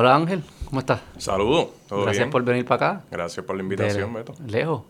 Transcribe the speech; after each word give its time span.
Hola 0.00 0.14
Ángel, 0.14 0.44
¿cómo 0.66 0.78
estás? 0.78 1.00
Saludos, 1.16 1.70
Gracias 1.90 2.18
bien? 2.18 2.30
por 2.30 2.44
venir 2.44 2.64
para 2.64 2.90
acá. 2.90 3.04
Gracias 3.10 3.44
por 3.44 3.56
la 3.56 3.64
invitación, 3.64 4.12
De- 4.12 4.18
Beto. 4.20 4.34
Lejos, 4.46 4.82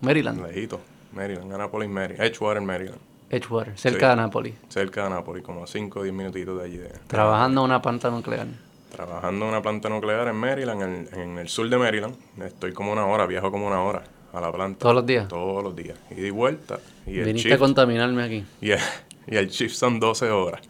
Maryland, 0.00 0.44
Lejito, 0.44 0.80
Maryland, 1.12 1.52
Annapolis, 1.54 1.88
Maryland. 1.88 2.20
Edgewater, 2.24 2.62
Maryland. 2.62 2.98
Edgewater, 3.30 3.78
cerca 3.78 4.00
Sí. 4.00 4.06
de 4.06 4.10
Annapolis. 4.12 4.54
Cerca 4.68 5.02
de 5.02 5.06
Annapolis, 5.06 5.44
como 5.44 5.62
a 5.62 5.68
5 5.68 6.00
o 6.00 6.02
10 6.02 6.12
minutitos 6.12 6.58
de 6.58 6.64
allí. 6.64 6.78
de- 6.78 6.88
Trabajando 7.06 7.60
en 7.60 7.64
una 7.66 7.80
planta 7.80 8.10
nuclear. 8.10 8.48
Trabajando 8.90 9.44
en 9.44 9.50
una 9.52 9.62
planta 9.62 9.88
nuclear 9.88 10.26
en 10.26 10.34
Maryland, 10.34 10.82
en, 10.82 11.08
en 11.20 11.38
el 11.38 11.48
sur 11.48 11.68
de 11.70 11.78
Maryland. 11.78 12.16
Estoy 12.44 12.72
como 12.72 12.90
una 12.90 13.06
hora, 13.06 13.26
viajo 13.26 13.52
como 13.52 13.68
una 13.68 13.80
hora 13.84 14.02
a 14.32 14.40
la 14.40 14.50
planta. 14.50 14.80
¿Todos 14.80 14.96
los 14.96 15.06
días? 15.06 15.28
Todos 15.28 15.62
los 15.62 15.76
días. 15.76 15.96
Y 16.10 16.14
de 16.22 16.32
vuelta. 16.32 16.80
Y 17.06 17.20
el, 17.20 17.26
Viniste 17.26 17.54
a 17.54 17.58
contaminarme 17.58 18.24
aquí. 18.24 18.44
y, 18.60 18.72
el, 18.72 18.80
y 19.28 19.36
el 19.36 19.46
shift 19.48 19.76
son 19.76 20.00
12 20.00 20.28
horas. 20.28 20.60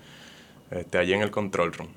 Este, 0.71 0.99
allí 0.99 1.15
en 1.15 1.23
el 1.23 1.31
control 1.31 1.73
room. 1.73 1.89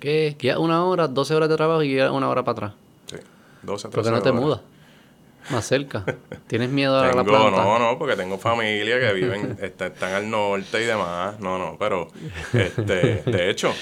¿Qué? 0.00 0.36
¿Guías 0.38 0.58
una 0.58 0.84
hora, 0.84 1.08
12 1.08 1.34
horas 1.34 1.48
de 1.48 1.56
trabajo 1.56 1.82
y 1.82 1.98
una 2.00 2.28
hora 2.28 2.42
para 2.44 2.52
atrás? 2.52 2.72
Sí, 3.06 3.16
12 3.62 3.86
a 3.86 3.90
¿Por 3.90 4.02
13 4.02 4.10
qué 4.10 4.16
no 4.16 4.22
te 4.22 4.28
horas. 4.30 4.40
mudas? 4.42 4.60
Más 5.50 5.64
cerca. 5.66 6.04
¿Tienes 6.48 6.70
miedo 6.70 6.98
a 6.98 7.04
la 7.06 7.10
Tengo, 7.12 7.24
planta? 7.24 7.62
no, 7.62 7.78
no, 7.78 7.98
porque 7.98 8.16
tengo 8.16 8.36
familia 8.38 8.98
que 8.98 9.12
viven, 9.12 9.56
este, 9.62 9.86
están 9.86 10.12
al 10.12 10.28
norte 10.28 10.82
y 10.82 10.86
demás. 10.86 11.38
No, 11.40 11.56
no, 11.58 11.76
pero 11.78 12.08
este, 12.52 13.22
de 13.24 13.50
hecho, 13.50 13.72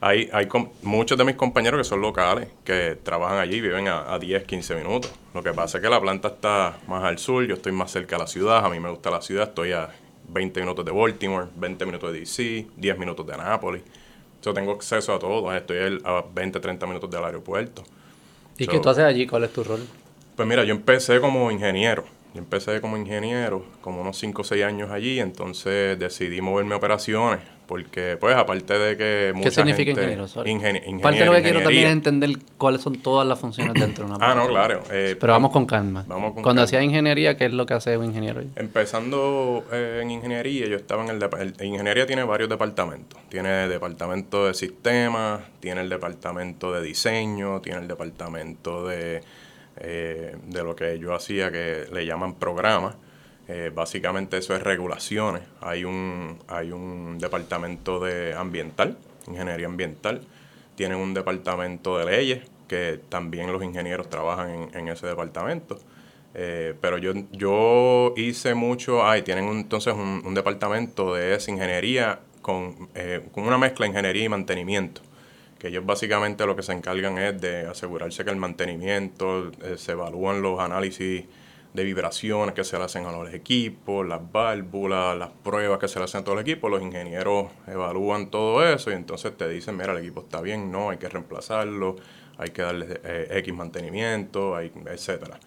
hay, 0.00 0.28
hay 0.32 0.46
muchos 0.82 1.16
de 1.16 1.24
mis 1.24 1.34
compañeros 1.36 1.78
que 1.78 1.84
son 1.84 2.02
locales, 2.02 2.48
que 2.64 2.98
trabajan 3.02 3.38
allí, 3.38 3.60
viven 3.62 3.88
a, 3.88 4.12
a 4.12 4.18
10, 4.18 4.44
15 4.44 4.74
minutos. 4.76 5.10
Lo 5.32 5.42
que 5.42 5.52
pasa 5.54 5.78
es 5.78 5.82
que 5.82 5.88
la 5.88 6.00
planta 6.00 6.28
está 6.28 6.76
más 6.86 7.02
al 7.02 7.18
sur, 7.18 7.44
yo 7.46 7.54
estoy 7.54 7.72
más 7.72 7.90
cerca 7.90 8.16
de 8.16 8.22
la 8.22 8.26
ciudad, 8.28 8.64
a 8.64 8.68
mí 8.68 8.78
me 8.78 8.90
gusta 8.90 9.10
la 9.10 9.22
ciudad, 9.22 9.48
estoy 9.48 9.72
a 9.72 9.88
20 10.28 10.60
minutos 10.60 10.84
de 10.84 10.92
Baltimore, 10.92 11.46
20 11.56 11.86
minutos 11.86 12.12
de 12.12 12.20
DC, 12.20 12.66
10 12.76 12.98
minutos 12.98 13.26
de 13.26 13.32
Annapolis. 13.34 13.82
Yo 14.46 14.54
tengo 14.54 14.70
acceso 14.70 15.12
a 15.12 15.18
todo, 15.18 15.52
estoy 15.52 15.98
a 16.04 16.24
20, 16.32 16.60
30 16.60 16.86
minutos 16.86 17.10
del 17.10 17.24
aeropuerto. 17.24 17.82
¿Y 18.56 18.64
So- 18.64 18.70
qué 18.70 18.78
tú 18.78 18.88
haces 18.88 19.02
allí? 19.02 19.26
¿Cuál 19.26 19.42
es 19.42 19.52
tu 19.52 19.64
rol? 19.64 19.80
Pues 20.36 20.46
mira, 20.48 20.62
yo 20.62 20.72
empecé 20.72 21.20
como 21.20 21.50
ingeniero. 21.50 22.04
Yo 22.32 22.38
empecé 22.42 22.80
como 22.80 22.96
ingeniero, 22.96 23.64
como 23.80 24.02
unos 24.02 24.16
5 24.18 24.42
o 24.42 24.44
6 24.44 24.62
años 24.64 24.92
allí, 24.92 25.18
entonces 25.18 25.98
decidí 25.98 26.40
moverme 26.42 26.74
a 26.74 26.76
operaciones, 26.78 27.40
porque 27.66 28.16
pues 28.20 28.36
aparte 28.36 28.78
de 28.78 28.96
que 28.96 29.32
mucha 29.34 29.48
¿Qué 29.48 29.54
significa 29.54 29.86
gente- 29.90 30.02
ingeniero? 30.02 30.28
Sorry. 30.28 30.54
Parte 31.02 31.18
de 31.20 31.24
lo 31.26 31.32
que 31.32 31.42
quiero 31.42 31.62
también 31.62 31.86
es 31.86 31.92
entender 31.92 32.30
cuáles 32.56 32.80
son 32.80 32.96
todas 33.02 33.26
las 33.26 33.38
funciones 33.40 33.74
dentro 33.74 34.06
de 34.06 34.12
una 34.14 34.18
Ah, 34.24 34.34
no, 34.34 34.46
claro. 34.48 34.82
eh, 34.90 35.16
Pero 35.18 35.32
vamos 35.32 35.50
con 35.50 35.66
calma. 35.66 36.04
Vamos 36.06 36.32
con 36.34 36.42
Cuando 36.42 36.60
calma. 36.60 36.62
hacía 36.64 36.82
ingeniería, 36.82 37.36
¿qué 37.36 37.46
es 37.46 37.52
lo 37.52 37.66
que 37.66 37.74
hace 37.74 37.98
un 37.98 38.04
ingeniero? 38.06 38.42
Empezando 38.54 39.64
eh, 39.72 40.00
en 40.02 40.10
ingeniería, 40.10 40.66
yo 40.66 40.76
estaba 40.76 41.02
en 41.04 41.10
el, 41.10 41.22
el- 41.40 41.66
Ingeniería 41.66 42.06
tiene 42.06 42.22
varios 42.22 42.48
departamentos. 42.48 43.18
Tiene 43.28 43.64
el 43.64 43.70
departamento 43.70 44.46
de 44.46 44.54
sistemas, 44.54 45.40
tiene 45.58 45.80
el 45.80 45.88
departamento 45.88 46.72
de 46.72 46.82
diseño, 46.82 47.60
tiene 47.60 47.80
el 47.80 47.88
departamento 47.88 48.86
de, 48.86 49.22
eh, 49.78 50.36
de 50.46 50.62
lo 50.62 50.76
que 50.76 50.98
yo 50.98 51.14
hacía 51.14 51.50
que 51.50 51.86
le 51.92 52.06
llaman 52.06 52.34
programas. 52.34 52.94
Eh, 53.48 53.70
básicamente 53.72 54.38
eso 54.38 54.54
es 54.54 54.62
regulaciones. 54.62 55.42
Hay 55.60 55.84
un, 55.84 56.38
hay 56.48 56.72
un 56.72 57.18
departamento 57.18 58.00
de 58.00 58.34
ambiental, 58.34 58.98
ingeniería 59.28 59.66
ambiental. 59.66 60.22
Tienen 60.74 60.98
un 60.98 61.14
departamento 61.14 61.96
de 61.98 62.06
leyes, 62.06 62.42
que 62.68 63.00
también 63.08 63.52
los 63.52 63.62
ingenieros 63.62 64.10
trabajan 64.10 64.68
en, 64.74 64.88
ese 64.88 65.06
departamento. 65.06 65.78
Eh, 66.34 66.74
pero 66.80 66.98
yo, 66.98 67.12
yo 67.32 68.12
hice 68.16 68.54
mucho, 68.54 69.06
ay, 69.06 69.22
tienen 69.22 69.44
un- 69.44 69.58
entonces 69.58 69.94
un, 69.94 70.34
departamento 70.34 71.14
de 71.14 71.38
ingeniería 71.48 72.20
con, 72.42 72.88
eh, 72.94 73.22
con 73.32 73.44
una 73.44 73.58
mezcla 73.58 73.84
de 73.84 73.90
ingeniería 73.90 74.24
y 74.24 74.28
mantenimiento, 74.28 75.00
que 75.58 75.68
ellos 75.68 75.86
básicamente 75.86 76.44
lo 76.44 76.54
que 76.56 76.62
se 76.62 76.72
encargan 76.72 77.16
es 77.18 77.40
de 77.40 77.66
asegurarse 77.66 78.24
que 78.24 78.30
el 78.30 78.36
mantenimiento, 78.36 79.50
se 79.76 79.92
evalúan 79.92 80.42
los 80.42 80.60
análisis 80.60 81.24
de 81.76 81.84
vibraciones 81.84 82.54
que 82.54 82.64
se 82.64 82.78
le 82.78 82.84
hacen 82.84 83.04
a 83.04 83.12
los 83.12 83.32
equipos, 83.32 84.06
las 84.06 84.32
válvulas, 84.32 85.16
las 85.16 85.30
pruebas 85.30 85.78
que 85.78 85.86
se 85.86 85.98
le 85.98 86.06
hacen 86.06 86.22
a 86.22 86.24
todos 86.24 86.36
los 86.36 86.42
equipos, 86.42 86.70
los 86.70 86.82
ingenieros 86.82 87.52
evalúan 87.66 88.30
todo 88.30 88.66
eso 88.66 88.90
y 88.90 88.94
entonces 88.94 89.36
te 89.36 89.48
dicen, 89.48 89.76
mira, 89.76 89.92
el 89.92 89.98
equipo 89.98 90.22
está 90.22 90.40
bien, 90.40 90.72
no, 90.72 90.90
hay 90.90 90.96
que 90.96 91.08
reemplazarlo, 91.08 91.96
hay 92.38 92.50
que 92.50 92.62
darle 92.62 93.00
eh, 93.04 93.28
X 93.38 93.54
mantenimiento, 93.54 94.56
hay, 94.56 94.72
etcétera. 94.86 95.38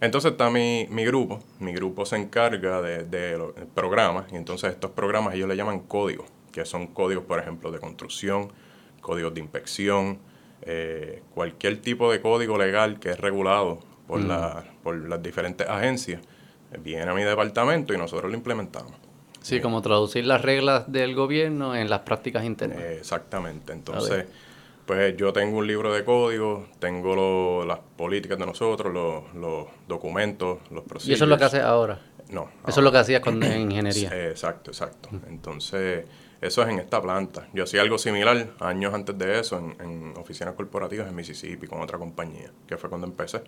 Entonces 0.00 0.32
está 0.32 0.50
mi, 0.50 0.86
mi 0.90 1.04
grupo, 1.04 1.40
mi 1.60 1.72
grupo 1.72 2.06
se 2.06 2.16
encarga 2.16 2.82
de, 2.82 3.04
de 3.04 3.38
los 3.38 3.52
programas 3.74 4.32
y 4.32 4.36
entonces 4.36 4.72
estos 4.72 4.90
programas 4.92 5.34
ellos 5.34 5.48
le 5.48 5.56
llaman 5.56 5.80
códigos, 5.80 6.26
que 6.52 6.64
son 6.64 6.86
códigos, 6.88 7.24
por 7.24 7.38
ejemplo, 7.38 7.70
de 7.70 7.78
construcción, 7.78 8.50
códigos 9.02 9.34
de 9.34 9.40
inspección, 9.40 10.18
eh, 10.62 11.22
cualquier 11.34 11.80
tipo 11.82 12.10
de 12.10 12.20
código 12.20 12.56
legal 12.56 12.98
que 12.98 13.10
es 13.10 13.20
regulado 13.20 13.78
por, 14.06 14.20
la- 14.20 14.64
por 14.82 14.96
las 15.08 15.22
diferentes 15.22 15.68
agencias, 15.68 16.20
viene 16.82 17.10
a 17.10 17.14
mi 17.14 17.22
departamento 17.22 17.94
y 17.94 17.98
nosotros 17.98 18.30
lo 18.30 18.36
implementamos. 18.36 18.92
Sí, 19.40 19.60
como 19.60 19.80
traducir 19.80 20.26
las 20.26 20.42
reglas 20.42 20.90
del 20.90 21.14
gobierno 21.14 21.76
en 21.76 21.88
las 21.88 22.00
prácticas 22.00 22.44
internas. 22.44 22.78
Eh, 22.80 22.96
exactamente. 22.98 23.72
Entonces, 23.72 24.26
pues 24.86 25.16
yo 25.16 25.32
tengo 25.32 25.58
un 25.58 25.66
libro 25.66 25.92
de 25.92 26.04
código, 26.04 26.66
tengo 26.80 27.14
lo- 27.14 27.64
las 27.64 27.78
políticas 27.96 28.38
de 28.38 28.46
nosotros, 28.46 28.92
los, 28.92 29.32
los 29.34 29.66
documentos, 29.86 30.58
los 30.70 30.84
y 31.06 31.12
eso 31.12 31.24
es 31.24 31.30
lo 31.30 31.38
que 31.38 31.44
haces 31.44 31.62
ahora. 31.62 32.00
No. 32.28 32.48
Eso 32.66 32.80
es 32.80 32.84
lo 32.84 32.90
que 32.90 32.98
hacías 32.98 33.20
con, 33.20 33.40
en 33.42 33.62
ingeniería. 33.70 34.10
Exacto, 34.30 34.72
exacto. 34.72 35.10
Entonces, 35.28 36.04
eso 36.40 36.62
es 36.62 36.68
en 36.68 36.80
esta 36.80 37.00
planta. 37.00 37.46
Yo 37.54 37.64
hacía 37.64 37.82
algo 37.82 37.98
similar 37.98 38.48
años 38.58 38.92
antes 38.94 39.16
de 39.16 39.38
eso 39.38 39.58
en, 39.58 39.76
en 39.80 40.14
oficinas 40.16 40.54
corporativas 40.54 41.08
en 41.08 41.14
Mississippi 41.14 41.68
con 41.68 41.80
otra 41.80 41.98
compañía, 41.98 42.50
que 42.66 42.76
fue 42.76 42.88
cuando 42.90 43.06
empecé. 43.06 43.42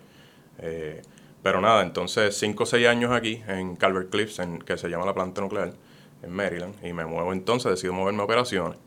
Eh, 0.61 1.01
pero 1.41 1.61
nada, 1.61 1.81
entonces 1.83 2.37
cinco 2.37 2.63
o 2.63 2.65
seis 2.65 2.85
años 2.87 3.11
aquí 3.11 3.41
en 3.47 3.75
Calvert 3.75 4.09
Cliffs, 4.09 4.39
en, 4.39 4.59
que 4.59 4.77
se 4.77 4.89
llama 4.89 5.05
la 5.05 5.13
planta 5.13 5.41
nuclear, 5.41 5.73
en 6.21 6.31
Maryland, 6.31 6.75
y 6.85 6.91
me 6.91 7.05
muevo 7.05 7.31
entonces, 7.31 7.71
decido 7.71 7.93
moverme 7.93 8.21
a 8.21 8.25
operaciones, 8.25 8.77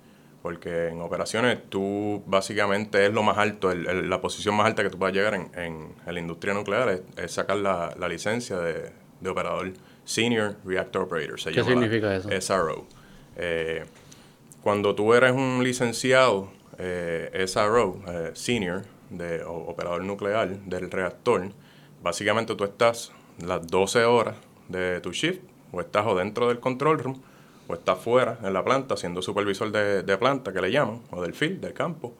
porque 0.43 0.88
en 0.88 1.00
operaciones 1.00 1.59
tú 1.71 2.22
básicamente 2.27 3.06
es 3.06 3.12
lo 3.12 3.22
más 3.22 3.38
alto, 3.38 3.71
el- 3.72 3.87
el- 3.88 4.11
la 4.11 4.21
posición 4.21 4.55
más 4.55 4.66
alta 4.66 4.82
que 4.82 4.91
tú 4.91 4.99
puedas 4.99 5.15
llegar 5.15 5.32
en, 5.34 5.50
en- 5.55 5.94
en 6.06 6.15
la 6.15 6.21
industria 6.21 6.53
nuclear 6.53 6.88
es, 6.91 7.00
es 7.16 7.32
sacar 7.32 7.56
la, 7.56 7.94
la 7.99 8.06
licencia 8.09 8.59
de, 8.59 8.91
de 9.21 9.31
operador 9.31 9.72
Senior 10.05 10.56
Reactor 10.65 11.03
Operator. 11.05 11.41
Se 11.41 11.53
¿Qué 11.53 11.62
significa 11.65 12.15
eso? 12.15 12.28
SRO. 12.41 12.87
Eh, 13.37 13.84
cuando 14.62 14.94
tú 14.94 15.15
eres 15.15 15.32
un 15.32 15.62
licenciado 15.65 16.50
eh, 16.78 17.44
SRO, 17.47 18.00
eh, 18.09 18.31
Senior, 18.34 18.82
de 19.11 19.43
o- 19.44 19.69
operador 19.69 20.03
nuclear 20.05 20.49
del 20.66 20.91
reactor, 20.91 21.49
básicamente 22.02 22.54
tú 22.54 22.64
estás 22.64 23.12
las 23.44 23.66
12 23.66 24.04
horas 24.04 24.36
de 24.68 25.00
tu 25.00 25.12
shift, 25.12 25.40
o 25.72 25.80
estás 25.80 26.06
o 26.06 26.14
dentro 26.14 26.48
del 26.48 26.60
control 26.60 26.98
room, 26.98 27.22
o 27.68 27.74
estás 27.74 27.98
fuera 27.98 28.38
en 28.42 28.52
la 28.52 28.64
planta, 28.64 28.96
siendo 28.96 29.22
supervisor 29.22 29.70
de, 29.72 30.02
de 30.02 30.18
planta, 30.18 30.52
que 30.52 30.60
le 30.60 30.70
llaman, 30.70 31.00
o 31.10 31.22
del 31.22 31.34
field, 31.34 31.60
del 31.60 31.72
campo, 31.72 32.14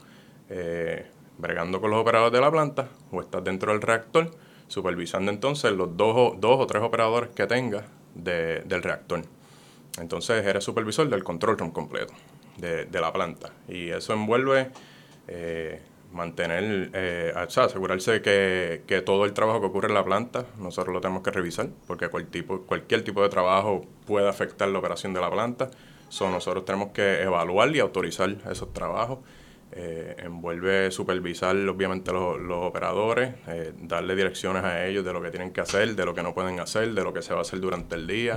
eh, 0.49 1.07
bregando 1.39 1.81
con 1.81 1.91
los 1.91 2.01
operadores 2.01 2.33
de 2.33 2.41
la 2.41 2.51
planta, 2.51 2.89
o 3.11 3.21
estás 3.21 3.43
dentro 3.45 3.73
del 3.73 3.83
reactor, 3.83 4.31
supervisando 4.69 5.31
entonces 5.31 5.73
los 5.73 5.97
dos, 5.97 6.15
o- 6.17 6.37
dos 6.39 6.61
o 6.61 6.67
tres 6.67 6.83
operadores 6.83 7.31
que 7.31 7.47
tengas 7.47 7.85
de- 8.15 8.61
del 8.63 8.83
reactor. 8.83 9.23
Entonces 9.99 10.45
eres 10.47 10.65
supervisor 10.65 11.09
del 11.11 11.23
control 11.23 11.59
room 11.59 11.71
completo 11.73 12.15
de, 12.57 12.87
de 12.87 13.01
la 13.01 13.13
planta. 13.13 13.53
Y 13.69 13.91
eso 13.91 14.15
envuelve 14.15 14.71
eh, 15.29 15.83
mantener, 16.13 16.91
eh, 16.93 17.33
o 17.35 17.51
sea, 17.51 17.65
asegurarse 17.65 18.23
que, 18.23 18.83
que 18.87 19.01
todo 19.03 19.25
el 19.25 19.33
trabajo 19.33 19.61
que 19.61 19.67
ocurre 19.67 19.89
en 19.89 19.95
la 19.95 20.05
planta, 20.05 20.47
nosotros 20.59 20.93
lo 20.95 21.01
tenemos 21.01 21.23
que 21.23 21.31
revisar, 21.31 21.69
porque 21.87 22.09
cual 22.09 22.27
tipo, 22.27 22.63
cualquier 22.63 23.03
tipo 23.03 23.23
de 23.23 23.29
trabajo 23.29 23.87
puede 24.07 24.29
afectar 24.29 24.69
la 24.69 24.79
operación 24.79 25.13
de 25.15 25.21
la 25.21 25.31
planta. 25.31 25.71
So, 26.09 26.31
nosotros 26.31 26.65
tenemos 26.65 26.91
que 26.91 27.23
evaluar 27.23 27.75
y 27.75 27.81
autorizar 27.81 28.37
esos 28.51 28.73
trabajos. 28.73 29.21
Eh, 29.75 30.17
envuelve 30.19 30.91
supervisar 30.91 31.57
obviamente 31.67 32.13
los, 32.13 32.39
los 32.39 32.67
operadores, 32.67 33.35
eh, 33.49 33.73
darle 33.81 34.15
direcciones 34.15 34.63
a 34.63 34.85
ellos 34.87 35.03
de 35.03 35.15
lo 35.15 35.23
que 35.23 35.31
tienen 35.31 35.51
que 35.51 35.63
hacer, 35.63 35.97
de 35.97 36.05
lo 36.05 36.15
que 36.15 36.23
no 36.23 36.35
pueden 36.35 36.61
hacer, 36.61 36.93
de 36.93 37.03
lo 37.03 37.15
que 37.15 37.23
se 37.23 37.33
va 37.33 37.39
a 37.39 37.43
hacer 37.43 37.59
durante 37.61 37.95
el 37.95 38.07
día. 38.07 38.37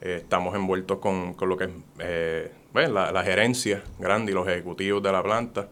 Eh, 0.00 0.18
estamos 0.22 0.54
envueltos 0.54 0.98
con, 0.98 1.34
con 1.34 1.48
lo 1.48 1.56
que 1.56 1.64
es 1.64 1.70
eh, 1.98 2.52
bueno, 2.72 2.94
la, 2.94 3.10
la 3.10 3.24
gerencia 3.24 3.82
grande 3.98 4.30
y 4.30 4.34
los 4.36 4.46
ejecutivos 4.46 5.02
de 5.02 5.10
la 5.10 5.20
planta. 5.20 5.68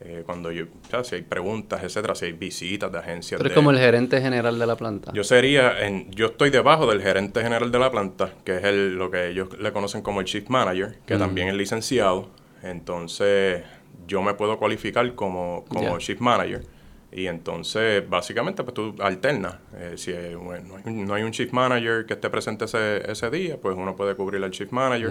Eh, 0.00 0.22
cuando 0.24 0.52
yo, 0.52 0.66
si 1.02 1.16
hay 1.16 1.22
preguntas, 1.22 1.82
etcétera, 1.82 2.14
si 2.14 2.26
hay 2.26 2.32
visitas 2.32 2.90
de 2.92 2.98
agencias. 2.98 3.40
Eres 3.40 3.50
de- 3.50 3.54
como 3.56 3.72
el 3.72 3.78
gerente 3.78 4.20
general 4.20 4.56
de 4.58 4.66
la 4.66 4.76
planta. 4.76 5.12
yo 5.12 5.24
sería, 5.24 5.84
en, 5.86 6.08
yo 6.12 6.26
estoy 6.26 6.50
debajo 6.50 6.86
del 6.88 7.02
gerente 7.02 7.42
general 7.42 7.72
de 7.72 7.78
la 7.80 7.90
planta, 7.90 8.32
que 8.44 8.58
es 8.58 8.64
el, 8.64 8.94
lo 8.94 9.10
que 9.10 9.26
ellos 9.28 9.48
le 9.58 9.72
conocen 9.72 10.02
como 10.02 10.20
el 10.20 10.26
chief 10.26 10.48
manager, 10.48 10.98
que 11.04 11.16
también 11.16 11.48
es 11.48 11.54
licenciado. 11.54 12.30
Entonces, 12.62 13.64
yo 14.06 14.22
me 14.22 14.34
puedo 14.34 14.56
cualificar 14.58 15.14
como, 15.14 15.64
como 15.68 15.98
chief 15.98 16.20
manager. 16.20 16.64
Y 17.10 17.26
entonces, 17.26 18.08
básicamente, 18.08 18.62
pues 18.62 18.74
tú 18.74 18.94
alternas. 19.00 19.56
Eh, 19.76 19.94
si 19.96 20.12
eh, 20.12 20.36
bueno, 20.36 20.68
no, 20.68 20.76
hay 20.76 20.82
un, 20.86 21.06
no 21.06 21.14
hay 21.14 21.22
un 21.22 21.30
chief 21.32 21.52
manager 21.52 22.04
que 22.06 22.14
esté 22.14 22.28
presente 22.30 22.66
ese, 22.66 23.10
ese 23.10 23.30
día, 23.30 23.56
pues 23.60 23.74
uno 23.76 23.96
puede 23.96 24.14
cubrir 24.14 24.44
al 24.44 24.50
chief 24.50 24.70
manager. 24.70 25.10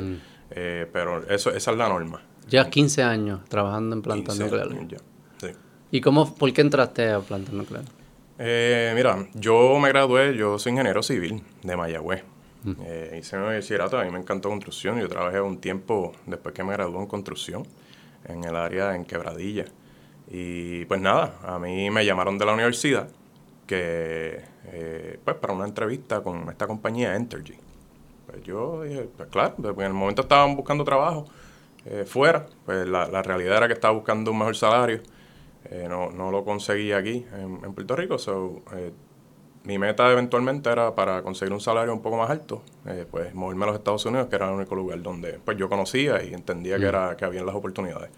Eh, 0.51 0.86
pero 0.94 1.28
eso, 1.30 1.50
esa 1.50 1.72
es 1.72 1.78
la 1.78 1.89
norma. 1.89 2.22
Llevas 2.50 2.68
15 2.68 3.04
años 3.04 3.46
trabajando 3.50 3.96
en 3.96 4.02
plantas 4.02 4.36
15 4.36 4.44
nucleares. 4.44 4.74
años 4.74 4.92
ya. 4.92 4.98
Sí. 5.40 5.54
¿Y 5.92 6.02
cómo, 6.02 6.34
por 6.36 6.52
qué 6.54 6.62
entraste 6.62 7.10
a 7.10 7.20
planta 7.20 7.52
nuclear? 7.52 7.84
Eh, 8.40 8.94
mira, 8.96 9.28
yo 9.34 9.80
me 9.80 9.90
gradué, 9.90 10.36
yo 10.36 10.60
soy 10.60 10.72
ingeniero 10.72 11.02
civil 11.02 11.44
de 11.64 11.76
Mayagüez. 11.76 12.24
Eh, 12.84 13.20
hice 13.22 13.38
mi 13.38 13.46
bachillerato, 13.46 13.98
a 13.98 14.04
mí 14.04 14.12
me 14.12 14.20
encantó 14.20 14.50
construcción. 14.50 15.00
Yo 15.00 15.08
trabajé 15.08 15.40
un 15.40 15.60
tiempo 15.60 16.14
después 16.26 16.54
que 16.54 16.64
me 16.64 16.74
gradué 16.74 17.00
en 17.00 17.08
construcción, 17.08 17.64
en 18.26 18.44
el 18.44 18.56
área 18.56 18.96
en 18.96 19.06
Quebradilla. 19.06 19.66
Y 20.30 20.84
pues 20.86 21.00
nada, 21.00 21.36
a 21.44 21.58
mí 21.60 21.90
me 21.90 22.06
llamaron 22.06 22.38
de 22.38 22.46
la 22.46 22.54
universidad 22.54 23.08
que, 23.66 24.42
eh, 24.66 25.20
pues 25.24 25.38
para 25.38 25.54
una 25.54 25.66
entrevista 25.66 26.22
con 26.22 26.50
esta 26.50 26.68
compañía 26.68 27.16
Entergy. 27.16 27.56
Pues 28.26 28.44
yo 28.44 28.84
dije, 28.84 29.10
pues 29.16 29.30
claro, 29.30 29.56
pues, 29.56 29.78
en 29.78 29.84
el 29.84 29.94
momento 29.94 30.24
estaban 30.24 30.56
buscando 30.56 30.84
trabajo 30.84 31.26
eh, 31.89 32.06
fuera, 32.06 32.45
pues 32.66 32.88
la, 32.88 33.07
la, 33.07 33.24
realidad 33.24 33.57
era 33.57 33.68
que 33.68 33.74
estaba 33.74 33.94
buscando 33.94 34.31
un 34.31 34.39
mejor 34.39 34.56
salario. 34.56 35.01
Eh, 35.69 35.88
no, 35.89 36.12
no, 36.12 36.31
lo 36.31 36.44
conseguí 36.44 36.92
aquí 36.92 37.25
en, 37.34 37.60
en 37.63 37.74
Puerto 37.74 37.95
Rico, 37.95 38.18
so, 38.18 38.62
mi 39.63 39.78
meta 39.78 40.10
eventualmente 40.12 40.69
era 40.69 40.95
para 40.95 41.22
conseguir 41.22 41.54
un 41.54 41.60
salario 41.60 41.94
un 41.94 42.01
poco 42.01 42.16
más 42.16 42.30
alto, 42.30 42.63
pues 43.12 43.36
moverme 43.36 43.66
a 43.66 43.68
los 43.68 43.75
Estados 43.75 44.06
Unidos, 44.06 44.28
que 44.28 44.38
era 44.38 44.48
el 44.48 44.54
único 44.54 44.75
lugar 44.75 45.01
donde 45.01 45.39
pues 45.44 45.57
yo 45.57 45.68
conocía 45.68 46.24
y 46.24 46.34
entendía 46.34 46.78
que, 46.78 46.86
mm. 46.86 46.88
era, 46.88 47.18
que 47.18 47.25
habían 47.25 47.45
las 47.45 47.54
oportunidades. 47.54 48.10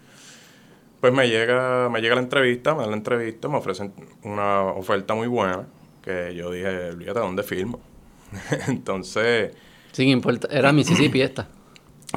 Pues 1.00 1.12
me 1.12 1.28
llega, 1.28 1.88
me 1.88 2.00
llega 2.00 2.14
la 2.14 2.20
entrevista, 2.20 2.74
me 2.74 2.82
dan 2.82 2.90
la 2.90 2.96
entrevista, 2.98 3.48
me 3.48 3.56
ofrecen 3.56 3.92
una 4.22 4.62
oferta 4.62 5.14
muy 5.14 5.26
buena, 5.26 5.66
que 6.02 6.34
yo 6.36 6.52
dije, 6.52 6.90
olvídate, 6.90 7.18
¿dónde 7.18 7.42
filmo? 7.42 7.80
Entonces... 8.68 9.52
Sin 9.90 10.08
importar, 10.08 10.54
era 10.54 10.72
Mississippi 10.72 11.22
esta. 11.22 11.48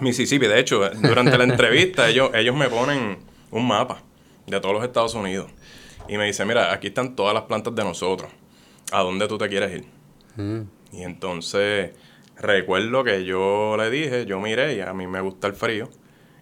Mississippi, 0.02 0.48
de 0.48 0.60
hecho, 0.60 0.90
durante 1.02 1.38
la 1.38 1.44
entrevista 1.52 2.10
ellos, 2.10 2.32
ellos 2.34 2.56
me 2.56 2.70
ponen 2.70 3.20
un 3.52 3.68
mapa 3.68 4.02
de 4.48 4.60
todos 4.60 4.76
los 4.76 4.84
Estados 4.84 5.14
Unidos 5.16 5.52
y 6.08 6.18
me 6.18 6.26
dicen, 6.26 6.48
mira, 6.48 6.74
aquí 6.74 6.88
están 6.88 7.16
todas 7.16 7.34
las 7.34 7.44
plantas 7.44 7.76
de 7.76 7.84
nosotros, 7.84 8.32
¿a 8.92 9.02
dónde 9.02 9.28
tú 9.28 9.38
te 9.38 9.48
quieres 9.48 9.80
ir? 9.80 9.86
Mm. 10.36 10.62
Y 10.92 11.04
entonces 11.04 11.92
recuerdo 12.38 13.04
que 13.04 13.26
yo 13.26 13.76
le 13.78 13.90
dije, 13.90 14.26
yo 14.26 14.40
miré 14.40 14.76
y 14.76 14.82
a 14.82 14.94
mí 14.94 15.08
me 15.08 15.22
gusta 15.22 15.48
el 15.48 15.54
frío 15.54 15.90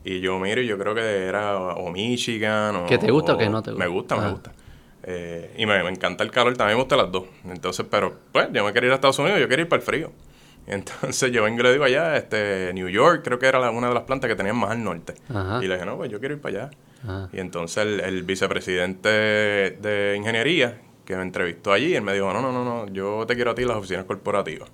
y 0.03 0.19
yo 0.19 0.39
miro 0.39 0.61
y 0.61 0.67
yo 0.67 0.77
creo 0.77 0.95
que 0.95 1.01
era 1.01 1.57
o 1.57 1.91
Michigan 1.91 2.75
o... 2.75 2.85
¿Que 2.85 2.97
te 2.97 3.11
gusta 3.11 3.35
o, 3.35 3.37
que 3.37 3.49
no 3.49 3.61
te 3.61 3.71
gusta? 3.71 3.85
Me 3.85 3.91
gusta, 3.91 4.15
me 4.15 4.31
gusta. 4.31 4.51
Eh, 5.03 5.55
y 5.57 5.65
me, 5.65 5.77
encanta 5.87 6.23
el 6.23 6.31
calor, 6.31 6.55
también 6.55 6.77
me 6.77 6.83
gustan 6.83 6.99
las 6.99 7.11
dos. 7.11 7.25
Entonces, 7.45 7.85
pero 7.89 8.17
pues 8.31 8.49
yo 8.51 8.63
me 8.63 8.73
quería 8.73 8.87
ir 8.87 8.91
a 8.93 8.95
Estados 8.95 9.19
Unidos, 9.19 9.39
yo 9.39 9.47
quería 9.47 9.63
ir 9.63 9.69
para 9.69 9.79
el 9.79 9.85
frío. 9.85 10.11
Entonces 10.67 11.31
yo 11.31 11.43
vengo 11.43 11.59
y 11.61 11.63
le 11.63 11.71
digo 11.73 11.83
allá, 11.83 12.15
este, 12.15 12.71
New 12.73 12.87
York 12.87 13.21
creo 13.23 13.39
que 13.39 13.47
era 13.47 13.71
una 13.71 13.87
de 13.89 13.93
las 13.93 14.03
plantas 14.03 14.29
que 14.29 14.35
tenían 14.35 14.57
más 14.57 14.71
al 14.71 14.83
norte. 14.83 15.15
Y 15.61 15.67
le 15.67 15.73
dije, 15.75 15.85
no, 15.85 15.97
pues 15.97 16.11
yo 16.11 16.19
quiero 16.19 16.35
ir 16.35 16.41
para 16.41 16.65
allá. 16.65 17.29
Y 17.33 17.39
entonces 17.39 17.77
el, 17.77 17.99
el, 17.99 18.23
vicepresidente 18.23 19.09
de 19.09 20.15
ingeniería 20.15 20.79
que 21.03 21.15
me 21.15 21.23
entrevistó 21.23 21.73
allí, 21.73 21.95
él 21.95 22.03
me 22.03 22.13
dijo, 22.13 22.31
no, 22.31 22.41
no, 22.41 22.51
no, 22.51 22.63
no, 22.63 22.93
yo 22.93 23.25
te 23.27 23.35
quiero 23.35 23.51
a 23.51 23.55
ti 23.55 23.63
en 23.63 23.69
las 23.69 23.77
oficinas 23.77 24.05
corporativas. 24.05 24.69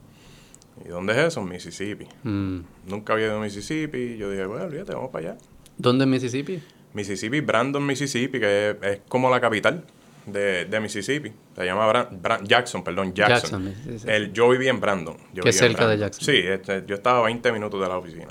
¿Y 0.85 0.89
dónde 0.89 1.13
es 1.13 1.19
eso? 1.19 1.41
Mississippi. 1.41 2.05
Mm. 2.23 2.59
Nunca 2.87 3.13
había 3.13 3.27
ido 3.27 3.37
a 3.37 3.41
Mississippi. 3.41 4.17
Yo 4.17 4.29
dije, 4.29 4.45
bueno, 4.45 4.65
olvídate, 4.65 4.93
vamos 4.93 5.09
para 5.09 5.31
allá. 5.31 5.37
¿Dónde 5.77 6.03
es 6.03 6.09
Mississippi? 6.09 6.61
Mississippi, 6.93 7.41
Brandon, 7.41 7.85
Mississippi, 7.85 8.39
que 8.39 8.77
es, 8.81 8.99
como 9.07 9.29
la 9.29 9.39
capital 9.39 9.85
de, 10.27 10.65
de, 10.65 10.79
Mississippi. 10.79 11.31
Se 11.55 11.65
llama 11.65 12.09
Jackson, 12.43 12.83
perdón, 12.83 13.13
Jackson. 13.13 13.73
El, 14.05 14.31
yo 14.33 14.49
viví 14.49 14.67
en 14.67 14.79
Brandon. 14.79 15.17
Yo 15.33 15.43
que 15.43 15.51
cerca 15.51 15.87
de 15.87 15.97
Jackson. 15.97 16.25
Sí, 16.25 16.37
este, 16.37 16.83
yo 16.85 16.95
estaba 16.95 17.19
a 17.19 17.23
20 17.23 17.51
minutos 17.51 17.81
de 17.81 17.87
la 17.87 17.97
oficina. 17.97 18.27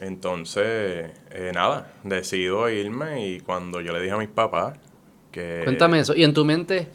Entonces, 0.00 1.10
eh, 1.30 1.52
nada, 1.54 1.94
decido 2.04 2.68
irme 2.68 3.26
y 3.26 3.40
cuando 3.40 3.80
yo 3.80 3.92
le 3.92 4.00
dije 4.00 4.12
a 4.12 4.18
mis 4.18 4.28
papás 4.28 4.78
que... 5.32 5.62
Cuéntame 5.64 6.00
eso. 6.00 6.14
¿Y 6.14 6.24
en 6.24 6.34
tu 6.34 6.44
mente 6.44 6.88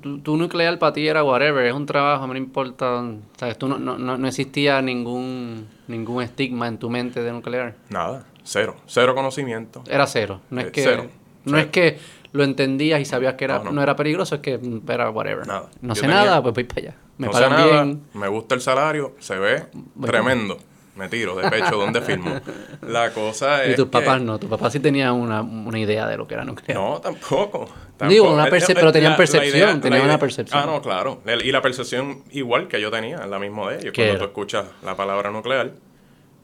tu, 0.00 0.36
nuclear 0.36 0.78
para 0.78 0.92
ti 0.92 1.06
era 1.06 1.22
whatever, 1.22 1.64
es 1.66 1.72
un 1.72 1.86
trabajo, 1.86 2.26
no 2.26 2.36
importa, 2.36 3.04
¿sabes? 3.36 3.58
Tú 3.58 3.68
no, 3.68 3.78
no, 3.78 3.98
no 3.98 4.26
existía 4.26 4.80
ningún, 4.82 5.68
ningún 5.88 6.22
estigma 6.22 6.68
en 6.68 6.78
tu 6.78 6.90
mente 6.90 7.22
de 7.22 7.32
nuclear. 7.32 7.74
Nada, 7.88 8.26
cero, 8.42 8.76
cero 8.86 9.14
conocimiento. 9.14 9.82
Era 9.88 10.06
cero, 10.06 10.40
no 10.50 10.60
es 10.60 10.66
eh, 10.68 10.72
que... 10.72 11.08
no 11.44 11.58
es 11.58 11.66
que 11.66 11.98
lo 12.32 12.44
entendías 12.44 13.00
y 13.00 13.04
sabías 13.04 13.34
que 13.34 13.44
era, 13.44 13.58
no, 13.58 13.82
era 13.82 13.96
peligroso, 13.96 14.36
es 14.36 14.40
que 14.40 14.60
era 14.88 15.10
whatever. 15.10 15.46
Nada. 15.46 15.70
No 15.80 15.94
sé 15.94 16.06
nada, 16.06 16.42
pues 16.42 16.54
voy 16.54 16.64
para 16.64 16.80
allá. 16.80 16.94
Me 17.18 17.28
pagan 17.28 17.70
bien. 17.70 18.02
Me 18.14 18.28
gusta 18.28 18.54
el 18.54 18.60
salario, 18.60 19.14
se 19.18 19.36
ve 19.36 19.66
tremendo 20.00 20.58
me 21.00 21.08
tiro 21.08 21.34
de 21.34 21.50
pecho 21.50 21.76
donde 21.76 22.00
firmo. 22.02 22.40
La 22.82 23.10
cosa 23.12 23.64
es. 23.64 23.72
Y 23.72 23.76
tus 23.76 23.88
papás 23.88 24.20
no, 24.20 24.38
tus 24.38 24.50
papás 24.50 24.72
sí 24.72 24.80
tenían 24.80 25.14
una, 25.14 25.40
una, 25.40 25.78
idea 25.78 26.06
de 26.06 26.16
lo 26.16 26.28
que 26.28 26.34
era 26.34 26.44
nuclear. 26.44 26.78
No, 26.78 27.00
tampoco. 27.00 27.68
Digo, 28.08 28.32
una 28.32 28.46
pero 28.46 28.92
tenían 28.92 29.16
percepción, 29.16 29.80
tenían 29.80 30.02
una 30.02 30.18
percepción. 30.18 30.60
Ah, 30.60 30.66
no, 30.66 30.82
claro. 30.82 31.22
Y 31.42 31.50
la 31.50 31.62
percepción 31.62 32.22
igual 32.30 32.68
que 32.68 32.80
yo 32.80 32.90
tenía, 32.90 33.26
la 33.26 33.38
misma 33.38 33.70
de 33.70 33.78
ellos. 33.78 33.92
Cuando 33.94 34.18
tú 34.18 34.24
escuchas 34.24 34.66
la 34.84 34.94
palabra 34.96 35.30
nuclear, 35.30 35.72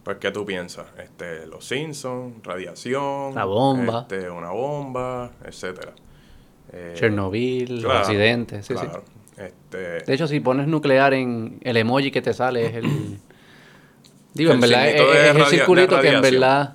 pues, 0.06 0.19
¿qué 0.19 0.31
tú 0.31 0.47
piensas? 0.47 0.87
Este, 0.99 1.47
los 1.47 1.64
Simpsons, 1.64 2.37
radiación. 2.44 3.35
La 3.35 3.44
bomba. 3.44 4.03
Este, 4.03 4.31
una 4.31 4.50
bomba, 4.50 5.32
etcétera. 5.44 5.94
Eh, 6.73 6.94
Chernobyl, 6.97 7.82
los 7.82 7.93
accidentes, 7.93 8.67
sí, 8.67 8.75
claro. 8.75 9.03
Este, 9.37 10.05
de 10.05 10.14
hecho, 10.14 10.29
si 10.29 10.38
pones 10.38 10.69
nuclear 10.69 11.12
en 11.12 11.58
el 11.61 11.76
emoji 11.76 12.12
que 12.12 12.23
te 12.23 12.32
sale, 12.35 12.67
es 12.67 12.75
el. 12.76 12.85
Digo, 14.32 14.53
en 14.53 14.61
verdad 14.61 14.88
es, 14.91 15.35
el 15.35 15.44
circulito 15.47 16.00
que 16.00 16.08
en 16.11 16.20
verdad 16.20 16.75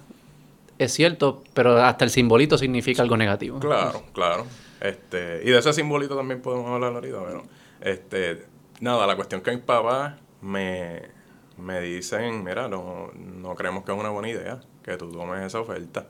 es 0.78 0.92
cierto, 0.92 1.42
pero 1.54 1.78
hasta 1.82 2.04
el 2.04 2.12
simbolito 2.12 2.58
significa 2.58 3.02
algo 3.02 3.16
negativo. 3.16 3.62
Claro, 3.62 4.04
claro. 4.12 4.46
Este, 4.82 5.40
y 5.46 5.52
de 5.52 5.58
ese 5.58 5.72
simbolito 5.72 6.18
también 6.18 6.42
podemos 6.42 6.70
hablar 6.70 6.92
ahorita, 6.96 7.24
pero 7.26 7.44
este, 7.80 8.44
nada, 8.82 9.08
la 9.08 9.16
cuestión 9.16 9.40
que 9.40 9.52
mis 9.52 9.62
papás 9.62 10.16
me, 10.42 11.21
me 11.58 11.82
dicen, 11.82 12.44
mira, 12.44 12.68
no, 12.68 13.12
no 13.14 13.56
creemos 13.56 13.84
que 13.84 13.92
es 13.92 13.98
una 13.98 14.10
buena 14.10 14.30
idea 14.30 14.60
que 14.84 14.98
tú 14.98 15.12
tomes 15.12 15.46
esa 15.46 15.60
oferta. 15.60 16.08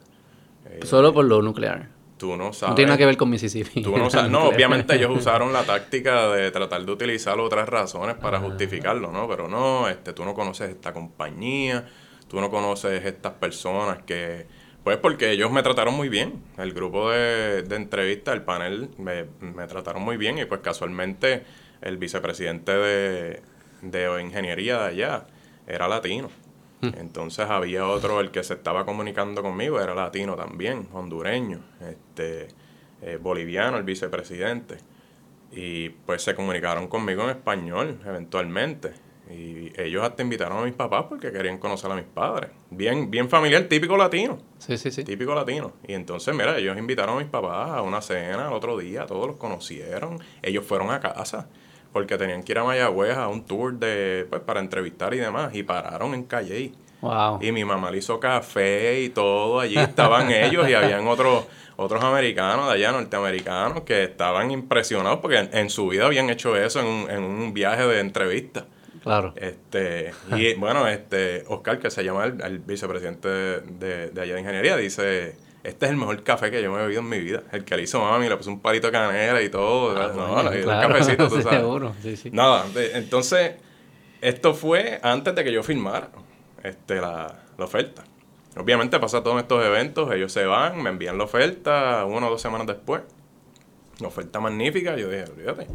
Solo 0.84 1.14
por 1.14 1.26
lo 1.26 1.42
nuclear. 1.42 1.90
Tú 2.18 2.38
no 2.38 2.54
sabes. 2.54 2.72
No 2.72 2.76
tiene 2.76 2.90
nada 2.90 3.00
que 3.00 3.06
ver 3.08 3.18
con 3.18 3.30
Mississippi. 3.32 3.82
Tú 3.82 3.98
no 3.98 4.10
sabes. 4.10 4.32
No, 4.32 4.44
obviamente 4.44 4.96
ellos 4.96 5.12
usaron 5.12 5.52
la 5.52 5.64
táctica 5.66 6.28
de 6.30 6.52
tratar 6.52 6.86
de 6.86 6.92
utilizar 6.92 7.40
otras 7.40 7.68
razones 7.68 8.16
para 8.16 8.38
ah. 8.38 8.42
justificarlo, 8.42 9.12
¿no? 9.12 9.28
Pero 9.28 9.48
no, 9.48 9.90
este, 9.90 10.14
tú 10.14 10.24
no 10.24 10.34
conoces 10.34 10.70
esta 10.70 10.94
compañía, 10.94 11.88
tú 12.28 12.40
no 12.40 12.50
conoces 12.50 13.04
estas 13.06 13.34
personas 13.34 14.04
que... 14.04 14.46
Pues 14.84 14.98
porque 14.98 15.32
ellos 15.32 15.52
me 15.52 15.62
trataron 15.62 15.96
muy 15.96 16.10
bien. 16.10 16.44
El 16.58 16.74
grupo 16.74 17.12
de, 17.12 17.64
de 17.64 17.76
entrevista, 17.76 18.34
el 18.34 18.44
panel, 18.44 18.90
me, 18.98 19.26
me, 19.40 19.68
trataron 19.68 20.02
muy 20.04 20.18
bien 20.18 20.40
y 20.40 20.46
pues 20.46 20.62
casualmente 20.62 21.44
el 21.82 21.98
vicepresidente 21.98 22.72
de, 22.72 23.42
de 23.82 24.22
ingeniería 24.22 24.80
de 24.80 24.86
allá 24.86 25.26
era 25.74 25.88
latino. 25.88 26.30
Hmm. 26.82 26.92
Entonces 26.98 27.48
había 27.50 27.88
otro, 27.88 28.20
el 28.20 28.32
que 28.32 28.44
se 28.44 28.56
estaba 28.56 28.86
comunicando 28.86 29.42
conmigo, 29.42 29.80
era 29.80 29.94
latino 29.94 30.36
también, 30.36 30.88
hondureño, 30.94 31.60
este, 31.82 32.48
eh, 33.02 33.18
boliviano, 33.22 33.78
el 33.78 33.84
vicepresidente. 33.84 34.78
Y 35.52 35.90
pues 35.90 36.24
se 36.24 36.34
comunicaron 36.34 36.88
conmigo 36.88 37.24
en 37.24 37.32
español 37.32 38.00
eventualmente. 38.06 38.94
Y 39.30 39.72
ellos 39.80 40.04
hasta 40.04 40.24
invitaron 40.24 40.58
a 40.58 40.64
mis 40.64 40.74
papás 40.74 41.06
porque 41.08 41.32
querían 41.32 41.58
conocer 41.58 41.90
a 41.90 41.96
mis 41.96 42.06
padres. 42.06 42.50
Bien, 42.70 43.10
bien 43.10 43.30
familiar, 43.30 43.64
típico 43.64 43.96
latino. 43.96 44.38
Sí, 44.58 44.78
sí, 44.78 44.92
sí. 44.92 45.04
Típico 45.06 45.34
latino. 45.34 45.74
Y 45.88 45.94
entonces, 45.94 46.36
mira, 46.36 46.58
ellos 46.58 46.78
invitaron 46.78 47.16
a 47.16 47.20
mis 47.20 47.30
papás 47.30 47.70
a 47.70 47.82
una 47.82 48.02
cena 48.02 48.48
el 48.48 48.54
otro 48.54 48.78
día, 48.78 49.06
todos 49.06 49.28
los 49.28 49.38
conocieron. 49.38 50.20
Ellos 50.42 50.66
fueron 50.66 50.90
a 50.90 51.00
casa 51.00 51.48
porque 51.92 52.18
tenían 52.18 52.44
que 52.44 52.54
ir 52.54 52.60
a 52.60 52.64
Mayagüez 52.64 53.18
a 53.18 53.28
un 53.28 53.44
tour 53.46 53.74
de, 53.74 54.26
pues, 54.30 54.42
para 54.42 54.60
entrevistar 54.60 55.14
y 55.14 55.18
demás, 55.18 55.54
y 55.54 55.64
pararon 55.64 56.14
en 56.14 56.24
Calle. 56.24 56.72
Wow. 57.02 57.40
Y 57.42 57.52
mi 57.52 57.66
mamá 57.66 57.90
le 57.90 57.98
hizo 57.98 58.20
café 58.20 59.02
y 59.02 59.10
todo, 59.10 59.60
allí 59.60 59.78
estaban 59.78 60.32
ellos 60.32 60.70
y 60.70 60.74
habían 60.74 61.08
otros 61.08 61.46
otros 61.76 62.04
americanos 62.04 62.68
de 62.68 62.74
allá, 62.74 62.92
norteamericanos, 62.92 63.82
que 63.82 64.04
estaban 64.04 64.52
impresionados 64.52 65.20
porque 65.20 65.50
en, 65.52 65.70
su 65.70 65.88
vida 65.88 66.06
habían 66.06 66.30
hecho 66.30 66.56
eso 66.56 66.80
en 66.80 66.86
un, 66.86 67.10
en 67.10 67.24
un 67.24 67.54
viaje 67.54 67.88
de 67.88 68.00
entrevista. 68.00 68.66
Claro. 69.02 69.34
Este, 69.36 70.12
y 70.36 70.54
bueno, 70.60 70.88
este, 70.88 71.44
Oscar, 71.48 71.80
que 71.80 71.90
se 71.90 72.04
llama 72.04 72.26
el, 72.26 72.60
vicepresidente 72.60 73.28
de, 73.30 74.12
de 74.12 74.22
allá 74.22 74.36
de 74.36 74.40
ingeniería, 74.42 74.78
dice 74.78 75.36
este 75.64 75.86
es 75.86 75.92
el 75.92 75.98
mejor 75.98 76.24
café 76.24 76.50
que 76.50 76.62
yo 76.62 76.72
me 76.72 76.80
he 76.80 76.82
bebido 76.82 77.02
en 77.02 77.10
mi 77.10 77.20
vida. 77.20 77.44
El 77.52 77.64
que 77.64 77.76
le 77.78 77.84
hizo 77.84 78.00
mami, 78.02 78.28
le 78.28 78.36
puso 78.36 78.50
un 78.50 78.60
palito 78.60 78.88
de 78.88 78.94
canela 78.94 79.42
y 79.42 79.50
todo. 79.50 79.96
Ah, 79.96 80.12
no, 80.16 80.42
un 80.42 80.66
cafecito, 80.66 81.28
tú 81.30 81.42
sabes. 81.42 81.60
Seguro. 81.60 81.94
Sí, 82.02 82.18
sí. 82.18 82.32
Nada, 82.32 82.66
entonces, 82.94 83.54
esto 84.22 84.54
fue 84.56 85.00
antes 85.04 85.36
de 85.36 85.44
que 85.44 85.52
yo 85.52 85.62
firmara 85.62 86.10
este, 86.64 86.96
la, 86.96 87.44
la 87.58 87.66
oferta. 87.66 88.04
Obviamente 88.58 89.00
pasa 89.00 89.24
todos 89.24 89.40
estos 89.40 89.64
eventos, 89.64 90.12
ellos 90.14 90.32
se 90.32 90.46
van, 90.46 90.82
me 90.82 90.90
envían 90.90 91.18
la 91.18 91.24
oferta 91.24 92.06
una 92.06 92.28
o 92.28 92.32
dos 92.32 92.42
semanas 92.42 92.68
después. 92.68 93.04
Una 94.00 94.08
oferta 94.08 94.40
magnífica, 94.40 94.96
yo 94.98 95.10
dije, 95.10 95.26
olvídate. 95.32 95.68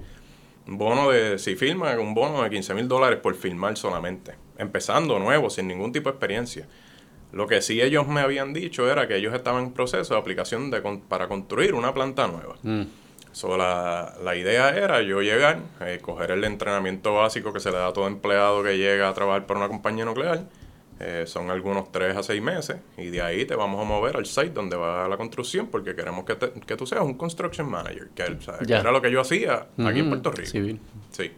Un 0.67 0.79
bono 0.79 1.11
de, 1.11 1.39
si 1.39 1.55
firma, 1.55 1.97
un 1.99 2.13
bono 2.13 2.43
de 2.43 2.51
15 2.51 2.75
mil 2.75 2.89
dólares 2.89 3.21
por 3.21 3.37
firmar 3.37 3.77
solamente. 3.77 4.35
Empezando 4.59 5.19
nuevo, 5.21 5.49
sin 5.49 5.69
ningún 5.69 5.93
tipo 5.93 6.09
de 6.09 6.15
experiencia 6.15 6.67
Lo 7.37 7.47
que 7.47 7.61
sí 7.61 7.83
ellos 7.83 8.09
me 8.09 8.23
habían 8.23 8.55
dicho 8.55 8.91
era 8.91 9.07
que 9.07 9.17
ellos 9.17 9.35
estaban 9.35 9.65
en 9.65 9.73
proceso 9.73 10.15
de 10.15 10.21
aplicación 10.21 10.71
de, 10.71 10.81
para 11.07 11.29
construir 11.29 11.75
una 11.75 11.93
planta 11.93 12.27
nueva. 12.27 12.57
Mm. 12.63 12.85
la, 13.59 14.37
idea 14.37 14.71
era 14.71 15.03
yo 15.03 15.21
llegar, 15.21 15.59
eh, 15.83 15.99
coger 16.01 16.31
el 16.31 16.45
entrenamiento 16.45 17.13
básico 17.13 17.53
que 17.53 17.61
se 17.61 17.71
le 17.71 17.77
da 17.77 17.89
a 17.89 17.93
todo 17.93 18.07
empleado 18.07 18.63
que 18.63 18.79
llega 18.79 19.11
a 19.11 19.13
trabajar 19.13 19.45
para 19.45 19.61
una 19.61 19.69
compañía 19.69 20.07
nuclear. 20.07 20.45
Eh, 20.99 21.25
son 21.27 21.51
algunos 21.51 21.93
3 21.93 22.17
a 22.17 22.23
6 22.23 22.41
meses 22.41 22.79
y 22.97 23.09
de 23.09 23.21
ahí 23.21 23.45
te 23.45 23.55
vamos 23.55 23.83
a 23.83 23.85
mover 23.85 24.17
al 24.17 24.25
site 24.25 24.53
donde 24.55 24.79
va 24.79 25.07
la 25.07 25.19
construcción 25.19 25.67
porque 25.67 25.95
queremos 25.95 26.25
que, 26.25 26.39
que 26.67 26.75
tú 26.75 26.87
seas 26.87 27.03
un 27.03 27.19
construction 27.19 27.69
manager, 27.71 28.09
que, 28.15 28.23
era 28.67 28.91
lo 28.91 29.03
que 29.03 29.11
yo 29.11 29.21
hacía 29.21 29.67
aquí 29.77 29.99
en 29.99 30.09
Puerto 30.09 30.31
Rico. 30.31 30.81
Sí. 31.11 31.33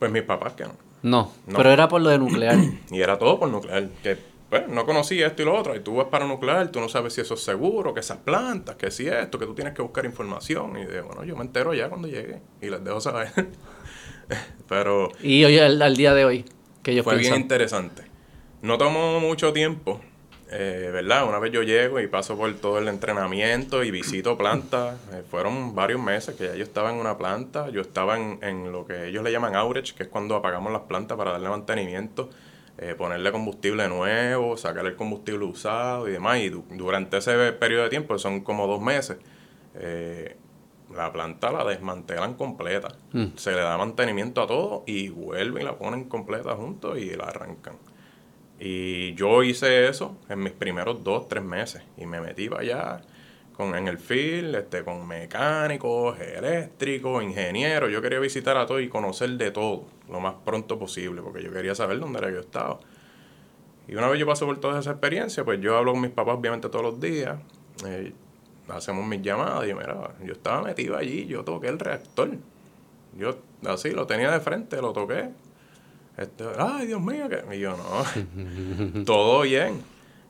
Pues 0.00 0.10
mis 0.10 0.22
papás 0.24 0.54
que 0.54 0.64
no. 0.64 0.74
no. 1.02 1.32
pero 1.56 1.70
era 1.70 1.86
por 1.86 2.00
lo 2.00 2.10
de 2.10 2.18
nuclear. 2.18 2.56
y 2.90 3.00
era 3.00 3.16
todo 3.20 3.38
por 3.38 3.48
nuclear, 3.48 3.88
que 4.02 4.33
pues, 4.54 4.68
no 4.68 4.86
conocía 4.86 5.26
esto 5.26 5.42
y 5.42 5.46
lo 5.46 5.58
otro, 5.58 5.74
y 5.74 5.80
tú 5.80 5.96
vas 5.96 6.06
para 6.06 6.28
nuclear, 6.28 6.70
tú 6.70 6.78
no 6.78 6.88
sabes 6.88 7.12
si 7.12 7.20
eso 7.20 7.34
es 7.34 7.40
seguro, 7.40 7.92
que 7.92 7.98
esas 7.98 8.18
plantas, 8.18 8.76
que 8.76 8.88
si 8.88 9.08
esto, 9.08 9.36
que 9.36 9.46
tú 9.46 9.52
tienes 9.52 9.74
que 9.74 9.82
buscar 9.82 10.04
información. 10.04 10.76
Y 10.78 10.84
de, 10.84 11.00
bueno, 11.00 11.24
yo 11.24 11.34
me 11.34 11.42
entero 11.42 11.74
ya 11.74 11.88
cuando 11.88 12.06
llegue 12.06 12.40
y 12.60 12.70
les 12.70 12.84
dejo 12.84 13.00
saber. 13.00 13.32
Pero... 14.68 15.08
Y 15.20 15.42
hoy, 15.42 15.58
al, 15.58 15.96
día 15.96 16.14
de 16.14 16.24
hoy, 16.24 16.44
que 16.84 16.94
yo 16.94 17.02
Fue 17.02 17.16
bien 17.16 17.34
interesante. 17.34 18.04
No 18.62 18.78
tomó 18.78 19.18
mucho 19.18 19.52
tiempo, 19.52 20.00
eh, 20.52 20.90
¿verdad? 20.92 21.28
Una 21.28 21.40
vez 21.40 21.50
yo 21.50 21.64
llego 21.64 21.98
y 21.98 22.06
paso 22.06 22.36
por 22.36 22.54
todo 22.54 22.78
el 22.78 22.86
entrenamiento 22.86 23.82
y 23.82 23.90
visito 23.90 24.38
plantas, 24.38 25.00
eh, 25.14 25.24
fueron 25.28 25.74
varios 25.74 26.00
meses 26.00 26.36
que 26.36 26.46
ya 26.46 26.54
yo 26.54 26.62
estaba 26.62 26.92
en 26.92 27.00
una 27.00 27.18
planta, 27.18 27.70
yo 27.70 27.80
estaba 27.80 28.16
en, 28.16 28.38
en 28.40 28.70
lo 28.70 28.86
que 28.86 29.08
ellos 29.08 29.24
le 29.24 29.32
llaman 29.32 29.56
outage, 29.56 29.96
que 29.96 30.04
es 30.04 30.08
cuando 30.08 30.36
apagamos 30.36 30.72
las 30.72 30.82
plantas 30.82 31.18
para 31.18 31.32
darle 31.32 31.48
mantenimiento 31.48 32.30
eh, 32.78 32.94
ponerle 32.96 33.30
combustible 33.30 33.88
nuevo, 33.88 34.56
sacar 34.56 34.84
el 34.86 34.96
combustible 34.96 35.44
usado 35.44 36.08
y 36.08 36.12
demás. 36.12 36.38
Y 36.38 36.48
durante 36.48 37.18
ese 37.18 37.52
periodo 37.52 37.84
de 37.84 37.90
tiempo, 37.90 38.18
son 38.18 38.40
como 38.40 38.66
dos 38.66 38.80
meses, 38.80 39.18
eh, 39.74 40.36
la 40.94 41.12
planta 41.12 41.52
la 41.52 41.64
desmantelan 41.64 42.34
completa. 42.34 42.88
Mm. 43.12 43.36
Se 43.36 43.52
le 43.52 43.60
da 43.60 43.76
mantenimiento 43.78 44.42
a 44.42 44.46
todo 44.46 44.84
y 44.86 45.08
vuelven 45.08 45.62
y 45.62 45.64
la 45.64 45.76
ponen 45.76 46.04
completa 46.04 46.54
juntos 46.56 46.98
y 46.98 47.10
la 47.16 47.24
arrancan. 47.24 47.76
Y 48.58 49.14
yo 49.14 49.42
hice 49.42 49.88
eso 49.88 50.16
en 50.28 50.42
mis 50.42 50.52
primeros 50.52 51.02
dos, 51.02 51.28
tres 51.28 51.42
meses 51.42 51.82
y 51.96 52.06
me 52.06 52.20
metí 52.20 52.48
para 52.48 52.62
allá 52.62 53.00
con, 53.56 53.74
en 53.74 53.88
el 53.88 53.98
field, 53.98 54.54
este, 54.56 54.84
con 54.84 55.06
mecánicos, 55.06 56.18
eléctricos, 56.20 57.22
ingenieros. 57.22 57.90
Yo 57.90 58.02
quería 58.02 58.18
visitar 58.18 58.56
a 58.56 58.66
todos 58.66 58.82
y 58.82 58.88
conocer 58.88 59.30
de 59.30 59.50
todo 59.50 59.84
lo 60.08 60.20
más 60.20 60.34
pronto 60.44 60.78
posible, 60.78 61.22
porque 61.22 61.42
yo 61.42 61.52
quería 61.52 61.74
saber 61.74 61.98
dónde 61.98 62.18
era 62.18 62.28
que 62.28 62.34
yo 62.34 62.40
estaba. 62.40 62.80
Y 63.86 63.94
una 63.94 64.08
vez 64.08 64.18
yo 64.18 64.26
paso 64.26 64.46
por 64.46 64.58
toda 64.60 64.80
esa 64.80 64.92
experiencia, 64.92 65.44
pues 65.44 65.60
yo 65.60 65.76
hablo 65.76 65.92
con 65.92 66.00
mis 66.00 66.10
papás 66.10 66.36
obviamente 66.36 66.68
todos 66.68 66.84
los 66.84 67.00
días, 67.00 67.38
eh, 67.86 68.12
hacemos 68.68 69.06
mis 69.06 69.22
llamadas 69.22 69.68
y 69.68 69.74
mira, 69.74 70.14
yo 70.24 70.32
estaba 70.32 70.62
metido 70.62 70.96
allí, 70.96 71.26
yo 71.26 71.44
toqué 71.44 71.68
el 71.68 71.78
reactor. 71.78 72.30
Yo 73.16 73.38
así 73.66 73.90
lo 73.90 74.06
tenía 74.06 74.30
de 74.30 74.40
frente, 74.40 74.80
lo 74.80 74.92
toqué. 74.92 75.30
Este, 76.16 76.44
ay, 76.58 76.86
Dios 76.86 77.00
mío, 77.00 77.28
que... 77.28 77.56
Y 77.56 77.60
yo 77.60 77.76
no, 77.76 79.04
todo 79.04 79.42
bien. 79.42 79.82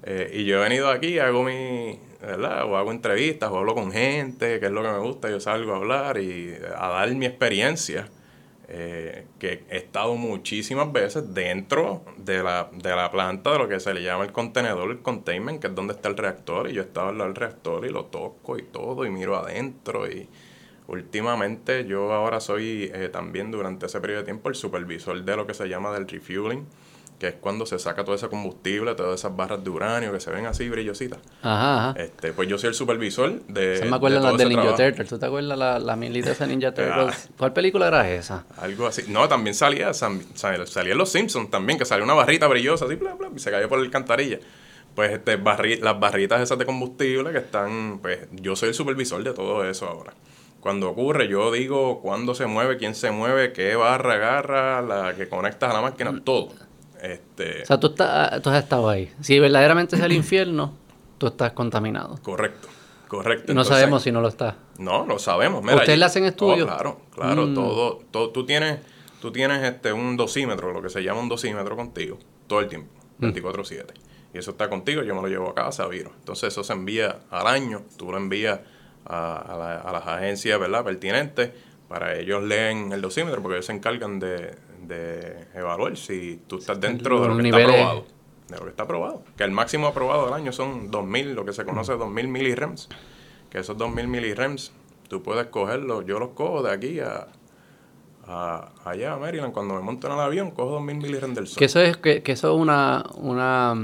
Eh, 0.03 0.33
y 0.35 0.45
yo 0.45 0.59
he 0.59 0.63
venido 0.63 0.91
aquí, 0.91 1.19
hago 1.19 1.43
mi, 1.43 1.99
¿verdad? 2.25 2.65
O 2.65 2.77
hago 2.77 2.91
entrevistas, 2.91 3.51
o 3.51 3.59
hablo 3.59 3.75
con 3.75 3.93
gente, 3.93 4.61
que 4.61 4.67
es 4.67 4.73
lo 4.73 4.83
que 4.83 4.89
me 4.91 4.99
gusta, 4.99 5.31
yo 5.31 5.41
salgo 5.41 5.73
a 5.73 5.77
hablar 5.77 6.19
y 6.19 6.55
a 6.77 6.89
dar 6.89 7.15
mi 7.15 7.27
experiencia, 7.27 8.09
eh, 8.69 9.27
que 9.39 9.65
he 9.69 9.77
estado 9.77 10.15
muchísimas 10.17 10.91
veces 10.91 11.35
dentro 11.35 12.03
de 12.17 12.43
la, 12.43 12.71
de 12.73 12.97
la 12.97 13.11
planta 13.11 13.53
de 13.53 13.59
lo 13.59 13.69
que 13.69 13.79
se 13.79 13.93
le 13.93 14.03
llama 14.03 14.25
el 14.25 14.33
contenedor, 14.33 14.91
el 14.91 15.03
containment, 15.03 15.61
que 15.61 15.67
es 15.67 15.75
donde 15.75 15.93
está 15.93 16.09
el 16.09 16.17
reactor, 16.17 16.71
y 16.71 16.73
yo 16.73 16.83
he 16.83 16.85
estado 16.87 17.09
al 17.09 17.19
lado 17.19 17.29
del 17.29 17.37
reactor 17.37 17.85
y 17.85 17.91
lo 17.91 18.07
toco 18.07 18.59
y 18.59 18.63
todo, 18.63 19.05
y 19.05 19.11
miro 19.11 19.37
adentro, 19.37 20.11
y 20.11 20.29
últimamente 20.89 21.85
yo 21.87 22.13
ahora 22.13 22.41
soy 22.41 22.91
eh, 22.95 23.11
también 23.11 23.51
durante 23.51 23.87
ese 23.87 24.01
periodo 24.01 24.21
de 24.21 24.25
tiempo 24.25 24.49
el 24.49 24.55
supervisor 24.55 25.23
de 25.23 25.37
lo 25.37 25.47
que 25.47 25.55
se 25.55 25.69
llama 25.69 25.93
del 25.93 26.09
refueling, 26.09 26.67
que 27.25 27.29
es 27.29 27.35
cuando 27.41 27.65
se 27.65 27.79
saca 27.79 28.05
todo 28.05 28.15
ese 28.15 28.29
combustible, 28.29 28.95
todas 28.95 29.19
esas 29.19 29.35
barras 29.35 29.65
de 29.65 29.71
uranio 29.71 30.13
que 30.13 30.21
se 30.21 30.31
ven 30.31 30.45
así 30.45 30.69
brillositas. 30.69 31.19
Ajá, 31.41 31.91
ajá. 31.91 32.01
Este, 32.01 32.35
pues 32.35 32.49
yo 32.49 32.59
soy 32.59 32.69
el 32.69 32.75
supervisor 32.75 33.41
de. 33.47 33.79
Se 33.79 33.87
me 33.87 33.97
acuerdan 33.97 34.23
las 34.23 34.37
de 34.37 34.45
Ninja 34.45 34.75
Turtles. 34.75 35.09
¿Tú 35.09 35.19
te 35.19 35.25
acuerdas 35.25 35.57
la, 35.57 35.79
la 35.79 35.97
milita 35.97 36.47
Ninja 36.47 36.69
ah. 36.69 36.75
Turtles? 36.75 37.31
¿Cuál 37.39 37.55
película 37.55 37.89
era 37.89 38.11
esa? 38.11 38.45
Algo 38.59 38.87
así. 38.87 39.05
No, 39.09 39.27
también 39.27 39.55
salía, 39.55 39.95
salía 39.95 40.95
Los 40.95 41.11
Simpsons 41.11 41.51
también, 41.51 41.79
que 41.79 41.87
salía 41.87 42.05
una 42.05 42.15
barrita 42.15 42.47
brillosa 42.47 42.85
así, 42.85 42.97
bla, 42.97 43.15
bla, 43.15 43.31
y 43.35 43.39
se 43.39 43.51
cayó 43.51 43.69
por 43.69 43.79
el 43.79 43.91
cantarilla. 43.91 44.39
Pues 44.95 45.11
este, 45.11 45.39
las 45.81 45.99
barritas 45.99 46.43
esas 46.43 46.59
de 46.59 46.67
combustible 46.67 47.33
que 47.33 47.39
están, 47.39 48.01
pues 48.01 48.29
yo 48.33 48.55
soy 48.55 48.69
el 48.69 48.75
supervisor 48.75 49.25
de 49.25 49.33
todo 49.33 49.69
eso 49.69 49.89
ahora 49.89 50.13
cuando 50.65 50.89
ocurre, 50.89 51.29
yo 51.29 51.53
digo 51.53 52.01
cuándo 52.01 52.35
se 52.35 52.47
mueve, 52.47 52.79
quién 52.79 52.95
se 52.95 53.11
mueve, 53.11 53.53
qué 53.53 53.77
barra 53.77 54.15
agarra, 54.15 54.81
la 54.81 55.15
que 55.15 55.29
conectas 55.29 55.71
a 55.71 55.75
la 55.75 55.83
máquina, 55.83 56.23
todo. 56.25 56.55
Este, 57.05 57.63
o 57.63 57.67
sea, 57.67 57.79
tú, 57.79 57.89
estás, 57.89 58.41
tú 58.41 58.49
has 58.49 58.63
estado 58.63 58.89
ahí. 58.89 59.13
Si 59.21 59.39
verdaderamente 59.39 59.97
es 59.97 60.03
el 60.03 60.13
infierno, 60.13 60.73
tú 61.19 61.27
estás 61.27 61.53
contaminado. 61.53 62.19
Correcto, 62.23 62.69
correcto. 63.09 63.53
no 63.53 63.63
sabemos 63.65 64.03
si 64.03 64.11
no 64.11 64.23
lo 64.23 64.29
está. 64.29 64.57
No, 64.79 65.05
lo 65.05 65.19
sabemos. 65.19 65.63
¿Ustedes 65.63 65.99
le 65.99 66.05
hacen 66.05 66.25
estudios? 66.25 66.67
claro, 66.67 67.01
claro. 67.15 67.47
Mm. 67.47 67.55
Todo, 67.55 68.01
todo, 68.11 68.31
tú 68.31 68.47
tienes, 68.47 68.81
tú 69.21 69.31
tienes 69.33 69.63
este, 69.63 69.93
un 69.93 70.17
dosímetro, 70.17 70.73
lo 70.73 70.81
que 70.81 70.89
se 70.89 71.03
llama 71.03 71.21
un 71.21 71.29
dosímetro 71.29 71.77
contigo, 71.77 72.19
todo 72.47 72.61
el 72.61 72.69
tiempo, 72.69 72.89
24-7. 73.21 73.83
Mm. 73.83 73.87
Y 74.33 74.39
eso 74.39 74.53
está 74.53 74.71
contigo, 74.71 75.03
yo 75.03 75.15
me 75.15 75.21
lo 75.21 75.29
llevo 75.29 75.51
a 75.51 75.55
casa, 75.55 75.87
Viro. 75.87 76.11
Entonces 76.19 76.49
eso 76.55 76.65
se 76.65 76.73
envía 76.73 77.21
al 77.31 77.47
año, 77.47 77.83
tú 77.99 78.11
lo 78.11 78.17
envías 78.17 78.61
a, 79.05 79.83
a 79.85 79.93
las 79.93 80.07
agencias 80.07 80.59
¿verdad? 80.59 80.83
pertinentes 80.83 81.51
para 81.89 82.17
ellos 82.17 82.43
leen 82.43 82.93
el 82.93 83.03
dosímetro 83.03 83.43
porque 83.43 83.57
ellos 83.57 83.67
se 83.67 83.73
encargan 83.73 84.19
de, 84.19 84.57
de 84.87 85.47
evaluar 85.55 85.97
si 85.97 86.41
tú 86.47 86.59
estás 86.59 86.81
dentro 86.81 87.21
de 87.21 87.29
lo 87.29 87.37
que 87.37 87.49
está 87.49 87.63
aprobado. 87.63 88.05
De 88.49 88.57
lo 88.57 88.63
que 88.65 88.71
está 88.71 88.83
aprobado. 88.83 89.23
Que 89.37 89.45
el 89.45 89.51
máximo 89.51 89.87
aprobado 89.87 90.27
del 90.27 90.35
año 90.35 90.53
son 90.53 90.91
2000, 90.91 91.35
lo 91.35 91.45
que 91.45 91.53
se 91.53 91.65
conoce 91.65 91.95
2000 91.95 92.29
milirems. 92.29 92.89
Que 93.51 93.59
esos 93.59 93.77
2000 93.79 94.09
milirems, 94.09 94.73
tú 95.09 95.23
puedes 95.23 95.47
cogerlos, 95.47 96.05
yo 96.07 96.19
los 96.19 96.31
cojo 96.31 96.63
de 96.63 96.73
aquí 96.73 97.01
a, 97.01 97.29
allá 98.85 99.15
a 99.15 99.19
Maryland. 99.19 99.53
Cuando 99.53 99.75
me 99.75 99.81
monto 99.81 100.07
en 100.09 100.15
el 100.15 100.21
avión, 100.21 100.51
cojo 100.51 100.73
2000 100.73 100.97
milirems 100.97 101.35
del 101.35 101.47
sol. 101.47 101.59
Que 101.59 101.65
eso 101.67 101.81
es, 101.81 101.97
que, 101.97 102.23
que 102.23 102.33
eso 102.33 102.55
es 102.55 102.61
una, 102.61 103.05
una, 103.17 103.75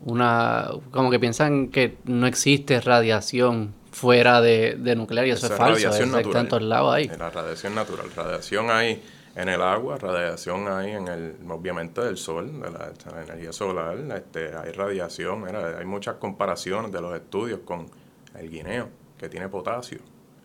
una, 0.00 0.70
como 0.90 1.10
que 1.10 1.20
piensan 1.20 1.68
que 1.68 1.98
no 2.04 2.26
existe 2.26 2.80
radiación 2.80 3.74
fuera 3.90 4.40
de, 4.40 4.94
nuclear 4.96 5.26
y 5.26 5.30
eso 5.30 5.46
es 5.46 5.52
falso. 5.52 5.74
Radiación 5.74 6.12
natural. 6.12 6.44
Está 6.44 6.56
en 6.56 6.68
lados 6.68 6.94
ahí. 6.94 7.08
La 7.08 7.30
radiación 7.30 7.74
natural. 7.74 8.06
Radiación 8.14 8.70
hay 8.70 9.02
en 9.34 9.48
el 9.48 9.62
agua, 9.62 9.96
radiación 9.98 10.68
hay 10.68 10.92
en 10.92 11.08
el, 11.08 11.36
obviamente 11.48 12.00
del 12.00 12.16
sol, 12.16 12.60
de 12.60 12.70
la, 12.70 12.92
energía 13.22 13.52
solar, 13.52 13.96
este, 14.16 14.56
hay 14.56 14.72
radiación, 14.72 15.44
hay 15.54 15.84
muchas 15.84 16.16
comparaciones 16.16 16.90
de 16.92 17.00
los 17.00 17.14
estudios 17.14 17.60
con 17.64 17.86
el 18.34 18.50
guineo, 18.50 18.88
que 19.16 19.28
tiene 19.28 19.48
potasio, 19.48 19.98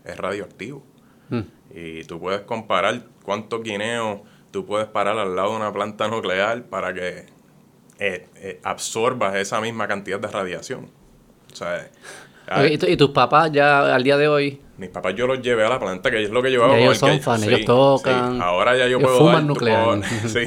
es 0.03 0.17
radioactivo. 0.17 0.83
Hmm. 1.29 1.41
Y 1.73 2.03
tú 2.03 2.19
puedes 2.19 2.41
comparar 2.41 3.05
cuántos 3.23 3.63
guineos 3.63 4.21
tú 4.51 4.65
puedes 4.65 4.87
parar 4.87 5.17
al 5.17 5.35
lado 5.35 5.51
de 5.51 5.55
una 5.57 5.73
planta 5.73 6.07
nuclear 6.07 6.63
para 6.65 6.93
que 6.93 7.25
eh, 7.99 8.27
eh, 8.35 8.59
absorbas 8.63 9.35
esa 9.35 9.59
misma 9.59 9.87
cantidad 9.87 10.19
de 10.19 10.27
radiación. 10.27 10.89
O 11.51 11.55
sea, 11.55 11.89
¿Y, 12.69 12.97
tus 12.97 13.11
papás 13.11 13.51
ya 13.51 13.93
al 13.93 14.03
día 14.03 14.17
de 14.17 14.27
hoy? 14.27 14.59
Mis 14.77 14.89
papás 14.89 15.15
yo 15.15 15.27
los 15.27 15.41
llevé 15.41 15.65
a 15.65 15.69
la 15.69 15.79
planta, 15.79 16.09
que 16.09 16.23
es 16.23 16.29
lo 16.29 16.41
que 16.41 16.55
hago. 16.55 16.73
ellos 16.75 16.97
son 16.97 17.19
fans, 17.21 17.43
ellos 17.43 17.65
tocan. 17.65 18.41
Ahora 18.41 18.75
ya 18.75 18.87
yo 18.87 18.99
puedo 18.99 19.17
fuman 19.17 19.47
nuclear. 19.47 20.03
sí, 20.27 20.45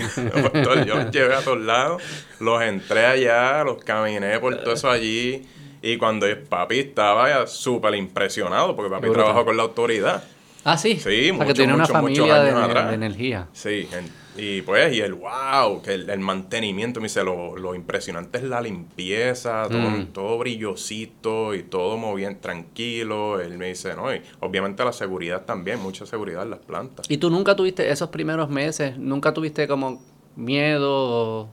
yo 0.55 0.75
los 0.75 1.11
llevé 1.11 1.35
a 1.35 1.41
todos 1.41 1.61
lados, 1.61 2.03
los 2.41 2.61
entré 2.63 3.07
allá, 3.07 3.65
los 3.65 3.83
caminé 3.83 4.39
por 4.39 4.57
todo 4.57 4.75
eso 4.75 4.91
allí. 4.91 5.47
Y 5.83 5.99
cuando 5.99 6.27
papi 6.49 6.81
estaba 6.81 7.47
súper 7.47 7.95
impresionado, 7.95 8.75
porque 8.75 8.91
papi 8.91 9.11
trabajó 9.11 9.45
con 9.45 9.57
la 9.57 9.63
autoridad. 9.63 10.25
Ah, 10.65 10.77
sí. 10.77 10.99
Sí, 10.99 11.31
mucho, 11.31 11.47
que 11.47 11.55
tiene 11.55 11.75
una 11.75 11.87
familia 11.87 12.41
de, 12.43 12.95
energía. 12.95 13.47
Sí, 13.53 13.89
y 14.37 14.63
pues, 14.63 14.95
y 14.95 15.01
el 15.01 15.15
wow, 15.15 15.83
que 15.83 15.95
el, 15.95 16.19
mantenimiento, 16.21 17.01
me 17.01 17.05
dice, 17.07 17.25
lo, 17.25 17.57
lo, 17.57 17.75
impresionante 17.75 18.39
es 18.39 18.45
la 18.45 18.61
limpieza, 18.61 19.67
todo, 19.69 19.91
mm. 19.91 20.07
todo 20.13 20.39
brillosito 20.39 21.55
y 21.55 21.63
todo 21.63 21.97
muy 21.97 22.23
bien, 22.23 22.41
tranquilo. 22.41 23.41
Él 23.41 23.59
me 23.59 23.69
dice, 23.69 23.95
no, 23.95 24.15
y 24.15 24.21
obviamente 24.41 24.85
la 24.85 24.93
seguridad 24.93 25.45
también, 25.45 25.81
mucha 25.81 26.07
seguridad 26.07 26.43
en 26.43 26.51
las 26.51 26.61
plantas. 26.61 27.11
¿Y 27.11 27.19
tú 27.19 27.31
nunca 27.31 27.57
tuviste 27.57 27.91
esos 27.91 28.11
primeros 28.11 28.49
meses, 28.49 28.99
nunca 28.99 29.33
tuviste 29.33 29.67
como 29.67 30.03
miedo? 30.37 31.49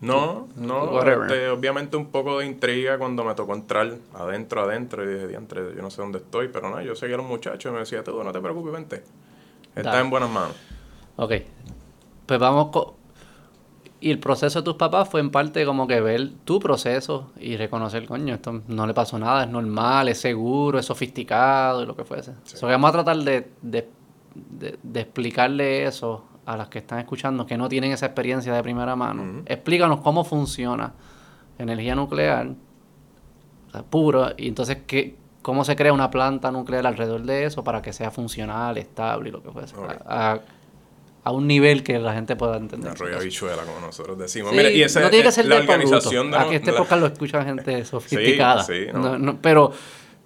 No, 0.00 0.48
no, 0.56 1.02
este, 1.02 1.48
obviamente 1.48 1.96
un 1.96 2.06
poco 2.06 2.38
de 2.38 2.46
intriga 2.46 2.98
cuando 2.98 3.24
me 3.24 3.34
tocó 3.34 3.54
entrar 3.54 3.94
adentro, 4.12 4.62
adentro, 4.62 5.02
y 5.02 5.14
dije, 5.14 5.28
diantre, 5.28 5.74
yo 5.74 5.80
no 5.80 5.90
sé 5.90 6.02
dónde 6.02 6.18
estoy, 6.18 6.48
pero 6.48 6.68
no, 6.68 6.82
yo 6.82 6.94
seguía 6.94 7.14
a 7.14 7.18
los 7.18 7.26
muchachos 7.26 7.70
y 7.70 7.72
me 7.72 7.80
decía, 7.80 8.04
tú 8.04 8.22
no 8.22 8.30
te 8.30 8.40
preocupes, 8.40 8.72
vente, 8.72 9.02
estás 9.74 10.00
en 10.02 10.10
buenas 10.10 10.28
manos. 10.28 10.54
Ok, 11.16 11.32
pues 12.26 12.38
vamos 12.38 12.68
con... 12.68 12.96
Y 13.98 14.10
el 14.10 14.18
proceso 14.18 14.60
de 14.60 14.64
tus 14.64 14.74
papás 14.74 15.08
fue 15.08 15.20
en 15.20 15.30
parte 15.30 15.64
como 15.64 15.86
que 15.86 16.00
ver 16.00 16.30
tu 16.44 16.60
proceso 16.60 17.32
y 17.40 17.56
reconocer, 17.56 18.06
coño, 18.06 18.34
esto 18.34 18.62
no 18.68 18.86
le 18.86 18.92
pasó 18.92 19.18
nada, 19.18 19.44
es 19.44 19.50
normal, 19.50 20.08
es 20.08 20.20
seguro, 20.20 20.78
es 20.78 20.84
sofisticado 20.84 21.82
y 21.82 21.86
lo 21.86 21.96
que 21.96 22.04
fuese. 22.04 22.34
vamos 22.60 22.90
a 22.90 22.92
tratar 22.92 23.16
de, 23.16 23.52
de, 23.62 23.88
de, 24.34 25.00
explicarle 25.00 25.86
eso 25.86 26.24
a 26.44 26.58
las 26.58 26.68
que 26.68 26.80
están 26.80 26.98
escuchando 26.98 27.46
que 27.46 27.56
no 27.56 27.70
tienen 27.70 27.90
esa 27.90 28.06
experiencia 28.06 28.52
de 28.52 28.62
primera 28.62 28.94
mano. 28.96 29.42
Explícanos 29.46 30.00
cómo 30.02 30.24
funciona 30.24 30.92
energía 31.58 31.94
nuclear 31.94 32.54
pura 33.82 34.34
y 34.36 34.48
entonces 34.48 34.78
qué, 34.86 35.16
cómo 35.42 35.64
se 35.64 35.76
crea 35.76 35.92
una 35.92 36.10
planta 36.10 36.50
nuclear 36.50 36.86
alrededor 36.86 37.22
de 37.22 37.44
eso 37.44 37.62
para 37.64 37.82
que 37.82 37.92
sea 37.92 38.10
funcional, 38.10 38.78
estable 38.78 39.28
y 39.28 39.32
lo 39.32 39.42
que 39.42 39.50
fuese 39.50 39.74
a 40.06 40.40
un 41.30 41.46
nivel 41.46 41.82
que 41.82 41.98
la 41.98 42.14
gente 42.14 42.36
pueda 42.36 42.56
entender. 42.56 42.92
Arroyo 42.92 43.18
bichuela, 43.20 43.62
como 43.62 43.80
nosotros 43.80 44.18
decimos. 44.18 44.52
Mira, 44.52 44.70
y 44.70 44.82
esa, 44.82 45.00
no 45.00 45.10
tiene 45.10 45.24
que 45.24 45.32
ser 45.32 45.46
la 45.46 45.56
organización 45.56 46.30
de... 46.30 46.36
A 46.36 46.48
que 46.48 46.56
este 46.56 46.72
podcast 46.72 47.00
lo 47.00 47.06
escucha 47.08 47.44
gente 47.44 47.84
sofisticada. 47.86 48.62
Sí, 48.62 48.86
no. 48.92 49.38
pero 49.40 49.72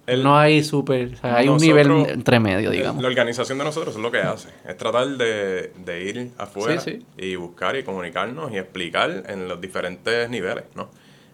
no 0.07 0.37
hay 0.37 0.63
súper... 0.63 1.13
O 1.13 1.17
sea, 1.17 1.37
hay 1.37 1.49
un 1.49 1.57
nivel 1.57 1.89
entre 2.07 2.39
medio, 2.39 2.69
digamos. 2.71 3.01
La 3.01 3.07
organización 3.07 3.57
de 3.57 3.63
nosotros 3.63 3.95
es 3.95 4.01
lo 4.01 4.11
que 4.11 4.19
hace. 4.19 4.49
Es 4.67 4.77
tratar 4.77 5.07
de, 5.07 5.73
de 5.75 6.03
ir 6.03 6.31
afuera 6.37 6.81
y 7.17 7.35
buscar 7.35 7.75
y 7.75 7.83
comunicarnos 7.83 8.51
y 8.51 8.57
explicar 8.57 9.23
en 9.27 9.47
los 9.47 9.59
diferentes 9.59 10.29
niveles, 10.29 10.65
¿no? 10.75 10.89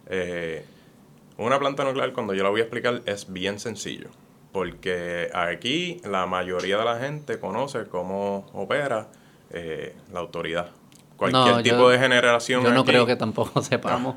Eh, 0.09 0.63
una 1.38 1.59
planta 1.59 1.83
nuclear, 1.83 2.13
cuando 2.13 2.33
yo 2.33 2.43
la 2.43 2.50
voy 2.50 2.62
a 2.62 2.63
explicar, 2.63 3.01
es 3.05 3.31
bien 3.31 3.59
sencillo. 3.59 4.09
Porque 4.51 5.29
aquí 5.33 6.01
la 6.03 6.25
mayoría 6.25 6.77
de 6.77 6.86
la 6.86 6.97
gente 6.97 7.39
conoce 7.39 7.86
cómo 7.86 8.47
opera 8.53 9.09
eh, 9.51 9.96
la 10.13 10.20
autoridad. 10.20 10.70
Cualquier 11.16 11.63
tipo 11.63 11.89
de 11.89 11.98
generación. 11.98 12.63
Yo 12.63 12.72
no 12.72 12.86
creo 12.86 13.06
que 13.06 13.16
tampoco 13.16 13.62
sepamos. 13.63 14.16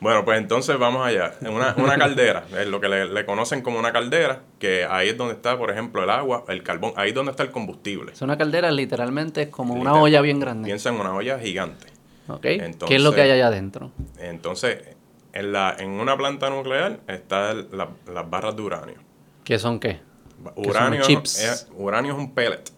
Bueno, 0.00 0.24
pues 0.24 0.38
entonces 0.38 0.78
vamos 0.78 1.04
allá. 1.04 1.32
Una, 1.40 1.74
una 1.76 1.98
caldera, 1.98 2.44
es 2.58 2.68
lo 2.68 2.80
que 2.80 2.88
le, 2.88 3.26
conocen 3.26 3.62
como 3.62 3.78
una 3.78 3.92
caldera, 3.92 4.42
que 4.58 4.84
ahí 4.84 5.08
es 5.08 5.16
donde 5.16 5.34
está, 5.34 5.58
por 5.58 5.70
ejemplo, 5.70 6.04
el 6.04 6.10
agua, 6.10 6.44
el 6.48 6.62
carbón, 6.62 6.92
ahí 6.96 7.08
es 7.08 7.14
donde 7.14 7.32
está 7.32 7.42
el 7.42 7.50
combustible. 7.50 8.12
Es 8.12 8.22
una 8.22 8.38
caldera 8.38 8.70
literalmente 8.70 9.42
es 9.42 9.48
como 9.48 9.74
una 9.74 9.94
olla 9.94 10.20
bien 10.20 10.38
grande. 10.38 10.66
Piensa 10.66 10.90
en 10.90 11.00
una 11.00 11.14
olla 11.14 11.38
gigante. 11.38 11.86
¿Qué 12.40 12.74
es 12.90 13.02
lo 13.02 13.12
que 13.12 13.22
hay 13.22 13.30
allá 13.30 13.48
adentro? 13.48 13.90
Entonces, 14.18 14.96
en, 15.32 15.52
la, 15.52 15.74
en 15.78 15.90
una 15.90 16.16
planta 16.16 16.50
nuclear 16.50 17.00
están 17.08 17.68
las 17.72 18.30
barras 18.30 18.54
de 18.54 18.62
uranio. 18.62 18.96
¿Qué 19.44 19.58
son 19.58 19.80
qué? 19.80 20.00
Uranio, 20.54 21.02
chips? 21.02 21.68
uranio 21.74 22.12
es 22.12 22.18
un 22.18 22.32
pellet 22.32 22.70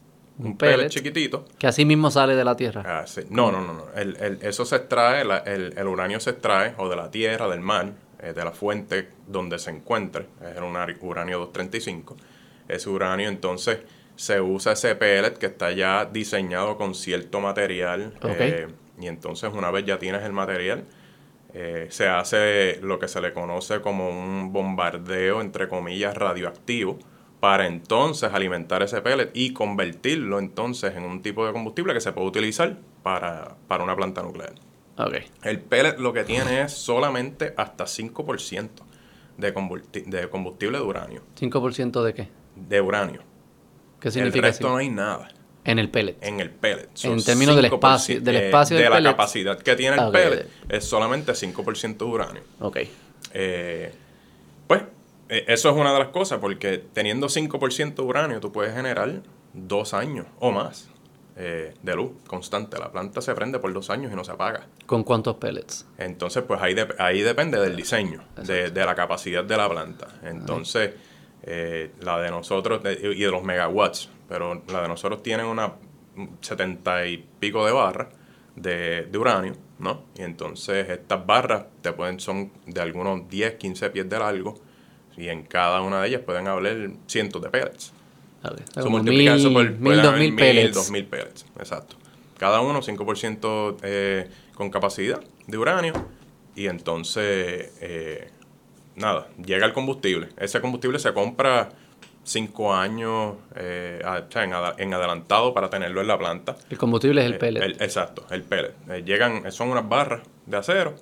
un 0.45 0.57
pellet, 0.57 0.89
chiquitito. 0.89 1.45
Que 1.59 1.67
así 1.67 1.85
mismo 1.85 2.11
sale 2.11 2.35
de 2.35 2.45
la 2.45 2.57
Tierra. 2.57 2.83
Ah, 2.87 3.05
no, 3.29 3.53
no, 3.53 3.61
no. 3.61 3.73
no. 3.75 3.85
El, 3.95 4.17
el, 4.17 4.39
eso 4.43 4.65
se 4.65 4.77
extrae, 4.77 5.23
el, 5.23 5.75
el, 5.77 5.87
uranio 5.87 6.21
se 6.21 6.31
extrae 6.31 6.75
o 6.79 6.89
de 6.89 6.97
la 6.97 7.11
Tierra, 7.11 7.49
del 7.49 7.61
mar, 7.61 7.93
eh, 8.21 8.33
de 8.33 8.45
la 8.45 8.53
fuente 8.53 9.09
donde 9.27 9.59
se 9.59 9.71
encuentre. 9.71 10.27
Es 10.43 10.57
el 10.57 10.63
uranio 10.63 11.39
235. 11.39 12.17
Ese 12.69 12.89
uranio 12.89 13.29
entonces 13.29 13.79
se 14.17 14.41
usa 14.41 14.73
ese 14.73 14.95
pellet 14.95 15.39
que 15.39 15.47
está 15.47 15.73
ya 15.73 16.05
diseñado 16.05 16.77
con 16.77 16.95
cierto 16.95 17.41
material. 17.41 18.15
Eh, 18.23 18.69
y 19.01 19.07
entonces 19.07 19.51
una 19.53 19.71
vez 19.71 19.85
ya 19.87 19.99
tienes 19.99 20.23
el 20.23 20.33
material, 20.33 20.85
eh, 21.53 21.89
se 21.91 22.07
hace 22.07 22.79
lo 22.83 22.99
que 22.99 23.09
se 23.09 23.21
le 23.21 23.33
conoce 23.33 23.81
como 23.81 24.09
un 24.09 24.53
bombardeo, 24.53 25.41
entre 25.41 25.69
comillas, 25.69 26.17
radioactivo 26.17 26.99
para 27.41 27.67
entonces 27.67 28.33
alimentar 28.33 28.83
ese 28.83 29.01
pellet 29.01 29.31
y 29.33 29.53
convertirlo 29.53 30.39
entonces 30.39 30.95
en 30.95 31.05
un 31.05 31.23
tipo 31.23 31.47
de 31.47 31.53
combustible 31.53 31.95
que 31.95 32.01
se 32.01 32.13
puede 32.13 32.29
utilizar 32.29 32.77
para, 33.03 33.57
una 33.83 33.97
planta 33.97 34.23
nuclear. 34.23 34.53
Okay. 34.97 35.25
El 35.43 35.61
pellet 35.61 35.99
lo 35.99 36.13
que 36.13 36.25
tiene 36.25 36.61
es 36.63 36.73
solamente 36.73 37.55
hasta 37.57 37.85
5% 37.85 38.69
de, 39.39 39.53
de 40.07 40.29
combustible 40.29 40.79
de 40.79 40.85
uranio. 40.85 41.23
¿5% 41.39 42.03
de 42.05 42.15
qué? 42.15 42.29
De 42.55 42.81
uranio. 42.83 43.23
¿Qué 43.99 44.11
significa 44.11 44.47
El 44.47 44.53
resto 44.53 44.69
no 44.69 44.77
hay 44.77 44.91
nada. 44.91 45.31
En 45.65 45.79
el 45.79 45.91
pellet. 45.91 46.17
En 46.21 46.41
el 46.41 46.51
pellet. 46.51 46.89
en 47.05 47.23
términos 47.23 47.57
del 47.57 47.67
espacio, 47.67 48.21
del 48.21 48.37
espacio 48.37 48.77
de 48.77 48.89
la 48.89 49.03
capacidad 49.03 49.59
que 49.59 49.77
tiene 49.77 49.97
el 49.97 50.11
pellet 50.11 50.47
es 50.69 50.85
solamente 50.85 51.33
5% 51.33 51.97
de 51.97 52.05
uranio. 52.05 52.43
Ok. 52.61 52.79
Eh, 53.33 53.93
pues 54.67 54.83
eso 55.31 55.71
es 55.71 55.77
una 55.77 55.93
de 55.93 55.99
las 55.99 56.09
cosas, 56.09 56.41
porque 56.41 56.79
teniendo 56.79 57.29
5% 57.29 57.95
de 57.95 58.03
uranio, 58.03 58.41
tú 58.41 58.53
puedes 58.53 58.75
generar 58.75 59.23
dos 59.53 59.95
años 59.95 60.27
o 60.39 60.51
más 60.51 60.91
eh, 61.37 61.75
de 61.83 61.95
luz 61.95 62.13
constante. 62.27 62.79
La 62.79 62.91
planta 62.91 63.21
se 63.21 63.35
prende 63.35 63.59
por 63.59 63.73
dos 63.73 63.91
años 63.91 64.13
y 64.13 64.17
no 64.17 64.25
se 64.25 64.33
apaga. 64.33 64.67
¿Con 64.87 65.05
cuántos 65.05 65.37
pellets? 65.37 65.87
Entonces, 65.99 66.43
pues 66.43 66.61
ahí, 66.61 66.75
ahí 66.99 67.23
depende 67.23 67.61
del 67.61 67.77
diseño, 67.77 68.25
de, 68.45 68.71
la 68.73 68.95
capacidad 68.95 69.45
de 69.45 69.57
la 69.57 69.69
planta. 69.69 70.09
Entonces, 70.23 70.93
eh, 71.45 71.93
la 72.01 72.21
de 72.21 72.31
nosotros, 72.31 72.83
y 72.85 73.21
de 73.21 73.31
los 73.31 73.43
megawatts, 73.43 74.11
pero 74.29 74.63
la 74.69 74.83
de 74.83 74.89
nosotros 74.89 75.23
tiene 75.23 75.45
una 75.45 75.75
70 76.41 77.07
y 77.07 77.17
pico 77.39 77.65
de 77.65 77.73
barras 77.73 78.09
de, 78.57 79.07
de, 79.11 79.19
uranio, 79.19 79.55
¿no? 79.79 80.03
Y 80.17 80.23
entonces 80.23 80.89
estas 80.91 81.25
barras 81.25 81.67
te 81.81 81.93
pueden, 81.93 82.21
son 82.21 82.53
de 82.67 82.81
algunos 82.81 83.29
10, 83.29 83.55
15 83.55 83.91
pies 83.91 84.09
de 84.09 84.19
largo 84.19 84.57
y 85.17 85.29
en 85.29 85.43
cada 85.43 85.81
una 85.83 86.01
de 86.01 86.09
ellas 86.09 86.23
pueden 86.25 86.49
haber 86.49 86.93
cientos 87.07 87.43
de 87.43 87.51
pellets. 87.51 87.93
Se 88.75 88.89
multiplica 88.89 89.35
eso 89.35 89.53
por 89.53 89.71
mil, 89.71 90.01
dos 90.01 90.17
mil 90.17 90.35
pellets. 90.35 90.75
dos 90.75 90.91
mil 90.91 91.05
pellets, 91.05 91.45
exacto. 91.59 91.97
Cada 92.39 92.61
uno 92.61 92.81
5% 92.81 93.77
eh, 93.83 94.31
con 94.55 94.71
capacidad 94.71 95.21
de 95.47 95.59
uranio 95.59 95.93
y 96.57 96.69
entonces, 96.69 97.73
eh, 97.83 98.31
nada, 98.97 99.29
llega 99.45 99.67
el 99.67 99.75
combustible. 99.75 100.29
Ese 100.39 100.63
combustible 100.63 100.99
se 100.99 101.13
compra 101.13 101.69
cinco 102.25 102.73
años 102.73 103.35
eh, 103.57 104.03
en, 104.79 104.95
adelantado 104.95 105.53
para 105.53 105.69
tenerlo 105.69 106.01
en 106.01 106.09
la 106.09 106.19
planta. 106.19 106.57
El 106.71 106.79
combustible 106.79 107.21
es 107.21 107.27
el 107.27 107.37
pellet. 107.37 107.83
exacto, 107.83 108.27
el 108.31 108.43
pellet. 108.43 108.75
llegan, 109.05 109.53
son 109.53 109.69
unas 109.69 109.87
barras 109.87 110.23
de 110.47 110.57
acero 110.57 110.95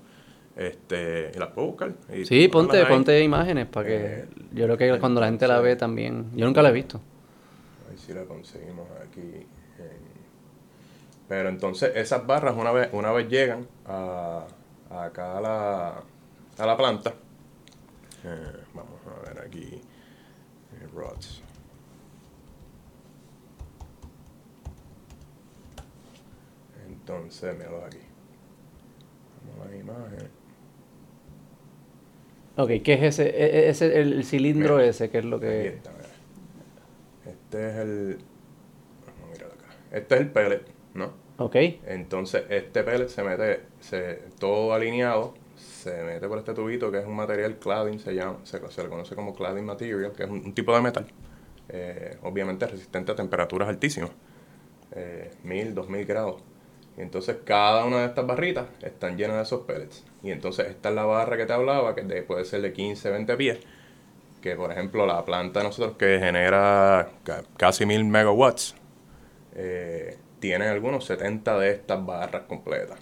este, 0.59 1.31
y 1.33 1.39
las 1.39 1.51
puedo 1.51 1.69
buscar. 1.69 1.95
sí, 2.25 2.49
ponte, 2.49 2.85
ponte 2.87 3.23
imágenes 3.23 3.67
para 3.67 3.87
que. 3.87 3.97
Eh, 3.97 4.29
yo 4.53 4.65
creo 4.65 4.77
que 4.77 4.99
cuando 4.99 5.21
la 5.21 5.29
gente 5.29 5.47
la 5.47 5.61
ve 5.61 5.77
también. 5.77 6.33
Yo 6.35 6.45
nunca 6.47 6.63
la 6.63 6.71
he 6.71 6.73
visto. 6.73 7.01
A 7.87 7.91
ver 7.91 7.99
si 7.99 8.13
la 8.13 8.25
conseguimos 8.25 8.89
aquí. 9.01 9.47
Pero 11.29 11.51
entonces 11.51 11.93
esas 11.95 12.27
barras 12.27 12.57
una 12.57 12.73
vez, 12.73 12.89
una 12.93 13.13
vez 13.13 13.29
llegan 13.29 13.69
a, 13.87 14.47
acá 14.91 15.39
a 15.39 15.41
la, 15.41 16.03
a 16.59 16.67
la 16.67 16.77
planta. 16.77 17.15
Eh, 18.25 18.65
vamos 18.75 18.99
a 19.07 19.29
ver 19.29 19.47
aquí. 19.47 19.81
Eh, 20.73 20.89
rods. 20.93 21.43
Entonces, 26.89 27.57
míralo 27.57 27.85
aquí. 27.85 27.99
Vamos 29.47 29.67
a 29.67 29.71
la 29.71 29.77
imagen. 29.77 30.38
Ok, 32.59 32.71
¿qué 32.83 32.95
es 32.95 33.03
ese, 33.03 33.29
e, 33.29 33.67
e, 33.67 33.69
ese 33.69 34.01
el 34.01 34.25
cilindro 34.25 34.81
ese? 34.81 35.11
¿Qué 35.11 35.19
es 35.19 35.25
lo 35.25 35.39
que...? 35.39 35.79
Este 37.25 37.71
es 37.71 37.77
el... 37.77 38.19
Vamos 39.21 39.41
a 39.41 39.45
acá. 39.47 39.77
Este 39.93 40.15
es 40.17 40.21
el 40.23 40.31
pellet, 40.33 40.63
¿no? 40.93 41.13
Ok. 41.37 41.55
Entonces, 41.87 42.43
este 42.49 42.83
pellet 42.83 43.07
se 43.07 43.23
mete, 43.23 43.61
se, 43.79 44.23
todo 44.41 44.75
alineado, 44.75 45.35
se 45.55 46.03
mete 46.03 46.27
por 46.27 46.39
este 46.39 46.53
tubito 46.53 46.91
que 46.91 46.99
es 46.99 47.07
un 47.07 47.15
material 47.15 47.61
cladding, 47.61 48.01
se 48.01 48.13
llama, 48.13 48.41
se, 48.43 48.59
le 48.59 48.89
conoce 48.89 49.15
como 49.15 49.37
cladding 49.37 49.65
material, 49.65 50.11
que 50.11 50.25
es 50.25 50.29
un, 50.29 50.53
tipo 50.53 50.75
de 50.75 50.83
metal, 50.83 51.07
eh, 51.69 52.17
obviamente 52.25 52.67
resistente 52.67 53.13
a 53.13 53.15
temperaturas 53.15 53.69
altísimas, 53.69 54.11
eh, 54.97 55.31
1000, 55.45 55.77
2000 55.77 56.05
grados. 56.07 56.43
Y 56.99 57.03
entonces 57.03 57.37
cada 57.45 57.85
una 57.85 58.01
de 58.01 58.07
estas 58.07 58.27
barritas 58.27 58.67
están 58.83 59.17
llenas 59.17 59.37
de 59.37 59.43
esos 59.45 59.61
pellets. 59.61 60.05
Y 60.21 60.33
entonces 60.33 60.67
esta 60.67 60.89
es 60.89 60.95
la 60.97 61.05
barra 61.05 61.37
que 61.37 61.47
te 61.47 61.53
hablaba, 61.53 61.95
que 61.95 62.03
puede 62.23 62.45
ser 62.45 62.61
de 62.61 62.73
15, 62.73 63.11
20 63.11 63.37
pies. 63.37 63.59
Que 64.43 64.57
por 64.57 64.73
ejemplo 64.73 65.07
la 65.07 65.25
planta 65.25 65.61
de 65.61 65.67
nosotros 65.67 65.97
que 65.97 66.19
genera 66.19 67.09
casi 67.57 67.87
1000 67.87 68.05
megawatts, 68.05 68.75
eh, 69.55 70.19
tiene 70.41 70.67
algunos 70.67 71.05
70 71.05 71.59
de 71.61 71.71
estas 71.71 72.05
barras 72.05 72.43
completas. 72.49 72.99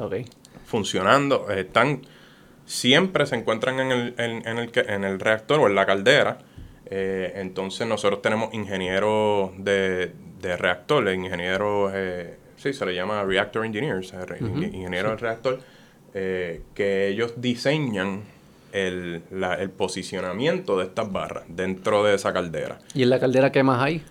Ok. 0.00 0.16
Funcionando, 0.64 1.48
están, 1.50 2.02
siempre 2.64 3.24
se 3.26 3.36
encuentran 3.36 3.78
en 3.78 3.92
el, 3.92 4.14
en, 4.18 4.58
el, 4.58 4.72
en 4.74 5.04
el 5.04 5.20
reactor 5.20 5.60
o 5.60 5.68
en 5.68 5.76
la 5.76 5.86
caldera. 5.86 6.38
Eh, 6.86 7.34
entonces 7.36 7.86
nosotros 7.86 8.20
tenemos 8.20 8.52
ingenieros 8.52 9.52
de, 9.58 10.12
de 10.40 10.56
reactor, 10.56 11.08
ingenieros... 11.08 11.92
Eh, 11.94 12.37
sí, 12.58 12.72
se 12.72 12.84
le 12.84 12.94
llama 12.94 13.24
Reactor 13.24 13.64
Engineers, 13.64 14.12
ingeniero 14.50 15.10
del 15.10 15.18
reactor, 15.18 15.60
eh, 16.14 16.62
que 16.74 17.08
ellos 17.08 17.34
diseñan 17.36 18.22
el, 18.72 19.22
posicionamiento 19.76 20.78
de 20.78 20.84
estas 20.84 21.10
barras 21.10 21.44
dentro 21.48 22.04
de 22.04 22.14
esa 22.14 22.32
caldera. 22.32 22.78
¿Y 22.94 23.02
en 23.02 23.10
la 23.10 23.18
caldera 23.18 23.52
qué 23.52 23.62
más 23.62 23.82
hay? 23.82 24.02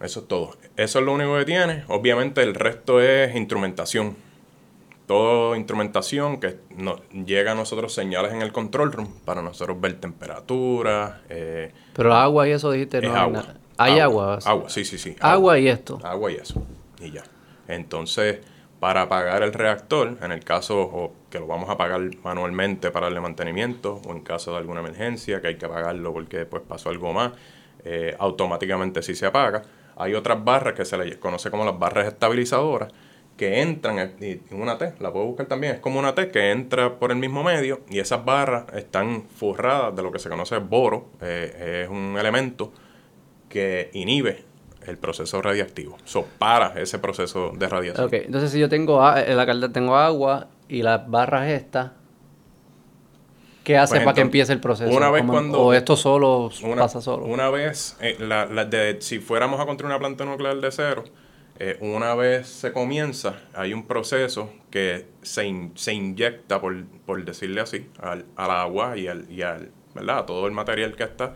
Eso 0.00 0.20
es 0.20 0.28
todo. 0.28 0.56
Eso 0.76 0.98
es 0.98 1.04
lo 1.04 1.12
único 1.12 1.36
que 1.38 1.44
tiene. 1.44 1.84
Obviamente 1.88 2.42
el 2.42 2.54
resto 2.54 3.00
es 3.00 3.34
instrumentación. 3.34 4.16
toda 5.06 5.56
instrumentación 5.56 6.40
que 6.40 6.58
nos 6.76 7.00
llega 7.10 7.52
a 7.52 7.54
nosotros 7.54 7.94
señales 7.94 8.32
en 8.32 8.42
el 8.42 8.52
control 8.52 8.92
room 8.92 9.20
para 9.24 9.40
nosotros 9.40 9.80
ver 9.80 9.94
temperatura. 10.00 11.22
Eh, 11.28 11.72
Pero 11.94 12.12
agua 12.12 12.48
y 12.48 12.52
eso 12.52 12.72
dijiste, 12.72 13.00
no 13.00 13.14
agua. 13.14 13.44
Hay 13.78 14.00
agua. 14.00 14.38
Agua, 14.44 14.68
sí, 14.68 14.84
sí, 14.84 14.98
sí. 14.98 15.16
Agua, 15.20 15.58
y 15.58 15.68
esto. 15.68 16.00
Agua 16.02 16.32
y 16.32 16.36
eso. 16.36 16.66
Y 17.00 17.10
ya. 17.10 17.22
Entonces, 17.68 18.40
para 18.80 19.02
apagar 19.02 19.42
el 19.42 19.52
reactor, 19.52 20.18
en 20.20 20.32
el 20.32 20.44
caso 20.44 21.12
que 21.30 21.38
lo 21.38 21.46
vamos 21.46 21.68
a 21.68 21.72
apagar 21.72 22.00
manualmente 22.22 22.90
para 22.90 23.06
darle 23.06 23.20
mantenimiento, 23.20 24.00
o 24.06 24.12
en 24.12 24.20
caso 24.20 24.52
de 24.52 24.58
alguna 24.58 24.80
emergencia 24.80 25.40
que 25.40 25.48
hay 25.48 25.56
que 25.56 25.66
apagarlo 25.66 26.12
porque 26.12 26.38
después 26.38 26.62
pasó 26.66 26.90
algo 26.90 27.12
más, 27.12 27.32
eh, 27.84 28.14
automáticamente 28.18 29.02
sí 29.02 29.14
se 29.14 29.26
apaga. 29.26 29.62
Hay 29.96 30.14
otras 30.14 30.44
barras 30.44 30.74
que 30.74 30.84
se 30.84 30.98
le 30.98 31.18
conoce 31.18 31.50
como 31.50 31.64
las 31.64 31.78
barras 31.78 32.06
estabilizadoras, 32.06 32.92
que 33.36 33.60
entran 33.60 33.98
en 33.98 34.40
una 34.50 34.78
T, 34.78 34.94
la 35.00 35.12
puedo 35.12 35.26
buscar 35.26 35.46
también, 35.46 35.74
es 35.74 35.80
como 35.80 35.98
una 35.98 36.14
T 36.14 36.30
que 36.30 36.52
entra 36.52 36.98
por 36.98 37.10
el 37.10 37.18
mismo 37.18 37.44
medio 37.44 37.82
y 37.90 37.98
esas 37.98 38.24
barras 38.24 38.64
están 38.74 39.24
forradas 39.28 39.94
de 39.94 40.02
lo 40.02 40.10
que 40.10 40.18
se 40.18 40.30
conoce 40.30 40.56
boro, 40.58 41.10
eh, 41.20 41.82
es 41.84 41.90
un 41.90 42.16
elemento 42.18 42.72
que 43.48 43.90
inhibe 43.92 44.44
el 44.88 44.98
proceso 44.98 45.42
radiactivo, 45.42 45.96
so 46.04 46.26
para 46.38 46.80
ese 46.80 46.98
proceso 46.98 47.52
de 47.56 47.68
radiación. 47.68 48.06
Ok, 48.06 48.12
entonces 48.14 48.50
si 48.50 48.58
yo 48.58 48.68
tengo, 48.68 49.00
en 49.16 49.36
la 49.36 49.46
caldera 49.46 49.72
tengo 49.72 49.96
agua 49.96 50.48
y 50.68 50.82
las 50.82 51.08
barras 51.08 51.48
estas, 51.48 51.92
¿Qué 53.66 53.76
hace 53.76 53.96
pues 53.96 54.04
para 54.04 54.14
que 54.14 54.20
empiece 54.20 54.52
el 54.52 54.60
proceso? 54.60 54.96
Una 54.96 55.10
vez 55.10 55.24
cuando, 55.26 55.60
¿O 55.60 55.72
esto 55.72 55.96
solo 55.96 56.50
pasa 56.76 57.00
solo? 57.00 57.24
Una 57.24 57.50
vez, 57.50 57.96
eh, 58.00 58.16
la, 58.20 58.46
de, 58.46 58.98
si 59.00 59.18
fuéramos 59.18 59.58
a 59.58 59.66
construir 59.66 59.90
una 59.90 59.98
planta 59.98 60.24
nuclear 60.24 60.60
de 60.60 60.70
cero, 60.70 61.02
eh, 61.58 61.76
una 61.80 62.14
vez 62.14 62.46
se 62.46 62.70
comienza, 62.70 63.40
hay 63.54 63.74
un 63.74 63.84
proceso 63.84 64.52
que 64.70 65.06
se, 65.22 65.70
se 65.74 65.94
inyecta, 65.94 66.60
por, 66.60 66.84
por, 67.06 67.24
decirle 67.24 67.60
así, 67.60 67.88
al, 68.00 68.26
al 68.36 68.52
agua 68.52 68.96
y 68.96 69.08
al, 69.08 69.28
y 69.28 69.42
al, 69.42 69.72
¿verdad? 69.96 70.18
A 70.18 70.26
todo 70.26 70.46
el 70.46 70.52
material 70.52 70.94
que 70.94 71.02
está, 71.02 71.34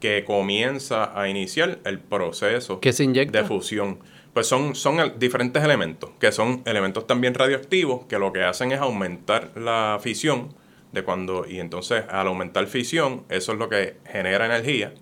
que 0.00 0.24
comienza 0.24 1.18
a 1.18 1.28
iniciar 1.28 1.78
el 1.84 1.98
proceso 1.98 2.80
¿Qué 2.80 2.92
se 2.92 3.06
de 3.06 3.44
fusión. 3.44 3.98
Pues 4.32 4.46
son, 4.46 4.74
son 4.74 5.18
diferentes 5.18 5.64
elementos, 5.64 6.10
que 6.20 6.30
son 6.30 6.62
elementos 6.64 7.06
también 7.06 7.34
radioactivos, 7.34 8.04
que 8.06 8.18
lo 8.18 8.32
que 8.32 8.44
hacen 8.44 8.70
es 8.72 8.80
aumentar 8.80 9.50
la 9.56 9.98
fisión 10.00 10.54
de 10.92 11.02
cuando, 11.02 11.44
y 11.48 11.58
entonces 11.60 12.04
al 12.08 12.28
aumentar 12.28 12.66
fisión, 12.66 13.24
eso 13.28 13.52
es 13.52 13.58
lo 13.58 13.68
que 13.68 13.96
genera 14.06 14.46
energía, 14.46 14.92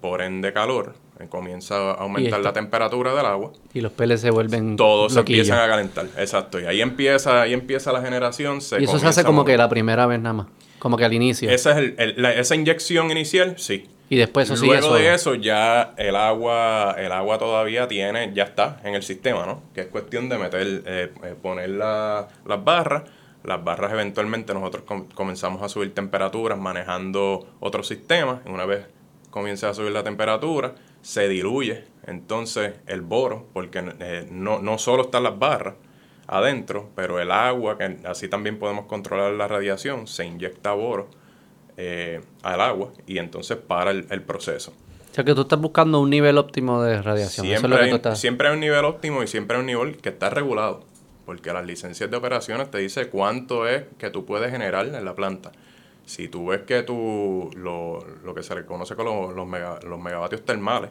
por 0.00 0.20
ende 0.20 0.52
calor, 0.52 0.94
eh, 1.18 1.26
comienza 1.28 1.92
a 1.92 1.94
aumentar 1.94 2.40
la 2.40 2.52
temperatura 2.52 3.14
del 3.14 3.24
agua. 3.24 3.52
Y 3.72 3.80
los 3.80 3.92
peles 3.92 4.20
se 4.20 4.30
vuelven 4.30 4.76
Todos 4.76 5.14
se 5.14 5.20
empiezan 5.20 5.58
a 5.58 5.66
calentar, 5.66 6.06
exacto. 6.18 6.60
Y 6.60 6.64
ahí 6.66 6.82
empieza, 6.82 7.42
ahí 7.42 7.54
empieza 7.54 7.92
la 7.92 8.02
generación. 8.02 8.58
y 8.78 8.84
eso 8.84 8.98
se 8.98 9.06
hace 9.06 9.24
como 9.24 9.44
que 9.44 9.56
la 9.56 9.68
primera 9.68 10.06
vez 10.06 10.20
nada 10.20 10.34
más, 10.34 10.46
como 10.78 10.96
que 10.96 11.04
al 11.04 11.14
inicio. 11.14 11.50
Esa, 11.50 11.80
es 11.80 11.94
el, 11.96 12.24
esa 12.24 12.54
inyección 12.54 13.10
inicial, 13.10 13.54
sí. 13.58 13.86
Y 14.08 14.16
después 14.16 14.48
eso 14.48 14.64
Luego 14.64 14.94
de 14.94 15.14
eso 15.14 15.34
ya 15.34 15.94
el 15.96 16.14
agua, 16.14 16.94
el 16.98 17.10
agua 17.10 17.38
todavía 17.38 17.88
tiene, 17.88 18.32
ya 18.32 18.44
está 18.44 18.80
en 18.84 18.94
el 18.94 19.02
sistema, 19.02 19.46
¿no? 19.46 19.62
Que 19.74 19.82
es 19.82 19.86
cuestión 19.88 20.28
de 20.28 20.38
meter, 20.38 20.82
eh, 20.86 21.12
eh, 21.24 21.34
poner 21.40 21.70
las 21.70 22.26
barras 22.64 23.02
las 23.46 23.62
barras 23.62 23.92
eventualmente 23.92 24.52
nosotros 24.52 24.82
comenzamos 25.14 25.62
a 25.62 25.68
subir 25.68 25.94
temperaturas 25.94 26.58
manejando 26.58 27.46
otros 27.60 27.86
sistemas. 27.86 28.40
Una 28.44 28.66
vez 28.66 28.86
comienza 29.30 29.70
a 29.70 29.74
subir 29.74 29.92
la 29.92 30.02
temperatura, 30.02 30.74
se 31.00 31.28
diluye 31.28 31.84
entonces 32.06 32.74
el 32.88 33.02
boro, 33.02 33.46
porque 33.52 33.84
eh, 34.00 34.26
no, 34.32 34.58
no 34.58 34.78
solo 34.78 35.04
están 35.04 35.22
las 35.22 35.38
barras 35.38 35.74
adentro, 36.26 36.90
pero 36.96 37.20
el 37.20 37.30
agua, 37.30 37.78
que 37.78 37.98
así 38.04 38.26
también 38.28 38.58
podemos 38.58 38.86
controlar 38.86 39.32
la 39.34 39.46
radiación, 39.46 40.08
se 40.08 40.24
inyecta 40.24 40.72
boro 40.72 41.08
eh, 41.76 42.20
al 42.42 42.60
agua 42.60 42.92
y 43.06 43.18
entonces 43.18 43.56
para 43.56 43.90
el, 43.90 44.22
proceso. 44.22 44.72
O 45.10 45.14
sea 45.14 45.24
que 45.24 45.34
tú 45.34 45.42
estás 45.42 45.60
buscando 45.60 46.00
un 46.00 46.10
nivel 46.10 46.38
óptimo 46.38 46.82
de 46.82 47.00
radiación. 47.02 47.46
siempre 48.16 48.48
hay 48.48 48.54
un 48.54 48.60
nivel 48.60 48.84
óptimo 48.84 49.22
y 49.22 49.26
siempre 49.26 49.56
hay 49.56 49.60
un 49.60 49.66
nivel 49.66 49.96
que 49.96 50.10
está 50.10 50.30
regulado 50.30 50.84
porque 51.26 51.52
las 51.52 51.66
licencias 51.66 52.08
de 52.08 52.16
operaciones 52.16 52.70
te 52.70 52.78
dice 52.78 53.08
cuánto 53.08 53.66
es 53.66 53.84
que 53.98 54.10
tú 54.10 54.24
puedes 54.24 54.50
generar 54.50 54.86
en 54.86 55.04
la 55.04 55.14
planta. 55.14 55.50
Si 56.06 56.28
tú 56.28 56.46
ves 56.46 56.62
que 56.62 56.84
tú, 56.84 57.50
lo, 57.56 57.98
lo 58.24 58.32
que 58.32 58.44
se 58.44 58.54
reconoce 58.54 58.94
como 58.94 59.32
los, 59.32 59.84
los, 59.84 59.98
megavatios 59.98 60.44
termales, 60.44 60.90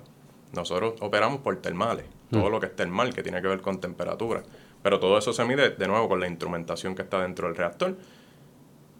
nosotros 0.52 0.96
operamos 1.00 1.40
por 1.40 1.56
termales, 1.62 2.06
todo 2.30 2.50
mm. 2.50 2.52
lo 2.52 2.60
que 2.60 2.66
es 2.66 2.76
termal, 2.76 3.14
que 3.14 3.24
tiene 3.24 3.42
que 3.42 3.48
ver 3.48 3.62
con 3.62 3.80
temperatura. 3.80 4.44
Pero 4.84 5.00
todo 5.00 5.18
eso 5.18 5.32
se 5.32 5.46
mide 5.46 5.70
de 5.70 5.88
nuevo 5.88 6.10
con 6.10 6.20
la 6.20 6.28
instrumentación 6.28 6.96
que 6.96 7.04
está 7.04 7.22
dentro 7.22 7.48
del 7.48 7.56
reactor. 7.56 7.96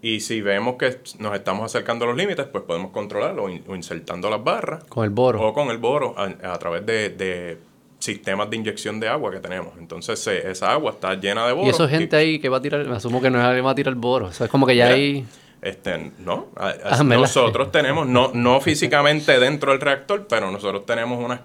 Y 0.02 0.20
si 0.20 0.40
vemos 0.40 0.76
que 0.76 0.98
nos 1.18 1.34
estamos 1.34 1.64
acercando 1.64 2.04
a 2.04 2.08
los 2.08 2.16
límites, 2.16 2.46
pues 2.46 2.64
podemos 2.64 2.90
controlarlo 2.90 3.44
o, 3.44 3.74
insertando 3.74 4.30
las 4.30 4.42
barras. 4.44 4.84
Con 4.84 5.04
el 5.04 5.10
boro. 5.10 5.40
O 5.40 5.52
con 5.52 5.70
el 5.70 5.78
boro 5.78 6.14
a, 6.16 6.58
través 6.58 6.84
de 6.86 7.58
sistemas 7.98 8.48
de 8.50 8.56
inyección 8.56 9.00
de 9.00 9.08
agua 9.08 9.30
que 9.30 9.40
tenemos. 9.40 9.72
Entonces 9.78 10.24
esa 10.26 10.72
agua 10.72 10.92
está 10.92 11.14
llena 11.14 11.46
de 11.46 11.52
boro. 11.52 11.66
Y 11.66 11.70
eso 11.70 11.84
es 11.84 11.90
gente 11.90 12.16
ahí 12.16 12.38
que 12.38 12.48
va 12.48 12.58
a 12.58 12.62
tirar, 12.62 12.84
me 12.86 12.96
asumo 12.96 13.20
que 13.20 13.30
no 13.30 13.38
es 13.38 13.44
alguien 13.44 13.66
va 13.66 13.70
a 13.70 13.74
tirar 13.74 13.92
el 13.92 13.98
boro. 13.98 14.28
Eso 14.28 14.44
es 14.44 14.50
como 14.50 14.66
que 14.66 14.76
ya 14.76 14.88
hay... 14.88 15.26
Este, 15.62 16.12
no, 16.18 16.48
ah, 16.56 17.02
nosotros 17.02 17.72
tenemos, 17.72 18.06
no, 18.06 18.30
no 18.34 18.60
físicamente 18.60 19.40
dentro 19.40 19.72
del 19.72 19.80
reactor, 19.80 20.26
pero 20.28 20.50
nosotros 20.50 20.86
tenemos 20.86 21.18
unas 21.18 21.40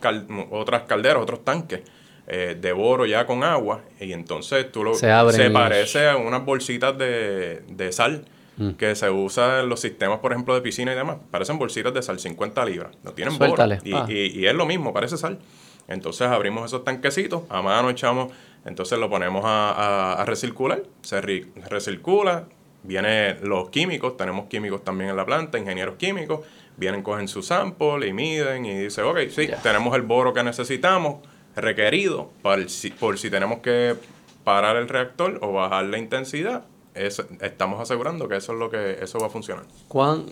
otras 0.52 0.84
calderas, 0.84 1.24
otros 1.24 1.44
tanques 1.44 1.80
eh, 2.28 2.56
de 2.60 2.72
boro 2.72 3.08
ya 3.08 3.26
con 3.26 3.44
agua, 3.44 3.82
y 4.00 4.12
entonces 4.12 4.72
tú 4.72 4.84
lo 4.84 4.94
se, 4.94 5.10
se 5.32 5.50
parece 5.50 6.08
a 6.08 6.18
unas 6.18 6.46
bolsitas 6.46 6.96
de, 7.00 7.64
de 7.68 7.92
sal 7.92 8.26
mm. 8.62 8.72
que 8.74 8.96
se 8.96 9.10
usa 9.10 9.62
en 9.62 9.70
los 9.70 9.80
sistemas, 9.80 10.20
por 10.20 10.32
ejemplo, 10.32 10.56
de 10.56 10.62
piscina 10.62 10.94
y 10.94 10.96
demás. 10.96 11.18
Parecen 11.30 11.58
bolsitas 11.58 11.94
de 11.94 12.02
sal, 12.02 12.20
50 12.20 12.66
libras. 12.66 12.98
No 13.04 13.12
tienen 13.12 13.38
boro. 13.38 13.56
Y, 13.84 13.94
ah. 13.94 14.06
y, 14.08 14.40
y, 14.40 14.48
es 14.48 14.54
lo 14.54 14.66
mismo, 14.66 14.94
parece 14.94 15.18
sal. 15.18 15.40
Entonces 15.88 16.28
abrimos 16.28 16.66
esos 16.66 16.84
tanquecitos, 16.84 17.44
a 17.50 17.62
mano 17.62 17.90
echamos, 17.90 18.32
entonces 18.66 19.00
lo 19.00 19.10
ponemos 19.10 19.44
a, 19.46 20.24
recircular, 20.26 20.84
se 21.02 21.22
recircula, 21.22 22.46
vienen 22.84 23.38
los 23.44 23.70
químicos, 23.70 24.16
tenemos 24.18 24.46
químicos 24.46 24.84
también 24.84 25.10
en 25.10 25.18
la 25.18 25.26
planta, 25.26 25.58
ingenieros 25.58 25.96
químicos, 25.96 26.42
vienen, 26.78 27.04
cogen 27.04 27.28
su 27.28 27.42
sample 27.42 28.08
y 28.08 28.14
miden 28.14 28.66
y 28.66 28.78
dicen, 28.78 29.06
ok, 29.06 29.20
sí, 29.30 29.50
tenemos 29.64 29.96
el 29.96 30.04
boro 30.04 30.34
que 30.34 30.44
necesitamos, 30.44 31.18
requerido, 31.56 32.32
si, 32.68 32.92
por 32.92 33.18
si 33.18 33.30
tenemos 33.30 33.60
que 33.60 33.96
parar 34.44 34.78
el 34.78 34.88
reactor 34.88 35.40
o 35.42 35.52
bajar 35.52 35.86
la 35.86 35.98
intensidad, 35.98 36.64
estamos 36.94 37.80
asegurando 37.80 38.28
que 38.28 38.38
eso 38.38 38.54
es 38.54 38.60
lo 38.60 38.70
que 38.70 38.98
eso 39.02 39.20
va 39.20 39.28
a 39.28 39.30
funcionar. 39.30 39.66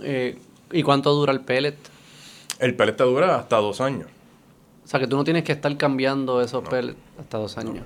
Eh, 0.03 0.37
¿Y 0.71 0.83
cuánto 0.83 1.13
dura 1.13 1.31
el 1.31 1.41
pellet? 1.41 1.77
El 2.59 2.75
pellet 2.75 2.97
dura 2.97 3.37
hasta 3.37 3.57
dos 3.57 3.81
años. 3.81 4.07
O 4.89 4.91
sea, 4.91 4.99
que 4.99 5.05
tú 5.05 5.17
no 5.17 5.23
tienes 5.23 5.43
que 5.43 5.51
estar 5.51 5.77
cambiando 5.77 6.41
esos 6.41 6.67
pellets 6.67 6.97
hasta 7.19 7.37
dos 7.37 7.59
años. 7.59 7.85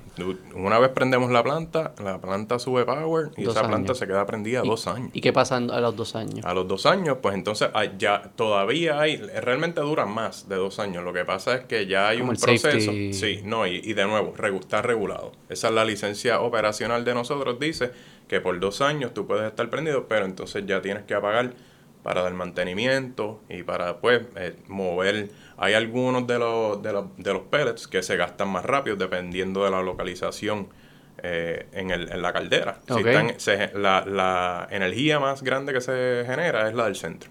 Una 0.54 0.78
vez 0.78 0.88
prendemos 0.88 1.30
la 1.30 1.42
planta, 1.42 1.92
la 2.02 2.18
planta 2.18 2.58
sube 2.58 2.86
power 2.86 3.30
y 3.36 3.46
esa 3.46 3.68
planta 3.68 3.94
se 3.94 4.06
queda 4.06 4.24
prendida 4.24 4.62
dos 4.62 4.86
años. 4.86 5.10
¿Y 5.12 5.20
qué 5.20 5.30
pasa 5.30 5.56
a 5.58 5.60
los 5.60 5.94
dos 5.94 6.16
años? 6.16 6.42
A 6.46 6.54
los 6.54 6.66
dos 6.66 6.86
años, 6.86 7.18
pues 7.20 7.34
entonces 7.34 7.68
ya 7.98 8.30
todavía 8.36 8.98
hay, 9.00 9.18
realmente 9.18 9.82
dura 9.82 10.06
más 10.06 10.48
de 10.48 10.56
dos 10.56 10.78
años. 10.78 11.04
Lo 11.04 11.12
que 11.12 11.26
pasa 11.26 11.56
es 11.56 11.66
que 11.66 11.86
ya 11.86 12.08
hay 12.08 12.22
un 12.22 12.28
proceso. 12.28 12.90
Sí, 12.90 13.42
no, 13.44 13.66
y, 13.66 13.92
de 13.92 14.06
nuevo, 14.06 14.32
está 14.58 14.80
regulado. 14.80 15.32
Esa 15.50 15.68
es 15.68 15.74
la 15.74 15.84
licencia 15.84 16.40
operacional 16.40 17.04
de 17.04 17.12
nosotros, 17.12 17.60
dice 17.60 17.90
que 18.28 18.40
por 18.40 18.58
dos 18.60 18.80
años 18.80 19.12
tú 19.12 19.26
puedes 19.26 19.46
estar 19.46 19.68
prendido, 19.68 20.06
pero 20.08 20.24
entonces 20.24 20.64
ya 20.64 20.80
tienes 20.80 21.02
que 21.02 21.12
apagar 21.12 21.52
para 22.02 22.22
dar 22.22 22.32
mantenimiento 22.32 23.42
y 23.50 23.62
para 23.62 23.98
pues 23.98 24.22
eh, 24.36 24.56
mover 24.68 25.28
hay 25.56 25.74
algunos 25.74 26.26
de 26.26 26.38
los, 26.38 26.82
de, 26.82 26.92
los, 26.92 27.04
de 27.16 27.32
los 27.32 27.42
pellets 27.42 27.86
que 27.86 28.02
se 28.02 28.16
gastan 28.16 28.48
más 28.48 28.64
rápido 28.64 28.96
dependiendo 28.96 29.64
de 29.64 29.70
la 29.70 29.82
localización 29.82 30.68
eh, 31.22 31.68
en, 31.72 31.90
el, 31.90 32.10
en 32.10 32.22
la 32.22 32.32
caldera. 32.32 32.80
la, 33.74 34.04
la 34.06 34.68
energía 34.70 35.20
más 35.20 35.42
grande 35.42 35.72
que 35.72 35.80
se 35.80 36.24
genera 36.26 36.68
es 36.68 36.74
la 36.74 36.84
del 36.84 36.96
centro. 36.96 37.30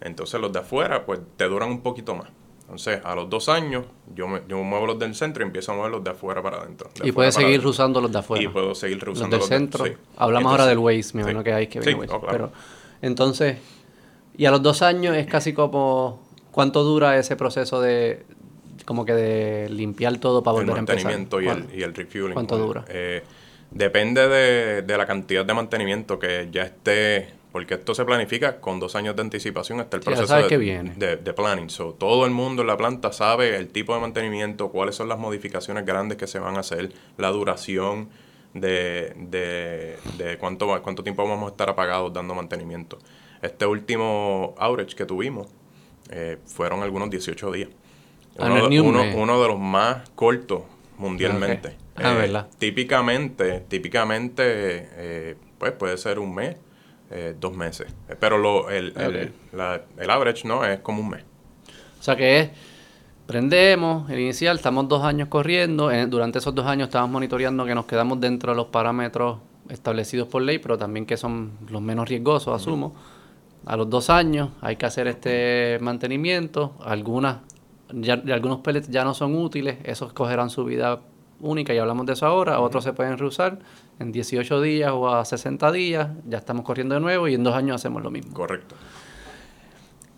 Entonces 0.00 0.40
los 0.40 0.52
de 0.52 0.60
afuera 0.60 1.06
pues 1.06 1.20
te 1.36 1.44
duran 1.44 1.70
un 1.70 1.80
poquito 1.80 2.14
más. 2.14 2.28
Entonces, 2.66 3.00
a 3.04 3.14
los 3.14 3.30
dos 3.30 3.48
años, 3.48 3.84
yo, 4.12 4.26
me, 4.26 4.42
yo 4.48 4.58
muevo 4.58 4.86
los 4.86 4.98
del 4.98 5.14
centro 5.14 5.44
y 5.44 5.46
empiezo 5.46 5.70
a 5.70 5.76
mover 5.76 5.92
los 5.92 6.02
de 6.02 6.10
afuera 6.10 6.42
para 6.42 6.58
adentro. 6.58 6.90
y 7.00 7.12
puedes 7.12 7.36
seguir 7.36 7.64
usando 7.64 8.00
los 8.00 8.10
de 8.10 8.18
afuera. 8.18 8.42
Y 8.42 8.48
puedo 8.48 8.74
seguir 8.74 9.08
usando 9.08 9.36
los 9.36 9.48
del 9.48 9.58
centro. 9.58 9.84
Hablamos 10.16 10.50
ahora 10.50 10.66
del 10.66 10.78
waste, 10.78 11.16
me 11.16 11.22
imagino 11.22 11.44
que 11.44 11.52
hay 11.52 11.68
que 11.68 11.78
ver 11.78 11.96
oh, 12.10 12.20
Pero, 12.28 12.50
entonces, 13.02 13.58
y 14.36 14.46
a 14.46 14.50
los 14.50 14.62
dos 14.62 14.82
años 14.82 15.16
es 15.16 15.28
casi 15.28 15.52
como 15.52 16.25
¿Cuánto 16.56 16.84
dura 16.84 17.18
ese 17.18 17.36
proceso 17.36 17.82
de 17.82 18.24
como 18.86 19.04
que 19.04 19.12
de 19.12 19.68
limpiar 19.68 20.16
todo 20.16 20.42
para 20.42 20.54
volver 20.54 20.76
a 20.76 20.78
empezar? 20.78 21.12
El 21.12 21.18
mantenimiento 21.18 21.42
y 21.42 21.48
el, 21.48 21.78
y 21.78 21.82
el 21.82 21.94
refueling. 21.94 22.32
¿Cuánto 22.32 22.56
dura? 22.56 22.82
Eh, 22.88 23.22
depende 23.70 24.26
de, 24.82 24.96
la 24.96 25.04
cantidad 25.04 25.44
de 25.44 25.52
mantenimiento 25.52 26.18
que 26.18 26.48
ya 26.50 26.62
esté, 26.62 27.28
porque 27.52 27.74
esto 27.74 27.94
se 27.94 28.06
planifica 28.06 28.58
con 28.58 28.80
dos 28.80 28.96
años 28.96 29.14
de 29.16 29.20
anticipación 29.20 29.80
hasta 29.80 29.98
el 29.98 30.02
proceso 30.02 30.34
de, 30.34 31.16
de, 31.22 31.32
planning. 31.34 31.68
So, 31.68 31.92
todo 31.92 32.24
el 32.24 32.30
mundo 32.30 32.62
en 32.62 32.68
la 32.68 32.78
planta 32.78 33.12
sabe 33.12 33.54
el 33.58 33.68
tipo 33.68 33.94
de 33.94 34.00
mantenimiento, 34.00 34.70
cuáles 34.70 34.94
son 34.94 35.10
las 35.10 35.18
modificaciones 35.18 35.84
grandes 35.84 36.16
que 36.16 36.26
se 36.26 36.38
van 36.38 36.56
a 36.56 36.60
hacer, 36.60 36.90
la 37.18 37.28
duración 37.32 38.08
de, 38.54 39.12
de, 39.14 39.98
de 40.16 40.38
cuánto, 40.38 40.80
cuánto 40.82 41.02
tiempo 41.02 41.28
vamos 41.28 41.48
a 41.48 41.50
estar 41.50 41.68
apagados 41.68 42.14
dando 42.14 42.34
mantenimiento. 42.34 42.96
Este 43.42 43.66
último 43.66 44.54
outage 44.56 44.96
que 44.96 45.04
tuvimos 45.04 45.48
eh, 46.10 46.38
fueron 46.46 46.82
algunos 46.82 47.10
18 47.10 47.50
días. 47.52 47.68
Ah, 48.38 48.46
Uno, 48.82 49.26
no 49.26 49.42
de 49.42 49.48
los 49.48 49.58
más 49.58 50.08
cortos 50.14 50.62
mundialmente. 50.98 51.76
Ah, 51.96 52.12
Eh, 52.12 52.16
¿verdad? 52.16 52.48
Típicamente, 52.58 53.60
típicamente 53.68 54.42
eh, 54.44 55.36
pues 55.58 55.72
puede 55.72 55.96
ser 55.96 56.18
un 56.18 56.34
mes, 56.34 56.56
eh, 57.10 57.34
dos 57.38 57.54
meses. 57.56 57.86
Pero 58.20 58.38
lo, 58.38 58.68
el, 58.70 58.92
el, 58.98 59.32
la- 59.52 59.82
el 59.96 60.10
average 60.10 60.46
no 60.46 60.64
es 60.64 60.80
como 60.80 61.00
un 61.00 61.10
mes. 61.10 61.24
O 62.00 62.02
sea 62.02 62.16
que 62.16 62.40
es, 62.40 62.50
prendemos 63.26 64.08
el 64.10 64.20
inicial, 64.20 64.56
estamos 64.56 64.88
dos 64.88 65.04
años 65.04 65.28
corriendo, 65.28 65.90
eh, 65.90 66.06
durante 66.06 66.38
esos 66.38 66.54
dos 66.54 66.66
años 66.66 66.88
estamos 66.88 67.10
monitoreando 67.10 67.64
que 67.64 67.74
nos 67.74 67.86
quedamos 67.86 68.20
dentro 68.20 68.52
de 68.52 68.56
los 68.56 68.66
parámetros 68.66 69.38
establecidos 69.68 70.28
por 70.28 70.42
ley, 70.42 70.58
pero 70.58 70.78
también 70.78 71.06
que 71.06 71.16
son 71.16 71.52
los 71.70 71.82
menos 71.82 72.08
riesgosos, 72.08 72.54
asumo. 72.54 72.94
A 73.66 73.76
los 73.76 73.90
dos 73.90 74.08
años 74.10 74.50
hay 74.60 74.76
que 74.76 74.86
hacer 74.86 75.06
este 75.08 75.78
mantenimiento, 75.80 76.72
algunas, 76.84 77.38
ya, 77.92 78.14
algunos 78.32 78.60
pellets 78.60 78.88
ya 78.88 79.04
no 79.04 79.12
son 79.12 79.34
útiles, 79.36 79.78
esos 79.84 80.12
cogerán 80.12 80.50
su 80.50 80.64
vida 80.64 81.00
única 81.40 81.74
y 81.74 81.78
hablamos 81.78 82.06
de 82.06 82.14
eso 82.14 82.26
ahora, 82.26 82.60
otros 82.60 82.84
se 82.84 82.92
pueden 82.94 83.18
reusar 83.18 83.58
en 83.98 84.12
18 84.12 84.60
días 84.62 84.92
o 84.94 85.08
a 85.08 85.24
60 85.24 85.70
días, 85.72 86.08
ya 86.28 86.38
estamos 86.38 86.64
corriendo 86.64 86.94
de 86.94 87.00
nuevo 87.00 87.28
y 87.28 87.34
en 87.34 87.42
dos 87.44 87.54
años 87.54 87.74
hacemos 87.76 88.02
lo 88.02 88.10
mismo. 88.10 88.32
Correcto. 88.32 88.74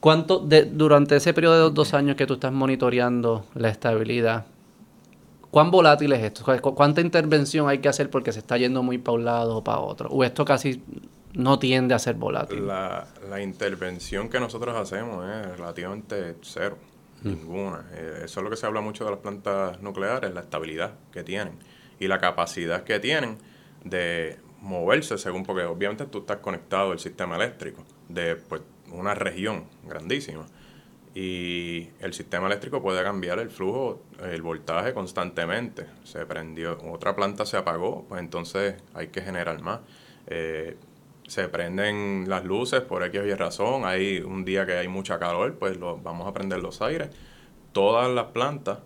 ¿Cuánto 0.00 0.38
de, 0.38 0.64
durante 0.64 1.16
ese 1.16 1.34
periodo 1.34 1.54
de 1.56 1.60
los 1.64 1.74
dos 1.74 1.92
años 1.94 2.16
que 2.16 2.26
tú 2.26 2.34
estás 2.34 2.52
monitoreando 2.52 3.46
la 3.54 3.68
estabilidad, 3.68 4.46
cuán 5.50 5.70
volátil 5.72 6.12
es 6.12 6.22
esto? 6.22 6.44
¿Cu- 6.60 6.74
¿Cuánta 6.74 7.00
intervención 7.00 7.68
hay 7.68 7.78
que 7.78 7.88
hacer 7.88 8.08
porque 8.10 8.30
se 8.30 8.38
está 8.38 8.56
yendo 8.58 8.82
muy 8.84 8.98
para 8.98 9.16
un 9.16 9.24
lado 9.24 9.56
o 9.56 9.64
para 9.64 9.80
otro? 9.80 10.08
¿O 10.10 10.22
esto 10.22 10.44
casi 10.44 10.82
no 11.34 11.58
tiende 11.58 11.94
a 11.94 11.98
ser 11.98 12.16
volátil? 12.16 12.66
La, 12.66 13.06
la 13.28 13.42
intervención 13.42 14.28
que 14.28 14.40
nosotros 14.40 14.76
hacemos 14.76 15.24
es 15.28 15.58
relativamente 15.58 16.36
cero, 16.42 16.78
ninguna. 17.22 17.86
Eh, 17.92 18.22
eso 18.24 18.40
es 18.40 18.44
lo 18.44 18.50
que 18.50 18.56
se 18.56 18.66
habla 18.66 18.80
mucho 18.80 19.04
de 19.04 19.10
las 19.10 19.20
plantas 19.20 19.80
nucleares, 19.82 20.32
la 20.32 20.40
estabilidad 20.40 20.94
que 21.12 21.22
tienen 21.22 21.54
y 21.98 22.08
la 22.08 22.18
capacidad 22.18 22.84
que 22.84 23.00
tienen 23.00 23.38
de 23.84 24.38
moverse 24.60 25.18
según, 25.18 25.44
porque 25.44 25.64
obviamente 25.64 26.06
tú 26.06 26.18
estás 26.18 26.38
conectado 26.38 26.92
al 26.92 26.98
sistema 26.98 27.36
eléctrico 27.36 27.84
de 28.08 28.36
pues, 28.36 28.62
una 28.90 29.14
región 29.14 29.64
grandísima 29.84 30.46
y 31.14 31.90
el 32.00 32.12
sistema 32.12 32.46
eléctrico 32.46 32.82
puede 32.82 33.02
cambiar 33.02 33.38
el 33.38 33.50
flujo, 33.50 34.02
el 34.22 34.42
voltaje 34.42 34.92
constantemente. 34.92 35.86
Se 36.04 36.24
prendió, 36.26 36.78
otra 36.92 37.16
planta 37.16 37.46
se 37.46 37.56
apagó, 37.56 38.04
pues 38.08 38.20
entonces 38.20 38.76
hay 38.94 39.08
que 39.08 39.20
generar 39.22 39.60
más. 39.60 39.80
Eh, 40.26 40.76
se 41.28 41.48
prenden 41.48 42.24
las 42.28 42.44
luces 42.44 42.80
por 42.80 43.04
X 43.04 43.20
o 43.20 43.26
Y 43.26 43.34
razón, 43.34 43.84
hay 43.84 44.18
un 44.18 44.44
día 44.44 44.66
que 44.66 44.72
hay 44.76 44.88
mucha 44.88 45.18
calor, 45.18 45.54
pues 45.58 45.76
lo, 45.76 45.98
vamos 45.98 46.26
a 46.26 46.32
prender 46.32 46.60
los 46.60 46.82
aires. 46.82 47.10
Todas 47.72 48.10
las 48.10 48.26
plantas 48.26 48.78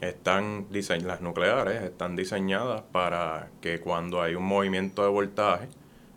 están 0.00 0.66
las 0.70 1.20
nucleares 1.20 1.82
están 1.82 2.16
diseñadas 2.16 2.82
para 2.92 3.50
que 3.60 3.80
cuando 3.80 4.22
hay 4.22 4.34
un 4.34 4.44
movimiento 4.44 5.02
de 5.02 5.08
voltaje, 5.08 5.68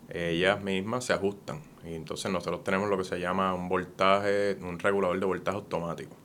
ellas 0.10 0.62
mismas 0.62 1.06
se 1.06 1.14
ajustan. 1.14 1.62
Y 1.86 1.96
entonces 1.96 2.32
nosotros 2.32 2.64
tenemos 2.64 2.90
lo 2.90 2.98
que 2.98 3.04
se 3.04 3.20
llama 3.20 3.54
un 3.54 3.68
voltaje, 3.68 4.58
un 4.62 4.80
regulador 4.80 5.20
de 5.20 5.26
voltaje 5.26 5.58
automático. 5.58 6.16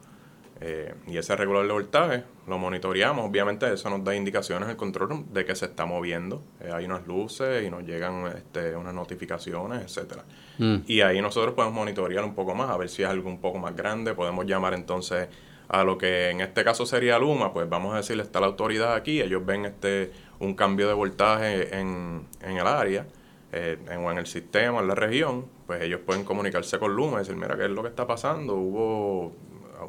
Eh, 0.60 0.92
y 1.06 1.16
ese 1.16 1.36
regulador 1.36 1.68
de 1.68 1.72
voltaje 1.72 2.24
lo 2.48 2.58
monitoreamos. 2.58 3.24
Obviamente 3.28 3.72
eso 3.72 3.90
nos 3.90 4.02
da 4.02 4.14
indicaciones 4.14 4.68
al 4.68 4.76
control 4.76 5.24
de 5.32 5.44
que 5.44 5.54
se 5.54 5.66
está 5.66 5.86
moviendo. 5.86 6.42
Eh, 6.60 6.70
hay 6.72 6.84
unas 6.84 7.06
luces 7.06 7.64
y 7.64 7.70
nos 7.70 7.84
llegan 7.84 8.26
este, 8.36 8.74
unas 8.74 8.92
notificaciones, 8.92 9.82
etcétera. 9.82 10.24
Mm. 10.58 10.78
Y 10.86 11.00
ahí 11.02 11.22
nosotros 11.22 11.54
podemos 11.54 11.74
monitorear 11.74 12.24
un 12.24 12.34
poco 12.34 12.54
más, 12.54 12.70
a 12.70 12.76
ver 12.76 12.88
si 12.88 13.02
es 13.02 13.08
algo 13.08 13.28
un 13.28 13.40
poco 13.40 13.58
más 13.58 13.76
grande. 13.76 14.14
Podemos 14.14 14.46
llamar 14.46 14.74
entonces 14.74 15.28
a 15.68 15.84
lo 15.84 15.98
que 15.98 16.30
en 16.30 16.40
este 16.40 16.64
caso 16.64 16.86
sería 16.86 17.18
Luma, 17.18 17.52
pues 17.52 17.68
vamos 17.68 17.94
a 17.94 17.98
decirle, 17.98 18.22
está 18.22 18.40
la 18.40 18.46
autoridad 18.46 18.94
aquí, 18.94 19.20
ellos 19.20 19.44
ven 19.44 19.66
este 19.66 20.10
un 20.40 20.54
cambio 20.54 20.88
de 20.88 20.94
voltaje 20.94 21.78
en, 21.78 22.26
en 22.40 22.56
el 22.56 22.66
área, 22.66 23.06
eh, 23.52 23.78
en, 23.90 24.04
o 24.04 24.10
en 24.10 24.18
el 24.18 24.26
sistema, 24.26 24.80
en 24.80 24.88
la 24.88 24.94
región, 24.94 25.46
pues 25.66 25.82
ellos 25.82 26.00
pueden 26.04 26.24
comunicarse 26.24 26.78
con 26.78 26.94
Luma 26.94 27.16
y 27.16 27.18
decir, 27.18 27.36
mira, 27.36 27.56
¿qué 27.56 27.64
es 27.64 27.70
lo 27.70 27.82
que 27.82 27.88
está 27.88 28.06
pasando? 28.06 28.54
Hubo, 28.54 29.32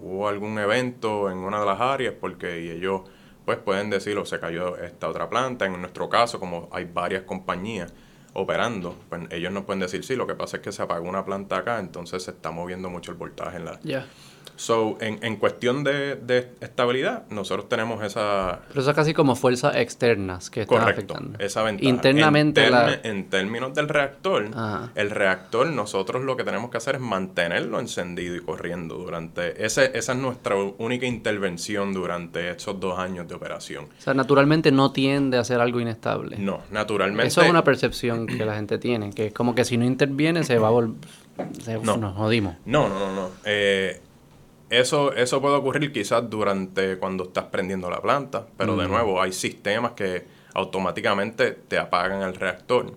hubo 0.02 0.28
algún 0.28 0.58
evento 0.60 1.30
en 1.32 1.38
una 1.38 1.60
de 1.60 1.66
las 1.66 1.80
áreas, 1.80 2.14
porque 2.20 2.62
y 2.62 2.70
ellos 2.70 3.02
pues 3.46 3.58
pueden 3.58 3.90
decir, 3.90 4.18
o 4.18 4.26
se 4.26 4.40
cayó 4.40 4.78
esta 4.78 5.08
otra 5.08 5.30
planta, 5.30 5.66
en 5.66 5.80
nuestro 5.80 6.08
caso, 6.08 6.40
como 6.40 6.70
hay 6.72 6.86
varias 6.86 7.24
compañías 7.24 7.92
operando, 8.34 8.96
pues 9.10 9.24
ellos 9.32 9.52
nos 9.52 9.64
pueden 9.64 9.80
decir, 9.80 10.04
sí, 10.04 10.16
lo 10.16 10.28
que 10.28 10.36
pasa 10.36 10.58
es 10.58 10.64
que 10.64 10.72
se 10.72 10.84
apagó 10.84 11.10
una 11.10 11.26
planta 11.26 11.58
acá, 11.58 11.80
entonces 11.80 12.24
se 12.24 12.32
está 12.32 12.52
moviendo 12.52 12.90
mucho 12.90 13.12
el 13.12 13.18
voltaje 13.18 13.58
en 13.58 13.66
la... 13.66 13.80
So, 14.60 14.98
en, 15.00 15.24
en 15.24 15.38
cuestión 15.38 15.86
de, 15.86 16.16
de 16.18 16.52
estabilidad, 16.60 17.24
nosotros 17.30 17.70
tenemos 17.70 18.04
esa... 18.04 18.60
Pero 18.68 18.82
eso 18.82 18.90
es 18.90 18.96
casi 18.96 19.14
como 19.14 19.38
fuerzas 19.38 19.78
externas 19.78 20.50
que 20.50 20.64
están 20.64 20.80
Correcto, 20.80 21.14
afectando. 21.14 21.40
esa 21.40 21.64
ventaja. 21.64 21.88
Internamente 21.88 22.66
en, 22.66 22.72
la... 22.72 22.90
termi- 22.90 23.00
en 23.04 23.30
términos 23.30 23.74
del 23.74 23.88
reactor, 23.88 24.50
Ajá. 24.54 24.92
el 24.96 25.12
reactor 25.12 25.68
nosotros 25.68 26.26
lo 26.26 26.36
que 26.36 26.44
tenemos 26.44 26.70
que 26.72 26.76
hacer 26.76 26.96
es 26.96 27.02
mantenerlo 27.02 27.80
encendido 27.80 28.36
y 28.36 28.42
corriendo 28.42 28.96
durante... 28.96 29.66
Ese, 29.66 29.98
esa 29.98 30.12
es 30.12 30.18
nuestra 30.20 30.58
única 30.58 31.06
intervención 31.06 31.94
durante 31.94 32.50
estos 32.50 32.78
dos 32.82 33.00
años 33.00 33.30
de 33.30 33.36
operación. 33.36 33.86
O 33.86 34.02
sea, 34.02 34.14
naturalmente 34.14 34.74
no 34.74 34.92
tiende 34.92 35.38
a 35.38 35.46
ser 35.46 35.62
algo 35.62 35.80
inestable. 35.80 36.36
No, 36.38 36.64
naturalmente... 36.70 37.28
Eso 37.28 37.44
es 37.44 37.50
una 37.50 37.64
percepción 37.64 38.28
que 38.28 38.44
la 38.44 38.56
gente 38.56 38.78
tiene, 38.78 39.12
que 39.12 39.28
es 39.28 39.34
como 39.34 39.56
que 39.56 39.64
si 39.64 39.78
no 39.78 39.86
interviene 39.86 40.44
se 40.44 40.58
va 40.60 40.68
a 40.68 40.72
volver... 40.72 40.96
No. 41.84 41.96
Nos 41.96 42.18
jodimos. 42.18 42.58
No, 42.66 42.90
no, 42.90 43.00
no, 43.00 43.16
no. 43.16 43.30
Eh, 43.46 44.02
eso, 44.70 45.14
eso 45.14 45.42
puede 45.42 45.56
ocurrir 45.56 45.92
quizás 45.92 46.30
durante 46.30 46.98
cuando 46.98 47.26
estás 47.26 47.46
prendiendo 47.46 47.90
la 47.90 48.02
planta, 48.02 48.48
pero 48.58 48.76
de 48.78 48.88
nuevo 48.88 49.22
hay 49.22 49.34
sistemas 49.34 49.94
que 49.94 50.26
automáticamente 50.54 51.52
te 51.52 51.78
apagan 51.78 52.22
el 52.22 52.36
reactor. 52.36 52.94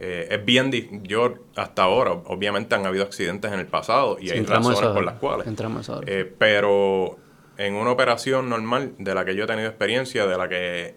Eh, 0.00 0.28
es 0.30 0.44
bien, 0.44 0.70
yo 1.02 1.34
hasta 1.56 1.82
ahora, 1.82 2.12
obviamente 2.12 2.74
han 2.74 2.86
habido 2.86 3.04
accidentes 3.04 3.52
en 3.52 3.58
el 3.58 3.66
pasado 3.66 4.16
y 4.20 4.28
Sí, 4.28 4.34
hay 4.34 4.44
razones 4.44 4.80
por 4.80 5.04
las 5.04 5.14
cuales. 5.14 5.46
Entramos 5.46 5.88
ahora. 5.88 6.06
Eh, 6.08 6.32
pero 6.38 7.16
en 7.56 7.74
una 7.74 7.90
operación 7.90 8.48
normal 8.48 8.92
de 8.98 9.14
la 9.14 9.24
que 9.24 9.34
yo 9.34 9.44
he 9.44 9.46
tenido 9.46 9.68
experiencia, 9.68 10.26
de 10.26 10.38
la 10.38 10.48
que 10.48 10.94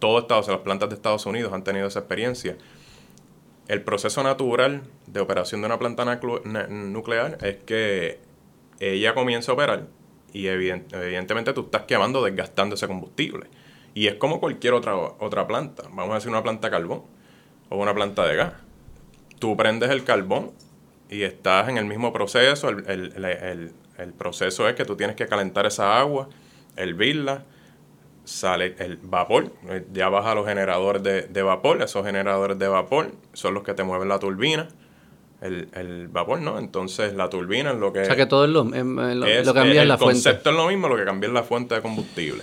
todo 0.00 0.18
Estados, 0.18 0.48
las 0.48 0.58
plantas 0.58 0.88
de 0.88 0.96
Estados 0.96 1.26
Unidos 1.26 1.52
han 1.52 1.62
tenido 1.62 1.86
esa 1.86 2.00
experiencia, 2.00 2.56
el 3.68 3.82
proceso 3.82 4.22
natural 4.24 4.82
de 5.06 5.20
operación 5.20 5.60
de 5.60 5.66
una 5.66 5.78
planta 5.78 6.04
nuclear 6.68 7.38
es 7.42 7.58
que 7.58 8.18
ella 8.80 9.14
comienza 9.14 9.52
a 9.52 9.54
operar 9.54 9.86
y 10.32 10.46
evident- 10.46 10.92
evidentemente 10.92 11.52
tú 11.52 11.62
estás 11.62 11.82
quemando, 11.82 12.22
desgastando 12.24 12.74
ese 12.74 12.86
combustible. 12.86 13.46
Y 13.94 14.06
es 14.06 14.14
como 14.14 14.40
cualquier 14.40 14.74
otra, 14.74 14.96
otra 14.96 15.46
planta. 15.46 15.84
Vamos 15.90 16.10
a 16.10 16.14
decir 16.14 16.30
una 16.30 16.42
planta 16.42 16.68
de 16.68 16.72
carbón 16.72 17.02
o 17.68 17.76
una 17.76 17.94
planta 17.94 18.26
de 18.26 18.36
gas. 18.36 18.52
Tú 19.38 19.56
prendes 19.56 19.90
el 19.90 20.04
carbón 20.04 20.52
y 21.08 21.22
estás 21.22 21.68
en 21.68 21.76
el 21.76 21.86
mismo 21.86 22.12
proceso. 22.12 22.68
El, 22.68 22.84
el- 22.88 23.24
el- 23.24 23.72
el- 23.98 24.12
proceso 24.14 24.68
es 24.68 24.74
que 24.76 24.84
tú 24.84 24.96
tienes 24.96 25.16
que 25.16 25.26
calentar 25.26 25.66
esa 25.66 25.98
agua, 25.98 26.28
hervirla, 26.76 27.44
sale 28.24 28.76
el 28.78 28.96
vapor, 28.96 29.52
ya 29.92 30.08
baja 30.08 30.34
los 30.34 30.46
generadores 30.46 31.02
de, 31.02 31.22
de 31.22 31.42
vapor, 31.42 31.82
esos 31.82 32.06
generadores 32.06 32.58
de 32.58 32.68
vapor 32.68 33.12
son 33.32 33.54
los 33.54 33.62
que 33.64 33.74
te 33.74 33.82
mueven 33.82 34.08
la 34.08 34.18
turbina, 34.18 34.68
el, 35.40 35.68
el 35.72 36.08
vapor 36.08 36.40
no, 36.40 36.58
entonces 36.58 37.14
la 37.14 37.28
turbina 37.30 37.70
es 37.70 37.76
lo 37.78 37.92
que... 37.92 38.00
o 38.00 38.04
sea, 38.04 38.16
que 38.16 38.26
todo 38.26 38.44
es 38.44 38.50
lo, 38.50 38.62
em, 38.74 38.94
lo, 38.96 39.26
es- 39.26 39.46
lo 39.46 39.54
cambia 39.54 39.82
el 39.82 39.82
es 39.82 39.88
la 39.88 39.98
fuente. 39.98 40.14
concepto 40.22 40.50
es 40.50 40.56
lo 40.56 40.66
mismo, 40.68 40.88
lo 40.88 40.96
que 40.96 41.04
cambia 41.04 41.28
es 41.28 41.32
la 41.32 41.42
fuente 41.42 41.74
de 41.74 41.82
combustible. 41.82 42.42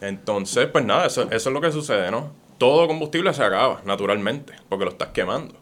Entonces, 0.00 0.66
pues 0.68 0.84
nada, 0.84 1.06
eso, 1.06 1.22
eso 1.30 1.50
es 1.50 1.52
lo 1.54 1.60
que 1.60 1.72
sucede, 1.72 2.10
¿no? 2.10 2.32
Todo 2.58 2.86
combustible 2.86 3.32
se 3.34 3.42
acaba, 3.42 3.80
naturalmente, 3.84 4.54
porque 4.68 4.84
lo 4.84 4.90
estás 4.92 5.08
quemando. 5.08 5.54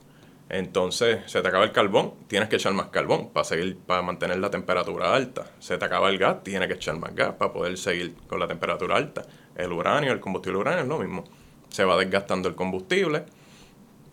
Entonces, 0.48 1.18
se 1.26 1.42
te 1.42 1.48
acaba 1.48 1.64
el 1.64 1.72
carbón, 1.72 2.14
tienes 2.26 2.48
que 2.48 2.56
echar 2.56 2.72
más 2.72 2.86
carbón 2.86 3.30
para 3.30 3.44
seguir, 3.44 3.76
para 3.76 4.00
mantener 4.02 4.38
la 4.38 4.50
temperatura 4.50 5.14
alta. 5.14 5.44
Se 5.58 5.76
te 5.76 5.84
acaba 5.84 6.08
el 6.08 6.18
gas, 6.18 6.42
tienes 6.42 6.68
que 6.68 6.74
echar 6.74 6.96
más 6.98 7.14
gas 7.14 7.34
para 7.34 7.52
poder 7.52 7.76
seguir 7.76 8.14
con 8.28 8.40
la 8.40 8.48
temperatura 8.48 8.96
alta. 8.96 9.22
El 9.56 9.72
uranio, 9.72 10.12
el 10.12 10.20
combustible 10.20 10.58
uranio 10.58 10.82
es 10.82 10.88
lo 10.88 10.98
mismo. 10.98 11.24
Se 11.68 11.84
va 11.84 11.96
desgastando 11.98 12.48
el 12.48 12.54
combustible, 12.54 13.24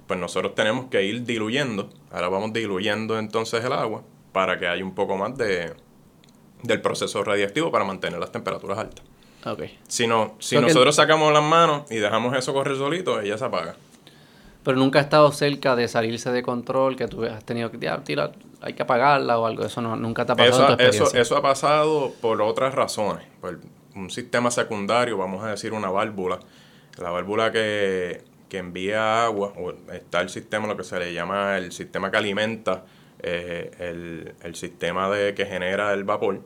pues 0.07 0.19
nosotros 0.19 0.55
tenemos 0.55 0.85
que 0.85 1.03
ir 1.03 1.23
diluyendo. 1.23 1.89
Ahora 2.11 2.29
vamos 2.29 2.53
diluyendo 2.53 3.17
entonces 3.19 3.63
el 3.63 3.73
agua 3.73 4.03
para 4.31 4.59
que 4.59 4.67
haya 4.67 4.83
un 4.83 4.93
poco 4.93 5.17
más 5.17 5.37
de, 5.37 5.73
del 6.63 6.81
proceso 6.81 7.23
radiactivo 7.23 7.71
para 7.71 7.85
mantener 7.85 8.19
las 8.19 8.31
temperaturas 8.31 8.77
altas. 8.77 9.05
Ok. 9.45 9.63
Si, 9.87 10.07
no, 10.07 10.35
si 10.39 10.57
nosotros 10.57 10.95
sacamos 10.95 11.31
las 11.31 11.43
manos 11.43 11.89
y 11.91 11.95
dejamos 11.95 12.35
eso 12.35 12.53
correr 12.53 12.75
solito, 12.75 13.19
ella 13.21 13.37
se 13.37 13.45
apaga. 13.45 13.75
Pero 14.63 14.77
nunca 14.77 14.97
ha 14.97 15.03
estado 15.03 15.31
cerca 15.31 15.75
de 15.75 15.87
salirse 15.87 16.31
de 16.31 16.41
control, 16.41 16.95
que 16.95 17.07
tú 17.07 17.23
has 17.23 17.45
tenido 17.45 17.69
que 17.69 17.77
"Ya, 17.77 18.03
tira, 18.03 18.31
hay 18.61 18.73
que 18.73 18.81
apagarla 18.81 19.37
o 19.37 19.45
algo. 19.45 19.63
Eso 19.63 19.79
no, 19.81 19.95
nunca 19.95 20.25
te 20.25 20.31
ha 20.31 20.35
pasado 20.35 20.63
Eso, 20.63 20.71
en 20.71 20.77
tu 20.77 20.83
eso, 20.83 21.15
eso 21.15 21.37
ha 21.37 21.41
pasado 21.43 22.13
por 22.19 22.41
otras 22.41 22.73
razones. 22.73 23.27
Por 23.39 23.59
un 23.95 24.09
sistema 24.09 24.49
secundario, 24.49 25.17
vamos 25.17 25.43
a 25.43 25.49
decir 25.49 25.71
una 25.73 25.89
válvula, 25.91 26.39
La 26.97 27.11
válvula 27.11 27.51
que, 27.51 28.23
que 28.55 28.59
envía 28.59 29.25
agua, 29.25 29.51
o 29.57 29.73
está 29.91 30.21
el 30.21 30.29
sistema, 30.29 30.65
lo 30.65 30.77
que 30.77 30.85
se 30.85 30.97
le 30.97 31.13
llama 31.13 31.57
el 31.57 31.73
sistema 31.73 32.09
que 32.09 32.15
alimenta 32.15 32.85
eh, 33.19 33.69
el, 33.79 34.33
el, 34.41 34.55
sistema 34.55 35.09
de, 35.09 35.33
que 35.33 35.45
genera 35.45 35.91
el 35.91 36.05
vapor. 36.05 36.41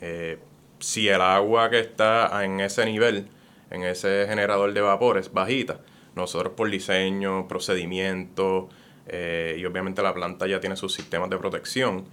Eh, 0.00 0.38
si 0.78 1.08
el 1.10 1.20
agua 1.20 1.68
que 1.68 1.80
está 1.80 2.42
en 2.42 2.60
ese 2.60 2.86
nivel, 2.86 3.28
en 3.70 3.82
ese 3.82 4.24
generador 4.26 4.72
de 4.72 4.80
vapor 4.80 5.18
es 5.18 5.30
bajita, 5.30 5.80
nosotros 6.14 6.54
por 6.56 6.70
diseño, 6.70 7.46
procedimiento 7.48 8.70
eh, 9.06 9.56
y 9.58 9.64
obviamente 9.66 10.02
la 10.02 10.14
planta 10.14 10.46
ya 10.46 10.58
tiene 10.58 10.76
sus 10.76 10.94
sistemas 10.94 11.28
de 11.28 11.36
protección, 11.36 12.06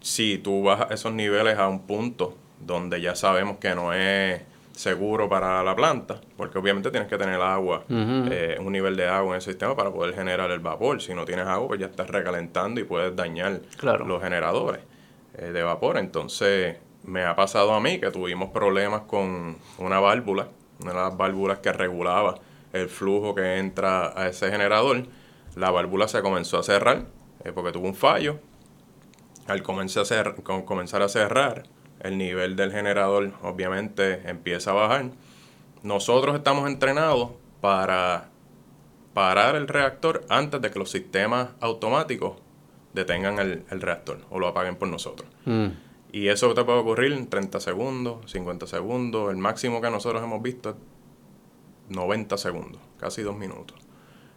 si 0.00 0.38
tú 0.38 0.62
bajas 0.62 0.92
esos 0.92 1.12
niveles 1.12 1.58
a 1.58 1.68
un 1.68 1.88
punto 1.88 2.38
donde 2.60 3.00
ya 3.00 3.16
sabemos 3.16 3.56
que 3.58 3.74
no 3.74 3.92
es 3.92 4.42
seguro 4.80 5.28
para 5.28 5.62
la 5.62 5.76
planta, 5.76 6.20
porque 6.36 6.58
obviamente 6.58 6.90
tienes 6.90 7.08
que 7.08 7.18
tener 7.18 7.40
agua, 7.40 7.84
eh, 7.88 8.56
un 8.58 8.72
nivel 8.72 8.96
de 8.96 9.06
agua 9.06 9.32
en 9.32 9.34
el 9.36 9.42
sistema 9.42 9.76
para 9.76 9.92
poder 9.92 10.14
generar 10.14 10.50
el 10.50 10.60
vapor. 10.60 11.02
Si 11.02 11.14
no 11.14 11.24
tienes 11.24 11.46
agua, 11.46 11.68
pues 11.68 11.80
ya 11.80 11.86
estás 11.86 12.08
recalentando 12.08 12.80
y 12.80 12.84
puedes 12.84 13.14
dañar 13.14 13.60
los 14.06 14.22
generadores 14.22 14.80
eh, 15.36 15.52
de 15.52 15.62
vapor. 15.62 15.98
Entonces, 15.98 16.78
me 17.04 17.24
ha 17.24 17.36
pasado 17.36 17.74
a 17.74 17.80
mí 17.80 18.00
que 18.00 18.10
tuvimos 18.10 18.50
problemas 18.50 19.02
con 19.02 19.58
una 19.78 20.00
válvula, 20.00 20.48
una 20.80 20.92
de 20.92 20.98
las 20.98 21.16
válvulas 21.16 21.58
que 21.58 21.72
regulaba 21.72 22.36
el 22.72 22.88
flujo 22.88 23.34
que 23.34 23.58
entra 23.58 24.18
a 24.18 24.28
ese 24.28 24.50
generador. 24.50 25.04
La 25.56 25.70
válvula 25.70 26.08
se 26.08 26.22
comenzó 26.22 26.58
a 26.58 26.62
cerrar 26.62 27.04
eh, 27.44 27.52
porque 27.52 27.72
tuvo 27.72 27.86
un 27.86 27.94
fallo. 27.94 28.38
Al 29.46 29.62
comenzar 29.62 30.04
a, 30.26 30.34
comenzar 30.64 31.02
a 31.02 31.08
cerrar, 31.08 31.64
el 32.00 32.18
nivel 32.18 32.56
del 32.56 32.72
generador 32.72 33.32
obviamente 33.42 34.28
empieza 34.28 34.70
a 34.70 34.74
bajar. 34.74 35.10
Nosotros 35.82 36.36
estamos 36.36 36.68
entrenados 36.68 37.30
para 37.60 38.28
parar 39.14 39.56
el 39.56 39.68
reactor 39.68 40.24
antes 40.28 40.60
de 40.60 40.70
que 40.70 40.78
los 40.78 40.90
sistemas 40.90 41.50
automáticos 41.60 42.38
detengan 42.92 43.38
el, 43.38 43.80
reactor 43.80 44.18
o 44.30 44.38
lo 44.38 44.48
apaguen 44.48 44.76
por 44.76 44.88
nosotros. 44.88 45.28
Mm. 45.44 45.68
Y 46.12 46.28
eso 46.28 46.52
te 46.54 46.64
puede 46.64 46.78
ocurrir 46.80 47.12
en 47.12 47.28
30 47.28 47.60
segundos, 47.60 48.30
50 48.30 48.66
segundos. 48.66 49.30
El 49.30 49.36
máximo 49.36 49.80
que 49.80 49.90
nosotros 49.90 50.22
hemos 50.22 50.42
visto 50.42 50.70
es 50.70 50.76
90 51.88 52.36
segundos, 52.36 52.80
casi 52.98 53.22
dos 53.22 53.36
minutos. 53.36 53.78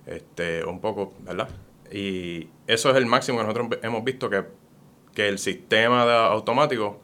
Este, 0.06 0.64
un 0.66 0.80
poco, 0.80 1.14
¿verdad? 1.22 1.50
Y 1.92 2.50
eso 2.68 2.90
es 2.92 2.96
el 2.96 3.06
máximo 3.06 3.40
que 3.40 3.44
nosotros 3.46 3.80
hemos 3.82 4.04
visto 4.04 4.30
que, 4.30 4.44
que 5.14 5.30
el 5.30 5.40
sistema 5.40 6.06
de 6.06 6.14
automático 6.14 7.00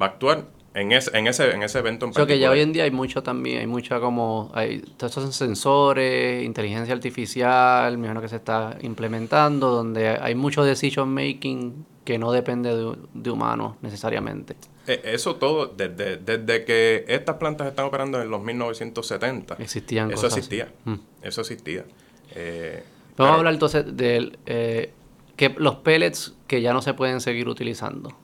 va 0.00 0.06
a 0.06 0.08
actuar 0.10 0.44
en 0.76 0.92
ese, 0.92 1.16
en 1.16 1.26
ese, 1.26 1.50
en 1.52 1.62
ese 1.62 1.78
evento 1.78 2.04
en 2.04 2.12
particular. 2.12 2.28
que 2.28 2.38
ya 2.38 2.50
hoy 2.50 2.60
en 2.60 2.72
día 2.72 2.84
hay 2.84 2.90
mucho 2.90 3.22
también, 3.22 3.60
hay 3.60 3.66
mucha 3.66 3.98
como, 3.98 4.50
hay 4.54 4.80
todos 4.98 5.16
esos 5.16 5.34
sensores, 5.34 6.44
inteligencia 6.44 6.94
artificial, 6.94 7.96
me 7.96 8.06
imagino 8.06 8.20
que 8.20 8.28
se 8.28 8.36
está 8.36 8.76
implementando, 8.82 9.70
donde 9.70 10.08
hay 10.08 10.34
mucho 10.34 10.64
decision 10.64 11.08
making 11.08 11.86
que 12.04 12.18
no 12.18 12.30
depende 12.30 12.76
de, 12.76 12.94
de 13.14 13.30
humanos 13.30 13.76
necesariamente. 13.80 14.54
E, 14.86 15.00
eso 15.04 15.36
todo, 15.36 15.66
desde, 15.66 16.18
desde 16.18 16.64
que 16.66 17.06
estas 17.08 17.36
plantas 17.36 17.68
están 17.68 17.86
operando 17.86 18.20
en 18.20 18.28
los 18.28 18.42
1970, 18.42 19.56
Existían 19.58 20.10
eso 20.10 20.26
existía, 20.26 20.68
mm. 20.84 20.94
eso 21.22 21.40
existía. 21.40 21.86
Eh, 22.34 22.82
Vamos 23.16 23.36
a 23.36 23.38
hablar 23.38 23.54
entonces 23.54 23.96
de 23.96 24.38
eh, 24.44 24.92
que 25.36 25.54
los 25.56 25.76
pellets 25.76 26.34
que 26.46 26.60
ya 26.60 26.74
no 26.74 26.82
se 26.82 26.92
pueden 26.92 27.22
seguir 27.22 27.48
utilizando 27.48 28.14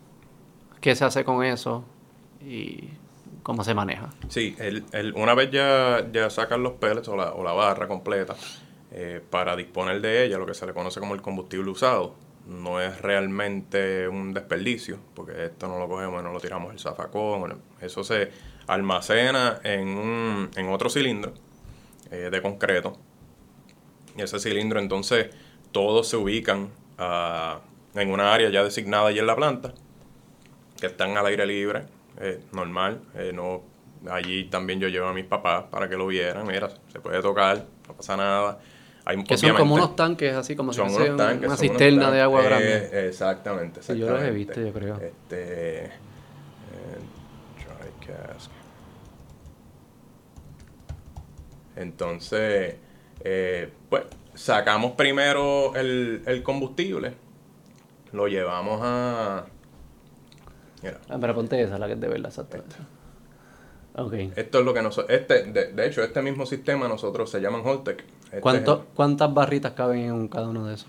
qué 0.83 0.95
se 0.95 1.07
hace 1.07 1.25
con 1.25 1.43
eso 1.43 1.85
y 2.45 2.91
cómo 3.43 3.65
se 3.65 3.73
maneja. 3.73 4.11
Sí, 4.29 4.55
el, 4.59 4.85
el, 4.93 5.15
una 5.15 5.35
vez 5.35 5.51
ya, 5.51 6.07
ya 6.13 6.29
sacan 6.29 6.63
los 6.63 6.73
pellets 6.75 7.09
o 7.09 7.17
la, 7.17 7.33
o 7.33 7.43
la 7.43 7.53
barra 7.53 7.89
completa, 7.89 8.35
eh, 8.91 9.23
para 9.31 9.57
disponer 9.57 10.03
de 10.03 10.27
ella, 10.27 10.37
lo 10.37 10.45
que 10.45 10.53
se 10.53 10.67
le 10.67 10.75
conoce 10.75 11.01
como 11.01 11.15
el 11.15 11.23
combustible 11.23 11.71
usado, 11.71 12.15
no 12.47 12.81
es 12.81 13.01
realmente 13.01 14.09
un 14.09 14.35
desperdicio, 14.35 14.99
porque 15.15 15.47
esto 15.47 15.69
no 15.69 15.79
lo 15.79 15.89
cogemos 15.89 16.23
no 16.23 16.33
lo 16.33 16.41
tiramos 16.41 16.73
el 16.73 16.81
zafacón, 16.81 17.63
eso 17.81 18.03
se 18.03 18.31
almacena 18.67 19.61
en, 19.63 19.89
un, 19.89 20.51
en 20.57 20.69
otro 20.69 20.91
cilindro 20.91 21.33
eh, 22.11 22.29
de 22.31 22.43
concreto. 22.43 22.99
Y 24.17 24.23
ese 24.23 24.41
cilindro 24.41 24.81
entonces 24.81 25.31
todos 25.71 26.09
se 26.09 26.17
ubican 26.17 26.69
ah, 26.99 27.61
en 27.95 28.11
una 28.11 28.35
área 28.35 28.51
ya 28.51 28.65
designada 28.65 29.09
allí 29.09 29.21
en 29.21 29.27
la 29.27 29.37
planta 29.37 29.73
que 30.83 30.89
están 30.89 31.17
al 31.17 31.25
aire 31.27 31.47
libre, 31.47 31.85
eh, 32.21 32.41
normal. 32.51 33.03
Eh, 33.15 33.31
no, 33.33 33.63
allí 34.11 34.47
también 34.47 34.81
yo 34.81 34.89
llevo 34.89 35.07
a 35.07 35.13
mis 35.13 35.25
papás 35.25 35.67
para 35.71 35.89
que 35.89 35.97
lo 35.97 36.09
vieran. 36.09 36.45
Mira, 36.45 36.71
se 36.93 36.99
puede 36.99 37.23
tocar, 37.23 37.65
no 37.87 37.95
pasa 37.95 38.17
nada. 38.17 38.59
Hay, 39.05 39.23
que 39.23 39.39
son 39.39 39.55
como 39.55 39.77
unos 39.77 39.95
tanques, 39.95 40.35
así 40.35 40.57
como 40.57 40.73
si 40.73 40.81
fuese 40.81 41.13
una 41.13 41.57
cisterna 41.57 42.11
de 42.11 42.21
agua 42.21 42.43
grande. 42.43 42.89
Eh, 42.93 43.07
exactamente, 43.07 43.79
exactamente. 43.79 43.95
yo 43.95 44.11
los 44.13 44.23
he 44.25 44.31
visto, 44.33 44.61
yo 44.61 44.73
creo. 44.73 44.97
Este, 45.01 45.93
Entonces, 51.77 52.75
pues 53.89 54.03
sacamos 54.35 54.93
primero 54.93 55.77
el, 55.77 56.25
el 56.27 56.43
combustible, 56.43 57.15
lo 58.11 58.27
llevamos 58.27 58.81
a, 58.83 59.47
Ah, 61.09 61.19
pero 61.21 61.35
ponte 61.35 61.61
esa, 61.61 61.79
la 61.79 61.87
que 61.87 61.93
es 61.95 62.01
de 62.01 62.09
verdad, 62.09 62.29
exacto. 62.29 62.59
Okay. 63.95 64.33
Esto 64.37 64.61
es 64.61 64.65
lo 64.65 64.73
que 64.73 64.83
nosotros, 64.83 65.15
este, 65.15 65.45
de, 65.45 65.87
hecho, 65.87 66.03
este 66.03 66.23
mismo 66.23 66.47
sistema 66.47 66.89
nosotros 66.89 67.31
se 67.31 67.41
llaman 67.41 67.61
Holtec. 67.65 68.05
Este 68.33 68.41
¿Cuántas 68.95 69.35
barritas 69.35 69.73
caben 69.73 70.01
en 70.01 70.29
cada 70.29 70.49
uno 70.49 70.67
de 70.67 70.75
esos? 70.75 70.89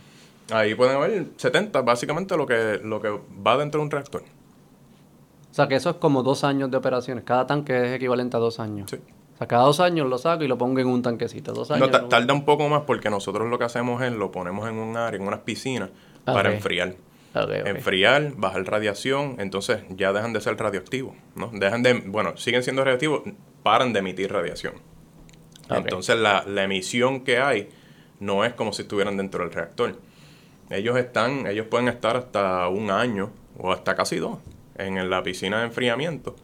Ahí 0.52 0.74
pueden 0.76 0.96
haber 0.96 1.26
70, 1.36 1.82
básicamente 1.82 2.38
lo 2.38 2.46
que, 2.46 2.80
lo 2.82 3.02
que 3.02 3.10
va 3.46 3.58
dentro 3.58 3.80
de 3.80 3.86
un 3.86 3.92
reactor. 3.92 4.22
O 5.52 5.54
sea 5.54 5.68
que 5.68 5.76
eso 5.76 5.90
es 5.90 5.96
como 5.98 6.24
dos 6.24 6.44
años 6.44 6.72
de 6.72 6.78
operaciones. 6.78 7.24
Cada 7.26 7.46
tanque 7.46 7.88
es 7.88 7.96
equivalente 7.96 8.38
a 8.38 8.40
dos 8.40 8.60
años. 8.60 8.90
Sí. 8.90 8.98
O 8.98 9.38
sea, 9.38 9.48
cada 9.48 9.64
dos 9.64 9.80
años 9.80 10.08
lo 10.08 10.18
saco 10.18 10.44
y 10.44 10.48
lo 10.48 10.58
pongo 10.58 10.80
en 10.80 10.88
un 10.88 11.02
tanquecito. 11.02 11.54
Dos 11.54 11.72
años. 11.72 11.92
No, 11.92 12.08
tarda 12.08 12.34
un 12.34 12.46
poco 12.46 12.70
más 12.70 12.84
porque 12.84 13.10
nosotros 13.10 13.50
lo 13.50 13.60
que 13.60 13.66
hacemos 13.66 14.02
es 14.02 14.14
lo 14.14 14.32
ponemos 14.32 14.68
en 14.70 14.78
un 14.78 14.96
área, 14.96 15.20
en 15.20 15.28
unas 15.28 15.42
piscinas, 15.42 15.90
para 16.24 16.54
enfriar 16.54 16.96
enfriar, 17.34 18.34
bajar 18.36 18.64
radiación, 18.66 19.38
entonces 19.40 19.84
ya 19.90 20.14
dejan 20.14 20.34
de 20.34 20.42
ser 20.42 20.58
radioactivos, 20.58 21.16
¿no? 21.36 21.50
Dejan 21.54 21.82
de, 21.82 21.94
bueno, 21.94 22.38
siguen 22.38 22.64
siendo 22.64 22.84
radioactivos, 22.84 23.24
paran 23.64 23.94
de 23.94 24.00
emitir 24.00 24.32
radiación. 24.32 24.74
Entonces 25.70 26.18
la, 26.18 26.44
emisión 26.64 27.24
que 27.24 27.40
hay 27.40 27.70
no 28.20 28.46
es 28.46 28.54
como 28.54 28.74
si 28.74 28.84
estuvieran 28.84 29.18
dentro 29.18 29.44
del 29.44 29.52
reactor. 29.52 29.98
Ellos 30.70 30.98
están, 30.98 31.48
ellos 31.48 31.68
pueden 31.68 31.88
estar 31.88 32.16
hasta 32.18 32.68
un 32.68 32.92
año 32.92 33.32
o 33.58 33.72
hasta 33.72 33.96
casi 33.96 34.18
dos 34.18 34.40
en 34.76 35.10
la 35.10 35.24
piscina 35.24 35.60
de 35.60 35.66
enfriamiento. 35.66 36.36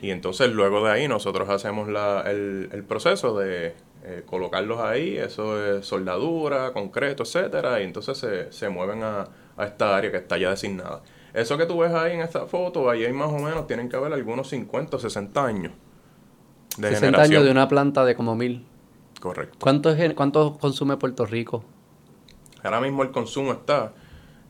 Y 0.00 0.10
entonces 0.10 0.50
luego 0.50 0.84
de 0.84 0.92
ahí 0.92 1.08
nosotros 1.08 1.48
hacemos 1.48 1.88
el, 1.88 2.84
proceso 2.88 3.38
de 3.38 3.74
eh, 4.04 4.22
colocarlos 4.24 4.80
ahí, 4.80 5.16
eso 5.16 5.78
es 5.78 5.86
soldadura, 5.86 6.72
concreto, 6.72 7.24
etcétera, 7.24 7.80
y 7.80 7.84
entonces 7.84 8.18
se, 8.18 8.52
se 8.52 8.68
mueven 8.68 9.02
a, 9.02 9.28
a 9.58 9.64
esta 9.64 9.96
área 9.96 10.10
que 10.10 10.16
está 10.16 10.38
ya 10.38 10.50
designada. 10.50 11.02
Eso 11.34 11.58
que 11.58 11.66
tú 11.66 11.78
ves 11.78 11.92
ahí 11.92 12.14
en 12.14 12.20
esta 12.20 12.46
foto, 12.46 12.88
ahí 12.88 13.04
hay 13.04 13.12
más 13.12 13.28
o 13.28 13.38
menos, 13.38 13.66
tienen 13.66 13.88
que 13.88 13.96
haber 13.96 14.12
algunos 14.12 14.48
50 14.48 14.96
o 14.96 15.00
60 15.00 15.44
años 15.44 15.72
de 16.78 16.90
60 16.90 17.20
años 17.20 17.44
de 17.44 17.50
una 17.50 17.68
planta 17.68 18.04
de 18.04 18.14
como 18.14 18.34
mil. 18.34 18.64
Correcto. 19.20 19.58
¿Cuánto, 19.60 19.90
es, 19.90 20.14
¿Cuánto 20.14 20.56
consume 20.58 20.96
Puerto 20.96 21.26
Rico? 21.26 21.64
Ahora 22.62 22.80
mismo 22.80 23.02
el 23.02 23.10
consumo 23.10 23.52
está, 23.52 23.92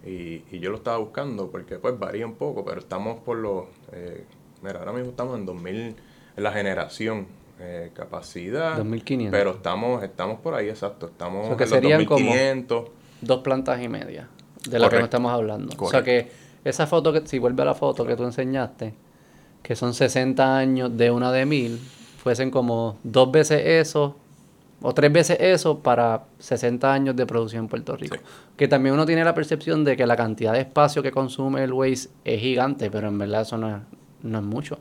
y, 0.05 0.45
y, 0.51 0.61
yo 0.61 0.71
lo 0.71 0.77
estaba 0.77 0.99
buscando 0.99 1.51
porque 1.51 1.79
pues 1.79 1.99
varía 1.99 2.27
un 2.27 2.35
poco, 2.35 2.65
pero 2.65 2.79
estamos 2.79 3.21
por 3.21 3.39
los... 3.39 3.65
Eh, 3.93 4.25
mira, 4.63 4.79
ahora 4.79 4.93
mismo 4.93 5.11
estamos 5.11 5.39
en 5.39 5.47
2000, 5.47 5.97
en 6.37 6.43
la 6.43 6.53
generación, 6.53 7.27
eh, 7.59 7.91
capacidad. 7.95 8.77
2500. 8.77 9.39
Pero 9.39 9.51
estamos, 9.53 10.03
estamos 10.03 10.41
por 10.41 10.55
ahí, 10.55 10.69
exacto. 10.69 11.07
Estamos 11.07 11.47
en 11.47 11.59
los 11.59 11.71
2500. 11.71 12.85
Como 12.85 12.99
dos 13.21 13.41
plantas 13.41 13.83
y 13.83 13.89
media 13.89 14.29
de 14.69 14.79
la 14.79 14.89
que 14.89 14.99
no 14.99 15.05
estamos 15.05 15.33
hablando. 15.33 15.75
O 15.79 15.91
sea 15.91 16.03
que 16.03 16.31
esa 16.65 16.87
foto, 16.87 17.13
que 17.13 17.27
si 17.27 17.39
vuelve 17.39 17.63
a 17.63 17.67
la 17.67 17.75
foto 17.75 18.07
que 18.07 18.17
tú 18.17 18.25
enseñaste, 18.25 18.95
que 19.63 19.77
son 19.77 19.95
60 19.95 20.57
años 20.57 20.97
de 20.97 21.11
una 21.11 21.33
de 21.33 21.47
mil, 21.47 21.79
fuesen 22.23 22.51
como 22.51 22.97
dos 23.03 23.31
veces 23.31 23.63
eso 23.65 24.17
o 24.81 24.95
tres 24.95 25.13
veces 25.13 25.39
eso 25.41 25.81
para 25.81 26.25
60 26.39 26.93
años 26.93 27.17
de 27.17 27.27
producción 27.27 27.65
en 27.65 27.69
Puerto 27.69 27.97
Rico. 27.97 28.17
Que 28.57 28.69
también 28.69 28.95
uno 28.95 29.07
tiene 29.07 29.25
la 29.25 29.35
percepción 29.35 29.85
de 29.85 29.97
que 29.97 30.07
la 30.07 30.17
cantidad 30.17 30.53
de 30.53 30.61
espacio 30.61 31.03
que 31.03 31.11
consume 31.11 31.65
el 31.65 31.73
Waze 31.73 32.11
es 32.25 32.41
gigante, 32.41 32.91
pero 32.91 33.09
en 33.09 33.19
verdad 33.19 33.43
eso 33.43 33.57
no 33.57 33.81
no 34.23 34.39
es 34.39 34.45
mucho. 34.45 34.79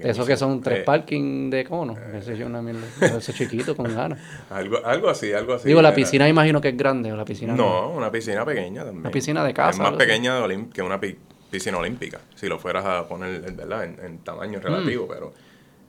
Eso 0.00 0.24
que 0.24 0.36
son 0.36 0.60
tres 0.60 0.80
eh, 0.80 0.82
parking 0.82 1.50
de 1.50 1.64
cono. 1.64 1.94
Eh, 1.98 2.18
Ese 2.18 2.34
es 2.34 2.40
una 2.40 2.62
mierda. 2.62 2.86
Eso 3.18 3.32
chiquito, 3.32 3.76
con 3.76 3.94
ganas. 3.94 4.18
algo, 4.50 4.84
algo 4.84 5.10
así, 5.10 5.32
algo 5.32 5.54
así. 5.54 5.68
Digo, 5.68 5.82
la 5.82 5.94
piscina 5.94 6.28
imagino 6.28 6.60
que 6.60 6.68
es 6.68 6.76
grande. 6.76 7.12
¿o 7.12 7.16
la 7.16 7.24
piscina 7.24 7.54
no, 7.54 7.90
una 7.90 8.10
piscina 8.10 8.44
pequeña 8.44 8.84
también. 8.84 9.00
Una 9.00 9.10
piscina 9.10 9.44
de 9.44 9.52
casa. 9.52 9.70
Es 9.70 9.78
más 9.78 9.98
pequeña 9.98 10.42
que 10.72 10.82
una 10.82 10.98
piscina 10.98 11.78
olímpica, 11.78 12.20
si 12.34 12.48
lo 12.48 12.58
fueras 12.58 12.84
a 12.86 13.06
poner 13.06 13.40
¿verdad? 13.52 13.84
En, 13.84 14.18
tamaño 14.18 14.60
relativo. 14.60 15.06
Mm. 15.06 15.08
pero 15.08 15.32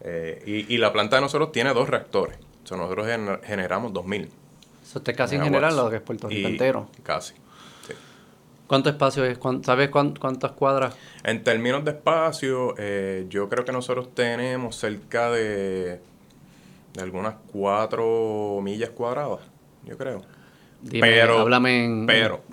eh, 0.01 0.43
y, 0.45 0.73
y, 0.73 0.77
la 0.77 0.91
planta 0.91 1.15
de 1.15 1.21
nosotros 1.21 1.53
tiene 1.53 1.73
dos 1.73 1.87
reactores. 1.89 2.37
nosotros 2.69 3.07
generamos 3.43 3.93
2.000. 3.93 4.27
Eso 4.83 4.99
usted 4.99 5.15
casi 5.15 5.35
en 5.35 5.43
general 5.43 5.75
lo 5.77 5.89
que 5.89 5.95
es 5.97 6.01
Puerto 6.01 6.27
Rico 6.27 6.49
entero. 6.49 6.89
Casi. 7.03 7.33
¿Cuánto 8.67 8.89
espacio 8.89 9.25
es? 9.25 9.37
¿Sabes 9.63 9.89
cuántas 9.89 10.51
cuadras? 10.51 10.95
En 11.23 11.43
términos 11.43 11.83
de 11.83 11.91
espacio, 11.91 12.75
eh, 12.77 13.25
yo 13.29 13.49
creo 13.49 13.65
que 13.65 13.71
nosotros 13.71 14.15
tenemos 14.15 14.77
cerca 14.77 15.29
de, 15.31 15.99
de 16.93 17.01
algunas 17.01 17.35
cuatro 17.51 18.59
millas 18.63 18.91
cuadradas, 18.91 19.39
yo 19.83 19.97
creo. 19.97 20.21
pero, 20.89 21.39
háblame 21.39 22.07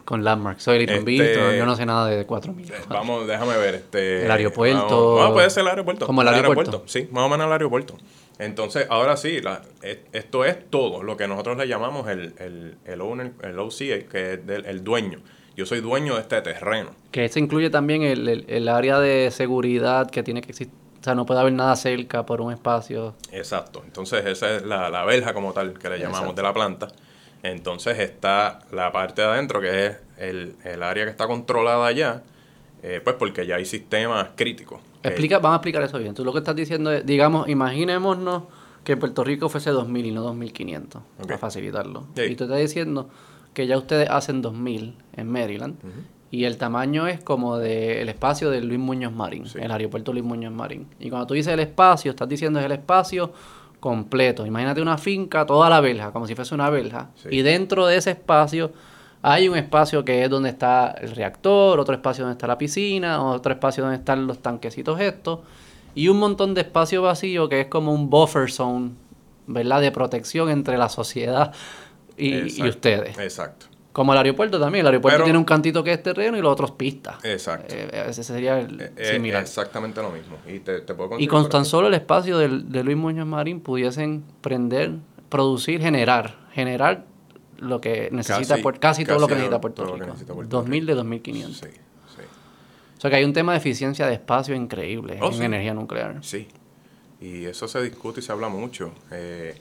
con 0.05 0.25
Landmark. 0.25 0.59
Soy 0.59 0.85
el 0.85 0.91
este, 0.91 1.57
yo 1.57 1.65
no 1.65 1.77
sé 1.77 1.87
nada 1.87 2.09
de 2.09 2.27
cuatro 2.27 2.53
millas. 2.53 2.89
Vamos, 2.89 3.29
déjame 3.29 3.57
ver. 3.57 3.77
Este, 3.77 4.25
el 4.25 4.31
aeropuerto. 4.31 5.31
puede 5.33 5.49
ser 5.49 5.63
el 5.63 5.69
aeropuerto. 5.69 6.07
Como 6.07 6.23
el 6.23 6.29
aeropuerto. 6.29 6.83
Sí, 6.87 7.09
más 7.13 7.25
o 7.25 7.29
menos 7.29 7.47
el 7.47 7.53
aeropuerto. 7.53 7.97
Entonces, 8.41 8.87
ahora 8.91 9.17
sí, 9.17 9.41
la, 9.43 9.63
esto 10.13 10.45
es 10.45 10.71
todo 10.71 11.05
lo 11.05 11.17
que 11.17 11.29
nosotros 11.29 11.57
le 11.57 11.69
llamamos 11.69 12.09
el, 12.09 12.35
el, 12.39 12.79
el 12.85 13.01
owner, 13.01 13.33
el 13.43 13.59
OCA, 13.59 14.09
que 14.11 14.33
es 14.33 14.41
el 14.49 14.83
dueño 14.83 15.21
yo 15.61 15.67
soy 15.67 15.81
dueño 15.81 16.15
de 16.15 16.23
este 16.23 16.41
terreno. 16.41 16.91
Que 17.13 17.27
eso 17.27 17.39
incluye 17.39 17.69
también 17.69 18.03
el, 18.03 18.69
área 18.69 18.99
de 18.99 19.31
seguridad 19.31 20.11
que 20.11 20.23
tiene 20.23 20.41
que 20.41 20.51
existir. 20.51 20.75
O 21.01 21.05
sea, 21.05 21.15
no 21.15 21.27
puede 21.27 21.41
haber 21.41 21.53
nada 21.53 21.77
cerca 21.77 22.25
por 22.25 22.41
un 22.41 22.53
espacio. 22.53 23.15
Exacto. 23.31 23.83
Entonces, 23.85 24.25
esa 24.25 24.57
es 24.57 24.65
la, 24.65 24.89
la 24.89 25.05
verja 25.05 25.35
como 25.35 25.53
tal 25.53 25.79
que 25.79 25.89
le 25.91 25.99
llamamos 25.99 26.35
de 26.35 26.43
la 26.43 26.55
planta. 26.55 26.89
Entonces 27.43 27.99
está 27.99 28.61
la 28.73 28.91
parte 28.93 29.23
de 29.23 29.29
adentro, 29.29 29.61
que 29.61 29.87
es 29.87 29.97
el, 30.19 30.83
área 30.83 31.05
que 31.05 31.11
está 31.11 31.27
controlada 31.27 31.87
allá, 31.87 32.23
eh, 32.83 33.01
pues 33.03 33.17
porque 33.17 33.47
ya 33.47 33.57
hay 33.57 33.65
sistemas 33.65 34.29
críticos. 34.37 34.81
Explica, 35.03 35.39
vamos 35.39 35.55
a 35.55 35.57
explicar 35.57 35.83
eso 35.83 35.99
bien. 35.99 36.15
Tú 36.15 36.25
lo 36.25 36.33
que 36.33 36.39
estás 36.39 36.57
diciendo 36.57 36.91
es, 36.93 37.05
digamos, 37.05 37.49
imaginémonos 37.49 38.45
que 38.85 38.97
Puerto 38.97 39.25
Rico 39.25 39.49
fuese 39.49 39.71
2.000 39.71 40.07
y 40.07 40.11
no 40.11 40.33
2.500, 40.35 41.01
para 41.23 41.39
facilitarlo. 41.39 42.07
Y 42.17 42.35
tú 42.35 42.45
estás 42.45 42.59
diciendo 42.59 43.11
que 43.61 43.67
ya 43.67 43.77
ustedes 43.77 44.09
hacen 44.09 44.41
2000 44.41 44.95
en 45.17 45.29
Maryland. 45.31 45.77
Y 46.31 46.45
el 46.45 46.57
tamaño 46.57 47.07
es 47.07 47.23
como 47.23 47.59
del 47.59 48.09
espacio 48.09 48.49
de 48.51 48.63
Luis 48.63 48.79
Muñoz 48.79 49.13
Marín, 49.13 49.45
el 49.55 49.71
aeropuerto 49.71 50.15
Luis 50.15 50.25
Muñoz 50.25 50.53
Marín. 50.53 50.87
Y 50.99 51.11
cuando 51.11 51.27
tú 51.27 51.35
dices 51.35 51.53
el 51.53 51.61
espacio, 51.61 52.13
estás 52.13 52.29
diciendo 52.29 52.59
es 52.59 52.65
el 52.65 52.73
espacio 52.73 53.33
completo. 53.79 54.47
Imagínate 54.47 54.81
una 54.81 54.97
finca, 54.97 55.45
toda 55.45 55.69
la 55.69 55.81
verja, 55.83 56.11
como 56.11 56.27
si 56.27 56.35
fuese 56.35 56.55
una 56.55 56.71
verja. 56.71 57.11
Y 57.29 57.43
dentro 57.43 57.87
de 57.87 57.97
ese 57.97 58.13
espacio 58.13 58.73
hay 59.21 59.47
un 59.49 59.59
espacio 59.59 60.07
que 60.07 60.25
es 60.25 60.31
donde 60.31 60.49
está 60.49 60.95
el 61.03 61.15
reactor, 61.15 61.79
otro 61.79 61.95
espacio 61.95 62.25
donde 62.25 62.35
está 62.35 62.47
la 62.47 62.57
piscina, 62.57 63.23
otro 63.23 63.53
espacio 63.53 63.83
donde 63.83 63.99
están 63.99 64.27
los 64.27 64.39
tanquecitos 64.39 64.99
estos. 65.01 65.41
Y 65.95 66.09
un 66.09 66.19
montón 66.19 66.55
de 66.55 66.63
espacio 66.63 67.03
vacío 67.03 67.51
que 67.51 67.61
es 67.61 67.67
como 67.67 67.93
un 67.93 68.09
buffer 68.09 68.51
zone, 68.51 68.93
¿verdad? 69.47 69.83
De 69.83 69.93
protección 69.93 70.49
entre 70.49 70.79
la 70.79 70.89
sociedad 70.89 71.53
y, 72.21 72.69
ustedes. 72.69 73.19
Exacto. 73.19 73.67
Como 73.93 74.13
el 74.13 74.19
aeropuerto 74.19 74.61
también. 74.61 74.83
El 74.83 74.89
aeropuerto 74.93 75.25
tiene 75.25 75.39
un 75.39 75.45
cantito 75.45 75.83
que 75.83 75.93
es 75.93 76.03
terreno 76.03 76.37
y 76.37 76.41
los 76.41 76.53
otros 76.53 76.73
pistas. 76.73 77.17
Exacto. 77.25 77.75
Eh, 77.77 78.05
ese 78.09 78.23
sería 78.23 78.61
el 78.61 78.81
eh, 78.81 78.93
eh, 78.97 79.13
similar. 79.15 79.43
exactamente 79.43 80.01
lo 80.01 80.11
mismo. 80.11 80.37
Y, 80.47 80.61
te, 80.61 80.85
y 81.19 81.27
con 81.27 81.49
tan 81.49 81.65
solo 81.65 81.89
el 81.89 81.95
espacio 81.95 82.39
de 82.39 82.85
Luis 82.85 82.97
Muñoz 82.97 83.27
Marín 83.27 83.61
pudiesen 83.61 84.25
prender, 84.41 84.93
producir, 85.29 85.81
generar. 85.81 86.39
Generar 86.53 87.05
lo 87.59 87.81
que 87.81 88.09
necesita 88.13 88.57
casi, 88.57 88.79
casi 88.79 89.05
todo 89.05 89.19
lo 89.19 89.27
que 89.27 89.35
necesita 89.35 89.61
Puerto 89.61 89.85
Rico. 89.85 90.07
Necesita 90.07 90.35
2000 90.35 90.87
de 90.87 90.95
2500. 90.95 91.57
Sí, 91.57 91.67
sí. 91.67 92.23
O 92.97 93.01
sea 93.01 93.11
que 93.11 93.17
hay 93.17 93.25
un 93.25 93.33
tema 93.33 93.53
de 93.53 93.59
eficiencia 93.59 94.07
de 94.07 94.15
espacio 94.15 94.55
increíble 94.55 95.19
oh, 95.21 95.33
en 95.33 95.43
energía 95.43 95.75
nuclear. 95.75 96.19
Sí. 96.23 96.49
Y 97.21 97.45
eso 97.45 97.69
se 97.69 97.83
discute 97.83 98.21
y 98.21 98.23
se 98.23 98.33
habla 98.33 98.49
mucho. 98.49 98.93
Eh, 99.11 99.55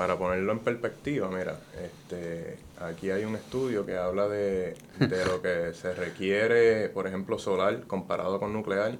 para 0.00 0.16
ponerlo 0.16 0.52
en 0.52 0.60
perspectiva, 0.60 1.28
mira, 1.28 1.60
este, 1.84 2.56
aquí 2.80 3.10
hay 3.10 3.26
un 3.26 3.34
estudio 3.34 3.84
que 3.84 3.98
habla 3.98 4.28
de, 4.28 4.74
lo 4.98 5.42
que 5.42 5.74
se 5.74 5.92
requiere, 5.92 6.88
por 6.88 7.06
ejemplo, 7.06 7.38
solar 7.38 7.82
comparado 7.86 8.40
con 8.40 8.50
nuclear 8.50 8.96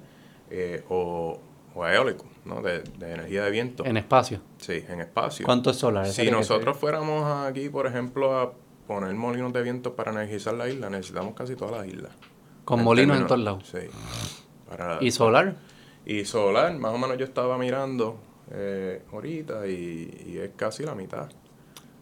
eh, 0.51 0.83
o, 0.89 1.39
eólico, 1.75 2.25
¿no? 2.45 2.61
De, 2.61 2.83
energía 3.01 3.45
de 3.45 3.49
viento. 3.49 3.83
En 3.83 3.97
espacio. 3.97 4.41
Sí, 4.59 4.85
en 4.87 5.01
espacio. 5.01 5.43
¿Cuánto 5.43 5.71
es 5.71 5.77
solar? 5.77 6.05
Si 6.05 6.29
nosotros 6.29 6.77
fuéramos 6.77 7.47
aquí, 7.47 7.67
por 7.69 7.87
ejemplo, 7.87 8.39
a 8.39 8.53
poner 8.85 9.15
molinos 9.15 9.51
de 9.53 9.63
viento 9.63 9.95
para 9.95 10.11
energizar 10.11 10.53
la 10.53 10.69
isla, 10.69 10.91
necesitamos 10.91 11.33
casi 11.33 11.55
todas 11.55 11.79
las 11.79 11.87
islas. 11.87 12.11
¿Con 12.63 12.83
molinos 12.83 13.19
en 13.19 13.25
todos 13.25 13.41
lados? 13.41 13.67
Sí. 13.67 13.89
¿Y 14.99 15.09
solar? 15.09 15.55
y 16.05 16.25
solar, 16.25 16.77
más 16.77 16.93
o 16.93 16.99
menos 16.99 17.17
yo 17.17 17.25
estaba 17.25 17.57
mirando 17.57 18.19
eh, 18.53 19.03
ahorita 19.11 19.67
y, 19.67 20.39
es 20.41 20.51
casi 20.55 20.83
la 20.83 20.95
mitad. 20.95 21.29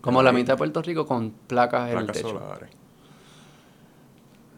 Como 0.01 0.23
la 0.23 0.31
mitad 0.31 0.53
de 0.53 0.57
Puerto 0.57 0.81
Rico 0.81 1.05
con 1.05 1.31
placas, 1.31 1.91
en 1.91 1.97
el 1.97 2.07
techo. 2.07 2.29
solares. 2.29 2.69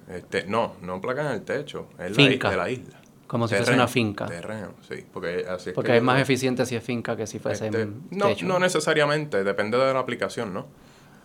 Este, 0.07 0.45
no, 0.45 0.75
no 0.81 0.99
placas 0.99 1.27
en 1.27 1.31
el 1.33 1.41
techo, 1.43 1.87
es 1.97 2.17
la, 2.17 2.49
de 2.49 2.57
la 2.57 2.69
isla. 2.69 3.01
Como 3.27 3.47
si 3.47 3.55
fuese 3.55 3.73
una 3.73 3.87
finca. 3.87 4.25
Terreno, 4.25 4.73
sí. 4.87 5.05
Porque, 5.11 5.45
así 5.47 5.71
porque 5.71 5.97
es, 5.97 6.03
más 6.03 6.21
eficiente 6.21 6.65
si 6.65 6.75
es 6.75 6.83
finca 6.83 7.15
que 7.15 7.25
si 7.25 7.39
fuese 7.39 7.67
este, 7.67 7.87
no, 8.11 8.27
techo. 8.27 8.45
No 8.45 8.59
necesariamente, 8.59 9.43
depende 9.43 9.77
de 9.77 9.93
la 9.93 9.99
aplicación, 9.99 10.53
¿no? 10.53 10.67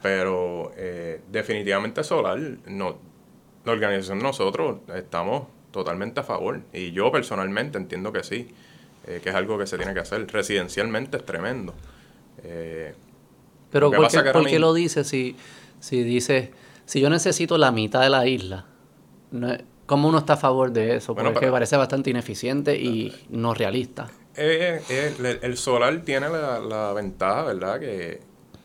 Pero 0.02 0.72
eh, 0.76 1.20
definitivamente 1.32 2.04
solar, 2.04 2.38
no, 2.66 2.98
la 3.64 3.72
organización 3.72 4.18
de 4.18 4.24
nosotros 4.24 4.78
estamos 4.94 5.48
totalmente 5.72 6.20
a 6.20 6.22
favor. 6.22 6.62
Y 6.72 6.92
yo 6.92 7.10
personalmente 7.10 7.76
entiendo 7.76 8.12
que 8.12 8.22
sí. 8.22 8.54
Eh, 9.06 9.20
que 9.22 9.28
es 9.28 9.34
algo 9.34 9.56
que 9.56 9.66
se 9.66 9.76
tiene 9.76 9.94
que 9.94 10.00
hacer. 10.00 10.26
Residencialmente 10.26 11.18
es 11.18 11.24
tremendo. 11.24 11.74
Eh, 12.42 12.94
Pero 13.70 13.90
¿por, 13.90 14.08
qué, 14.46 14.58
lo 14.58 14.74
dices 14.74 15.06
si, 15.06 15.36
si 15.80 16.02
dices, 16.02 16.50
si 16.84 17.00
yo 17.00 17.08
necesito 17.08 17.56
la 17.56 17.70
mitad 17.70 18.00
de 18.00 18.10
la 18.10 18.26
isla? 18.26 18.66
¿Cómo 19.86 20.08
uno 20.08 20.18
está 20.18 20.32
a 20.32 20.36
favor 20.36 20.72
de 20.72 20.96
eso? 20.96 21.14
Porque 21.14 21.48
parece 21.48 21.76
bastante 21.76 22.10
ineficiente 22.10 22.76
y 22.76 23.14
no 23.30 23.54
realista. 23.54 24.08
Eh, 24.34 24.82
el, 25.40 25.56
solar 25.56 26.02
tiene 26.02 26.28
la, 26.28 26.92
ventaja, 26.94 27.44
¿verdad? 27.44 27.78
Que, 27.78 28.20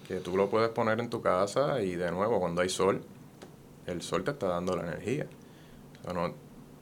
que 0.08 0.16
tú 0.16 0.36
lo 0.36 0.50
puedes 0.50 0.70
poner 0.70 1.00
en 1.00 1.10
tu 1.10 1.22
casa 1.22 1.82
y 1.82 1.96
de 1.96 2.12
nuevo, 2.12 2.39
cuando 2.39 2.62
hay 2.62 2.70
sol, 2.70 3.02
el 3.86 4.02
sol 4.02 4.24
te 4.24 4.32
está 4.32 4.48
dando 4.48 4.76
la 4.76 4.84
energía. 4.84 5.28
O 6.08 6.14
no, 6.14 6.34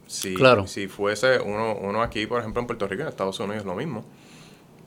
si, 0.09 0.35
si 0.65 0.87
fuese 0.87 1.39
uno, 1.39 1.75
uno 1.75 2.01
aquí, 2.01 2.25
por 2.25 2.39
ejemplo, 2.39 2.61
en 2.61 2.65
Puerto 2.65 2.87
Rico, 2.87 3.03
en 3.03 3.09
Estados 3.09 3.39
Unidos, 3.39 3.63
lo 3.63 3.75
mismo. 3.75 4.03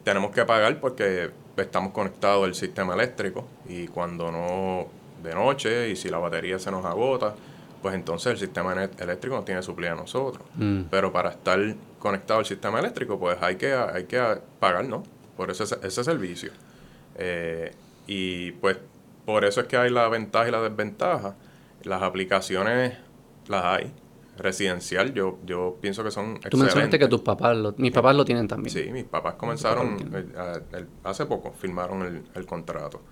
Tenemos 0.02 0.32
que 0.32 0.44
pagar 0.44 0.80
porque 0.80 1.30
estamos 1.56 1.92
conectados 1.92 2.44
al 2.44 2.56
sistema 2.56 2.94
eléctrico 2.94 3.46
y 3.68 3.86
cuando 3.86 4.32
no 4.32 4.88
de 5.22 5.32
noche 5.32 5.90
y 5.90 5.94
si 5.94 6.08
la 6.08 6.18
batería 6.18 6.58
se 6.58 6.72
nos 6.72 6.84
agota, 6.84 7.36
pues 7.80 7.94
entonces 7.94 8.32
el 8.32 8.38
sistema 8.38 8.72
eléctrico 8.72 9.36
no 9.36 9.44
tiene 9.44 9.62
suplida 9.62 9.92
a 9.92 9.94
nosotros. 9.94 10.44
Mm. 10.56 10.82
Pero 10.90 11.12
para 11.12 11.30
estar 11.30 11.60
conectado 12.00 12.40
al 12.40 12.46
sistema 12.46 12.80
eléctrico, 12.80 13.16
pues 13.20 13.38
hay 13.40 13.54
que, 13.54 13.72
hay 13.72 14.06
que 14.06 14.20
pagar, 14.58 14.86
¿no? 14.86 15.04
Por 15.36 15.52
ese, 15.52 15.62
ese 15.62 16.02
servicio. 16.02 16.50
Eh, 17.14 17.72
y 18.08 18.50
pues 18.52 18.76
por 19.24 19.44
eso 19.44 19.60
es 19.60 19.68
que 19.68 19.76
hay 19.76 19.90
la 19.90 20.08
ventaja 20.08 20.48
y 20.48 20.50
la 20.50 20.62
desventaja. 20.62 21.36
Las 21.84 22.02
aplicaciones 22.02 22.98
las 23.46 23.64
hay 23.64 23.92
residencial, 24.36 25.12
yo, 25.12 25.38
yo 25.44 25.76
pienso 25.80 26.02
que 26.02 26.10
son 26.10 26.40
Tú 26.40 26.56
mencionaste 26.56 26.98
que 26.98 27.08
tus 27.08 27.20
papás, 27.20 27.56
mis 27.76 27.92
papás 27.92 28.16
lo 28.16 28.24
tienen 28.24 28.48
también. 28.48 28.72
Sí, 28.72 28.90
mis 28.90 29.04
papás 29.04 29.34
comenzaron, 29.34 29.96
eh, 30.14 30.86
hace 31.04 31.26
poco 31.26 31.52
firmaron 31.52 32.24
el, 32.34 32.46
contrato. 32.46 33.02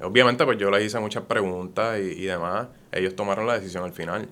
Obviamente, 0.00 0.44
pues 0.44 0.58
yo 0.58 0.70
les 0.70 0.86
hice 0.86 0.98
muchas 1.00 1.24
preguntas 1.24 1.98
y, 1.98 2.24
demás. 2.24 2.68
Ellos 2.90 3.14
tomaron 3.14 3.46
la 3.46 3.54
decisión 3.54 3.84
al 3.84 3.92
final. 3.92 4.28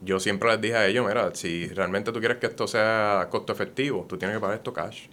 Yo 0.00 0.18
siempre 0.18 0.50
les 0.50 0.60
dije 0.60 0.76
a 0.76 0.86
ellos, 0.86 1.06
mira, 1.06 1.32
si 1.34 1.68
realmente 1.68 2.10
tú 2.10 2.18
quieres 2.18 2.38
que 2.38 2.46
esto 2.46 2.66
sea 2.66 3.28
costo 3.30 3.52
efectivo, 3.52 4.04
tú 4.08 4.16
tienes 4.16 4.36
que 4.36 4.40
pagar 4.40 4.56
esto 4.56 4.72
cash. 4.72 5.06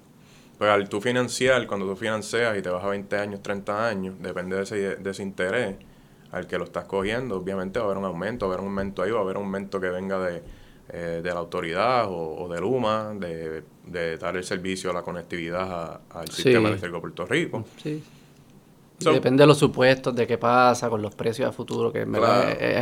Pues 0.58 0.70
al 0.70 0.90
tú 0.90 1.00
financiar, 1.00 1.66
cuando 1.68 1.86
tú 1.86 1.96
financias 1.96 2.58
y 2.58 2.62
te 2.62 2.70
vas 2.70 2.84
a 2.84 2.90
20 2.90 3.16
años, 3.18 3.42
30 3.42 3.88
años, 3.88 4.16
depende 4.20 4.56
de 4.56 4.64
ese, 4.64 4.96
de 4.96 5.10
ese 5.10 5.24
interés 5.24 5.76
al 6.32 6.48
que 6.48 6.58
lo 6.58 6.64
estás 6.66 6.86
cogiendo, 6.86 7.38
obviamente 7.38 7.80
va 7.80 7.86
a 7.86 7.88
haber 7.88 7.98
un 7.98 8.06
aumento, 8.06 8.48
va 8.48 8.54
a 8.54 8.56
haber 8.56 8.66
un 8.66 8.72
aumento 8.72 9.02
ahí, 9.02 9.12
va 9.12 9.20
a 9.20 9.22
haber 9.22 9.38
un 9.38 9.46
aumento 9.46 9.80
que 9.80 9.90
venga 9.90 10.20
de, 10.20 10.44
eh, 10.92 11.22
de 11.24 11.30
la 11.30 11.40
autoridad 11.40 12.08
o, 12.10 12.48
de 12.48 12.60
Luma 12.60 13.14
de, 13.16 13.64
de, 13.86 14.18
dar 14.18 14.36
el 14.36 14.44
servicio 14.44 14.90
a 14.90 14.94
la 14.94 15.02
conectividad 15.04 16.02
al 16.10 16.28
sistema 16.30 16.70
eléctrico 16.70 16.96
de 16.96 17.02
Puerto 17.02 17.26
Rico. 17.26 17.66
Sí. 17.82 18.04
Depende 19.00 19.44
de 19.44 19.48
los 19.48 19.58
supuestos, 19.58 20.14
de 20.14 20.28
qué 20.28 20.38
pasa 20.38 20.90
con 20.90 21.02
los 21.02 21.16
precios 21.16 21.48
a 21.48 21.52
futuro, 21.52 21.92
que 21.92 22.06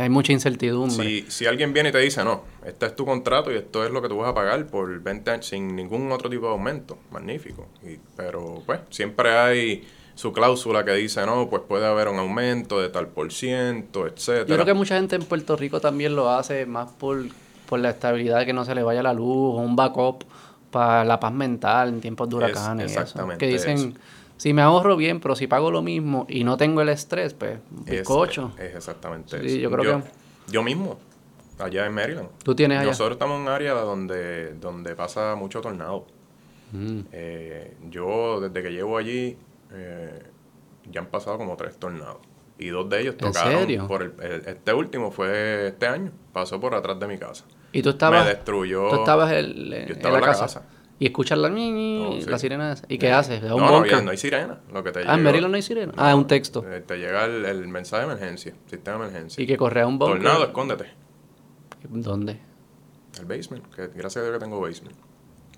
hay 0.00 0.08
mucha 0.08 0.32
incertidumbre. 0.32 1.06
Si, 1.06 1.26
si 1.28 1.46
alguien 1.46 1.72
viene 1.72 1.90
y 1.90 1.92
te 1.92 1.98
dice, 1.98 2.24
no, 2.24 2.42
este 2.66 2.86
es 2.86 2.96
tu 2.96 3.04
contrato 3.04 3.52
y 3.52 3.56
esto 3.56 3.84
es 3.84 3.90
lo 3.90 4.02
que 4.02 4.08
tú 4.08 4.18
vas 4.18 4.30
a 4.30 4.34
pagar 4.34 4.66
por 4.66 5.00
20 5.00 5.30
años 5.30 5.46
sin 5.46 5.76
ningún 5.76 6.10
otro 6.10 6.28
tipo 6.28 6.46
de 6.46 6.52
aumento, 6.52 6.98
magnífico. 7.12 7.68
Y, 7.84 7.98
pero 8.16 8.62
pues 8.66 8.80
siempre 8.90 9.30
hay 9.36 9.86
su 10.14 10.32
cláusula 10.32 10.84
que 10.84 10.92
dice, 10.94 11.24
no, 11.24 11.48
pues 11.48 11.62
puede 11.68 11.86
haber 11.86 12.08
un 12.08 12.18
aumento 12.18 12.80
de 12.80 12.88
tal 12.88 13.08
por 13.08 13.32
ciento, 13.32 14.06
etcétera. 14.06 14.46
Yo 14.46 14.54
creo 14.54 14.66
que 14.66 14.74
mucha 14.74 14.96
gente 14.96 15.14
en 15.14 15.22
Puerto 15.22 15.56
Rico 15.56 15.80
también 15.80 16.16
lo 16.16 16.30
hace 16.30 16.66
más 16.66 16.90
por 16.90 17.24
por 17.68 17.78
la 17.80 17.90
estabilidad, 17.90 18.44
que 18.46 18.52
no 18.52 18.64
se 18.64 18.74
le 18.74 18.82
vaya 18.82 19.02
la 19.02 19.12
luz, 19.12 19.58
un 19.60 19.76
backup 19.76 20.24
para 20.70 21.04
la 21.04 21.20
paz 21.20 21.32
mental 21.32 21.88
en 21.90 22.00
tiempos 22.00 22.28
de 22.28 22.36
huracanes. 22.36 22.90
exactamente. 22.92 23.44
Que 23.46 23.52
dicen, 23.52 23.98
Si 24.36 24.52
me 24.52 24.62
ahorro 24.62 24.96
bien, 24.96 25.18
pero 25.18 25.34
si 25.34 25.48
pago 25.48 25.70
lo 25.72 25.82
mismo 25.82 26.24
y 26.28 26.44
no 26.44 26.56
tengo 26.56 26.80
el 26.80 26.88
estrés, 26.90 27.34
pues, 27.34 27.58
bizcocho. 27.70 28.52
Es, 28.56 28.66
es 28.70 28.76
exactamente 28.76 29.40
Sí, 29.40 29.46
eso. 29.46 29.56
yo 29.56 29.70
creo 29.72 30.00
que- 30.00 30.08
Yo 30.52 30.62
mismo, 30.62 30.96
allá 31.58 31.84
en 31.86 31.92
Maryland. 31.92 32.28
Tú 32.44 32.54
tienes 32.54 32.78
allá. 32.78 32.86
Nosotros 32.88 33.16
estamos 33.16 33.34
en 33.36 33.42
un 33.42 33.48
área 33.48 33.72
donde, 33.74 34.54
donde 34.54 34.94
pasa 34.94 35.34
mucho 35.34 35.60
tornado. 35.60 36.06
Mm. 36.70 37.00
Eh, 37.10 37.76
yo, 37.90 38.40
desde 38.40 38.62
que 38.62 38.70
llevo 38.72 38.96
allí, 38.96 39.36
eh, 39.72 40.22
ya 40.90 41.00
han 41.00 41.06
pasado 41.08 41.36
como 41.36 41.56
tres 41.56 41.76
tornados. 41.76 42.18
Y 42.60 42.68
dos 42.68 42.88
de 42.88 43.00
ellos 43.00 43.14
¿En 43.14 43.18
tocaron 43.32 43.60
serio? 43.60 43.88
por 43.88 44.02
el, 44.04 44.12
el- 44.22 44.46
este 44.46 44.72
último 44.72 45.10
fue 45.10 45.66
este 45.68 45.86
año, 45.88 46.12
pasó 46.32 46.60
por 46.60 46.74
atrás 46.76 46.98
de 47.00 47.08
mi 47.08 47.18
casa. 47.18 47.44
Y 47.72 47.82
tú 47.82 47.90
estabas, 47.90 48.24
Me 48.24 48.30
destruyó. 48.34 48.88
tú 48.90 48.96
estabas 48.96 49.32
el- 49.32 49.72
en, 49.72 49.86
Yo 49.88 49.94
estaba 49.94 50.20
la, 50.20 50.26
casa. 50.26 50.62
Y 50.98 51.06
escuchas 51.06 51.38
la, 51.38 51.48
No, 51.50 51.56
sí. 52.20 52.24
la 52.26 52.38
sirena 52.38 52.72
esa. 52.72 52.84
¿Y 52.88 52.98
qué 52.98 53.12
haces? 53.12 53.40
¿Da 53.42 53.50
No, 53.50 53.56
un 53.56 53.62
no, 53.62 53.76
había- 53.76 54.00
no 54.00 54.10
hay 54.10 54.16
sirena. 54.16 54.58
Lo 54.72 54.82
que 54.82 54.90
te 54.90 55.00
Ah, 55.06 55.14
en 55.14 55.22
Maryland 55.22 55.50
no 55.52 55.56
hay 55.56 55.62
sirena. 55.62 55.92
Ah, 55.96 56.10
es 56.10 56.16
un 56.16 56.26
texto. 56.26 56.64
eh, 56.68 56.82
te 56.86 56.96
llega 56.96 57.24
el, 57.26 57.44
el 57.44 57.68
mensaje 57.68 58.06
de 58.06 58.12
emergencia, 58.12 58.54
sistema 58.68 58.98
de 58.98 59.04
emergencia. 59.10 59.42
Y 59.42 59.46
que 59.46 59.56
corre 59.56 59.82
a 59.82 59.86
un 59.86 59.98
bunker. 59.98 60.16
Tornado, 60.22 60.44
escóndete. 60.46 60.86
¿Dónde? 61.88 62.40
El 63.18 63.26
basement, 63.26 63.64
que 63.74 63.88
gracias 63.88 64.16
a 64.16 64.22
Dios 64.22 64.32
que 64.38 64.44
tengo 64.44 64.60
basement. 64.60 64.96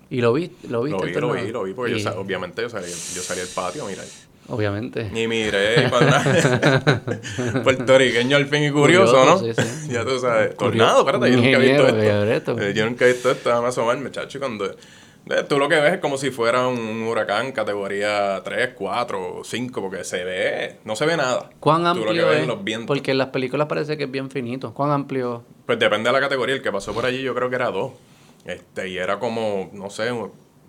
¿Y 0.09 0.19
lo 0.21 0.33
vi? 0.33 0.51
¿Lo 0.69 0.83
viste? 0.83 0.99
Lo 0.99 1.05
vi, 1.05 1.13
lo 1.13 1.31
vi, 1.33 1.51
lo 1.51 1.63
vi, 1.63 1.73
porque 1.73 1.99
yo, 1.99 2.19
obviamente 2.19 2.61
yo 2.61 2.69
salí, 2.69 2.87
yo 2.87 3.21
salí 3.21 3.39
al 3.41 3.47
patio, 3.47 3.85
mira. 3.85 4.03
Obviamente. 4.47 5.09
Y 5.13 5.27
miré 5.27 5.89
cuando 5.89 6.15
puertorriqueño 7.63 8.35
al 8.37 8.47
fin 8.47 8.63
y 8.65 8.71
curioso, 8.71 9.13
Curioso, 9.17 9.45
¿no? 9.47 9.53
sí, 9.53 9.61
sí. 9.61 9.89
Ya 9.93 10.03
tú 10.03 10.19
sabes. 10.19 10.55
Tornado, 10.57 10.99
espérate, 10.99 11.31
yo 11.31 11.37
nunca 11.37 11.57
he 11.57 11.59
visto 11.59 11.87
esto. 11.87 12.59
Eh, 12.59 12.73
Yo 12.73 12.85
nunca 12.85 13.05
he 13.05 13.13
visto 13.13 13.31
esto, 13.31 13.49
déjame 13.49 13.67
asomarme, 13.67 14.03
muchacho, 14.03 14.39
cuando... 14.39 14.65
eh, 14.65 14.75
Tú 15.47 15.57
lo 15.59 15.69
que 15.69 15.75
ves 15.79 15.93
es 15.93 15.99
como 15.99 16.17
si 16.17 16.31
fuera 16.31 16.67
un, 16.67 17.03
huracán 17.03 17.51
categoría 17.51 18.41
3, 18.43 18.71
4, 18.75 19.41
5, 19.43 19.81
porque 19.81 20.03
se 20.03 20.23
ve, 20.23 20.77
no 20.83 20.95
se 20.95 21.05
ve 21.05 21.15
nada. 21.17 21.49
¿Cuán 21.59 21.83
Tú 21.93 21.99
lo 21.99 22.11
que 22.11 22.19
amplio 22.19 22.27
ves 22.27 22.41
es? 22.41 22.47
los 22.47 22.63
vientos. 22.63 22.87
Porque 22.87 23.11
en 23.11 23.17
las 23.19 23.27
películas 23.27 23.67
parece 23.67 23.97
que 23.97 24.05
es 24.05 24.11
bien 24.11 24.29
finito. 24.29 24.73
¿Cuán 24.73 24.91
amplio? 24.91 25.43
Pues 25.65 25.79
depende 25.79 26.09
de 26.09 26.13
la 26.13 26.19
categoría. 26.19 26.55
El 26.55 26.61
que 26.61 26.71
pasó 26.71 26.93
por 26.93 27.05
allí 27.05 27.21
yo 27.21 27.33
creo 27.35 27.49
que 27.49 27.55
era 27.55 27.69
2. 27.71 27.91
Este, 28.45 28.89
y 28.89 28.97
era 28.97 29.19
como, 29.19 29.69
no 29.73 29.89
sé, 29.91 30.09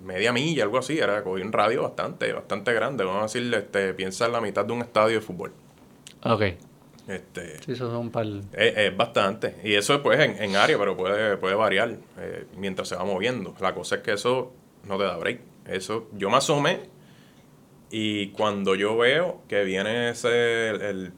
media 0.03 0.32
milla, 0.32 0.64
algo 0.64 0.78
así. 0.78 0.98
Era 0.98 1.22
cogí 1.22 1.42
un 1.42 1.53
radio 1.53 1.82
bastante, 1.82 2.32
bastante 2.32 2.72
grande. 2.72 3.05
Vamos 3.05 3.20
a 3.20 3.22
decirle, 3.24 3.59
este, 3.59 3.94
piensa 3.94 4.26
en 4.26 4.32
la 4.32 4.40
mitad 4.40 4.64
de 4.64 4.72
un 4.72 4.80
estadio 4.82 5.16
de 5.16 5.20
fútbol. 5.20 5.53
Ok. 6.24 6.42
Este, 7.09 7.59
Sí, 7.64 7.72
eso 7.72 7.88
son 7.90 7.96
un 7.96 8.11
par... 8.11 8.26
es, 8.26 8.76
es 8.76 8.96
bastante. 8.96 9.57
Y 9.64 9.74
eso 9.74 9.94
es 9.94 10.00
pues 10.00 10.20
en, 10.20 10.40
en 10.42 10.55
área, 10.57 10.78
pero 10.78 10.96
puede, 10.96 11.36
puede 11.36 11.55
variar 11.57 11.96
eh, 12.18 12.46
mientras 12.57 12.88
se 12.88 12.96
va 12.96 13.05
moviendo. 13.05 13.55
La 13.61 13.74
cosa 13.74 13.96
es 13.96 14.03
que 14.03 14.12
eso 14.12 14.53
no 14.86 14.98
te 14.98 15.05
da 15.05 15.16
break. 15.16 15.40
Eso, 15.66 16.09
yo 16.12 16.30
me 16.30 16.36
asomé 16.36 16.80
y 17.90 18.28
cuando 18.28 18.74
yo 18.74 18.96
veo 18.96 19.42
que 19.48 19.64
viene 19.64 20.11
ese, 20.11 20.68
el, 20.70 20.82
el- 20.82 21.12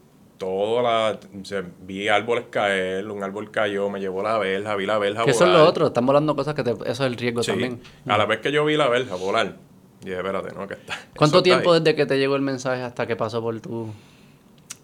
todo 0.45 0.81
la, 0.83 1.19
se- 1.43 1.63
vi 1.81 2.07
árboles 2.07 2.45
caer, 2.51 3.09
un 3.09 3.23
árbol 3.23 3.49
cayó, 3.49 3.89
me 3.89 3.99
llevó 3.99 4.21
la 4.21 4.37
verja, 4.37 4.75
vi 4.75 4.85
la 4.85 4.99
verja 4.99 5.25
Que 5.25 5.31
eso 5.31 5.43
es 5.45 5.49
volar. 5.49 5.63
lo 5.63 5.69
otro. 5.69 5.87
Están 5.87 6.05
volando 6.05 6.35
cosas 6.35 6.53
que 6.53 6.63
te... 6.63 6.71
Eso 6.71 6.83
es 6.85 6.99
el 6.99 7.15
riesgo 7.17 7.41
Sí. 7.41 7.51
también. 7.51 7.81
A 8.07 8.15
la 8.17 8.25
vez 8.27 8.41
que 8.41 8.51
yo 8.51 8.63
vi 8.63 8.77
la 8.77 8.87
verja 8.87 9.15
volar, 9.15 9.55
dije, 10.01 10.15
espérate, 10.17 10.53
no, 10.55 10.67
que 10.67 10.75
está. 10.75 10.93
¿Cuánto 11.17 11.37
está 11.37 11.43
tiempo 11.43 11.73
desde 11.73 11.95
que 11.95 12.05
te 12.05 12.19
llegó 12.19 12.35
el 12.35 12.43
mensaje 12.43 12.83
hasta 12.83 13.07
que 13.07 13.15
pasó 13.15 13.41
por 13.41 13.59
tu... 13.59 13.89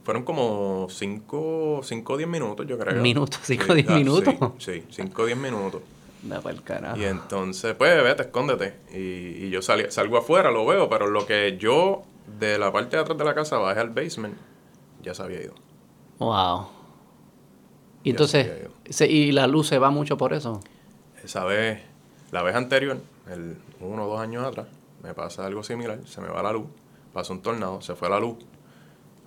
Fueron 0.04 0.24
como 0.24 0.88
5 0.90 1.38
o 1.38 2.18
10 2.18 2.28
minutos, 2.28 2.66
yo 2.68 2.78
creo. 2.80 3.00
Minutos, 3.00 3.40
cinco 3.44 3.66
o 3.70 3.76
Sí, 3.76 3.82
diez 3.84 3.90
ah, 3.90 3.96
minutos. 3.96 4.34
Sí, 4.58 4.84
5 4.90 5.22
o 5.22 5.26
10 5.28 5.38
minutos. 5.38 5.82
Da 6.24 6.42
pa'l 6.42 6.64
carajo. 6.64 6.98
Y 6.98 7.04
entonces, 7.06 7.76
pues, 7.76 8.04
vete, 8.04 8.24
escóndete. 8.24 8.74
Y, 8.94 9.46
y 9.46 9.50
yo 9.52 9.62
salí, 9.62 9.84
salgo 9.90 10.18
afuera, 10.18 10.50
lo 10.50 10.66
veo, 10.66 10.90
pero 10.90 11.06
lo 11.08 11.28
que 11.28 11.58
yo 11.60 12.02
de 12.40 12.58
la 12.58 12.72
parte 12.72 12.96
de 12.96 13.04
atrás 13.04 13.16
de 13.18 13.24
la 13.26 13.36
casa 13.36 13.58
bajé 13.60 13.80
al 13.80 13.90
basement, 13.92 14.36
ya 15.02 15.14
se 15.14 15.24
había 15.24 15.42
ido. 15.42 15.54
Wow. 16.20 16.68
Y 18.04 18.10
Ya 18.10 18.12
entonces... 18.12 18.70
se- 18.90 19.08
y 19.08 19.32
la 19.32 19.48
luz 19.48 19.68
se 19.68 19.78
va 19.80 19.90
mucho 19.92 20.18
por 20.18 20.34
eso. 20.34 20.60
Esa 21.24 21.46
vez, 21.46 21.82
la 22.32 22.42
vez 22.44 22.56
anterior, 22.56 22.98
el 23.30 23.58
uno 23.80 24.06
o 24.06 24.10
dos 24.10 24.20
años 24.20 24.46
atrás, 24.46 24.68
me 25.04 25.14
pasa 25.14 25.46
algo 25.46 25.64
similar, 25.64 26.00
se 26.06 26.22
me 26.22 26.28
va 26.30 26.42
la 26.44 26.52
luz, 26.54 26.66
pasa 27.14 27.34
un 27.34 27.42
tornado, 27.42 27.82
se 27.82 27.96
fue 27.96 28.10
la 28.10 28.20
luz. 28.20 28.38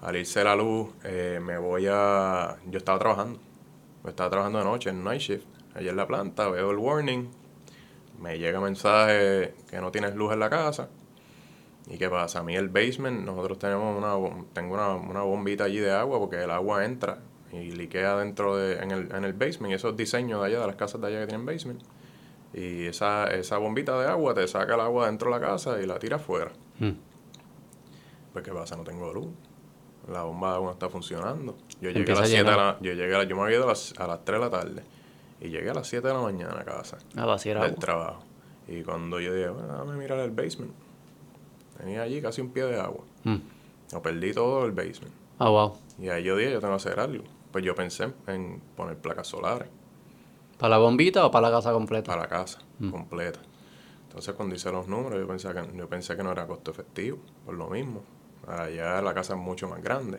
Al 0.03 0.17
irse 0.17 0.43
la 0.45 0.55
luz, 0.57 0.89
eh, 1.05 1.41
me 1.43 1.57
voy 1.59 1.87
a... 1.91 2.57
Yo 2.67 2.79
estaba 2.79 2.99
trabajando, 2.99 3.39
yo 4.03 4.11
estaba 4.11 4.29
trabajando 4.31 4.59
de 4.59 4.65
noche 4.65 4.91
en 4.91 5.03
night 5.03 5.21
shift, 5.21 5.47
allá 5.75 5.91
en 5.91 5.97
la 5.97 6.07
planta, 6.07 6.49
veo 6.49 6.71
el 6.73 6.79
warning, 6.79 7.29
me 8.21 8.39
llega 8.39 8.61
mensaje 8.61 9.55
que 9.71 9.81
no 9.81 9.91
tienes 9.91 10.15
luz 10.15 10.33
en 10.33 10.41
la 10.41 10.51
casa. 10.51 10.89
¿Y 11.89 11.99
qué 11.99 12.09
pasa? 12.09 12.41
A 12.41 12.43
mí 12.43 12.57
el 12.57 12.69
basement, 12.69 13.25
nosotros 13.27 13.59
tenemos 13.59 13.97
una, 13.97 14.15
tengo 14.55 14.75
una, 14.75 14.95
una 14.95 15.23
bombita 15.23 15.65
allí 15.65 15.79
de 15.79 15.93
agua 15.93 16.19
porque 16.19 16.43
el 16.43 16.51
agua 16.51 16.85
entra 16.85 17.19
y 17.53 17.71
liquea 17.73 18.17
dentro 18.17 18.57
de, 18.57 18.77
en 18.83 18.91
el, 18.91 19.15
en 19.15 19.25
el 19.25 19.33
basement, 19.35 19.71
y 19.71 19.75
esos 19.75 19.97
diseños 19.97 20.41
de 20.41 20.47
allá, 20.47 20.61
de 20.61 20.67
las 20.67 20.77
casas 20.77 21.01
de 21.01 21.07
allá 21.09 21.21
que 21.21 21.27
tienen 21.29 21.45
basement. 21.47 21.83
Y 22.55 22.87
esa, 22.87 23.27
esa 23.27 23.59
bombita 23.59 23.99
de 24.01 24.09
agua 24.09 24.33
te 24.35 24.47
saca 24.49 24.75
el 24.75 24.81
agua 24.81 25.07
dentro 25.07 25.33
de 25.33 25.39
la 25.41 25.47
casa 25.47 25.81
y 25.81 25.87
la 25.87 25.99
tira 25.99 26.17
afuera. 26.17 26.53
Mm. 26.79 26.91
Pues, 28.33 28.45
¿qué 28.45 28.53
pasa? 28.53 28.77
No 28.77 28.83
tengo 28.85 29.13
luz. 29.13 29.29
La 30.11 30.23
bomba 30.23 30.51
de 30.51 30.55
agua 30.57 30.67
no 30.69 30.73
está 30.73 30.89
funcionando. 30.89 31.57
Yo 31.81 31.91
llegué, 31.91 32.01
Empieza 32.01 32.21
a 32.21 32.23
las 32.23 32.31
a 32.31 32.35
7 32.35 32.51
de 32.51 32.57
la, 32.57 32.77
yo, 32.81 32.93
llegué 32.93 33.15
a 33.15 33.19
la- 33.19 33.25
yo 33.25 33.37
me 33.37 33.43
había 33.43 33.57
ido 33.57 33.65
a 33.65 33.69
las, 33.69 33.95
a 33.99 34.07
las 34.07 34.25
3 34.25 34.39
de 34.41 34.45
la 34.45 34.51
tarde. 34.51 34.83
Y 35.41 35.49
llegué 35.49 35.71
a 35.71 35.75
las 35.75 35.87
7 35.87 36.09
de 36.09 36.15
la 36.15 36.21
mañana 36.21 36.59
a 36.61 36.65
casa 36.65 36.99
A 37.17 37.25
vaciar 37.27 37.57
del 37.59 37.67
agua. 37.71 37.79
trabajo. 37.79 38.23
Y 38.69 38.83
cuando 38.83 39.21
yo 39.21 39.33
dije, 39.35 39.49
bueno, 39.51 39.69
dame 39.69 39.97
mirar 39.97 40.19
el 40.21 40.31
basement. 40.31 40.73
Tenía 41.79 42.03
allí 42.03 42.21
casi 42.23 42.41
un 42.41 42.51
pie 42.51 42.65
de 42.65 42.81
agua. 42.81 43.05
Mm. 43.25 43.37
Lo 43.93 44.03
perdí 44.03 44.33
todo 44.33 44.65
el 44.65 44.73
basement. 44.73 45.15
Ah, 45.39 45.49
wow. 45.49 45.75
Y 45.99 46.09
ahí 46.09 46.23
yo 46.25 46.37
dije, 46.37 46.53
yo 46.53 46.61
tengo 46.61 46.73
que 46.73 46.77
hacer 46.77 47.01
algo. 47.01 47.25
Pues 47.53 47.65
yo 47.65 47.75
pensé 47.75 48.13
en 48.27 48.61
poner 48.77 48.97
placas 48.99 49.29
solares 49.29 49.69
¿Para 50.59 50.71
la 50.71 50.79
bombita 50.79 51.27
o 51.27 51.31
para 51.31 51.49
la 51.49 51.57
casa 51.57 51.73
completa? 51.73 52.07
para 52.07 52.23
la 52.23 52.29
casa 52.29 52.61
completa. 52.91 53.41
Entonces 54.09 54.35
cuando 54.35 54.55
hice 54.55 54.71
los 54.71 54.87
números 54.87 55.19
yo 55.19 55.27
pensé, 55.27 55.53
que, 55.53 55.77
yo 55.77 55.89
pensé 55.89 56.17
que 56.17 56.23
no 56.23 56.33
era 56.33 56.47
costo 56.47 56.71
efectivo, 56.71 57.19
por 57.45 57.55
lo 57.55 57.69
mismo. 57.69 58.03
Allá 58.47 59.03
la 59.03 59.15
casa 59.15 59.35
es 59.35 59.41
mucho 59.41 59.69
más 59.69 59.83
grande. 59.83 60.19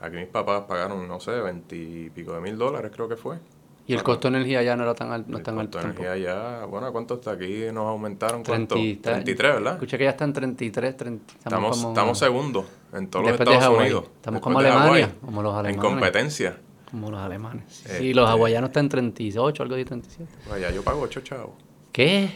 Aquí 0.00 0.16
mis 0.16 0.26
papás 0.26 0.64
pagaron, 0.66 1.06
no 1.06 1.20
sé, 1.20 1.40
veintipico 1.40 2.34
de 2.34 2.40
mil 2.40 2.58
dólares 2.58 2.90
creo 2.92 3.08
que 3.08 3.16
fue. 3.16 3.38
Y 3.86 3.92
el 3.92 4.02
costo 4.02 4.30
de 4.30 4.36
energía 4.36 4.62
ya 4.62 4.76
no 4.76 4.82
era 4.84 4.94
tan 4.94 5.12
alto. 5.12 5.30
No 5.30 5.36
El 5.38 5.42
tan 5.44 5.56
costo 5.56 5.78
de 5.78 5.84
energía 5.84 6.16
ya, 6.16 6.64
bueno, 6.64 6.90
¿cuánto 6.90 7.14
está 7.14 7.32
aquí? 7.32 7.64
Nos 7.72 7.86
aumentaron, 7.86 8.42
¿cuánto? 8.42 8.76
33. 8.76 9.02
33, 9.24 9.54
¿verdad? 9.54 9.72
Escuché 9.74 9.98
que 9.98 10.04
ya 10.04 10.10
está 10.10 10.24
en 10.24 10.32
33, 10.32 10.96
30. 10.96 11.34
Estamos, 11.38 11.76
como- 11.76 11.88
estamos 11.90 12.18
segundos 12.18 12.64
en 12.94 13.08
todos 13.08 13.26
los 13.26 13.38
Estados 13.38 13.62
Hawái. 13.62 13.80
Unidos. 13.80 14.04
Estamos 14.16 14.40
como 14.40 14.58
Alemania, 14.58 14.84
Hawái. 14.84 15.06
como 15.20 15.42
los 15.42 15.52
En 15.52 15.58
alemanes. 15.58 15.90
competencia. 15.90 16.56
Como 16.90 17.10
los 17.10 17.20
alemanes. 17.20 17.64
Sí, 17.68 17.82
Este- 17.92 18.14
los 18.14 18.28
hawaianos 18.30 18.70
están 18.70 18.84
en 18.84 18.88
38, 18.88 19.62
algo 19.62 19.74
de 19.74 19.84
37. 19.84 20.32
Allá 20.50 20.70
yo 20.70 20.82
pago 20.82 21.02
8 21.02 21.20
chavos. 21.20 21.54
¿Qué? 21.92 22.30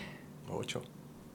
8. 0.51 0.83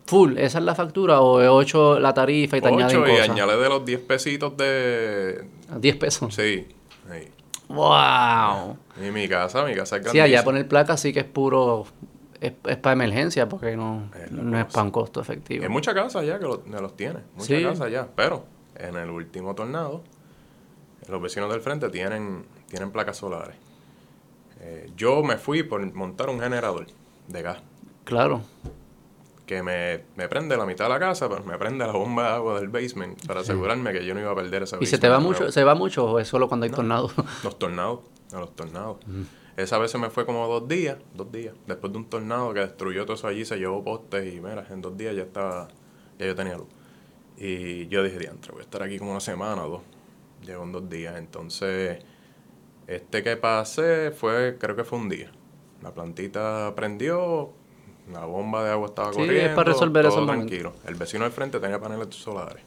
¿Full? 0.06 0.38
¿Esa 0.38 0.60
es 0.60 0.64
la 0.66 0.76
factura 0.76 1.22
o 1.22 1.40
es 1.42 1.48
8 1.50 1.98
la 2.00 2.14
tarifa 2.14 2.58
y 2.58 2.62
te 2.62 2.68
añaden 2.68 2.98
8 2.98 3.08
y 3.08 3.12
cosas? 3.12 3.30
añade 3.30 3.58
de 3.58 3.70
los 3.70 3.84
10 3.86 4.02
pesitos 4.02 4.56
de... 4.58 5.48
A 5.72 5.80
10 5.80 5.96
pesos. 5.96 6.36
Sí. 6.36 6.68
sí. 7.10 7.28
¡Wow! 7.70 8.78
Y 9.06 9.12
mi 9.12 9.28
casa, 9.28 9.64
mi 9.66 9.74
casa 9.76 9.98
es 9.98 10.10
Sí, 10.12 10.20
allá 10.20 10.44
poner 10.44 10.68
placa 10.68 10.98
sí 10.98 11.14
que 11.14 11.22
es 11.22 11.26
puro... 11.26 11.86
Es, 12.42 12.54
es 12.68 12.78
para 12.78 12.94
emergencia 12.94 13.48
porque 13.48 13.78
no, 13.78 14.10
Es 14.22 14.30
no 14.32 14.60
es 14.60 14.66
para 14.66 14.84
un 14.84 14.92
costo 14.92 15.22
efectivo. 15.22 15.64
Hay 15.64 15.70
muchas 15.70 15.94
casas 15.94 16.18
allá 16.24 16.40
que, 16.40 16.46
lo- 16.46 16.62
que 16.64 16.70
los 16.72 16.96
tiene. 16.98 17.20
Muchas 17.36 17.48
Sí. 17.58 17.64
casas 17.64 17.82
allá. 17.82 18.08
Pero 18.16 18.46
en 18.76 18.96
el 18.98 19.10
último 19.10 19.56
tornado, 19.56 20.04
los 21.08 21.22
vecinos 21.22 21.50
del 21.52 21.62
frente 21.62 21.90
tienen, 21.90 22.46
tienen 22.68 22.92
placas 22.92 23.16
solares. 23.18 23.56
Eh, 24.60 24.92
yo 24.98 25.24
me 25.24 25.38
fui 25.38 25.64
por 25.64 25.82
montar 25.94 26.30
un 26.30 26.40
generador 26.42 26.88
de 27.30 27.42
gas. 27.42 27.60
Claro. 28.04 28.42
Que 29.46 29.62
me, 29.62 30.06
me 30.16 30.30
prende 30.30 30.56
la 30.56 30.66
mitad 30.66 30.86
de 30.86 30.90
la 30.90 31.00
casa, 31.00 31.28
pero 31.28 31.44
me 31.44 31.58
prende 31.58 31.86
la 31.86 31.92
bomba 31.92 32.24
de 32.24 32.34
agua 32.36 32.60
del 32.60 32.70
basement 32.70 33.26
para 33.26 33.42
asegurarme 33.42 33.92
que 33.92 34.06
yo 34.06 34.14
no 34.14 34.22
iba 34.22 34.32
a 34.32 34.36
perder 34.36 34.64
esa 34.64 34.78
¿Y 34.80 34.86
se 34.86 34.98
te 34.98 35.10
va 35.10 35.20
mucho, 35.20 35.40
nuevo. 35.40 35.52
se 35.52 35.64
va 35.64 35.76
mucho 35.76 36.06
o 36.06 36.20
es 36.20 36.28
solo 36.28 36.48
cuando 36.48 36.66
hay 36.66 36.72
tornado? 36.72 37.12
Los 37.44 37.60
tornados, 37.60 38.00
a 38.32 38.40
los 38.40 38.56
tornados. 38.56 38.98
Esa 39.58 39.78
vez 39.78 39.92
se 39.92 39.98
me 39.98 40.10
fue 40.10 40.26
como 40.26 40.48
dos 40.48 40.68
días, 40.68 40.98
dos 41.14 41.32
días, 41.32 41.54
después 41.68 41.92
de 41.94 42.00
un 42.00 42.06
tornado 42.10 42.54
que 42.54 42.62
destruyó 42.62 43.04
todo 43.06 43.16
eso 43.16 43.28
allí, 43.28 43.46
se 43.46 43.58
llevó 43.58 43.84
postes 43.84 44.34
y 44.34 44.40
mira, 44.40 44.66
en 44.72 44.82
dos 44.82 44.98
días 44.98 45.16
ya 45.16 45.24
estaba, 45.24 45.68
ya 46.18 46.26
yo 46.26 46.36
tenía 46.36 46.58
luz. 46.58 46.68
Y 47.38 47.88
yo 47.88 48.02
dije, 48.02 48.18
diantre, 48.18 48.52
voy 48.52 48.62
a 48.62 48.64
estar 48.64 48.82
aquí 48.82 48.98
como 48.98 49.12
una 49.12 49.20
semana 49.20 49.66
o 49.66 49.70
dos. 49.70 49.82
Llegó 50.44 50.64
en 50.64 50.72
dos 50.72 50.90
días, 50.90 51.18
entonces, 51.18 52.00
este 52.88 53.24
que 53.24 53.38
pasé 53.38 54.12
fue, 54.12 54.58
creo 54.60 54.76
que 54.76 54.84
fue 54.84 54.98
un 55.00 55.10
día. 55.10 55.32
La 55.82 55.94
plantita 55.94 56.74
prendió, 56.76 57.52
la 58.12 58.26
bomba 58.26 58.64
de 58.64 58.72
agua 58.72 58.88
estaba 58.88 59.14
Sí, 59.14 59.22
es 59.22 59.28
corriendo, 59.28 59.56
para 59.56 59.72
resolver 59.74 60.06
todo 60.06 60.22
momentos. 60.22 60.48
tranquilo. 60.48 60.74
El 60.86 60.96
vecino 60.96 61.24
del 61.24 61.32
frente 61.34 61.60
tenía 61.60 61.80
paneles 61.80 62.08
solares 62.16 62.64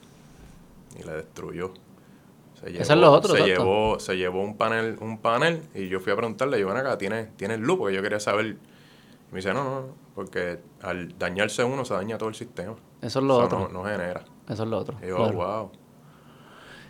y 0.99 1.03
le 1.03 1.13
destruyó. 1.13 1.73
Se 2.61 2.71
Eso 2.71 2.95
es 2.95 2.99
lo 2.99 3.13
otro, 3.13 3.35
se 3.35 3.41
exacto. 3.43 3.63
llevó, 3.63 4.01
se 4.01 4.17
llevó 4.17 4.43
un 4.43 4.57
panel, 4.57 4.97
un 5.01 5.19
panel 5.19 5.63
y 5.75 5.89
yo 5.89 6.01
fui 6.01 6.13
a 6.13 6.17
preguntarle, 6.17 6.59
yo 6.59 6.67
ven 6.69 6.79
acá, 6.79 6.97
¿tienes, 6.97 7.37
¿tienes 7.37 7.61
luz? 7.61 7.77
Porque 7.79 7.95
yo 7.95 8.03
quería 8.03 8.19
saber. 8.19 8.47
Y 8.47 8.57
me 9.33 9.37
dice, 9.41 9.53
no, 9.53 9.63
no, 9.63 9.71
no, 9.81 9.87
porque 10.15 10.59
al 10.81 11.19
dañarse 11.19 11.63
uno 11.65 11.85
se 11.85 11.93
daña 11.93 12.17
todo 12.17 12.31
el 12.31 12.35
sistema. 12.35 12.75
Eso 13.03 13.19
es 13.19 13.25
lo 13.25 13.37
otro. 13.37 13.69
No, 13.71 13.85
genera. 13.85 14.25
Eso 14.49 14.63
es 14.63 14.69
lo 14.71 14.79
otro. 14.79 14.97
Y 15.03 15.09
yo, 15.09 15.33
wow. 15.33 15.71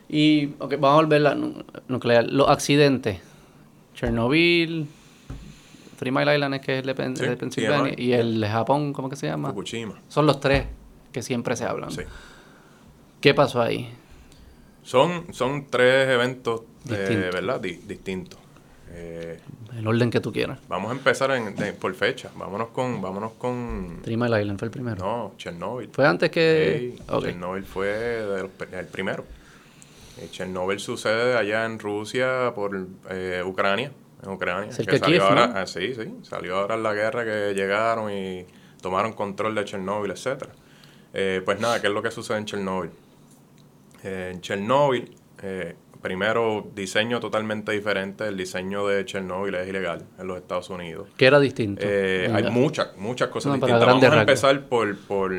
Y, 0.08 0.54
ok, 0.60 0.74
vamos 0.78 0.90
a 1.00 1.02
volver 1.02 1.26
a 1.26 1.34
la 1.34 1.52
nuclear. 1.88 2.24
Los 2.30 2.48
accidentes. 2.48 3.20
Chernobyl, 3.94 4.86
Three 5.96 6.10
Mile 6.10 6.34
Island 6.34 6.54
es 6.54 6.60
que 6.60 6.78
es 6.78 6.80
el 6.80 6.86
de, 6.86 6.94
Pennsylvania. 7.36 7.94
Y 7.96 8.12
el 8.12 8.40
de 8.40 8.48
Japón, 8.48 8.92
¿cómo 8.92 9.08
que 9.08 9.16
se 9.16 9.26
llama? 9.26 9.48
Fukushima. 9.48 9.94
Son 10.08 10.26
los 10.26 10.40
tres 10.40 10.66
que 11.12 11.22
siempre 11.22 11.56
se 11.56 11.64
hablan. 11.64 11.90
Sí. 11.90 12.02
¿Qué 13.20 13.34
pasó 13.34 13.60
ahí? 13.60 13.90
Son, 14.82 15.32
son 15.32 15.66
tres 15.68 16.08
eventos, 16.08 16.62
eh, 16.88 17.30
¿verdad? 17.32 17.60
distintos. 17.60 18.38
Eh, 18.90 19.40
el 19.76 19.86
orden 19.86 20.10
que 20.10 20.20
tú 20.20 20.32
quieras. 20.32 20.60
Vamos 20.68 20.90
a 20.90 20.94
empezar 20.94 21.30
en, 21.32 21.54
por 21.76 21.94
fecha. 21.94 22.30
Vámonos 22.36 22.68
con... 22.68 23.02
Vámonos 23.02 23.32
con 23.32 24.00
Three 24.02 24.16
Mile 24.16 24.40
Island 24.40 24.58
fue 24.58 24.66
el 24.66 24.72
primero. 24.72 25.04
No, 25.04 25.34
Chernobyl. 25.36 25.90
¿Fue 25.92 26.06
antes 26.06 26.30
que...? 26.30 26.96
Chernobyl 27.20 27.64
fue 27.64 28.20
el 28.72 28.86
primero. 28.86 29.24
Eh, 30.18 30.28
Chernobyl 30.30 30.80
sucede 30.80 31.36
allá 31.36 31.66
en 31.66 31.78
Rusia 31.78 32.52
por 32.54 32.86
eh, 33.10 33.42
Ucrania. 33.44 33.92
En 34.26 34.32
Ucrania. 34.32 34.70
que 34.76 34.98
salió 34.98 35.24
ahora, 35.24 35.52
ah, 35.54 35.66
sí, 35.66 35.94
sí. 35.94 36.12
Salió 36.22 36.56
ahora 36.56 36.74
en 36.74 36.82
la 36.82 36.94
guerra 36.94 37.24
que 37.24 37.54
llegaron 37.54 38.12
y 38.12 38.44
tomaron 38.80 39.12
control 39.12 39.54
de 39.54 39.64
Chernobyl, 39.64 40.10
etcétera. 40.10 40.52
Eh, 41.14 41.40
pues 41.44 41.60
nada, 41.60 41.80
¿qué 41.80 41.86
es 41.86 41.92
lo 41.92 42.02
que 42.02 42.10
sucede 42.10 42.38
en 42.38 42.44
Chernobyl? 42.44 42.90
en 44.02 44.40
Chernobyl, 44.40 45.10
primero, 46.00 46.70
diseño 46.74 47.18
totalmente 47.18 47.72
diferente. 47.72 48.28
El 48.28 48.36
diseño 48.36 48.86
de 48.86 49.04
Chernobyl 49.04 49.54
es 49.54 49.68
ilegal 49.68 50.04
en 50.18 50.26
los 50.26 50.36
Estados 50.36 50.70
Unidos. 50.70 51.08
¿Qué 51.16 51.26
era 51.26 51.40
distinto? 51.40 51.84
hay 51.84 52.50
muchas, 52.50 52.96
muchas 52.96 53.28
cosas 53.28 53.54
distintas. 53.54 53.86
Vamos 53.86 54.04
a 54.04 54.20
empezar 54.20 54.66
por, 54.66 54.96
por 55.06 55.32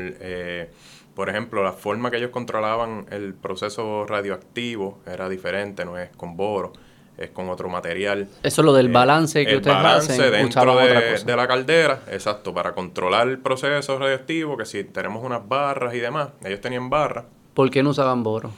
por 1.18 1.28
ejemplo, 1.28 1.64
la 1.64 1.72
forma 1.72 2.12
que 2.12 2.18
ellos 2.18 2.30
controlaban 2.30 3.06
el 3.10 3.34
proceso 3.34 4.06
radioactivo 4.06 5.00
era 5.04 5.28
diferente, 5.28 5.84
no 5.84 5.98
es 5.98 6.10
con 6.10 6.36
boro, 6.36 6.72
es 7.18 7.30
con 7.30 7.48
otro 7.48 7.68
material. 7.68 8.28
Eso 8.42 8.62
es 8.62 8.64
lo 8.64 8.72
del 8.72 8.86
eh, 8.86 8.92
balance 8.92 9.44
que 9.44 9.52
el 9.52 9.60
balance 9.60 10.30
dentro 10.30 10.76
de, 10.76 11.22
de, 11.24 11.36
la 11.36 11.46
caldera, 11.46 12.02
exacto, 12.10 12.54
para 12.54 12.72
controlar 12.72 13.28
el 13.28 13.38
proceso 13.38 13.98
radioactivo, 13.98 14.56
que 14.56 14.64
si 14.64 14.84
tenemos 14.84 15.24
unas 15.24 15.46
barras 15.46 15.94
y 15.94 15.98
demás, 15.98 16.30
ellos 16.44 16.60
tenían 16.60 16.88
barras. 16.88 17.24
¿Por 17.54 17.70
qué 17.70 17.82
no 17.82 17.90
usaban 17.90 18.22
boro? 18.22 18.52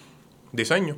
Diseño, 0.53 0.97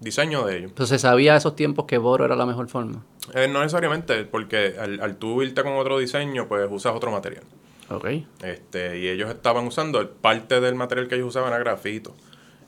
diseño 0.00 0.44
de 0.44 0.58
ellos. 0.58 0.70
Entonces, 0.70 1.00
¿sabía 1.00 1.34
a 1.34 1.36
esos 1.36 1.54
tiempos 1.54 1.86
que 1.86 1.98
boro 1.98 2.24
era 2.24 2.36
la 2.36 2.46
mejor 2.46 2.68
forma? 2.68 3.04
Eh, 3.34 3.48
no 3.48 3.60
necesariamente, 3.60 4.24
porque 4.24 4.74
al, 4.78 5.00
al 5.00 5.16
tú 5.16 5.42
irte 5.42 5.62
con 5.62 5.74
otro 5.74 5.98
diseño, 5.98 6.48
pues 6.48 6.68
usas 6.70 6.94
otro 6.94 7.10
material. 7.10 7.44
Okay. 7.90 8.26
Este, 8.42 8.98
y 8.98 9.08
ellos 9.08 9.30
estaban 9.30 9.66
usando, 9.66 10.10
parte 10.10 10.60
del 10.60 10.74
material 10.74 11.08
que 11.08 11.14
ellos 11.14 11.28
usaban 11.28 11.52
era 11.52 11.58
grafito 11.58 12.14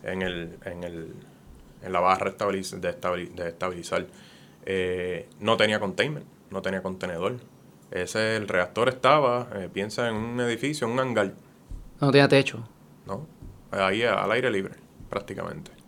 en, 0.02 0.22
el, 0.22 0.56
en, 0.64 0.82
el, 0.82 1.14
en 1.82 1.92
la 1.92 2.00
barra 2.00 2.32
de, 2.32 3.48
estabilizar. 3.48 4.06
Eh, 4.66 5.28
no 5.40 5.56
tenía 5.56 5.80
containment, 5.80 6.26
no 6.50 6.62
tenía 6.62 6.82
contenedor. 6.82 7.36
Ese, 7.90 8.36
el 8.36 8.46
reactor 8.48 8.88
estaba, 8.88 9.48
eh, 9.54 9.68
piensa 9.72 10.08
en 10.08 10.14
un 10.14 10.40
edificio, 10.40 10.86
en 10.86 10.92
un 10.92 11.00
hangar. 11.00 11.32
No 12.00 12.10
tenía 12.10 12.28
techo. 12.28 12.66
No, 13.06 13.26
ahí 13.70 14.02
al 14.02 14.30
aire 14.32 14.50
libre, 14.50 14.74
prácticamente 15.08 15.80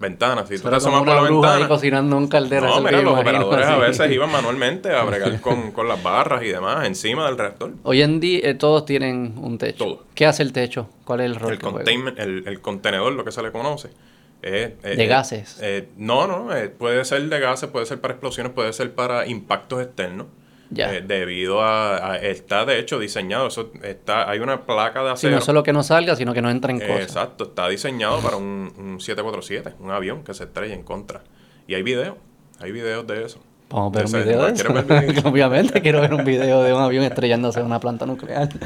ventanas. 0.00 0.48
Si 0.48 0.58
tú 0.58 0.68
te 0.68 0.76
asomas 0.76 1.00
por 1.00 1.14
la 1.14 1.20
ventana. 1.20 1.68
cocinando 1.68 2.16
un 2.16 2.26
caldero. 2.26 2.66
No, 2.66 2.80
mira, 2.80 3.02
los 3.02 3.18
operadores 3.18 3.66
a 3.66 3.76
veces 3.76 4.10
iban 4.12 4.32
manualmente 4.32 4.90
a 4.92 5.04
bregar 5.04 5.40
con, 5.42 5.70
con, 5.70 5.86
las 5.86 6.02
barras 6.02 6.42
y 6.42 6.48
demás 6.48 6.86
encima 6.86 7.26
del 7.26 7.38
reactor. 7.38 7.74
Hoy 7.84 8.02
en 8.02 8.18
día 8.18 8.40
eh, 8.42 8.54
todos 8.54 8.86
tienen 8.86 9.34
un 9.36 9.58
techo. 9.58 9.84
Todo. 9.84 10.04
¿Qué 10.14 10.26
hace 10.26 10.42
el 10.42 10.52
techo? 10.52 10.88
¿Cuál 11.04 11.20
es 11.20 11.26
el 11.26 11.36
rol? 11.36 11.52
El, 11.52 11.58
containment, 11.58 12.18
el, 12.18 12.48
el, 12.48 12.60
contenedor, 12.60 13.12
lo 13.12 13.24
que 13.24 13.30
se 13.30 13.42
le 13.42 13.52
conoce. 13.52 13.90
Eh, 14.42 14.76
¿De 14.82 15.06
gases? 15.06 15.58
Eh, 15.60 15.88
no, 15.96 16.26
no. 16.26 16.48
puede 16.78 17.04
ser 17.04 17.28
de 17.28 17.40
gases, 17.40 17.68
puede 17.68 17.86
ser 17.86 18.00
para 18.00 18.14
explosiones, 18.14 18.52
puede 18.52 18.72
ser 18.72 18.94
para 18.94 19.26
impactos 19.26 19.82
externos. 19.82 20.26
Eh, 20.76 21.02
debido 21.04 21.62
a, 21.64 22.18
Está 22.18 22.64
de 22.64 22.78
hecho 22.78 22.98
diseñado. 22.98 23.48
Eso 23.48 23.72
está 23.82 24.30
Hay 24.30 24.38
una 24.38 24.66
placa 24.66 25.02
de 25.02 25.10
acero. 25.10 25.32
Sí, 25.32 25.34
no 25.34 25.44
solo 25.44 25.62
que 25.62 25.72
no 25.72 25.82
salga, 25.82 26.14
sino 26.14 26.32
que 26.32 26.42
no 26.42 26.50
entra 26.50 26.70
en 26.72 26.78
cosas. 26.78 27.02
Exacto. 27.02 27.44
Está 27.44 27.68
diseñado 27.68 28.20
para 28.20 28.36
un, 28.36 28.72
un 28.78 29.00
747, 29.00 29.74
un 29.80 29.90
avión 29.90 30.22
que 30.22 30.32
se 30.32 30.44
estrella 30.44 30.74
en 30.74 30.84
contra. 30.84 31.22
Y 31.66 31.74
hay 31.74 31.82
videos. 31.82 32.16
Hay 32.60 32.72
videos 32.72 33.06
de 33.06 33.24
eso. 33.24 33.40
Vamos 33.70 33.94
a 33.94 33.98
ver 33.98 34.06
un 34.06 34.12
video 34.12 34.46
de 34.46 34.52
eso. 34.52 34.68
obviamente 35.28 35.80
quiero 35.80 36.00
ver 36.00 36.12
un 36.12 36.24
video 36.24 36.64
de 36.64 36.74
un 36.74 36.82
avión 36.82 37.04
estrellándose 37.04 37.60
en 37.60 37.66
una 37.66 37.80
planta 37.80 38.06
nuclear. 38.06 38.48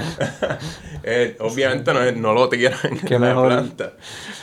Eh, 1.06 1.36
obviamente 1.40 1.92
no, 1.92 2.12
no, 2.12 2.32
lo 2.32 2.48
tiran 2.48 2.78
en 2.82 3.20
la 3.20 3.34
planta, 3.34 3.92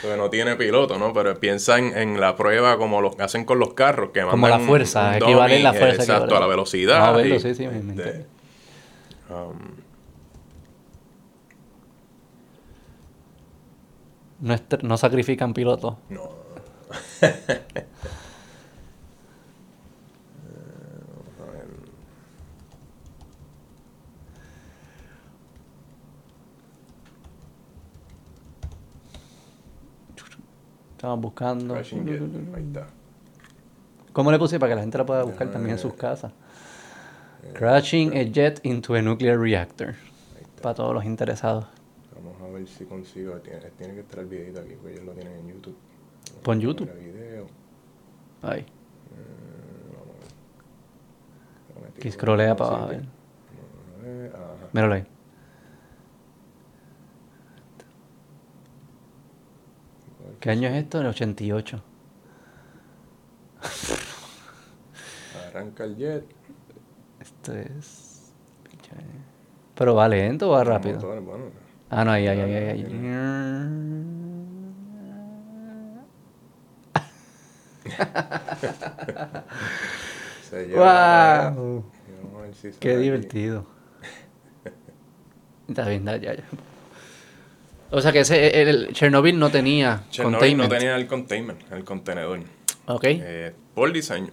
porque 0.00 0.16
no 0.16 0.30
tiene 0.30 0.54
piloto, 0.54 0.96
¿no? 0.96 1.12
Pero 1.12 1.34
piensa 1.40 1.76
en, 1.76 2.20
la 2.20 2.36
prueba 2.36 2.78
como 2.78 3.00
lo 3.00 3.16
hacen 3.18 3.44
con 3.44 3.58
los 3.58 3.74
carros, 3.74 4.10
que 4.14 4.22
Como 4.22 4.46
la 4.46 4.60
fuerza, 4.60 5.16
equivale 5.16 5.58
la 5.58 5.72
fuerza. 5.72 6.02
Exacto, 6.02 6.36
a 6.36 6.38
la 6.40 6.46
velocidad. 6.46 7.00
Vamos 7.00 7.14
a 7.14 7.16
verlo, 7.16 7.40
sí, 7.40 7.54
sí, 7.56 7.64
este, 7.64 8.26
um, 9.30 9.58
no, 14.38 14.56
no 14.82 14.96
sacrifican 14.96 15.52
pilotos. 15.52 15.96
No. 16.08 16.30
Estamos 31.02 31.20
buscando. 31.20 31.74
¿Cómo 34.12 34.30
le 34.30 34.38
puse 34.38 34.60
para 34.60 34.70
que 34.70 34.76
la 34.76 34.82
gente 34.82 34.98
la 34.98 35.04
pueda 35.04 35.24
buscar 35.24 35.50
también 35.50 35.72
en 35.72 35.78
sus 35.80 35.94
casas? 35.94 36.30
Crashing 37.54 38.16
a 38.16 38.22
jet 38.22 38.60
into 38.64 38.94
a 38.94 39.02
nuclear 39.02 39.36
reactor. 39.36 39.96
Para 40.62 40.76
todos 40.76 40.94
los 40.94 41.04
interesados. 41.04 41.66
Vamos 42.14 42.40
a 42.40 42.46
ver 42.54 42.68
si 42.68 42.84
consigo. 42.84 43.32
Tiene, 43.38 43.58
tiene 43.76 43.94
que 43.94 44.00
estar 44.02 44.20
el 44.20 44.26
videito 44.26 44.60
aquí, 44.60 44.74
porque 44.74 44.92
ellos 44.92 45.06
lo 45.06 45.12
tienen 45.14 45.40
en 45.40 45.48
YouTube. 45.48 45.76
Pon 46.44 46.60
YouTube. 46.60 46.88
Ahí. 48.42 48.60
Eh, 48.60 48.64
que 52.00 52.12
scrollea 52.12 52.54
para 52.54 52.76
abajo. 52.76 52.92
Míralo 54.72 54.94
ahí. 54.94 55.04
¿Qué 60.42 60.50
año 60.50 60.68
es 60.70 60.74
esto? 60.74 61.00
El 61.00 61.06
88. 61.06 61.80
Arranca 65.46 65.84
el 65.84 65.96
jet. 65.96 66.24
Esto 67.20 67.54
es. 67.54 68.32
Pero 69.76 69.94
va 69.94 70.08
lento 70.08 70.48
o 70.48 70.54
va 70.54 70.64
rápido. 70.64 70.98
Ah, 71.90 72.04
no, 72.04 72.10
ahí, 72.10 72.26
ahí, 72.26 72.40
ahí, 72.40 72.54
ahí. 72.56 72.82
¡Wow! 80.74 81.84
Qué 82.80 82.96
divertido. 82.96 83.64
Está 85.68 85.86
bien, 85.86 86.04
ya, 86.04 86.16
ya. 86.16 86.34
O 87.92 88.00
sea 88.00 88.10
que 88.10 88.20
ese, 88.20 88.62
el 88.62 88.92
Chernobyl 88.92 89.38
no 89.38 89.50
tenía 89.50 90.04
Chernobyl 90.10 90.56
no 90.56 90.68
tenía 90.68 90.96
el 90.96 91.06
containment, 91.06 91.60
el 91.72 91.84
contenedor. 91.84 92.40
Ok. 92.86 93.04
Eh, 93.04 93.52
por 93.74 93.92
diseño. 93.92 94.30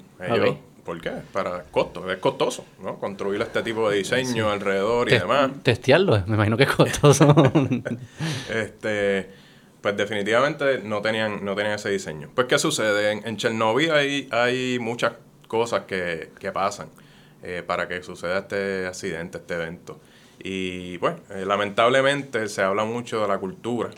¿Por 0.85 1.01
qué? 1.01 1.11
Para 1.31 1.65
costo. 1.65 2.09
Es 2.11 2.17
costoso, 2.17 2.65
¿no? 2.81 2.97
Construir 2.97 3.41
este 3.41 3.61
tipo 3.61 3.89
de 3.89 3.97
diseño 3.97 4.49
alrededor 4.49 5.11
y 5.11 5.19
demás. 5.19 5.51
Testearlo, 5.61 6.23
me 6.25 6.35
imagino 6.35 6.57
que 6.57 6.63
es 6.63 6.71
costoso. 6.71 7.35
este, 8.49 9.29
pues 9.81 9.95
definitivamente 9.95 10.79
no 10.79 11.01
tenían, 11.01 11.45
no 11.45 11.53
tenían 11.53 11.75
ese 11.75 11.89
diseño. 11.89 12.31
Pues, 12.33 12.47
¿qué 12.47 12.57
sucede? 12.57 13.11
En, 13.11 13.37
Chernobyl 13.37 13.91
hay, 13.91 14.29
hay 14.31 14.79
muchas 14.79 15.13
cosas 15.47 15.81
que, 15.81 16.31
que 16.39 16.51
pasan 16.51 16.89
eh, 17.43 17.63
para 17.65 17.87
que 17.87 18.01
suceda 18.01 18.39
este 18.39 18.87
accidente, 18.87 19.37
este 19.37 19.53
evento. 19.53 19.99
Y 20.41 20.97
bueno, 20.97 21.17
eh, 21.29 21.43
lamentablemente 21.45 22.47
se 22.47 22.61
habla 22.61 22.85
mucho 22.85 23.21
de 23.21 23.27
la 23.27 23.37
cultura 23.37 23.89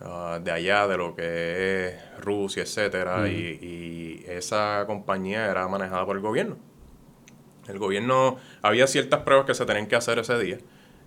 ah, 0.00 0.40
de 0.42 0.50
allá, 0.50 0.88
de 0.88 0.96
lo 0.96 1.14
que 1.14 1.86
es 1.86 2.20
Rusia, 2.20 2.64
etcétera, 2.64 3.28
y, 3.28 4.24
esa 4.26 4.84
compañía 4.86 5.48
era 5.48 5.66
manejada 5.68 6.04
por 6.04 6.16
el 6.16 6.22
gobierno. 6.22 6.56
El 7.68 7.78
gobierno, 7.78 8.36
había 8.60 8.86
ciertas 8.86 9.20
pruebas 9.20 9.46
que 9.46 9.54
se 9.54 9.64
tenían 9.64 9.86
que 9.86 9.96
hacer 9.96 10.18
ese 10.18 10.38
día, 10.38 10.58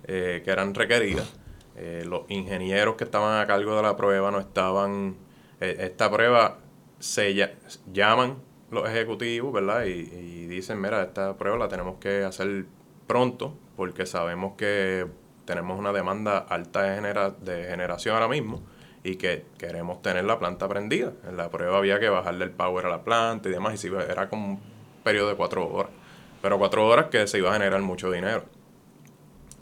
eh, 0.06 0.42
que 0.44 0.52
eran 0.52 0.74
requeridas. 0.74 1.32
Eh, 1.76 2.04
los 2.06 2.24
ingenieros 2.30 2.96
que 2.96 3.04
estaban 3.04 3.40
a 3.40 3.46
cargo 3.46 3.76
de 3.76 3.84
la 3.84 3.96
prueba 3.96 4.32
no 4.32 4.40
estaban. 4.40 5.18
esta 5.60 6.10
prueba 6.10 6.60
se 7.00 7.54
llaman 7.92 8.38
los 8.72 8.90
ejecutivos, 8.90 9.54
¿verdad? 9.54 9.86
Y, 9.86 9.92
y 9.92 10.48
dicen: 10.48 10.82
Mira, 10.82 11.04
esta 11.04 11.38
prueba 11.38 11.58
la 11.58 11.68
tenemos 11.68 11.98
que 12.00 12.24
hacer 12.24 12.66
pronto 13.06 13.54
porque 13.80 14.06
sabemos 14.06 14.56
que 14.58 15.08
tenemos 15.46 15.80
una 15.80 15.94
demanda 15.94 16.38
alta 16.38 16.82
de, 16.82 16.96
genera 16.96 17.30
de 17.30 17.64
generación 17.64 18.14
ahora 18.14 18.28
mismo 18.28 18.62
y 19.06 19.16
que 19.16 19.46
queremos 19.58 20.02
tener 20.02 20.26
la 20.26 20.38
planta 20.38 20.68
prendida. 20.68 21.14
En 21.26 21.38
la 21.38 21.50
prueba 21.50 21.78
había 21.78 21.98
que 21.98 22.10
bajarle 22.10 22.44
el 22.44 22.52
power 22.52 22.88
a 22.88 22.90
la 22.90 23.06
planta 23.06 23.48
y 23.48 23.54
demás, 23.54 23.76
y 23.76 23.78
si 23.78 23.88
era 23.88 24.28
como 24.28 24.46
un 24.48 24.60
periodo 25.02 25.30
de 25.30 25.36
cuatro 25.36 25.66
horas. 25.66 25.94
Pero 26.42 26.58
cuatro 26.58 26.86
horas 26.86 27.06
que 27.06 27.26
se 27.26 27.38
iba 27.38 27.52
a 27.52 27.54
generar 27.54 27.82
mucho 27.82 28.12
dinero. 28.12 28.44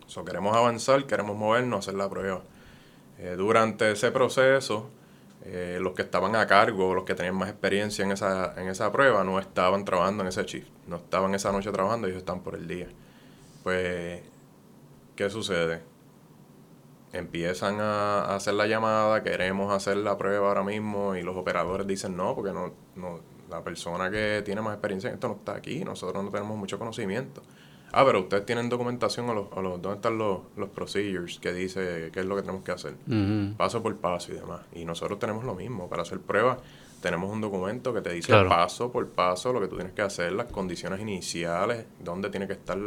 So, 0.08 0.26
queremos 0.26 0.58
avanzar, 0.58 1.06
queremos 1.06 1.38
movernos, 1.38 1.82
hacer 1.88 1.94
la 1.94 2.10
prueba. 2.10 2.42
Eh, 3.20 3.36
durante 3.38 3.92
ese 3.92 4.12
proceso, 4.12 4.90
eh, 5.46 5.78
los 5.80 5.94
que 5.94 6.02
estaban 6.02 6.36
a 6.36 6.48
cargo, 6.48 6.96
los 6.96 7.04
que 7.04 7.14
tenían 7.14 7.36
más 7.36 7.50
experiencia 7.50 8.04
en 8.04 8.14
esa, 8.14 8.60
en 8.60 8.68
esa 8.68 8.92
prueba, 8.92 9.24
no 9.24 9.38
estaban 9.38 9.86
trabajando 9.86 10.24
en 10.24 10.30
ese 10.30 10.44
shift. 10.44 10.70
No 10.88 10.96
estaban 10.96 11.36
esa 11.36 11.52
noche 11.52 11.72
trabajando, 11.72 12.08
ellos 12.08 12.18
están 12.18 12.40
por 12.40 12.56
el 12.56 12.68
día. 12.68 12.88
Pues, 13.64 14.22
¿qué 15.16 15.30
sucede? 15.30 15.82
empiezan 17.14 17.80
a, 17.80 18.36
hacer 18.36 18.54
la 18.54 18.68
llamada, 18.68 19.24
queremos 19.24 19.74
hacer 19.74 19.98
la 19.98 20.18
prueba 20.18 20.50
ahora 20.50 20.64
mismo 20.64 21.16
y 21.16 21.22
los 21.22 21.36
operadores 21.36 21.88
dicen 21.88 22.16
no, 22.16 22.36
porque 22.36 22.52
no, 22.52 22.74
no, 22.96 23.20
la 23.50 23.64
persona 23.64 24.12
que 24.12 24.42
tiene 24.44 24.62
más 24.62 24.74
experiencia 24.74 25.10
en 25.10 25.16
esto 25.16 25.28
no 25.28 25.36
está 25.36 25.56
aquí, 25.56 25.84
nosotros 25.84 26.24
no 26.24 26.30
tenemos 26.30 26.58
mucho 26.58 26.78
conocimiento. 26.78 27.42
Ah, 27.94 28.04
pero 28.06 28.20
ustedes 28.20 28.46
tienen 28.46 28.68
documentación 28.68 29.30
o 29.30 29.34
los, 29.34 29.48
o 29.52 29.62
los, 29.62 29.82
dónde 29.82 29.96
están 29.96 30.18
los, 30.18 30.42
los 30.58 30.70
procedures 30.70 31.40
que 31.40 31.54
dice 31.54 32.10
qué 32.12 32.20
es 32.20 32.26
lo 32.26 32.36
que 32.36 32.42
tenemos 32.42 32.64
que 32.64 32.74
hacer, 32.74 32.96
paso 33.56 33.82
por 33.82 33.96
paso 33.96 34.34
y 34.34 34.36
demás. 34.36 34.62
Y 34.74 34.84
nosotros 34.84 35.18
tenemos 35.20 35.46
lo 35.46 35.56
mismo, 35.56 35.88
para 35.90 36.02
hacer 36.02 36.20
pruebas 36.20 36.58
tenemos 37.02 37.32
un 37.32 37.40
documento 37.40 37.94
que 37.94 38.02
te 38.02 38.12
dice 38.12 38.34
paso 38.46 38.92
por 38.92 39.08
paso 39.10 39.54
lo 39.54 39.62
que 39.62 39.68
tú 39.68 39.76
tienes 39.76 39.94
que 39.94 40.02
hacer, 40.02 40.34
las 40.34 40.52
condiciones 40.52 41.00
iniciales, 41.00 41.86
dónde 42.04 42.30
tiene 42.30 42.48
que 42.48 42.54
estar 42.54 42.78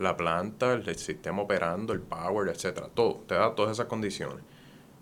la 0.00 0.16
planta, 0.16 0.72
el, 0.72 0.96
sistema 0.96 1.42
operando, 1.42 1.92
el 1.92 2.00
power, 2.00 2.48
etcétera, 2.48 2.88
todo, 2.92 3.22
te 3.26 3.34
da 3.34 3.54
todas 3.54 3.72
esas 3.72 3.86
condiciones. 3.86 4.42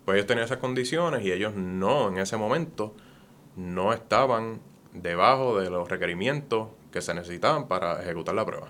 Pues 0.05 0.17
ellos 0.17 0.27
tenían 0.27 0.45
esas 0.45 0.57
condiciones 0.57 1.23
y 1.23 1.31
ellos 1.31 1.55
no, 1.55 2.09
en 2.09 2.17
ese 2.17 2.35
momento, 2.35 2.93
no 3.55 3.93
estaban 3.93 4.59
debajo 4.93 5.59
de 5.59 5.69
los 5.69 5.89
requerimientos 5.89 6.67
que 6.91 7.01
se 7.01 7.13
necesitaban 7.13 7.67
para 7.67 8.01
ejecutar 8.01 8.35
la 8.35 8.45
prueba. 8.45 8.67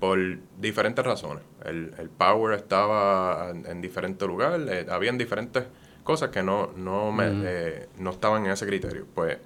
Por 0.00 0.18
diferentes 0.58 1.04
razones. 1.04 1.44
El, 1.64 1.94
el 1.98 2.10
power 2.10 2.56
estaba 2.56 3.50
en, 3.50 3.80
diferente 3.80 4.26
lugar, 4.26 4.60
eh, 4.68 4.86
habían 4.90 5.16
diferentes 5.16 5.64
cosas 6.02 6.30
que 6.30 6.42
no, 6.42 6.72
no, 6.76 7.12
me, 7.12 7.26
eh, 7.28 7.88
no 7.98 8.10
estaban 8.10 8.44
en 8.46 8.50
ese 8.50 8.66
criterio. 8.66 9.06
Pues 9.14 9.38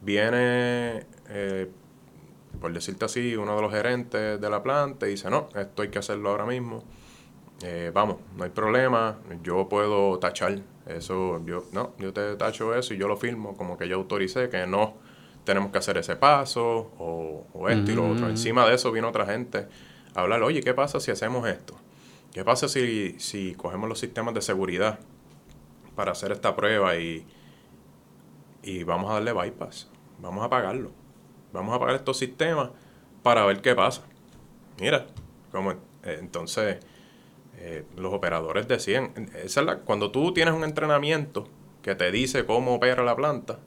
viene 0.00 1.06
eh, 1.28 1.70
por 2.60 2.72
decirte 2.72 3.04
así, 3.04 3.36
uno 3.36 3.54
de 3.56 3.62
los 3.62 3.72
gerentes 3.72 4.40
de 4.40 4.50
la 4.50 4.62
planta 4.62 5.06
dice, 5.06 5.30
no, 5.30 5.48
esto 5.54 5.82
hay 5.82 5.88
que 5.88 5.98
hacerlo 5.98 6.30
ahora 6.30 6.46
mismo. 6.46 6.82
Eh, 7.62 7.90
vamos, 7.92 8.18
no 8.36 8.44
hay 8.44 8.50
problema, 8.50 9.18
yo 9.42 9.68
puedo 9.68 10.18
tachar 10.18 10.60
eso, 10.86 11.44
yo, 11.44 11.64
no, 11.72 11.92
yo 11.98 12.12
te 12.12 12.36
tacho 12.36 12.74
eso 12.74 12.94
y 12.94 12.98
yo 12.98 13.08
lo 13.08 13.16
firmo, 13.16 13.56
como 13.56 13.76
que 13.76 13.88
yo 13.88 13.96
autoricé 13.96 14.48
que 14.48 14.64
no 14.66 14.94
tenemos 15.42 15.72
que 15.72 15.78
hacer 15.78 15.98
ese 15.98 16.14
paso 16.14 16.92
o, 16.98 17.68
esto 17.68 17.90
y 17.90 17.94
lo 17.94 18.10
otro. 18.10 18.28
Encima 18.28 18.66
de 18.66 18.74
eso 18.74 18.92
vino 18.92 19.08
otra 19.08 19.26
gente 19.26 19.66
a 20.14 20.20
hablar, 20.20 20.42
oye, 20.42 20.62
¿qué 20.62 20.72
pasa 20.72 21.00
si 21.00 21.10
hacemos 21.10 21.48
esto? 21.48 21.74
¿Qué 22.32 22.44
pasa 22.44 22.68
si, 22.68 23.16
si 23.18 23.54
cogemos 23.54 23.88
los 23.88 23.98
sistemas 23.98 24.34
de 24.34 24.42
seguridad 24.42 25.00
para 25.96 26.12
hacer 26.12 26.30
esta 26.30 26.54
prueba 26.54 26.96
y, 26.96 27.26
y 28.62 28.84
vamos 28.84 29.10
a 29.10 29.14
darle 29.14 29.32
bypass? 29.32 29.90
Vamos 30.20 30.44
a 30.44 30.48
pagarlo 30.48 31.07
vamos 31.52 31.74
a 31.74 31.78
pagar 31.78 31.96
estos 31.96 32.16
sistemas 32.18 32.70
para 33.22 33.44
ver 33.44 33.60
qué 33.60 33.74
pasa. 33.74 34.02
Mira, 34.80 35.06
como, 35.50 35.72
eh, 35.72 35.76
entonces 36.20 36.78
eh, 37.58 37.84
los 37.96 38.12
operadores 38.12 38.68
decían, 38.68 39.12
esa 39.42 39.60
es 39.62 39.76
cuando 39.84 40.10
tú 40.10 40.32
tienes 40.32 40.54
un 40.54 40.64
entrenamiento 40.64 41.46
que 41.82 41.94
te 41.94 42.10
dice 42.10 42.44
cómo 42.46 42.74
opera 42.74 43.02
la 43.02 43.16
planta, 43.16 43.58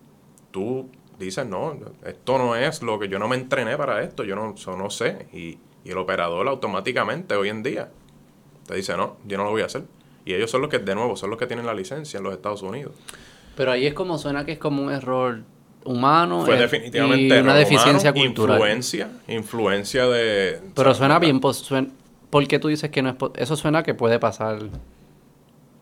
tú 0.51 0.89
dices, 1.19 1.45
no, 1.45 1.77
esto 2.05 2.38
no 2.38 2.55
es 2.55 2.82
lo 2.82 2.99
que 2.99 3.07
yo 3.07 3.19
no 3.19 3.27
me 3.27 3.36
entrené 3.36 3.77
para 3.77 4.01
esto, 4.03 4.23
yo 4.23 4.36
no, 4.36 4.55
no 4.77 4.89
sé. 4.89 5.27
Y, 5.34 5.57
y 5.84 5.91
el 5.91 5.97
operador 5.97 6.47
automáticamente 6.47 7.36
hoy 7.36 7.49
en 7.49 7.63
día 7.63 7.91
te 8.67 8.75
dice, 8.75 8.95
no, 8.95 9.17
yo 9.25 9.38
no 9.38 9.45
lo 9.45 9.51
voy 9.51 9.61
a 9.61 9.65
hacer. 9.65 9.84
Y 10.25 10.34
ellos 10.34 10.51
son 10.51 10.61
los 10.61 10.69
que, 10.69 10.79
de 10.79 10.95
nuevo, 10.95 11.15
son 11.15 11.29
los 11.29 11.39
que 11.39 11.47
tienen 11.47 11.65
la 11.65 11.73
licencia 11.73 12.17
en 12.17 12.23
los 12.23 12.34
Estados 12.34 12.61
Unidos. 12.61 12.93
Pero 13.55 13.71
ahí 13.71 13.86
es 13.88 13.93
como 13.93 14.17
suena 14.17 14.45
que 14.45 14.53
es 14.53 14.59
como 14.59 14.84
un 14.84 14.91
error 14.91 15.43
humano 15.86 16.45
Fue 16.45 16.57
definitivamente 16.57 17.38
y 17.38 17.39
una 17.39 17.55
deficiencia 17.55 18.13
cultural. 18.13 18.57
Influencia, 18.57 19.09
influencia 19.27 20.07
de... 20.07 20.59
Pero 20.75 20.93
suena 20.93 21.19
bien, 21.19 21.39
pues, 21.39 21.67
¿por 22.29 22.47
qué 22.47 22.59
tú 22.59 22.67
dices 22.67 22.89
que 22.91 23.01
no 23.01 23.09
es... 23.09 23.15
Eso 23.36 23.55
suena 23.55 23.84
que 23.84 23.93
puede 23.93 24.19
pasar 24.19 24.59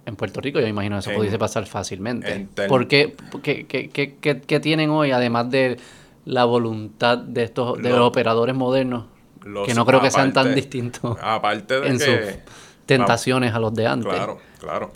en 0.05 0.15
Puerto 0.15 0.41
Rico, 0.41 0.59
yo 0.59 0.67
imagino 0.67 0.95
que 0.95 0.99
eso 1.01 1.11
pudiese 1.13 1.37
pasar 1.37 1.65
fácilmente. 1.67 2.47
¿Por 2.67 2.87
qué, 2.87 3.15
qué, 3.43 4.59
tienen 4.59 4.89
hoy, 4.89 5.11
además 5.11 5.49
de 5.51 5.77
la 6.25 6.45
voluntad 6.45 7.17
de 7.17 7.43
estos 7.43 7.81
de 7.81 7.89
los 7.89 8.01
operadores 8.01 8.55
modernos, 8.55 9.05
que 9.65 9.73
no 9.73 9.85
creo 9.85 10.01
que 10.01 10.11
sean 10.11 10.33
tan 10.33 10.55
distintos 10.55 11.17
aparte 11.21 11.79
de 11.79 11.87
en 11.87 11.99
sus 11.99 12.19
tentaciones 12.85 13.53
a 13.53 13.59
los 13.59 13.73
de 13.73 13.87
antes? 13.87 14.11
Claro, 14.11 14.39
claro. 14.59 14.91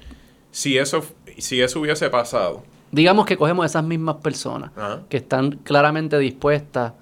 Si 0.52 0.78
eso, 0.78 1.04
si 1.38 1.62
eso 1.62 1.80
hubiese 1.80 2.10
pasado 2.10 2.64
digamos 2.94 3.26
que 3.26 3.38
cogemos 3.38 3.66
esas 3.66 3.84
mismas 3.84 4.18
personas 4.18 4.72
que 5.10 5.18
están 5.18 5.58
claramente 5.64 6.18
dispuestas 6.20 6.94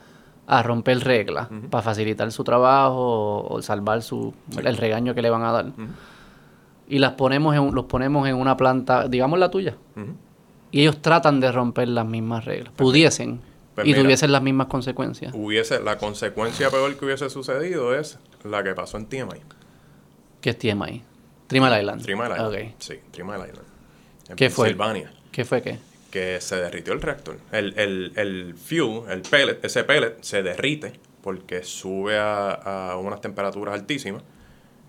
a 0.47 0.63
romper 0.63 0.99
reglas 1.01 1.49
para 1.69 1.81
facilitar 1.83 2.31
su 2.31 2.43
trabajo 2.43 3.45
o, 3.45 3.61
salvar 3.61 4.01
su, 4.01 4.33
el 4.63 4.77
regaño 4.77 5.13
que 5.13 5.21
le 5.21 5.29
van 5.29 5.43
a 5.43 5.51
dar. 5.51 5.65
Y 6.87 6.99
las 6.99 7.13
ponemos 7.13 7.55
en, 7.55 7.75
los 7.75 7.85
ponemos 7.85 8.27
en 8.27 8.35
una 8.35 8.57
planta, 8.57 9.07
digamos 9.07 9.37
la 9.37 9.51
tuya. 9.51 9.75
Y 10.71 10.81
ellos 10.81 11.01
tratan 11.01 11.41
de 11.41 11.51
romper 11.51 11.89
las 11.89 12.05
mismas 12.05 12.45
reglas. 12.45 12.71
Pues 12.75 12.89
Pudiesen. 12.89 13.41
Pues 13.75 13.87
y 13.87 13.93
tuviesen 13.93 14.31
las 14.31 14.41
mismas 14.41 14.67
consecuencias. 14.67 15.33
Hubiese, 15.35 15.81
la 15.81 15.97
consecuencia 15.97 16.69
peor 16.69 16.97
que 16.97 17.05
hubiese 17.05 17.29
sucedido 17.29 17.93
es 17.93 18.17
la 18.43 18.63
que 18.63 18.73
pasó 18.73 18.97
en 18.97 19.07
TMI. 19.07 19.41
¿Qué 20.39 20.51
es 20.51 20.57
TMI? 20.57 21.03
Trimble 21.47 21.79
Island. 21.79 22.01
Trimble 22.01 22.29
Island. 22.31 22.73
Sí, 22.79 22.95
Trimble 23.11 23.37
Island. 23.37 23.67
En 24.29 24.35
¿Qué 24.37 24.49
fue? 24.49 24.73
¿Qué 25.31 25.45
fue 25.45 25.61
qué? 25.61 25.79
Que 26.11 26.41
se 26.41 26.57
derritió 26.57 26.93
el 26.93 27.01
reactor. 27.01 27.37
El, 27.51 27.77
el, 27.79 28.11
el 28.15 28.55
fuel, 28.55 29.03
el 29.09 29.21
pellet, 29.21 29.63
ese 29.63 29.83
pellet 29.83 30.21
se 30.21 30.43
derrite 30.43 30.93
porque 31.21 31.63
sube 31.63 32.17
a, 32.19 32.97
unas 32.99 33.21
temperaturas 33.21 33.73
altísimas. 33.73 34.23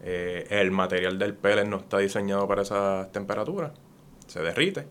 Eh, 0.05 0.47
el 0.51 0.70
material 0.72 1.18
del 1.18 1.34
pellet 1.34 1.64
no 1.64 1.76
está 1.76 1.99
diseñado 1.99 2.49
para 2.49 2.62
esas 2.62 3.12
temperaturas. 3.12 3.72
Se 4.26 4.40
derrite. 4.40 4.86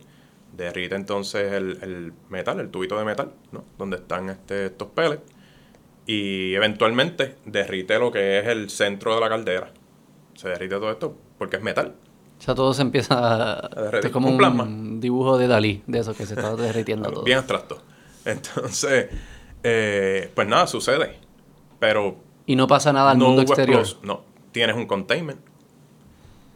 Derrite 0.56 0.95
entonces 0.95 1.52
el, 1.52 2.14
metal, 2.30 2.60
el 2.60 2.70
tubito 2.70 2.97
de 2.97 3.06
metal, 3.06 3.34
¿no? 3.52 3.64
Donde 3.78 3.97
están 3.97 4.30
este, 4.30 4.68
estos 4.68 4.89
pellets. 4.89 5.24
Y 6.06 6.54
eventualmente 6.56 7.36
derrite 7.45 7.99
lo 7.99 8.12
que 8.12 8.39
es 8.39 8.47
el 8.47 8.70
centro 8.70 9.16
de 9.16 9.22
la 9.22 9.30
caldera. 9.30 9.72
Se 10.36 10.49
derrite 10.49 10.76
todo 10.76 10.91
esto 10.91 11.18
porque 11.38 11.58
es 11.58 11.64
metal. 11.64 11.95
Sea, 12.42 12.56
todo 12.56 12.74
se 12.74 12.82
empieza 12.82 13.18
a... 13.20 13.70
Es 14.02 14.10
como 14.10 14.28
un, 14.28 15.00
dibujo 15.00 15.38
de 15.38 15.48
Dalí, 15.48 15.84
de 15.86 16.00
eso 16.00 16.16
que 16.16 16.26
se 16.26 16.34
está 16.34 16.56
derritiendo 16.56 17.12
todo. 17.12 17.24
Bien 17.24 17.38
abstracto. 17.38 17.80
Entonces, 18.26 19.10
eh, 19.62 20.32
pues 20.34 20.48
nada, 20.48 20.66
sucede. 20.66 21.20
Pero... 21.78 22.16
Y 22.48 22.56
no 22.56 22.66
pasa 22.66 22.92
nada 22.94 23.12
al 23.12 23.20
mundo 23.20 23.44
exterior. 23.44 23.86
no, 24.02 24.24
tienes 24.52 24.76
un 24.76 24.88
containment 24.88 25.39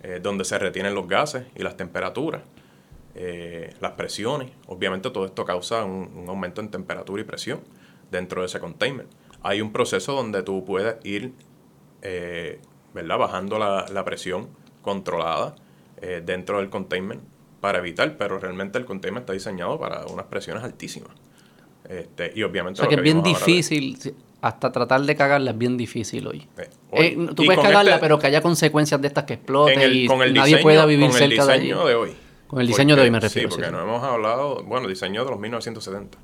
eh, 0.02 0.20
donde 0.24 0.44
se 0.44 0.58
retienen 0.58 0.96
los 0.96 1.08
gases 1.08 1.46
y 1.56 1.62
las 1.62 1.78
temperaturas, 1.78 2.42
eh, 3.14 3.76
las 3.80 3.92
presiones. 3.92 4.50
Obviamente 4.66 5.12
todo 5.12 5.28
esto 5.28 5.46
causa 5.46 5.84
un, 5.84 6.26
aumento 6.28 6.62
en 6.62 6.72
temperatura 6.72 7.22
y 7.22 7.26
presión 7.26 7.60
dentro 8.10 8.42
de 8.42 8.48
ese 8.48 8.60
containment. 8.60 9.12
Hay 9.44 9.62
un 9.62 9.72
proceso 9.72 10.14
donde 10.14 10.42
tú 10.42 10.66
puedes 10.66 10.96
ir, 11.06 11.34
¿verdad? 12.92 13.20
Bajando 13.20 13.60
la, 13.60 13.86
la 13.94 14.04
presión 14.04 14.50
controlada 14.82 15.54
eh, 16.08 16.22
dentro 16.24 16.60
del 16.60 16.70
containment 16.70 17.24
para 17.62 17.80
evitar, 17.80 18.16
pero 18.16 18.38
realmente 18.38 18.78
el 18.78 18.86
containment 18.86 19.24
está 19.24 19.34
diseñado 19.34 19.80
para 19.80 20.06
unas 20.06 20.28
presiones 20.28 20.64
altísimas. 20.64 21.10
Este, 21.90 22.32
y 22.36 22.44
obviamente... 22.44 22.80
O 22.80 22.84
sea 22.84 22.90
que, 22.90 22.96
es 22.96 23.02
bien 23.02 23.24
difícil, 23.24 23.98
hasta 24.42 24.72
tratar 24.72 25.02
de 25.02 25.16
cagarla 25.16 25.50
es 25.50 25.58
bien 25.58 25.76
difícil 25.76 26.28
hoy. 26.28 26.48
Eh, 26.60 26.70
eh, 26.92 27.28
tú 27.36 27.44
puedes 27.44 27.60
cagarla, 27.60 27.96
este 27.96 28.02
pero 28.02 28.20
que 28.20 28.28
haya 28.28 28.42
consecuencias 28.42 29.02
de 29.02 29.08
estas 29.08 29.24
que 29.24 29.34
exploten 29.34 29.92
y 29.92 30.08
nadie 30.32 30.60
pueda 30.60 30.86
vivir 30.86 31.12
cerca 31.12 31.44
de 31.48 31.48
Con 31.48 31.50
el 31.50 31.62
diseño 31.62 31.86
de, 31.86 31.96
hoy. 31.96 32.14
Con 32.46 32.62
el 32.62 32.68
diseño 32.68 32.96
de 32.96 33.02
hoy 33.02 33.10
me 33.10 33.20
refiero. 33.20 33.50
Sí, 33.50 33.56
porque 33.56 33.72
no 33.72 33.82
hemos 33.82 34.04
hablado, 34.04 34.64
bueno, 34.64 34.88
diseño 34.88 35.26
de 35.26 35.32
los 35.32 35.40
1970. 35.40 36.20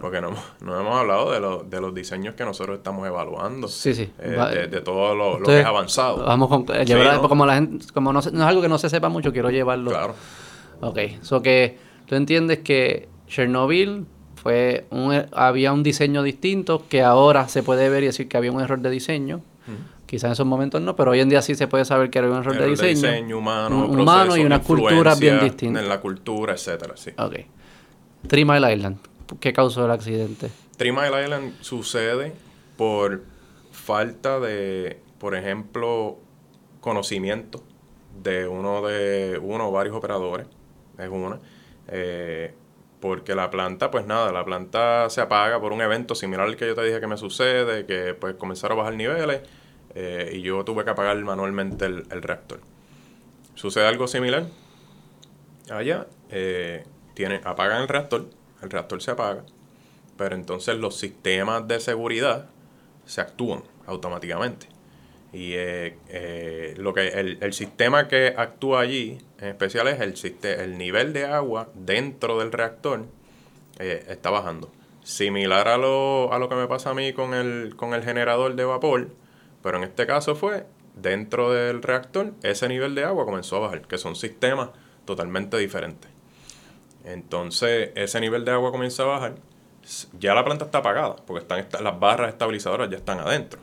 Porque 0.00 0.20
no, 0.20 0.30
no, 0.60 0.80
hemos 0.80 1.00
hablado 1.00 1.32
de, 1.32 1.40
lo, 1.40 1.64
de 1.64 1.80
los 1.80 1.94
diseños 1.94 2.34
que 2.34 2.44
nosotros 2.44 2.78
estamos 2.78 3.06
evaluando. 3.06 3.68
Sí, 3.68 3.94
sí. 3.94 4.10
Eh, 4.18 4.68
de, 4.70 4.80
todo 4.80 5.14
lo, 5.14 5.44
que 5.44 5.60
es 5.60 5.66
avanzado. 5.66 6.24
Vamos 6.24 6.48
con, 6.48 6.64
eh, 6.72 6.84
como 7.28 7.44
la 7.46 7.54
gente, 7.56 7.86
como 7.92 8.12
no, 8.12 8.20
es 8.20 8.26
algo 8.32 8.62
que 8.62 8.68
no 8.68 8.78
se 8.78 8.88
sepa 8.88 9.08
mucho, 9.08 9.32
quiero 9.32 9.50
llevarlo. 9.50 9.90
Claro. 9.90 10.14
Ok, 10.80 10.98
so 11.20 11.42
que 11.42 11.78
tú 12.06 12.14
entiendes 12.14 12.60
que 12.60 13.08
Chernobyl 13.28 14.06
fue 14.36 14.86
un, 14.90 15.26
había 15.32 15.72
un 15.72 15.82
diseño 15.82 16.22
distinto 16.22 16.84
que 16.88 17.02
ahora 17.02 17.48
se 17.48 17.62
puede 17.62 17.88
ver 17.88 18.02
y 18.02 18.06
decir 18.06 18.28
que 18.28 18.36
había 18.36 18.52
un 18.52 18.60
error 18.60 18.80
de 18.80 18.90
diseño 18.90 19.42
Quizás 20.12 20.24
en 20.24 20.32
esos 20.32 20.44
momentos 20.44 20.82
no, 20.82 20.94
pero 20.94 21.12
hoy 21.12 21.20
en 21.20 21.30
día 21.30 21.40
sí 21.40 21.54
se 21.54 21.68
puede 21.68 21.86
saber 21.86 22.10
que 22.10 22.18
era 22.18 22.28
un 22.28 22.36
error 22.36 22.52
de 22.52 22.58
Error 22.58 22.70
diseño. 22.72 22.90
diseño 23.10 23.38
humano, 23.38 23.86
un- 23.86 23.98
humano 23.98 24.36
y 24.36 24.44
proceso, 24.44 24.46
unas 24.46 24.60
culturas 24.60 25.18
bien 25.18 25.40
distintas. 25.40 25.82
En 25.82 25.88
la 25.88 26.00
cultura, 26.00 26.52
etcétera, 26.52 26.98
sí. 26.98 27.12
Ok. 27.16 27.36
Three 28.26 28.44
Mile 28.44 28.74
Island. 28.74 28.98
¿Qué 29.40 29.52
causó 29.52 29.84
el 29.84 29.90
accidente? 29.90 30.50
Three 30.76 30.92
Mile 30.92 31.22
Island 31.22 31.60
sucede 31.60 32.32
por 32.76 33.22
falta 33.70 34.40
de, 34.40 35.00
por 35.18 35.34
ejemplo, 35.34 36.18
conocimiento 36.80 37.62
de 38.22 38.46
uno 38.46 38.86
de 38.86 39.38
uno 39.42 39.68
o 39.68 39.72
varios 39.72 39.96
operadores, 39.96 40.46
es 40.98 41.08
una, 41.08 41.40
eh, 41.88 42.54
porque 43.00 43.34
la 43.34 43.50
planta, 43.50 43.90
pues 43.90 44.06
nada, 44.06 44.30
la 44.32 44.44
planta 44.44 45.10
se 45.10 45.20
apaga 45.20 45.60
por 45.60 45.72
un 45.72 45.80
evento 45.80 46.14
similar 46.14 46.46
al 46.46 46.56
que 46.56 46.66
yo 46.66 46.74
te 46.74 46.84
dije 46.84 47.00
que 47.00 47.06
me 47.06 47.16
sucede, 47.16 47.86
que 47.86 48.14
pues 48.14 48.34
comenzaron 48.34 48.78
a 48.78 48.82
bajar 48.82 48.94
niveles 48.94 49.40
eh, 49.94 50.30
y 50.34 50.42
yo 50.42 50.64
tuve 50.64 50.84
que 50.84 50.90
apagar 50.90 51.16
manualmente 51.18 51.86
el, 51.86 52.22
reactor. 52.22 52.60
Sucede 53.54 53.86
algo 53.86 54.06
similar 54.06 54.46
allá, 55.70 56.06
eh, 56.30 56.84
tiene, 57.14 57.40
apagan 57.44 57.82
el 57.82 57.88
reactor, 57.88 58.26
el 58.62 58.70
reactor 58.70 59.02
se 59.02 59.10
apaga, 59.10 59.44
pero 60.16 60.34
entonces 60.34 60.76
los 60.76 60.96
sistemas 60.96 61.66
de 61.68 61.80
seguridad 61.80 62.48
se 63.04 63.20
actúan 63.20 63.62
automáticamente. 63.86 64.68
Y 65.32 65.54
eh, 65.54 65.96
eh, 66.08 66.74
lo 66.76 66.92
que 66.92 67.08
el, 67.08 67.52
sistema 67.54 68.06
que 68.06 68.34
actúa 68.36 68.80
allí, 68.80 69.18
en 69.38 69.48
especial, 69.48 69.88
es 69.88 70.00
el, 70.00 70.14
el 70.44 70.76
nivel 70.76 71.14
de 71.14 71.24
agua 71.24 71.70
dentro 71.74 72.38
del 72.38 72.52
reactor 72.52 73.06
eh, 73.78 74.04
está 74.08 74.30
bajando. 74.30 74.70
Similar 75.02 75.68
a 75.68 75.78
lo, 75.78 76.32
a 76.32 76.38
lo 76.38 76.48
que 76.50 76.54
me 76.54 76.68
pasa 76.68 76.90
a 76.90 76.94
mí 76.94 77.14
con 77.14 77.32
el, 77.32 77.74
con 77.76 77.94
el 77.94 78.04
generador 78.04 78.54
de 78.54 78.64
vapor, 78.64 79.08
pero 79.62 79.78
en 79.78 79.84
este 79.84 80.06
caso 80.06 80.34
fue 80.36 80.66
dentro 80.94 81.50
del 81.50 81.82
reactor, 81.82 82.34
ese 82.42 82.68
nivel 82.68 82.94
de 82.94 83.04
agua 83.04 83.24
comenzó 83.24 83.56
a 83.56 83.60
bajar, 83.60 83.82
que 83.88 83.96
son 83.96 84.14
sistemas 84.14 84.70
totalmente 85.06 85.56
diferentes. 85.56 86.11
Entonces, 87.04 87.90
ese 87.94 88.20
nivel 88.20 88.44
de 88.44 88.52
agua 88.52 88.70
comienza 88.70 89.02
a 89.02 89.06
bajar. 89.06 89.34
Ya 90.18 90.34
la 90.34 90.44
planta 90.44 90.66
está 90.66 90.78
apagada, 90.78 91.16
porque 91.26 91.42
están 91.42 91.58
esta- 91.58 91.80
las 91.82 91.98
barras 91.98 92.28
estabilizadoras 92.30 92.88
ya 92.90 92.96
están 92.98 93.18
adentro. 93.18 93.60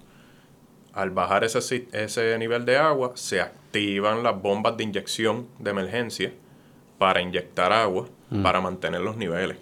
Al 0.93 1.11
bajar 1.11 1.43
ese, 1.45 1.87
ese 1.93 2.37
nivel 2.37 2.65
de 2.65 2.77
agua, 2.77 3.11
se 3.15 3.39
activan 3.39 4.23
las 4.23 4.41
bombas 4.41 4.75
de 4.75 4.83
inyección 4.83 5.47
de 5.59 5.71
emergencia 5.71 6.33
para 6.97 7.21
inyectar 7.21 7.71
agua, 7.71 8.07
para 8.43 8.59
mantener 8.59 9.01
los 9.01 9.15
niveles. 9.15 9.57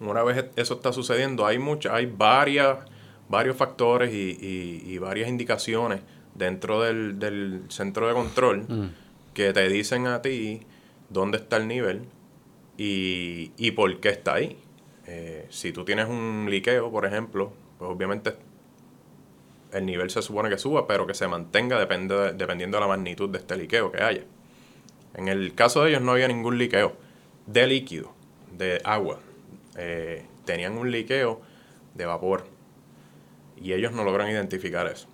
Una 0.00 0.22
vez 0.24 0.46
eso 0.56 0.74
está 0.74 0.92
sucediendo, 0.92 1.46
hay 1.46 1.58
muchas, 1.58 1.92
hay 1.92 2.06
varias, 2.06 2.78
varios 3.28 3.56
factores 3.56 4.12
y, 4.12 4.36
y- 4.40 4.82
y 4.92 4.98
varias 4.98 5.28
indicaciones 5.28 6.00
dentro 6.34 6.82
del, 6.82 7.18
del 7.18 7.62
centro 7.68 8.08
de 8.08 8.14
control 8.14 8.66
que 9.34 9.52
te 9.52 9.68
dicen 9.68 10.06
a 10.08 10.20
ti 10.20 10.62
dónde 11.08 11.38
está 11.38 11.56
el 11.56 11.68
nivel 11.68 12.02
y, 12.78 13.52
y 13.56 13.70
por 13.72 14.00
qué 14.00 14.10
está 14.10 14.34
ahí. 14.34 14.58
Eh, 15.06 15.46
si 15.50 15.72
tú 15.72 15.84
tienes 15.84 16.08
un 16.08 16.46
liqueo, 16.50 16.90
por 16.90 17.04
ejemplo, 17.06 17.52
pues 17.78 17.90
obviamente 17.90 18.34
el 19.72 19.84
nivel 19.86 20.08
se 20.10 20.22
supone 20.22 20.48
que 20.48 20.58
suba, 20.58 20.86
pero 20.86 21.06
que 21.06 21.14
se 21.14 21.26
mantenga 21.28 21.78
depende 21.78 22.14
de- 22.14 22.32
dependiendo 22.32 22.76
de 22.76 22.80
la 22.82 22.86
magnitud 22.88 23.28
de 23.30 23.38
este 23.38 23.56
liqueo 23.56 23.90
que 23.90 24.02
haya. 24.02 24.24
En 25.14 25.28
el 25.28 25.54
caso 25.54 25.82
de 25.82 25.90
ellos 25.90 26.02
no 26.02 26.12
había 26.12 26.28
ningún 26.28 26.58
liqueo 26.58 26.96
de 27.46 27.66
líquido, 27.66 28.12
de 28.56 28.80
agua. 28.84 29.18
Eh, 29.76 30.24
tenían 30.44 30.78
un 30.78 30.90
liqueo 30.90 31.40
de 31.94 32.06
vapor. 32.06 32.46
Y 33.56 33.72
ellos 33.72 33.92
no 33.92 34.04
logran 34.04 34.28
identificar 34.30 34.86
eso. 34.86 35.06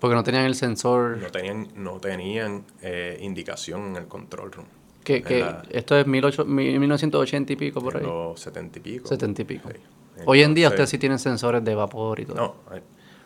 Porque 0.00 0.14
no 0.14 0.22
tenían 0.24 0.44
el 0.44 0.54
sensor. 0.54 1.18
No 1.18 1.30
tenían, 1.30 1.68
no 1.76 1.98
tenían 2.00 2.64
eh, 2.82 3.18
indicación 3.22 3.88
en 3.88 3.96
el 3.96 4.06
control 4.06 4.52
room. 4.52 4.66
Que, 5.04 5.16
en 5.18 5.22
que 5.22 5.40
la- 5.40 5.62
esto 5.70 5.96
es 5.98 6.06
18 6.06 6.44
mil- 6.46 6.78
1980 6.80 7.52
y 7.52 7.56
pico 7.56 7.80
por 7.80 7.96
ahí. 7.96 8.02
los 8.02 8.40
70 8.40 8.78
y 8.78 8.82
pico. 8.82 9.06
70 9.08 9.42
y 9.42 9.44
pico. 9.44 9.68
Sí. 9.70 10.22
Hoy 10.26 10.42
en 10.42 10.54
día 10.54 10.68
ustedes 10.68 10.88
sí 10.90 10.98
tienen 10.98 11.18
sensores 11.18 11.62
de 11.64 11.74
vapor 11.74 12.20
y 12.20 12.24
todo. 12.26 12.36
No, 12.36 12.54
eh, 12.76 12.80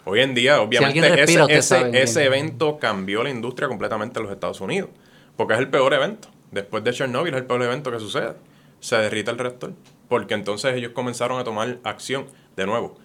hoy 0.04 0.20
en 0.20 0.34
día, 0.34 0.60
obviamente, 0.60 1.08
respira, 1.16 1.44
ese, 1.44 1.76
ese, 1.88 2.02
ese 2.02 2.24
evento 2.24 2.78
cambió 2.78 3.22
la 3.22 3.30
industria 3.30 3.68
completamente 3.68 4.18
en 4.18 4.24
los 4.24 4.32
Estados 4.32 4.60
Unidos. 4.60 4.90
Porque 5.36 5.54
es 5.54 5.60
el 5.60 5.68
peor 5.68 5.94
evento. 5.94 6.28
Después 6.50 6.82
de 6.82 6.92
Chernobyl 6.92 7.32
es 7.34 7.40
el 7.40 7.46
peor 7.46 7.62
evento 7.62 7.90
que 7.92 8.00
sucede. 8.00 8.32
Se 8.80 8.96
derrita 8.96 9.30
el 9.30 9.38
reactor. 9.38 9.72
Porque 10.08 10.34
entonces 10.34 10.74
ellos 10.74 10.92
comenzaron 10.92 11.38
a 11.38 11.44
tomar 11.44 11.78
acción 11.84 12.24
de 12.56 12.66
nuevo. 12.66 12.96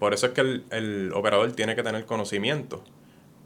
Por 0.00 0.12
eso 0.12 0.26
es 0.26 0.32
que 0.32 0.40
el, 0.40 0.64
el 0.72 1.12
operador 1.14 1.52
tiene 1.52 1.76
que 1.76 1.82
tener 1.82 2.04
conocimiento. 2.04 2.82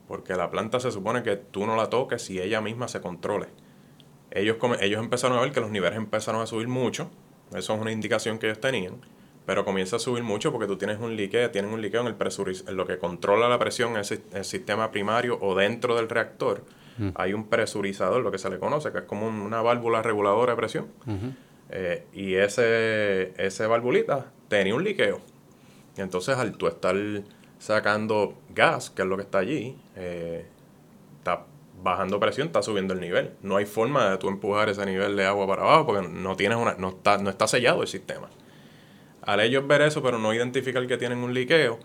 Porque 0.09 0.35
la 0.35 0.51
planta 0.51 0.81
se 0.81 0.91
supone 0.91 1.22
que 1.22 1.37
tú 1.37 1.66
no 1.66 1.77
la 1.77 1.91
toques 1.91 2.29
y 2.31 2.41
ella 2.41 2.61
misma 2.61 2.89
se 2.89 3.01
controle. 3.01 3.47
Ellos, 4.35 4.57
ellos 4.80 5.01
empezaron 5.03 5.39
a 5.39 5.41
ver 5.41 5.53
que 5.53 5.61
los 5.61 5.70
niveles 5.70 5.97
empezaron 5.97 6.41
a 6.43 6.47
subir 6.47 6.68
mucho. 6.68 7.11
Eso 7.55 7.74
es 7.74 7.80
una 7.80 7.93
indicación 7.93 8.39
que 8.39 8.47
ellos 8.47 8.61
tenían. 8.61 8.97
Pero 9.47 9.64
comienza 9.64 9.97
a 9.97 9.99
subir 9.99 10.22
mucho 10.22 10.51
porque 10.53 10.66
tú 10.66 10.76
tienes 10.76 10.99
un 10.99 11.16
liqueo, 11.16 11.51
tienen 11.51 11.70
un 11.72 11.80
liqueo 11.82 12.01
en, 12.01 12.07
el 12.09 12.18
presuriz- 12.18 12.66
en 12.68 12.76
lo 12.76 12.87
que 12.87 12.99
controla 12.99 13.49
la 13.49 13.59
presión, 13.59 13.97
es 13.99 14.11
el 14.11 14.45
sistema 14.45 14.91
primario 14.91 15.39
o 15.41 15.55
dentro 15.55 15.95
del 15.97 16.09
reactor. 16.09 16.64
Hay 17.16 17.35
un 17.35 17.49
presurizador, 17.49 18.22
lo 18.22 18.30
que 18.30 18.39
se 18.39 18.49
le 18.49 18.59
conoce, 18.59 18.91
que 18.93 18.99
es 18.99 19.05
como 19.05 19.26
un- 19.26 19.41
una 19.41 19.61
válvula 19.62 20.01
reguladora 20.03 20.53
de 20.53 20.57
presión. 20.57 20.87
Eh, 21.70 22.07
y 22.12 22.35
ese, 22.35 23.35
ese 23.37 23.66
valvulita 23.66 24.32
tenía 24.49 24.74
un 24.74 24.82
liqueo. 24.85 25.20
Entonces 25.97 26.37
al 26.39 26.57
tú 26.57 26.66
estar 26.66 26.97
sacando 27.59 28.35
gas, 28.55 28.91
que 28.91 29.03
es 29.03 29.09
lo 29.09 29.16
que 29.16 29.22
está 29.22 29.39
allí, 29.39 29.76
eh, 29.97 30.47
bajando 31.85 32.18
presión, 32.18 32.49
está 32.49 32.62
subiendo 32.62 32.95
el 32.95 33.01
nivel. 33.01 33.30
No 33.43 33.57
hay 33.57 33.66
forma 33.66 34.11
de 34.11 34.16
tú 34.18 34.28
empujar 34.28 34.68
ese 34.68 34.85
nivel 34.87 35.14
de 35.14 35.24
agua 35.26 35.47
para 35.47 35.62
abajo 35.62 35.87
porque 35.87 36.09
no 36.09 36.35
tienes 36.35 36.59
una, 36.59 36.74
no 36.78 36.89
está, 36.89 37.18
no 37.18 37.30
está 37.30 37.47
sellado 37.47 37.82
el 37.82 37.89
sistema. 37.89 38.28
Al 39.22 39.41
ellos 39.41 39.66
ver 39.66 39.82
eso, 39.82 40.03
pero 40.03 40.18
no 40.18 40.35
identificar 40.35 40.87
que 40.87 40.97
tienen 40.99 41.18
un 41.18 41.32
liqueo, 41.32 41.78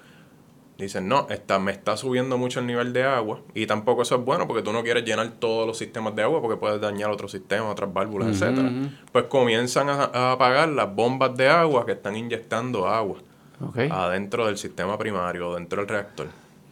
dicen, 0.78 1.08
no, 1.08 1.28
está, 1.30 1.60
me 1.60 1.72
está 1.72 1.96
subiendo 1.98 2.38
mucho 2.38 2.60
el 2.60 2.66
nivel 2.68 2.92
de 2.94 3.04
agua. 3.04 3.42
Y 3.54 3.66
tampoco 3.68 4.02
eso 4.02 4.16
es 4.16 4.26
bueno 4.26 4.48
porque 4.48 4.62
tú 4.64 4.74
no 4.74 4.82
quieres 4.84 5.06
llenar 5.06 5.30
todos 5.40 5.68
los 5.68 5.78
sistemas 5.78 6.16
de 6.16 6.24
agua 6.24 6.42
porque 6.42 6.58
puedes 6.58 6.82
dañar 6.82 7.12
otros 7.12 7.32
sistemas, 7.32 7.72
otras 7.72 7.94
válvulas, 7.94 8.30
etcétera. 8.30 8.72
Pues 9.12 9.26
comienzan 9.26 9.90
a, 9.90 10.06
a 10.14 10.32
apagar 10.34 10.70
las 10.70 10.94
bombas 10.94 11.36
de 11.38 11.48
agua 11.50 11.86
que 11.86 11.92
están 11.94 12.16
inyectando 12.16 12.88
agua 12.88 13.18
Ok. 13.62 13.78
adentro 13.92 14.46
del 14.48 14.58
sistema 14.58 14.98
primario, 14.98 15.54
dentro 15.56 15.82
del 15.82 15.90
reactor. 15.90 16.28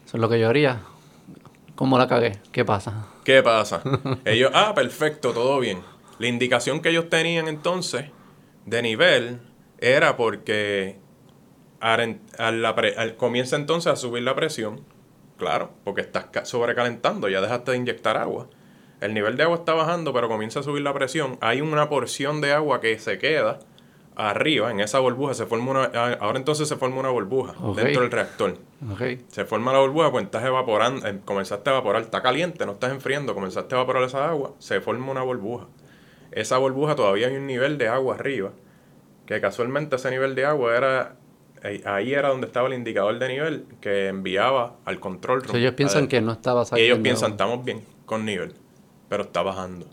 Eso 0.05 0.15
es 0.17 0.21
lo 0.21 0.29
que 0.29 0.39
yo 0.39 0.47
haría. 0.49 0.79
¿Cómo 1.77 1.97
la 1.97 2.07
cagué? 2.09 2.33
¿Qué 2.51 2.65
pasa? 2.65 3.07
¿Qué 3.23 3.41
pasa? 3.41 3.81
Ellos, 4.25 4.51
ah, 4.53 4.73
perfecto, 4.75 5.31
todo 5.31 5.59
bien. 5.59 5.81
La 6.19 6.27
indicación 6.27 6.81
que 6.81 6.89
ellos 6.89 7.07
tenían 7.09 7.47
entonces 7.47 8.05
de 8.65 8.81
nivel 8.81 9.39
era 9.79 10.17
porque 10.17 10.97
al, 11.79 12.19
comienza 13.17 13.55
entonces 13.55 13.93
a 13.93 13.95
subir 13.95 14.23
la 14.23 14.35
presión, 14.35 14.81
claro, 15.37 15.71
porque 15.83 16.01
estás 16.01 16.25
ca- 16.25 16.45
sobrecalentando, 16.45 17.29
ya 17.29 17.39
dejaste 17.41 17.71
de 17.71 17.77
inyectar 17.77 18.17
agua. 18.17 18.47
El 18.99 19.13
nivel 19.13 19.37
de 19.37 19.43
agua 19.43 19.57
está 19.57 19.73
bajando, 19.75 20.11
pero 20.11 20.27
comienza 20.27 20.61
a 20.61 20.63
subir 20.63 20.81
la 20.81 20.93
presión. 20.93 21.37
Hay 21.41 21.61
una 21.61 21.87
porción 21.87 22.41
de 22.41 22.51
agua 22.53 22.81
que 22.81 22.97
se 22.97 23.19
queda 23.19 23.59
arriba, 24.19 24.71
en 24.71 24.79
esa 24.79 24.99
burbuja, 24.99 25.33
se 25.35 25.45
forma 25.45 25.71
una, 25.71 25.91
ah, 25.93 26.17
ahora 26.19 26.39
entonces 26.39 26.67
se 26.67 26.75
forma 26.75 26.99
una 26.99 27.09
burbuja 27.09 27.53
dentro 27.75 28.01
del 28.01 28.11
reactor. 28.11 28.57
Ok. 28.91 29.01
Se 29.27 29.45
forma 29.45 29.71
la 29.73 29.79
burbuja, 29.79 30.09
pues 30.11 30.25
estás 30.25 30.43
evaporando, 30.43 31.07
eh, 31.07 31.19
comenzaste 31.23 31.69
a 31.69 31.73
evaporar, 31.73 32.01
está 32.01 32.21
caliente, 32.23 32.65
no 32.65 32.71
estás 32.73 32.91
enfriando, 32.91 33.33
comenzaste 33.35 33.75
a 33.75 33.77
evaporar 33.77 34.03
esa 34.03 34.27
agua, 34.29 34.53
se 34.57 34.81
forma 34.81 35.11
una 35.11 35.21
burbuja. 35.21 35.67
Esa 36.31 36.57
burbuja 36.57 36.95
todavía 36.95 37.27
hay 37.27 37.35
un 37.35 37.45
nivel 37.45 37.77
de 37.77 37.87
agua 37.89 38.15
arriba, 38.15 38.51
que 39.27 39.39
casualmente 39.39 39.95
ese 39.97 40.09
nivel 40.09 40.33
de 40.35 40.45
agua 40.45 40.75
era, 40.75 41.15
eh, 41.63 41.81
ahí 41.85 42.13
era 42.13 42.29
donde 42.29 42.47
estaba 42.47 42.67
el 42.67 42.73
indicador 42.73 43.19
de 43.19 43.27
nivel 43.27 43.65
que 43.81 44.07
enviaba 44.07 44.77
al 44.85 44.99
control 44.99 45.43
room. 45.43 45.55
Ellos 45.57 45.73
piensan 45.73 46.07
que 46.07 46.21
no 46.21 46.31
estaba 46.31 46.63
Y 46.63 46.65
saliendo. 46.65 46.93
ellos 46.93 47.03
piensan, 47.03 47.31
estamos 47.31 47.63
bien 47.63 47.81
con 48.05 48.25
nivel, 48.25 48.53
pero 49.09 49.23
está 49.23 49.41
bajando, 49.43 49.85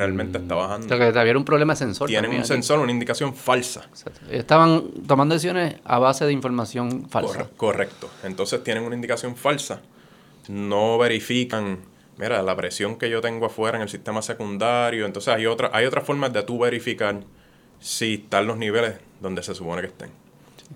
realmente 0.00 0.38
está 0.38 0.54
O 0.56 0.58
bajando. 0.58 0.88
sea, 0.88 0.98
que 1.12 1.18
había 1.18 1.36
un 1.36 1.44
problema 1.44 1.76
sensor. 1.76 2.08
Tienen 2.08 2.24
también 2.24 2.40
un 2.40 2.44
aquí. 2.44 2.48
sensor, 2.48 2.78
una 2.80 2.90
indicación 2.90 3.34
falsa. 3.34 3.84
Exacto. 3.90 4.20
Estaban 4.30 4.90
tomando 5.06 5.34
decisiones 5.34 5.76
a 5.84 5.98
base 5.98 6.24
de 6.24 6.32
información 6.32 7.08
falsa. 7.08 7.38
Corre- 7.44 7.56
correcto. 7.56 8.10
Entonces 8.24 8.62
tienen 8.64 8.84
una 8.84 8.94
indicación 8.94 9.36
falsa. 9.36 9.82
No 10.48 10.96
verifican, 10.98 11.80
mira, 12.16 12.42
la 12.42 12.56
presión 12.56 12.96
que 12.96 13.10
yo 13.10 13.20
tengo 13.20 13.46
afuera 13.46 13.76
en 13.76 13.82
el 13.82 13.88
sistema 13.88 14.22
secundario. 14.22 15.04
Entonces 15.06 15.32
hay, 15.34 15.46
otra, 15.46 15.70
hay 15.72 15.84
otras 15.86 16.04
formas 16.06 16.32
de 16.32 16.42
tú 16.42 16.58
verificar 16.58 17.20
si 17.78 18.14
están 18.14 18.46
los 18.46 18.56
niveles 18.56 18.94
donde 19.20 19.42
se 19.42 19.54
supone 19.54 19.82
que 19.82 19.88
estén. 19.88 20.10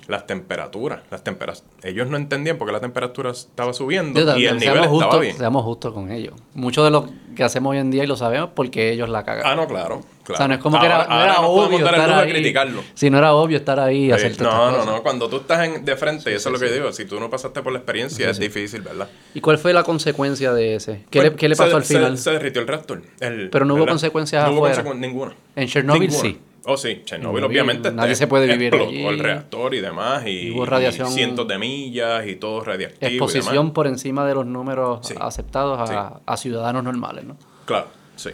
Las 0.09 0.27
temperaturas, 0.27 1.01
las 1.11 1.23
temperaturas. 1.25 1.65
Ellos 1.83 2.09
no 2.09 2.17
entendían 2.17 2.59
por 2.59 2.67
qué 2.69 2.73
la 2.73 2.81
temperatura 2.81 3.31
estaba 3.31 3.73
subiendo 3.73 4.21
Yo 4.21 4.37
y 4.37 4.47
el 4.47 4.59
nivel 4.59 4.61
seamos 4.81 5.03
estaba 5.03 5.19
bien. 5.21 5.37
seamos 5.37 5.63
justos 5.65 5.95
con 5.95 6.11
ellos. 6.11 6.35
Mucho 6.53 6.85
de 6.85 6.91
lo 6.91 7.09
que 7.37 7.43
hacemos 7.45 7.71
hoy 7.71 7.79
en 7.79 7.91
día 7.91 8.05
y 8.05 8.07
lo 8.07 8.17
sabemos 8.17 8.51
porque 8.55 8.91
ellos 8.93 9.09
la 9.09 9.25
cagan. 9.25 9.45
Ah, 9.47 9.55
no, 9.55 9.67
claro. 9.67 10.01
claro. 10.25 10.35
O 10.35 10.37
sea, 10.37 10.49
no 10.49 10.55
es 10.55 10.61
como 10.61 10.79
que 10.81 10.87
era, 10.87 11.07
no 11.07 11.23
era 11.23 11.41
obvio 11.43 11.79
estar 11.87 12.11
ahí. 12.11 12.31
criticarlo. 12.33 12.83
Si 12.95 13.09
no 13.09 13.19
era 13.19 13.35
obvio 13.35 13.57
estar 13.57 13.79
ahí 13.81 14.05
y 14.05 14.07
Sí, 14.07 14.13
hacer 14.13 14.43
no, 14.43 14.73
no, 14.73 14.85
no. 14.85 15.03
Cuando 15.03 15.29
tú 15.29 15.37
estás 15.39 15.65
en- 15.67 15.85
de 15.85 15.97
frente, 15.97 16.31
y 16.31 16.35
eso 16.35 16.49
Sí, 16.51 16.55
es 16.55 16.61
lo 16.61 16.67
que 16.67 16.73
sí. 16.73 16.79
digo. 16.81 16.93
Si 16.93 17.05
tú 17.07 17.19
no 17.21 17.31
pasaste 17.31 17.63
por 17.63 17.73
la 17.73 17.79
experiencia, 17.79 18.29
es 18.29 18.39
difícil, 18.39 18.83
¿verdad? 18.83 19.09
¿Y 19.33 19.41
cuál 19.41 19.59
fue 19.59 19.73
la 19.73 19.85
consecuencia 19.85 20.53
de 20.53 20.75
ese? 20.75 21.05
¿Qué, 21.11 21.21
Pues, 21.21 21.31
le, 21.33 21.37
qué 21.37 21.49
le 21.49 21.55
se- 21.55 21.63
pasó 21.63 21.77
al 21.77 21.85
se- 21.85 21.95
final? 21.95 22.19
Se, 22.19 22.31
derritió 22.33 22.61
el 22.61 22.69
reactor. 22.69 23.01
El- 23.21 23.49
Pero 23.51 23.65
no 23.65 23.75
hubo 23.75 23.81
¿verdad? 23.83 23.93
consecuencias 23.95 24.45
no 24.45 24.53
hubo 24.59 24.67
afuera. 24.67 24.85
consecu- 24.91 24.99
ninguna. 24.99 25.35
En 25.57 25.69
Chernobyl 25.69 26.09
Ninguna. 26.11 26.21
sí. 26.29 26.39
Oh, 26.67 26.77
sí. 26.77 27.03
Chernobyl, 27.05 27.05
Chernobyl, 27.05 27.45
obviamente. 27.45 27.93
nadie 27.93 28.15
se 28.15 28.27
puede 28.27 28.47
vivir 28.47 28.75
allí. 28.75 29.05
el 29.05 29.19
reactor 29.19 29.75
y 29.75 29.81
demás. 29.81 30.25
Y, 30.27 30.49
Y 30.49 30.51
hubo 30.53 30.65
radiación- 30.67 31.09
y 31.09 31.13
cientos 31.13 31.47
de 31.47 31.59
millas 31.59 32.27
y 32.27 32.37
todo 32.37 32.63
radiactivo. 32.65 33.11
y 33.11 33.15
Exposición 33.17 33.55
demás. 33.57 33.73
por 33.73 33.87
encima 33.87 34.25
de 34.27 34.35
los 34.35 34.47
números 34.47 35.07
Sí. 35.07 35.15
aceptados 35.21 35.79
a, 35.79 35.87
Sí. 35.87 36.23
a 36.25 36.37
ciudadanos 36.37 36.83
normales, 36.85 37.25
¿no? 37.25 37.37
Claro, 37.67 37.89
sí. 38.17 38.31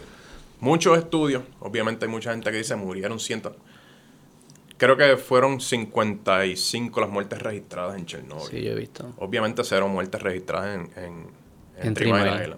Muchos 0.61 0.97
estudios, 0.97 1.43
obviamente 1.59 2.05
hay 2.05 2.11
mucha 2.11 2.31
gente 2.31 2.51
que 2.51 2.57
dice 2.57 2.75
murieron 2.75 3.19
cientos. 3.19 3.53
Creo 4.77 4.95
que 4.97 5.17
fueron 5.17 5.59
55 5.61 7.01
las 7.01 7.09
muertes 7.09 7.39
registradas 7.41 7.97
en 7.97 8.05
Chernobyl. 8.05 8.47
Sí, 8.49 8.61
yo 8.63 8.71
he 8.71 8.75
visto. 8.75 9.11
Obviamente 9.17 9.63
cero 9.63 9.87
muertes 9.87 10.21
registradas 10.21 10.75
en, 10.75 10.81
en, 11.03 11.27
en, 11.77 11.97
En. 11.97 12.07
Island. 12.07 12.55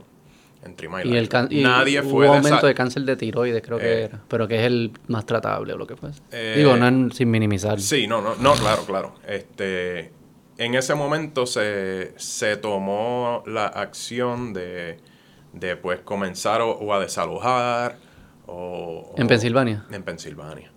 En 0.65 0.75
Three 0.75 0.87
Mile 0.89 1.03
Y, 1.09 1.17
el 1.17 1.29
y 1.49 1.61
Nadie 1.63 2.01
hubo 2.01 2.09
fue 2.11 2.25
de 2.25 2.29
aumento 2.35 2.57
esa- 2.59 2.67
de 2.67 2.73
cáncer 2.73 3.03
de 3.03 3.15
tiroides, 3.17 3.61
creo 3.61 3.77
que 3.79 3.85
Eh. 3.85 4.03
era. 4.05 4.21
Pero 4.29 4.47
que 4.47 4.55
es 4.59 4.65
el 4.65 4.91
más 5.07 5.25
tratable 5.25 5.73
o 5.73 5.77
lo 5.77 5.85
que 5.85 5.95
fuese. 5.97 6.21
Eh, 6.31 6.55
Digo, 6.57 6.75
no 6.77 6.87
en- 6.87 7.11
sin 7.11 7.29
minimizar. 7.29 7.79
Sí, 7.81 8.07
no, 8.07 8.21
no, 8.21 8.35
no, 8.35 8.53
claro, 8.53 8.83
claro. 8.85 9.15
Este, 9.27 10.11
en 10.57 10.75
ese 10.75 10.95
momento 10.95 11.45
se, 11.45 12.13
se 12.17 12.55
tomó 12.57 13.43
la 13.45 13.65
acción 13.67 14.53
de, 14.53 14.97
de 15.51 15.75
pues 15.75 15.99
comenzar 16.01 16.61
o, 16.61 16.71
o 16.71 16.93
a 16.93 16.99
desalojar 16.99 17.97
o, 18.45 19.13
¿En 19.17 19.25
o- 19.25 19.27
Pensilvania? 19.27 19.85
En 19.91 20.03
Pensilvania. 20.03 20.71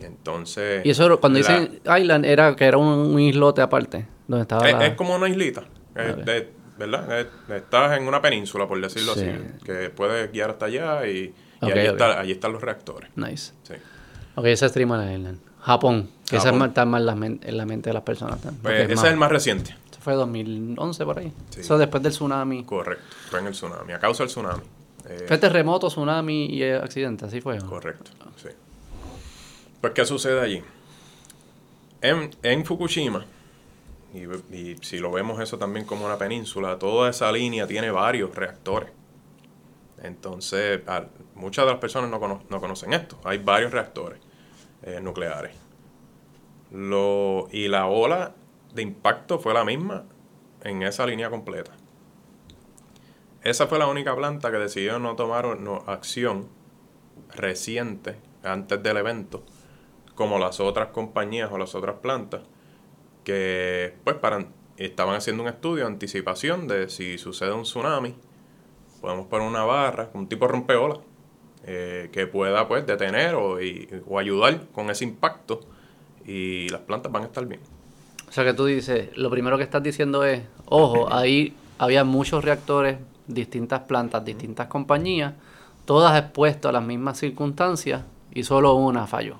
Y 0.00 0.04
entonces... 0.04 0.84
Y 0.84 0.90
eso, 0.90 1.18
cuando 1.20 1.38
la- 1.40 1.46
dicen 1.48 1.80
island, 1.98 2.24
era 2.26 2.54
que 2.54 2.64
era 2.66 2.76
un, 2.78 2.86
un 2.86 3.18
islote 3.20 3.62
aparte, 3.62 4.06
donde 4.28 4.42
estaba 4.42 4.68
es, 4.68 4.74
la... 4.74 4.86
es 4.86 4.94
como 4.94 5.14
una 5.16 5.28
islita, 5.28 5.64
es 5.94 6.24
de- 6.24 6.52
¿verdad? 6.78 7.20
Es- 7.20 7.26
estás 7.56 7.96
en 7.98 8.06
una 8.06 8.20
península, 8.22 8.66
por 8.66 8.80
decirlo 8.80 9.14
Sí. 9.14 9.20
así, 9.28 9.64
que 9.64 9.90
puedes 9.90 10.30
guiar 10.32 10.50
hasta 10.50 10.66
allá 10.66 11.06
y, 11.06 11.18
y 11.18 11.34
Ok, 11.60 11.72
allí, 11.72 11.86
ok. 11.88 11.92
está- 11.92 12.20
allí 12.20 12.32
están 12.32 12.52
los 12.52 12.62
reactores. 12.62 13.10
Nice. 13.16 13.52
Sí. 13.62 13.74
Ok, 14.34 14.44
ese 14.46 14.66
es 14.66 14.76
Mile 14.76 15.14
Island. 15.16 15.38
Japón, 15.60 16.10
que 16.28 16.36
Japón. 16.36 16.52
es 16.54 16.58
más- 16.60 16.68
está 16.68 16.84
más 16.84 17.00
en 17.00 17.06
la, 17.06 17.14
men- 17.14 17.40
en 17.42 17.56
la 17.56 17.66
mente 17.66 17.90
de 17.90 17.94
las 17.94 18.02
personas. 18.02 18.38
Pues 18.62 18.80
ese 18.84 18.92
es 18.92 19.02
el 19.04 19.16
más 19.16 19.30
reciente. 19.30 19.74
Eso 19.90 20.00
fue 20.00 20.14
2011 20.14 21.04
por 21.04 21.18
ahí. 21.18 21.32
Sí. 21.50 21.60
Eso 21.60 21.76
después 21.78 22.02
del 22.02 22.12
tsunami. 22.12 22.62
Correcto. 22.64 23.04
Fue 23.30 23.40
en 23.40 23.46
el 23.48 23.52
tsunami, 23.52 23.92
a 23.92 23.98
causa 23.98 24.22
del 24.22 24.28
tsunami. 24.30 24.62
Eh, 25.08 25.24
Fue 25.26 25.38
terremoto, 25.38 25.88
tsunami 25.88 26.46
y 26.46 26.62
eh, 26.62 26.76
accidente, 26.76 27.24
así 27.26 27.40
fue. 27.40 27.58
¿no? 27.58 27.66
Correcto, 27.68 28.10
sí. 28.36 28.48
Pues, 29.80 29.92
¿qué 29.92 30.04
sucede 30.04 30.40
allí? 30.40 30.62
En, 32.00 32.30
en 32.42 32.64
Fukushima, 32.64 33.24
y, 34.14 34.24
y 34.54 34.76
si 34.82 34.98
lo 34.98 35.10
vemos 35.10 35.40
eso 35.40 35.58
también 35.58 35.84
como 35.86 36.06
una 36.06 36.18
península, 36.18 36.78
toda 36.78 37.10
esa 37.10 37.30
línea 37.32 37.66
tiene 37.66 37.90
varios 37.90 38.34
reactores. 38.34 38.90
Entonces, 40.02 40.80
muchas 41.34 41.64
de 41.64 41.70
las 41.72 41.80
personas 41.80 42.10
no, 42.10 42.20
cono- 42.20 42.42
no 42.48 42.60
conocen 42.60 42.92
esto. 42.92 43.18
Hay 43.24 43.38
varios 43.38 43.72
reactores 43.72 44.20
eh, 44.82 45.00
nucleares. 45.00 45.56
Lo, 46.70 47.48
y 47.50 47.68
la 47.68 47.86
ola 47.86 48.34
de 48.74 48.82
impacto 48.82 49.38
fue 49.38 49.54
la 49.54 49.64
misma 49.64 50.04
en 50.62 50.82
esa 50.82 51.06
línea 51.06 51.30
completa. 51.30 51.72
Esa 53.42 53.66
fue 53.68 53.78
la 53.78 53.86
única 53.86 54.14
planta 54.16 54.50
que 54.50 54.58
decidió 54.58 54.98
no 54.98 55.14
tomar 55.14 55.58
no, 55.58 55.76
acción 55.86 56.48
reciente, 57.34 58.16
antes 58.42 58.82
del 58.82 58.96
evento, 58.96 59.44
como 60.14 60.38
las 60.38 60.60
otras 60.60 60.88
compañías 60.88 61.50
o 61.52 61.58
las 61.58 61.74
otras 61.74 61.96
plantas, 62.00 62.42
que 63.26 63.94
pues 64.04 64.16
para, 64.16 64.46
estaban 64.76 65.16
haciendo 65.16 65.42
un 65.42 65.48
estudio 65.48 65.84
de 65.84 65.90
anticipación 65.90 66.68
de 66.68 66.88
si 66.88 67.18
sucede 67.18 67.52
un 67.52 67.64
tsunami, 67.64 68.14
podemos 69.00 69.26
poner 69.26 69.48
una 69.48 69.64
barra, 69.64 70.10
un 70.14 70.28
tipo 70.28 70.46
rompeola, 70.46 70.98
eh, 71.64 72.08
que 72.12 72.28
pueda 72.28 72.68
pues 72.68 72.86
detener 72.86 73.34
o, 73.34 73.60
y- 73.60 73.88
o 74.08 74.20
ayudar 74.20 74.68
con 74.72 74.88
ese 74.90 75.02
impacto 75.04 75.58
y 76.24 76.68
las 76.68 76.82
plantas 76.82 77.10
van 77.10 77.24
a 77.24 77.26
estar 77.26 77.44
bien. 77.46 77.60
O 78.28 78.32
sea 78.32 78.44
que 78.44 78.54
tú 78.54 78.64
dices, 78.66 79.08
lo 79.16 79.28
primero 79.28 79.56
que 79.58 79.64
estás 79.64 79.82
diciendo 79.82 80.22
es, 80.24 80.42
ojo, 80.66 81.12
ahí 81.12 81.52
había 81.78 82.04
muchos 82.04 82.44
reactores, 82.44 82.98
distintas 83.26 83.80
plantas, 83.80 84.24
distintas 84.24 84.68
compañías, 84.68 85.34
todas 85.84 86.16
expuestas 86.22 86.68
a 86.68 86.72
las 86.74 86.84
mismas 86.84 87.18
circunstancias 87.18 88.02
y 88.32 88.44
solo 88.44 88.74
una 88.74 89.08
falló. 89.08 89.38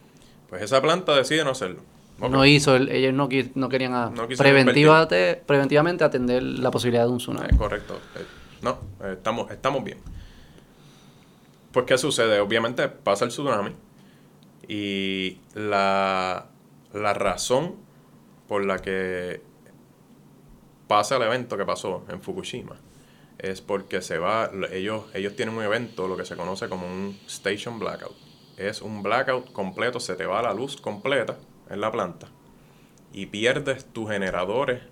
Pues 0.49 0.63
esa 0.63 0.83
planta 0.83 1.15
decide 1.15 1.45
no 1.45 1.51
hacerlo. 1.51 1.83
No 2.19 2.47
hizo, 2.47 2.77
el- 2.77 2.89
ellos 2.91 3.13
no, 3.13 3.29
no 3.55 3.69
querían 3.69 3.93
a- 3.95 4.11
No 4.11 4.27
preventivamente 5.47 6.05
atender 6.05 6.43
la 6.43 6.71
posibilidad 6.71 7.05
de 7.05 7.11
un 7.11 7.19
tsunami. 7.19 7.49
Es 7.51 7.57
correcto. 7.57 8.01
Eh, 8.17 8.25
no, 8.63 8.79
eh, 9.03 9.13
estamos, 9.13 9.51
estamos 9.51 9.85
bien. 9.85 9.99
Pues, 11.73 11.85
¿qué 11.87 11.99
sucede? 11.99 12.41
Obviamente 12.41 12.89
pasa 12.89 13.25
el 13.27 13.31
tsunami 13.31 13.73
y 14.67 15.39
la, 15.55 16.47
la 16.95 17.15
razón 17.15 17.75
por 18.49 18.65
la 18.65 18.79
que 18.79 19.43
pasa 20.89 21.17
el 21.17 21.23
evento 21.23 21.57
que 21.57 21.65
pasó 21.65 22.05
en 22.09 22.23
Fukushima 22.23 22.77
es 23.39 23.61
porque 23.61 24.01
se 24.01 24.17
va, 24.19 24.51
ellos, 24.73 25.05
ellos 25.13 25.37
tienen 25.37 25.55
un 25.55 25.63
evento, 25.63 26.09
lo 26.09 26.17
que 26.17 26.25
se 26.25 26.37
conoce 26.37 26.69
como 26.71 26.87
un 26.87 27.19
station 27.27 27.79
blackout. 27.79 28.15
Es 28.57 28.81
un 28.81 29.03
blackout 29.03 29.53
completo, 29.53 30.01
se 30.01 30.15
te 30.15 30.25
va 30.25 30.41
la 30.41 30.55
luz 30.55 30.81
completa 30.81 31.37
en 31.71 31.81
la 31.81 31.91
planta 31.91 32.29
y 33.13 33.27
pierdes 33.27 33.85
tus 33.87 34.11
generadores 34.11 34.83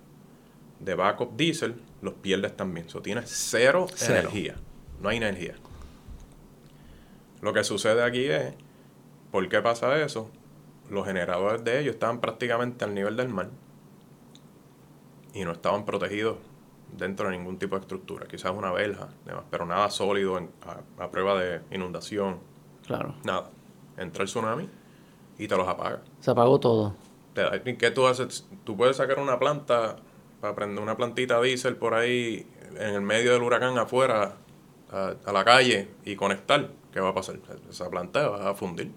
de 0.79 0.95
backup 0.95 1.35
diesel, 1.37 1.81
los 2.01 2.13
pierdes 2.15 2.55
también. 2.57 2.89
So, 2.89 3.01
tienes 3.01 3.29
cero, 3.29 3.87
Cero. 3.95 4.19
energía. 4.19 4.55
No 5.01 5.09
hay 5.09 5.17
energía. 5.17 5.55
Lo 7.41 7.53
que 7.53 7.63
sucede 7.63 8.03
aquí 8.03 8.25
es, 8.25 8.53
¿por 9.31 9.47
qué 9.49 9.61
pasa 9.61 9.99
eso? 10.01 10.29
Los 10.89 11.05
generadores 11.05 11.63
de 11.63 11.79
ellos 11.79 11.93
estaban 11.95 12.19
prácticamente 12.21 12.85
al 12.85 12.93
nivel 12.93 13.15
del 13.17 13.29
mar 13.29 13.49
y 15.33 15.43
no 15.43 15.51
estaban 15.51 15.85
protegidos 15.85 16.37
dentro 16.97 17.29
de 17.29 17.37
ningún 17.37 17.57
tipo 17.57 17.75
de 17.75 17.81
estructura. 17.81 18.25
Quizás 18.27 18.51
una 18.55 18.71
verja, 18.71 19.09
pero 19.51 19.65
nada 19.65 19.89
sólido 19.89 20.37
en- 20.37 20.49
a, 20.65 21.03
a 21.03 21.11
prueba 21.11 21.39
de 21.39 21.61
inundación, 21.71 22.39
Claro. 22.85 23.15
nada. 23.23 23.49
Entra 23.97 24.23
el 24.23 24.29
tsunami 24.29 24.69
y 25.37 25.47
te 25.47 25.55
los 25.57 25.67
apaga. 25.67 26.01
Se 26.19 26.31
apagó 26.31 26.59
todo. 26.59 26.95
¿Qué 27.33 27.91
tú 27.91 28.07
haces? 28.07 28.47
Tú 28.63 28.77
puedes 28.77 28.97
sacar 28.97 29.19
una 29.19 29.37
planta 29.39 29.97
para 30.41 30.55
prender 30.55 30.81
una 30.81 30.95
plantita 30.95 31.41
diésel 31.41 31.75
por 31.75 31.93
ahí 31.93 32.47
en 32.77 32.95
el 32.95 33.01
medio 33.01 33.33
del 33.33 33.41
huracán 33.41 33.77
afuera 33.77 34.37
a, 34.91 35.13
a 35.25 35.31
la 35.33 35.43
calle 35.43 35.89
y 36.05 36.15
conectar. 36.15 36.69
¿Qué 36.93 36.99
va 37.01 37.09
a 37.09 37.13
pasar? 37.13 37.37
Esa 37.69 37.89
planta 37.89 38.29
va 38.29 38.49
a 38.51 38.53
fundir. 38.53 38.91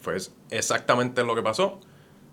Fue 0.00 0.16
exactamente 0.50 1.22
lo 1.24 1.34
que 1.34 1.42
pasó. 1.42 1.80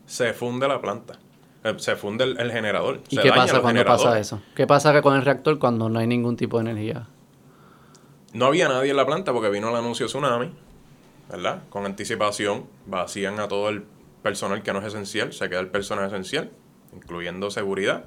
Se 0.05 0.34
funde 0.34 0.68
la 0.68 0.82
planta. 0.82 1.20
Eh, 1.64 1.74
Se 1.78 1.95
funde 1.95 2.26
el, 2.26 2.39
el 2.39 2.51
generador. 2.51 3.01
¿Y 3.09 3.16
se 3.16 3.22
qué 3.22 3.30
pasa 3.30 3.61
cuando 3.61 3.84
pasa 3.86 4.20
eso? 4.20 4.41
¿Qué 4.55 4.68
pasa 4.68 5.01
con 5.01 5.16
el 5.16 5.24
reactor 5.24 5.59
cuando 5.59 5.89
no 5.89 5.99
hay 5.99 6.07
ningún 6.07 6.36
tipo 6.38 6.57
de 6.61 6.70
energía? 6.72 7.07
No 8.34 8.45
había 8.45 8.68
nadie 8.68 8.91
en 8.91 8.97
la 8.97 9.05
planta 9.05 9.32
porque 9.34 9.49
vino 9.49 9.70
el 9.70 9.76
anuncio 9.76 10.05
de 10.05 10.09
tsunami, 10.09 10.51
¿verdad? 11.34 11.64
Con 11.70 11.86
anticipación, 11.88 12.68
vacían 12.86 13.40
a 13.40 13.48
todo 13.48 13.70
el 13.70 13.84
personal 14.22 14.62
que 14.62 14.72
no 14.72 14.80
es 14.80 14.86
esencial, 14.86 15.34
se 15.34 15.50
queda 15.50 15.62
el 15.62 15.68
personal 15.68 16.06
esencial, 16.06 16.52
incluyendo 16.94 17.50
seguridad 17.50 18.06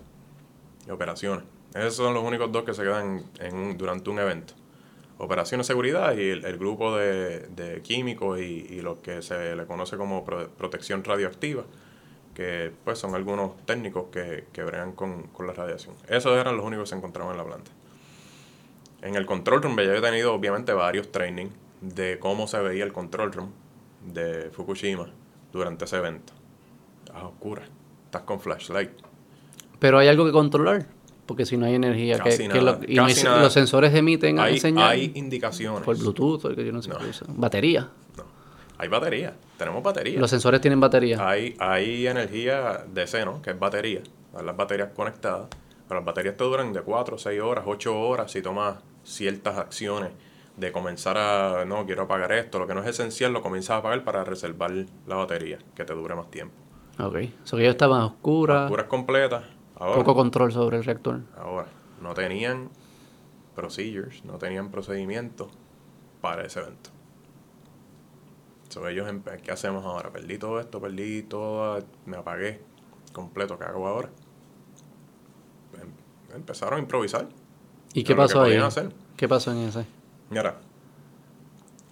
y 0.87 0.93
operaciones. 0.93 1.45
Esos 1.75 1.97
son 1.97 2.15
los 2.15 2.23
únicos 2.23 2.53
dos 2.53 2.63
que 2.65 2.73
se 2.73 2.85
quedan 2.85 3.25
durante 3.77 4.11
un 4.11 4.21
evento. 4.21 4.55
Operaciones, 5.19 5.67
seguridad 5.67 6.17
y 6.17 6.29
el, 6.31 6.57
grupo 6.57 6.97
de, 6.97 7.81
químicos 7.83 8.41
y, 8.41 8.81
lo 8.81 9.03
que 9.03 9.23
se 9.23 9.57
le 9.57 9.67
conoce 9.67 9.97
como 9.97 10.25
pro- 10.25 10.49
protección 10.51 11.03
radioactiva, 11.03 11.65
que 12.33 12.71
pues 12.85 12.99
son 13.01 13.17
algunos 13.17 13.57
técnicos 13.67 14.05
que, 14.13 14.45
que 14.53 14.63
con, 14.95 15.25
con 15.25 15.49
la 15.49 15.53
radiación. 15.53 15.97
Esos 16.09 16.39
eran 16.39 16.57
los 16.57 16.65
únicos 16.65 16.85
que 16.85 16.91
se 16.91 16.97
encontraban 16.97 17.33
en 17.33 17.39
la 17.39 17.45
planta. 17.45 17.73
En 19.03 19.17
el 19.17 19.27
control 19.27 19.63
room, 19.63 19.77
yo 19.77 19.93
he 19.95 20.01
tenido 20.01 20.33
obviamente 20.33 20.73
varios 20.73 21.11
training 21.11 21.49
de 21.81 22.19
cómo 22.19 22.47
se 22.47 22.59
veía 22.61 22.85
el 22.85 22.93
control 22.93 23.33
room 23.33 23.53
de 24.05 24.51
Fukushima 24.51 25.09
durante 25.53 25.85
ese 25.85 25.97
evento. 25.97 26.33
Estás 27.05 27.23
a 27.23 27.27
oscuras, 27.29 27.69
estás 28.07 28.23
con 28.23 28.41
flashlight. 28.41 28.91
Pero 29.79 29.99
hay 29.99 30.09
algo 30.09 30.25
que 30.25 30.33
controlar, 30.33 30.87
porque 31.27 31.45
si 31.45 31.57
no 31.57 31.67
hay 31.67 31.75
energía, 31.75 32.17
que, 32.19 32.31
Casi 32.31 32.49
que 32.49 32.61
nada, 32.61 32.61
lo- 32.63 32.81
y 32.87 32.95
no 32.95 33.05
hay- 33.05 33.13
casi 33.15 33.25
nada. 33.25 33.43
los 33.43 33.53
sensores 33.53 33.95
emiten 33.95 34.39
Hay, 34.39 34.59
señal 34.59 34.91
hay 34.91 35.13
indicaciones. 35.15 35.83
por 35.83 35.97
Bluetooth, 35.99 36.45
o 36.47 36.55
que 36.55 36.65
yo 36.65 36.73
no 36.73 36.83
sé 36.83 36.91
No. 36.91 36.99
qué. 36.99 37.05
Batería. 37.29 37.91
No. 38.17 38.25
Hay 38.79 38.89
batería, 38.89 39.35
tenemos 39.59 39.83
batería. 39.83 40.19
Los 40.19 40.31
sensores 40.31 40.61
tienen 40.61 40.81
batería. 40.81 41.27
Hay, 41.29 41.55
hay 41.59 42.07
energía 42.07 42.85
DC, 42.93 43.25
¿no? 43.25 43.41
Que 43.43 43.51
es 43.51 43.59
batería. 43.59 44.03
Las 44.43 44.57
baterías 44.57 44.91
conectadas. 44.95 45.49
Pero 45.89 46.01
las 46.01 46.05
baterías 46.05 46.37
te 46.37 46.45
duran 46.45 46.73
de 46.73 46.81
4, 46.83 47.17
6 47.17 47.41
horas, 47.41 47.65
8 47.67 47.99
horas 47.99 48.31
si 48.33 48.43
tomas 48.43 48.77
ciertas 49.05 49.57
acciones 49.57 50.11
de 50.57 50.73
comenzar 50.73 51.19
a, 51.19 51.65
no, 51.67 51.85
quiero 51.85 52.05
apagar 52.05 52.33
esto, 52.33 52.59
lo 52.59 52.67
que 52.67 52.75
no 52.75 52.83
es 52.83 52.89
esencial 52.89 53.33
lo 53.33 53.43
comienzas 53.43 53.71
a 53.71 53.77
apagar 53.79 54.05
para 54.05 54.25
reservar 54.25 54.73
la 55.07 55.17
batería, 55.17 55.59
que 55.75 55.85
te 55.85 55.93
dure 55.93 56.15
más 56.15 56.31
tiempo. 56.31 56.55
Ok, 56.99 57.17
eso 57.45 57.57
que 57.57 57.65
ya 57.65 57.71
estaban 57.71 58.03
oscuras. 58.03 58.65
Oscuras 58.65 58.87
completas. 58.87 59.45
Ahora, 59.79 59.97
poco 59.97 60.15
control 60.15 60.53
sobre 60.53 60.79
el 60.79 60.85
reactor. 60.85 61.21
Ahora, 61.37 61.69
no 62.01 62.15
tenían 62.15 62.71
procedures, 63.55 64.25
no 64.25 64.39
tenían 64.39 64.71
procedimientos 64.71 65.49
para 66.23 66.47
ese 66.47 66.61
evento. 66.61 66.91
So, 68.71 68.87
ellos, 68.89 69.09
¿qué 69.43 69.53
hacemos 69.53 69.85
ahora? 69.85 70.11
Perdí 70.11 70.39
todo 70.39 70.59
esto, 70.59 70.81
perdí 70.81 71.23
todo, 71.23 71.85
me 72.07 72.17
apagué 72.17 72.63
completo, 73.13 73.59
¿qué 73.59 73.65
hago 73.65 73.87
ahora? 73.87 74.11
Em, 75.81 76.37
empezaron 76.37 76.79
a 76.79 76.83
improvisar. 76.83 77.29
¿Y 77.95 78.05
qué 78.05 78.15
pasó 78.15 78.43
ahí? 78.43 78.59
¿Qué 79.17 79.29
pasó 79.29 79.53
en 79.53 79.59
ese? 79.59 79.87
Mira, 80.31 80.59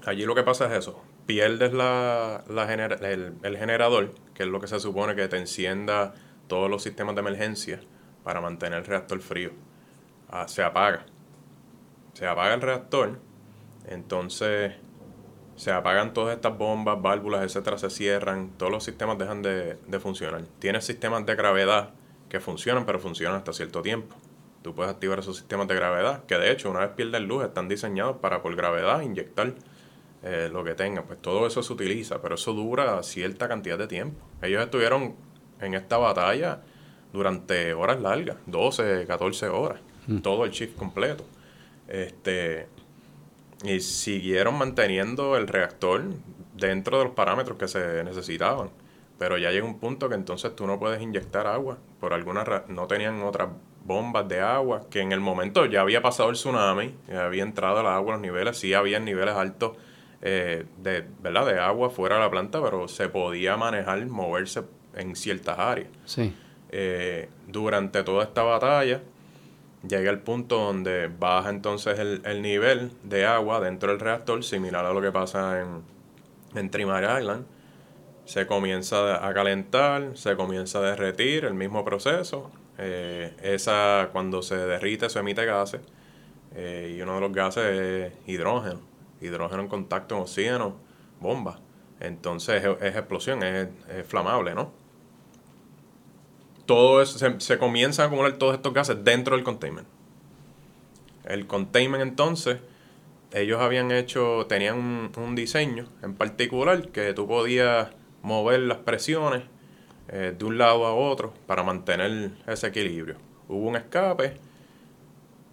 allí 0.04 0.24
lo 0.24 0.34
que 0.34 0.42
pasa 0.42 0.66
es 0.66 0.80
eso. 0.80 1.02
Pierdes 1.26 1.72
la, 1.72 2.44
la 2.48 2.72
el, 2.72 3.34
el, 3.42 3.56
generador, 3.56 4.14
que 4.34 4.42
es 4.42 4.48
lo 4.48 4.60
que 4.60 4.66
se 4.66 4.80
supone 4.80 5.14
que 5.14 5.28
te 5.28 5.38
encienda 5.38 6.14
todos 6.48 6.68
los 6.68 6.82
sistemas 6.82 7.14
de 7.14 7.20
emergencia 7.20 7.80
para 8.22 8.40
mantener 8.40 8.80
el 8.80 8.84
reactor 8.84 9.20
frío. 9.20 9.52
Ah, 10.28 10.48
se 10.48 10.62
apaga. 10.62 11.06
Se 12.12 12.26
apaga 12.26 12.54
el 12.54 12.60
reactor, 12.60 13.18
entonces 13.86 14.74
se 15.56 15.70
apagan 15.72 16.12
todas 16.12 16.36
estas 16.36 16.56
bombas, 16.58 17.00
válvulas, 17.00 17.42
etcétera, 17.42 17.78
se 17.78 17.90
cierran, 17.90 18.50
todos 18.56 18.70
los 18.70 18.84
sistemas 18.84 19.18
dejan 19.18 19.42
de, 19.42 19.78
de 19.86 20.00
funcionar. 20.00 20.42
Tienes 20.58 20.84
sistemas 20.84 21.24
de 21.26 21.34
gravedad 21.34 21.90
que 22.28 22.40
funcionan, 22.40 22.84
pero 22.84 22.98
funcionan 22.98 23.38
hasta 23.38 23.52
cierto 23.52 23.82
tiempo. 23.82 24.16
Tú 24.64 24.74
puedes 24.74 24.90
activar 24.90 25.18
esos 25.18 25.36
sistemas 25.36 25.68
de 25.68 25.74
gravedad, 25.74 26.24
que 26.24 26.38
de 26.38 26.50
hecho, 26.50 26.70
una 26.70 26.80
vez 26.80 26.88
pierden 26.96 27.28
luz, 27.28 27.44
están 27.44 27.68
diseñados 27.68 28.16
para 28.16 28.40
por 28.40 28.56
gravedad 28.56 29.02
inyectar 29.02 29.52
eh, 30.22 30.48
lo 30.50 30.64
que 30.64 30.74
tengan. 30.74 31.04
Pues 31.04 31.20
todo 31.20 31.46
eso 31.46 31.62
se 31.62 31.70
utiliza, 31.70 32.22
pero 32.22 32.36
eso 32.36 32.54
dura 32.54 33.02
cierta 33.02 33.46
cantidad 33.46 33.76
de 33.76 33.86
tiempo. 33.86 34.26
Ellos 34.40 34.64
estuvieron 34.64 35.16
en 35.60 35.74
esta 35.74 35.98
batalla 35.98 36.62
durante 37.12 37.74
horas 37.74 38.00
largas, 38.00 38.38
12, 38.46 39.04
14 39.06 39.48
horas, 39.48 39.80
mm. 40.06 40.20
todo 40.20 40.46
el 40.46 40.50
shift 40.50 40.78
completo. 40.78 41.26
Este, 41.86 42.66
y 43.64 43.80
siguieron 43.80 44.56
manteniendo 44.56 45.36
el 45.36 45.46
reactor 45.46 46.04
dentro 46.56 46.96
de 46.96 47.04
los 47.04 47.12
parámetros 47.12 47.58
que 47.58 47.68
se 47.68 48.02
necesitaban. 48.02 48.70
Pero 49.18 49.36
ya 49.36 49.50
llega 49.50 49.66
un 49.66 49.78
punto 49.78 50.08
que 50.08 50.14
entonces 50.14 50.56
tú 50.56 50.66
no 50.66 50.78
puedes 50.78 51.02
inyectar 51.02 51.46
agua. 51.46 51.76
Por 52.00 52.14
alguna 52.14 52.64
no 52.68 52.86
tenían 52.86 53.20
otras 53.20 53.50
bombas 53.84 54.26
de 54.28 54.40
agua, 54.40 54.82
que 54.90 55.00
en 55.00 55.12
el 55.12 55.20
momento 55.20 55.66
ya 55.66 55.82
había 55.82 56.02
pasado 56.02 56.30
el 56.30 56.36
tsunami, 56.36 56.94
ya 57.08 57.26
había 57.26 57.42
entrado 57.42 57.80
el 57.80 57.86
agua, 57.86 58.14
los 58.14 58.22
niveles, 58.22 58.58
sí 58.58 58.74
había 58.74 58.98
niveles 58.98 59.34
altos 59.34 59.76
eh, 60.22 60.64
de, 60.78 61.04
¿verdad? 61.22 61.46
de 61.46 61.60
agua 61.60 61.90
fuera 61.90 62.16
de 62.16 62.22
la 62.22 62.30
planta, 62.30 62.62
pero 62.62 62.88
se 62.88 63.08
podía 63.08 63.56
manejar, 63.56 64.04
moverse 64.06 64.62
en 64.94 65.14
ciertas 65.14 65.58
áreas. 65.58 65.88
Sí. 66.06 66.34
Eh, 66.70 67.28
durante 67.46 68.02
toda 68.02 68.24
esta 68.24 68.42
batalla, 68.42 69.02
llega 69.86 70.10
el 70.10 70.20
punto 70.20 70.58
donde 70.58 71.08
baja 71.08 71.50
entonces 71.50 71.98
el, 71.98 72.22
el, 72.24 72.40
nivel 72.40 72.90
de 73.02 73.26
agua 73.26 73.60
dentro 73.60 73.90
del 73.90 74.00
reactor, 74.00 74.42
similar 74.42 74.86
a 74.86 74.94
lo 74.94 75.02
que 75.02 75.12
pasa 75.12 75.60
en, 75.60 75.82
en 76.58 76.70
Trimar 76.70 77.20
Island. 77.20 77.44
Se 78.24 78.46
comienza 78.46 79.26
a 79.26 79.34
calentar, 79.34 80.12
se 80.14 80.34
comienza 80.36 80.78
a 80.78 80.82
derretir, 80.82 81.44
el 81.44 81.52
mismo 81.52 81.84
proceso, 81.84 82.50
eh, 82.78 83.34
esa, 83.42 84.10
cuando 84.12 84.42
se 84.42 84.56
derrite, 84.56 85.08
se 85.10 85.18
emite 85.18 85.44
gases. 85.44 85.80
Eh, 86.54 86.94
y 86.96 87.02
uno 87.02 87.14
de 87.16 87.20
los 87.20 87.32
gases 87.32 87.64
es 87.64 88.12
hidrógeno. 88.26 88.80
Hidrógeno 89.20 89.62
en 89.62 89.68
contacto 89.68 90.14
con 90.14 90.22
oxígeno, 90.22 90.76
bomba. 91.20 91.60
Entonces 92.00 92.62
es, 92.80 92.96
explosión, 92.96 93.42
es, 93.42 93.68
flamable, 94.06 94.54
¿no? 94.54 94.72
Todo 96.66 97.00
eso, 97.02 97.18
se, 97.18 97.40
se 97.40 97.58
comienza 97.58 98.02
a 98.02 98.06
acumular 98.06 98.32
todos 98.34 98.54
estos 98.54 98.72
gases 98.72 99.04
dentro 99.04 99.36
del 99.36 99.44
containment. 99.44 99.86
El 101.24 101.46
containment 101.46 102.02
entonces, 102.02 102.58
ellos 103.32 103.60
habían 103.60 103.90
hecho, 103.90 104.46
tenían 104.48 104.78
un, 104.78 105.12
un 105.16 105.34
diseño 105.34 105.88
en 106.02 106.14
particular 106.14 106.88
que 106.88 107.14
tú 107.14 107.26
podías 107.26 107.90
mover 108.22 108.60
las 108.60 108.78
presiones 108.78 109.42
eh, 110.08 110.34
de 110.36 110.44
un 110.44 110.58
lado 110.58 110.86
a 110.86 110.94
otro 110.94 111.32
para 111.46 111.62
mantener 111.62 112.32
ese 112.46 112.66
equilibrio. 112.68 113.16
Hubo 113.48 113.68
un 113.68 113.76
escape 113.76 114.38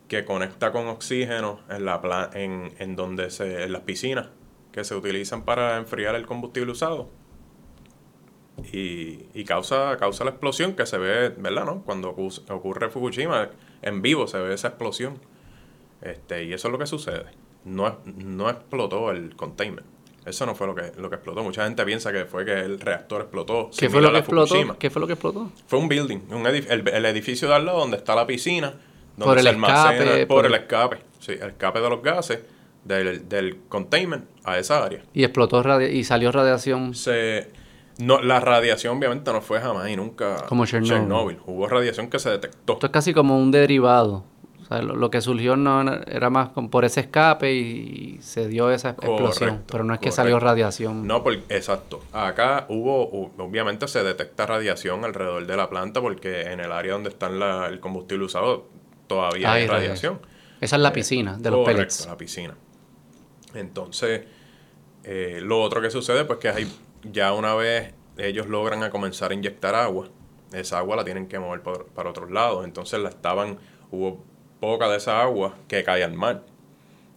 que 0.07 0.25
conecta 0.25 0.71
con 0.71 0.87
oxígeno 0.87 1.61
en, 1.69 1.85
la 1.85 2.29
en, 2.33 2.73
en, 2.79 2.95
donde 2.95 3.29
se, 3.29 3.63
en 3.63 3.71
las 3.71 3.83
piscinas 3.83 4.27
que 4.71 4.83
se 4.83 4.95
utilizan 4.95 5.43
para 5.43 5.77
enfriar 5.77 6.15
el 6.15 6.25
combustible 6.25 6.71
usado. 6.71 7.09
Y, 8.73 9.25
y 9.33 9.45
causa, 9.45 9.97
causa 9.97 10.23
la 10.23 10.31
explosión 10.31 10.73
que 10.73 10.85
se 10.85 10.97
ve, 10.97 11.29
¿verdad? 11.29 11.65
No? 11.65 11.83
Cuando 11.83 12.09
ocurre 12.09 12.89
Fukushima, 12.89 13.49
en 13.81 14.01
vivo 14.01 14.27
se 14.27 14.37
ve 14.39 14.53
esa 14.53 14.69
explosión. 14.69 15.17
Este, 16.01 16.43
y 16.43 16.53
eso 16.53 16.67
es 16.67 16.71
lo 16.71 16.77
que 16.77 16.87
sucede. 16.87 17.25
No, 17.63 17.99
no 18.05 18.49
explotó 18.49 19.11
el 19.11 19.35
containment. 19.35 19.87
Eso 20.25 20.45
no 20.45 20.53
fue 20.53 20.67
lo 20.67 20.75
que, 20.75 20.91
lo 20.97 21.09
que 21.09 21.15
explotó. 21.15 21.43
Mucha 21.43 21.63
gente 21.63 21.83
piensa 21.83 22.11
que 22.11 22.25
fue 22.25 22.45
que 22.45 22.53
el 22.53 22.79
reactor 22.79 23.21
explotó. 23.21 23.71
¿Qué 23.75 23.89
fue 23.89 24.01
lo 24.01 24.11
que 24.11 24.19
explotó? 24.19 24.77
¿Qué 24.77 24.89
fue 24.89 24.99
lo 24.99 25.07
que 25.07 25.13
explotó? 25.13 25.51
Fue 25.67 25.79
un 25.79 25.87
building, 25.87 26.19
un 26.29 26.45
el, 26.45 27.05
edificio 27.05 27.47
de 27.47 27.55
al 27.55 27.65
lado 27.65 27.79
donde 27.79 27.97
está 27.97 28.13
la 28.13 28.27
piscina, 28.27 28.73
donde 29.17 29.25
por 29.25 29.37
el 29.37 29.43
se 29.43 29.49
almacena 29.49 29.81
escape, 29.81 30.27
por, 30.27 30.45
el 30.45 30.53
escape. 30.53 30.97
Sí, 31.19 31.31
el 31.33 31.49
escape 31.49 31.81
de 31.81 31.89
los 31.89 32.03
gases 32.03 32.39
del, 32.83 33.27
del 33.27 33.61
containment 33.67 34.25
a 34.43 34.59
esa 34.59 34.83
área. 34.83 35.01
Y 35.13 35.23
explotó 35.23 35.81
y 35.81 36.03
salió 36.03 36.31
radiación. 36.31 36.93
Se 36.93 37.47
no, 37.97 38.21
la 38.21 38.39
radiación 38.39 38.97
obviamente 38.97 39.31
no 39.31 39.41
fue 39.41 39.59
jamás 39.59 39.89
y 39.89 39.95
nunca 39.95 40.45
como 40.47 40.65
Chernobyl. 40.65 40.89
Chernobyl. 40.89 41.37
Hubo 41.45 41.67
radiación 41.67 42.09
que 42.09 42.19
se 42.19 42.29
detectó. 42.29 42.73
Esto 42.73 42.87
es 42.87 42.91
casi 42.91 43.13
como 43.13 43.37
un 43.37 43.51
derivado 43.51 44.25
lo, 44.79 45.11
que 45.11 45.21
surgió 45.21 45.55
no 45.55 45.81
era 46.07 46.29
más 46.29 46.49
por 46.69 46.85
ese 46.85 47.01
escape 47.01 47.53
y 47.53 48.19
se 48.21 48.47
dio 48.47 48.71
esa 48.71 48.91
explosión, 48.91 49.63
pero 49.69 49.83
no 49.83 49.93
es 49.93 49.99
que 49.99 50.11
salió 50.11 50.39
radiación. 50.39 51.05
No, 51.05 51.23
porque, 51.23 51.43
exacto. 51.49 52.01
Acá 52.13 52.65
hubo, 52.69 53.31
obviamente 53.37 53.87
se 53.87 54.03
detecta 54.03 54.45
radiación 54.45 55.03
alrededor 55.03 55.45
de 55.45 55.57
la 55.57 55.69
planta 55.69 55.99
porque 56.01 56.43
en 56.43 56.59
el 56.59 56.71
área 56.71 56.93
donde 56.93 57.09
está 57.09 57.27
el 57.67 57.79
combustible 57.79 58.25
usado 58.25 58.67
todavía 59.07 59.51
hay, 59.51 59.67
radiación. 59.67 60.19
Esa 60.61 60.75
es 60.77 60.81
la 60.81 60.89
eh, 60.89 60.93
piscina 60.93 61.37
de 61.37 61.51
los 61.51 61.65
pellets. 61.65 62.05
la 62.05 62.17
piscina. 62.17 62.55
Entonces, 63.53 64.23
eh, 65.03 65.39
lo 65.41 65.61
otro 65.61 65.81
que 65.81 65.89
sucede 65.89 66.23
pues 66.23 66.39
que 66.39 66.49
hay, 66.49 66.71
ya 67.03 67.33
una 67.33 67.55
vez 67.55 67.93
ellos 68.17 68.47
logran 68.47 68.83
a 68.83 68.89
comenzar 68.89 69.31
a 69.31 69.33
inyectar 69.33 69.75
agua, 69.75 70.09
esa 70.53 70.77
agua 70.77 70.95
la 70.95 71.03
tienen 71.03 71.27
que 71.27 71.39
mover 71.39 71.61
para 71.61 72.09
otros 72.09 72.31
lados. 72.31 72.65
Entonces 72.65 72.99
la 72.99 73.09
estaban, 73.09 73.57
hubo 73.89 74.23
poca 74.61 74.87
de 74.87 74.97
esa 74.97 75.21
agua 75.21 75.55
que 75.67 75.83
cae 75.83 76.05
al 76.05 76.13
mar. 76.13 76.43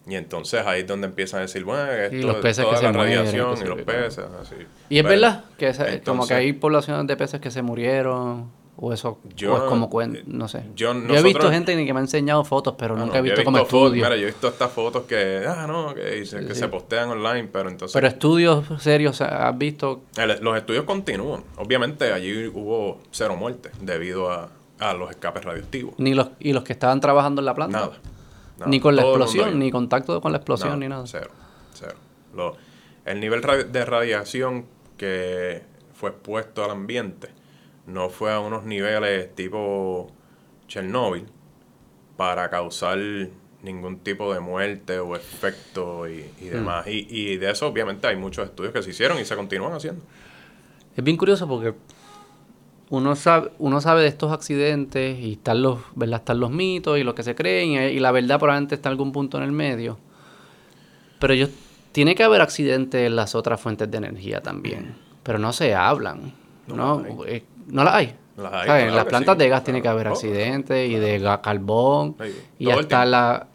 Y 0.06 0.16
entonces 0.16 0.66
ahí 0.66 0.80
es 0.80 0.86
donde 0.86 1.06
empiezan 1.06 1.38
a 1.38 1.42
decir, 1.42 1.64
bueno, 1.64 1.90
esto, 1.92 2.16
y 2.16 2.22
los 2.22 2.36
peces 2.36 2.64
toda 2.64 2.78
que 2.78 2.82
la 2.86 2.92
se 2.92 2.98
radiación 2.98 3.58
y 3.58 3.64
los 3.64 3.82
peces, 3.82 4.24
así. 4.40 4.56
Y 4.88 4.98
es 4.98 5.04
verdad 5.04 5.44
que 5.56 6.02
como 6.04 6.26
que 6.26 6.34
hay 6.34 6.52
poblaciones 6.52 7.06
de 7.06 7.16
peces 7.16 7.40
que 7.40 7.50
se 7.50 7.62
murieron 7.62 8.50
o 8.76 8.92
eso 8.92 9.18
yo, 9.36 9.56
es 9.56 9.62
como 9.62 9.88
cuento, 9.88 10.20
no 10.26 10.48
sé. 10.48 10.64
Yo, 10.74 10.92
he 10.92 11.22
visto 11.22 11.50
gente 11.50 11.74
que 11.86 11.92
me 11.94 12.00
ha 12.00 12.02
enseñado 12.02 12.44
fotos, 12.44 12.74
pero 12.76 12.96
ah, 12.96 12.98
nunca 12.98 13.18
he 13.18 13.22
visto 13.22 13.44
como 13.44 13.58
estudios. 13.58 14.08
Mira, 14.08 14.16
yo 14.16 14.24
he 14.24 14.26
visto 14.26 14.48
estas 14.48 14.70
fotos 14.72 15.04
que, 15.04 15.44
ah, 15.46 15.66
no, 15.66 15.94
que, 15.94 16.26
se 16.26 16.68
postean 16.68 17.10
online, 17.10 17.48
pero 17.50 17.70
entonces... 17.70 17.94
Pero 17.94 18.08
estudios 18.08 18.66
serios, 18.82 19.20
¿has 19.20 19.56
visto? 19.56 20.02
los 20.40 20.56
estudios 20.56 20.84
continúan. 20.84 21.44
Obviamente 21.56 22.12
allí 22.12 22.48
hubo 22.48 23.00
cero 23.10 23.36
muertes 23.36 23.72
debido 23.80 24.30
a, 24.30 24.50
a 24.78 24.94
los 24.94 25.10
escapes 25.10 25.44
radioactivos. 25.44 25.94
Ni 25.98 26.14
los, 26.14 26.30
¿Y 26.38 26.52
los 26.52 26.64
que 26.64 26.72
estaban 26.72 27.00
trabajando 27.00 27.40
en 27.40 27.46
la 27.46 27.54
planta? 27.54 27.80
Nada. 27.80 27.98
Ni 28.66 28.80
con 28.80 28.94
la 28.94 29.02
explosión, 29.02 29.58
ni 29.58 29.70
contacto 29.70 30.20
con 30.20 30.32
la 30.32 30.38
explosión, 30.38 30.78
ni 30.78 30.88
nada. 30.88 31.04
Cero, 31.06 31.30
cero. 31.72 32.56
el 33.04 33.20
nivel 33.20 33.40
de 33.40 33.84
radiación 33.84 34.66
que 34.96 35.62
fue 35.92 36.10
expuesto 36.10 36.64
al 36.64 36.70
ambiente 36.70 37.28
no 37.86 38.08
fue 38.10 38.32
a 38.32 38.40
unos 38.40 38.64
niveles 38.64 39.34
tipo 39.34 40.10
Chernóbil 40.68 41.26
para 42.16 42.48
causar 42.48 42.98
ningún 43.62 43.98
tipo 43.98 44.32
de 44.32 44.40
muerte 44.40 44.98
o 44.98 45.16
efecto 45.16 46.08
y, 46.08 46.30
y 46.40 46.46
hmm. 46.46 46.50
demás. 46.50 46.86
Y, 46.86 47.06
y 47.08 47.36
de 47.36 47.50
eso 47.50 47.66
obviamente 47.66 48.06
hay 48.06 48.16
muchos 48.16 48.46
estudios 48.46 48.72
que 48.72 48.82
se 48.82 48.90
hicieron 48.90 49.18
y 49.18 49.24
se 49.24 49.34
continúan 49.34 49.72
haciendo. 49.72 50.02
Es 50.96 51.02
bien 51.02 51.16
curioso 51.16 51.48
porque 51.48 51.74
uno 52.90 53.16
sabe, 53.16 53.50
uno 53.58 53.80
sabe 53.80 54.02
de 54.02 54.08
estos 54.08 54.32
accidentes 54.32 55.18
y 55.18 55.32
están 55.32 55.62
los, 55.62 55.78
¿verdad? 55.94 56.20
Están 56.20 56.40
los 56.40 56.50
mitos 56.50 56.98
y 56.98 57.02
lo 57.02 57.14
que 57.14 57.22
se 57.22 57.34
creen 57.34 57.72
y, 57.72 57.98
la 57.98 58.12
verdad 58.12 58.38
probablemente 58.38 58.74
está 58.74 58.88
en 58.88 58.92
algún 58.92 59.12
punto 59.12 59.38
en 59.38 59.44
el 59.44 59.52
medio. 59.52 59.98
Pero 61.18 61.34
yo 61.34 61.48
tiene 61.92 62.14
que 62.14 62.22
haber 62.22 62.42
accidentes 62.42 63.06
en 63.06 63.16
las 63.16 63.34
otras 63.34 63.60
fuentes 63.60 63.90
de 63.90 63.96
energía 63.96 64.42
también, 64.42 64.94
pero 65.22 65.38
no 65.38 65.52
se 65.52 65.74
hablan. 65.74 66.34
No, 66.66 66.76
no, 66.76 67.24
eh, 67.26 67.44
no 67.66 67.84
las 67.84 67.94
hay. 67.94 68.14
en 68.36 68.94
las 68.94 69.04
plantas 69.06 69.38
de 69.38 69.48
gas 69.48 69.64
tiene 69.64 69.80
que 69.80 69.88
haber 69.88 70.08
accidentes 70.08 70.90
y 70.90 70.96
de 70.96 71.38
carbón 71.42 72.16
y 72.58 72.70
hasta 72.70 73.04
la... 73.04 73.46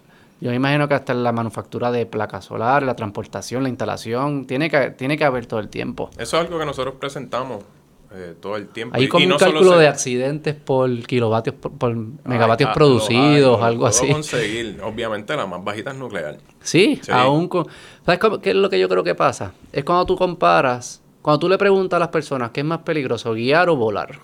Yo 0.41 0.51
me 0.51 0.55
imagino 0.55 0.87
que 0.87 0.93
hasta 0.93 1.13
la 1.13 1.33
manufactura 1.33 1.91
de 1.91 2.05
placas 2.05 2.45
solares, 2.45 2.87
la 2.87 2.95
transportación, 2.95 3.61
la 3.61 3.67
instalación, 3.67 4.47
tiene 4.47 4.69
que, 4.69 4.91
tiene 4.91 5.17
que 5.17 5.25
haber 5.25 5.47
todo 5.47 5.59
el 5.59 5.67
tiempo. 5.67 6.09
Eso 6.17 6.37
es 6.37 6.45
algo 6.45 6.57
que 6.57 6.65
nosotros 6.65 6.95
presentamos 6.97 7.65
eh, 8.11 8.33
todo 8.39 8.55
el 8.55 8.69
tiempo. 8.69 8.97
Hay 8.97 9.07
como 9.07 9.25
un 9.25 9.37
cálculo 9.37 9.77
de 9.77 9.87
accidentes 9.87 10.55
por 10.55 10.89
kilovatios, 11.05 11.55
por, 11.55 11.95
megavatios 12.25 12.71
producidos, 12.73 13.61
algo 13.61 13.85
así. 13.85 14.11
conseguir. 14.11 14.81
Obviamente 14.83 15.35
la 15.35 15.45
más 15.45 15.63
bajita 15.63 15.91
es 15.91 15.97
nuclear. 15.97 16.39
Sí, 16.61 16.99
aún 17.11 17.47
con... 17.47 17.67
¿Sabes 18.05 18.19
qué 18.41 18.49
es 18.49 18.55
lo 18.55 18.69
que 18.69 18.79
yo 18.79 18.89
creo 18.89 19.03
que 19.03 19.13
pasa? 19.13 19.53
Es 19.71 19.83
cuando 19.83 20.07
tú 20.07 20.15
comparas, 20.15 21.03
cuando 21.21 21.39
tú 21.39 21.49
le 21.49 21.59
preguntas 21.59 21.97
a 21.97 21.99
las 21.99 22.07
personas 22.07 22.49
qué 22.49 22.61
es 22.61 22.65
más 22.65 22.79
peligroso, 22.79 23.33
guiar 23.33 23.69
o 23.69 23.75
volar. 23.75 24.19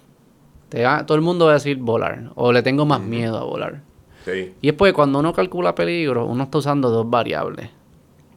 Te 0.69 0.83
todo 1.05 1.15
el 1.15 1.21
mundo 1.21 1.45
va 1.45 1.51
a 1.51 1.55
decir 1.55 1.77
volar, 1.77 2.31
o 2.33 2.51
le 2.51 2.63
tengo 2.63 2.87
más 2.87 3.01
miedo 3.01 3.37
a 3.37 3.43
volar. 3.43 3.81
Sí. 4.25 4.53
Y 4.63 4.69
es 4.69 4.73
porque 4.73 4.93
cuando 4.93 5.19
uno 5.19 5.31
calcula 5.31 5.75
peligro, 5.75 6.25
uno 6.25 6.45
está 6.45 6.57
usando 6.57 6.89
dos 6.89 7.07
variables. 7.07 7.69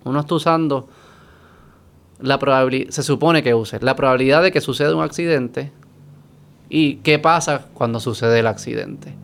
Uno 0.04 0.20
está 0.20 0.34
usando 0.34 0.88
la 2.20 2.38
probabilidad, 2.38 2.90
se 2.90 3.02
supone 3.02 3.42
que 3.42 3.54
use 3.54 3.78
la 3.80 3.96
probabilidad 3.96 4.42
de 4.42 4.52
que 4.52 4.60
suceda 4.60 4.94
un 4.94 5.02
accidente 5.02 5.72
y 6.68 6.96
qué 6.96 7.18
pasa 7.18 7.66
cuando 7.74 8.00
sucede 8.00 8.40
el 8.40 8.46
accidente. 8.46 9.14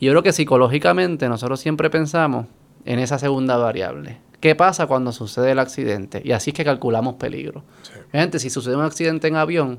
Yo 0.00 0.10
creo 0.12 0.22
que 0.22 0.32
psicológicamente 0.32 1.28
nosotros 1.28 1.60
siempre 1.60 1.90
pensamos 1.90 2.46
en 2.84 2.98
esa 2.98 3.18
segunda 3.18 3.56
variable. 3.56 4.18
¿Qué 4.40 4.54
pasa 4.54 4.86
cuando 4.86 5.12
sucede 5.12 5.52
el 5.52 5.58
accidente? 5.58 6.20
Y 6.22 6.32
así 6.32 6.50
es 6.50 6.56
que 6.56 6.64
calculamos 6.64 7.14
peligro. 7.14 7.62
Gente, 8.12 8.38
si 8.38 8.50
sucede 8.50 8.76
un 8.76 8.82
accidente 8.82 9.28
en 9.28 9.36
avión, 9.36 9.78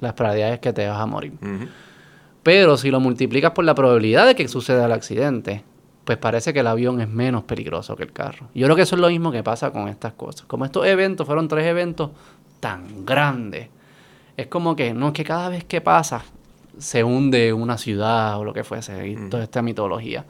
la 0.00 0.14
probabilidad 0.14 0.54
es 0.54 0.60
que 0.60 0.72
te 0.72 0.88
vas 0.88 1.00
a 1.00 1.06
morir. 1.06 1.34
Pero 2.42 2.76
si 2.76 2.90
lo 2.90 2.98
multiplicas 2.98 3.52
por 3.52 3.64
la 3.64 3.74
probabilidad 3.74 4.26
de 4.26 4.34
que 4.34 4.48
suceda 4.48 4.86
el 4.86 4.92
accidente, 4.92 5.62
pues 6.04 6.18
parece 6.18 6.52
que 6.52 6.60
el 6.60 6.66
avión 6.66 7.00
es 7.00 7.08
menos 7.08 7.44
peligroso 7.44 7.96
que 7.96 8.02
el 8.02 8.12
carro. 8.12 8.48
Yo 8.54 8.66
creo 8.66 8.76
que 8.76 8.82
eso 8.82 8.96
es 8.96 9.00
lo 9.00 9.08
mismo 9.08 9.30
que 9.30 9.42
pasa 9.42 9.70
con 9.70 9.88
estas 9.88 10.14
cosas. 10.14 10.42
Como 10.46 10.64
estos 10.64 10.86
eventos 10.86 11.26
fueron 11.26 11.48
tres 11.48 11.66
eventos 11.66 12.10
tan 12.58 13.04
grandes, 13.04 13.68
es 14.36 14.46
como 14.46 14.74
que 14.76 14.94
no 14.94 15.08
es 15.08 15.12
que 15.12 15.24
cada 15.24 15.48
vez 15.48 15.64
que 15.64 15.80
pasa 15.80 16.22
se 16.78 17.04
hunde 17.04 17.52
una 17.52 17.76
ciudad 17.78 18.38
o 18.38 18.44
lo 18.44 18.52
que 18.52 18.64
fuese, 18.64 19.08
y 19.08 19.28
toda 19.28 19.42
esta 19.42 19.62
mitología. 19.62 20.24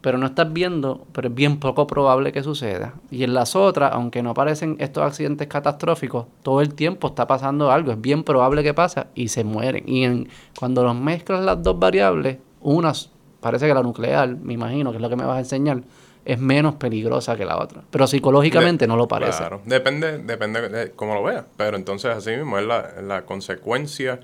Pero 0.00 0.18
no 0.18 0.26
estás 0.26 0.52
viendo, 0.52 1.06
pero 1.12 1.28
es 1.28 1.34
bien 1.34 1.58
poco 1.58 1.86
probable 1.86 2.30
que 2.30 2.42
suceda. 2.42 2.92
Y 3.10 3.24
en 3.24 3.32
las 3.32 3.56
otras, 3.56 3.92
aunque 3.94 4.22
no 4.22 4.30
aparecen 4.30 4.76
estos 4.78 5.02
accidentes 5.02 5.48
catastróficos, 5.48 6.26
todo 6.42 6.60
el 6.60 6.74
tiempo 6.74 7.08
está 7.08 7.26
pasando 7.26 7.70
algo, 7.70 7.90
es 7.92 8.00
bien 8.00 8.22
probable 8.22 8.62
que 8.62 8.74
pasa 8.74 9.06
y 9.14 9.28
se 9.28 9.44
mueren. 9.44 9.84
Y 9.88 10.04
en, 10.04 10.28
cuando 10.58 10.84
los 10.84 10.94
mezclas 10.94 11.42
las 11.42 11.62
dos 11.62 11.78
variables, 11.78 12.36
unas 12.60 13.13
parece 13.44 13.68
que 13.68 13.74
la 13.74 13.82
nuclear, 13.82 14.36
me 14.36 14.54
imagino, 14.54 14.90
que 14.90 14.96
es 14.96 15.02
lo 15.02 15.10
que 15.10 15.16
me 15.16 15.24
vas 15.24 15.36
a 15.36 15.40
enseñar, 15.40 15.82
es 16.24 16.38
menos 16.38 16.76
peligrosa 16.76 17.36
que 17.36 17.44
la 17.44 17.58
otra. 17.58 17.82
Pero 17.90 18.06
psicológicamente 18.06 18.86
no 18.86 18.96
lo 18.96 19.06
parece. 19.06 19.36
Claro, 19.36 19.60
depende, 19.66 20.16
depende 20.18 20.66
de 20.70 20.92
cómo 20.92 21.14
lo 21.14 21.22
veas. 21.22 21.44
Pero 21.58 21.76
entonces 21.76 22.10
así 22.10 22.30
mismo 22.30 22.58
es 22.58 22.64
la, 22.64 23.22
consecuencia 23.26 24.20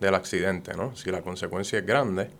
del 0.00 0.16
accidente, 0.16 0.74
¿no? 0.74 0.96
Si 0.96 1.12
la 1.12 1.22
consecuencia 1.22 1.78
es 1.78 1.86
grande, 1.86 2.30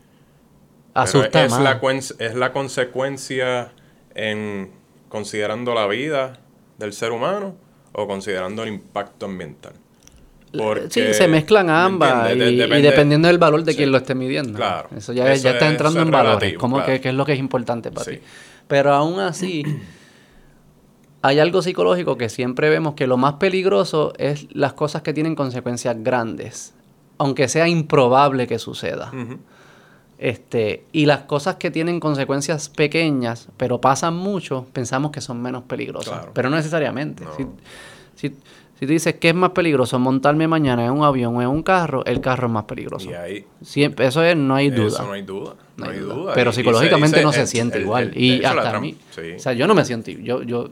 Asusta 0.93 1.45
es, 1.45 1.53
La, 1.53 1.81
es 2.19 2.35
la 2.35 2.53
consecuencia 2.53 3.73
en 4.17 4.73
considerando 5.09 5.73
la 5.73 5.87
vida 5.87 6.41
del 6.79 6.93
ser 6.93 7.13
humano 7.13 7.55
o 7.93 8.09
considerando 8.09 8.65
el 8.65 8.71
impacto 8.71 9.27
ambiental 9.27 9.75
sí, 10.89 11.15
se 11.15 11.29
mezclan 11.29 11.71
ambas 11.71 12.35
y, 12.35 12.57
dependiendo 12.57 13.29
del 13.29 13.39
valor 13.39 13.65
de 13.65 13.75
quien 13.75 13.91
lo 13.91 13.99
esté 13.99 14.15
midiendo. 14.15 14.57
Claro. 14.57 14.89
Eso 14.97 15.13
ya, 15.13 15.35
ya 15.35 15.53
está 15.53 15.69
entrando 15.69 16.01
en 16.01 16.11
valores, 16.11 16.55
como 16.55 16.85
que, 16.85 17.01
es 17.03 17.15
lo 17.15 17.25
que 17.25 17.33
es 17.33 17.39
importante 17.39 17.91
para 17.91 18.13
ti. 18.13 18.21
Pero 18.67 18.93
aún 18.93 19.21
así, 19.21 19.65
hay 21.23 21.39
algo 21.39 21.63
psicológico 21.63 22.17
que 22.17 22.29
siempre 22.29 22.71
vemos 22.71 22.95
que 22.95 23.07
lo 23.07 23.17
más 23.17 23.35
peligroso 23.35 24.13
es 24.19 24.47
las 24.53 24.73
cosas 24.75 25.03
que 25.03 25.13
tienen 25.13 25.35
consecuencias 25.35 25.97
grandes, 26.01 26.75
aunque 27.19 27.49
sea 27.49 27.69
improbable 27.69 28.47
que 28.47 28.59
suceda. 28.59 29.11
Este, 30.19 30.85
y 30.93 31.07
las 31.07 31.23
cosas 31.23 31.57
que 31.57 31.71
tienen 31.71 32.01
consecuencias 32.01 32.69
pequeñas, 32.69 33.49
pero 33.57 33.81
pasan 33.81 34.15
mucho, 34.15 34.67
pensamos 34.73 35.11
que 35.11 35.21
son 35.21 35.43
menos 35.43 35.65
peligrosas. 35.65 36.27
Pero 36.33 36.51
no 36.51 36.57
necesariamente. 36.57 37.25
si, 37.37 37.47
si 38.15 38.37
tú 38.81 38.93
dices, 38.93 39.15
¿qué 39.21 39.29
es 39.29 39.35
más 39.35 39.51
peligroso? 39.51 39.99
Montarme 39.99 40.49
mañana 40.49 40.85
en 40.85 40.93
un 40.93 41.05
avión 41.05 41.37
o 41.37 41.43
en 41.43 41.49
un 41.49 41.63
carro, 41.63 42.05
el 42.05 42.21
carro 42.21 42.49
es 42.49 42.53
más 42.53 42.65
peligroso. 42.65 43.11
Y 43.11 43.15
ahí, 43.15 43.47
Siempre, 43.63 44.07
eso 44.07 44.23
es, 44.23 44.37
no 44.37 44.55
hay 44.55 44.71
duda. 44.71 44.89
Eso 44.89 45.07
no 45.07 45.13
hay 45.13 45.23
duda. 45.23 45.55
No, 45.77 45.89
hay 45.89 45.99
duda. 45.99 46.33
Pero 46.35 46.53
psicológicamente 46.53 47.23
no 47.23 47.33
se 47.33 47.47
siente 47.47 47.81
igual. 47.81 48.13
y 48.17 48.45
hasta 48.45 48.77
a 48.77 48.81
mí. 48.81 48.97
O 49.37 49.39
sea, 49.39 49.53
yo 49.53 49.67
no 49.67 49.75
me 49.75 49.85
siento. 49.85 50.11
Yo, 50.11 50.43
yo, 50.43 50.71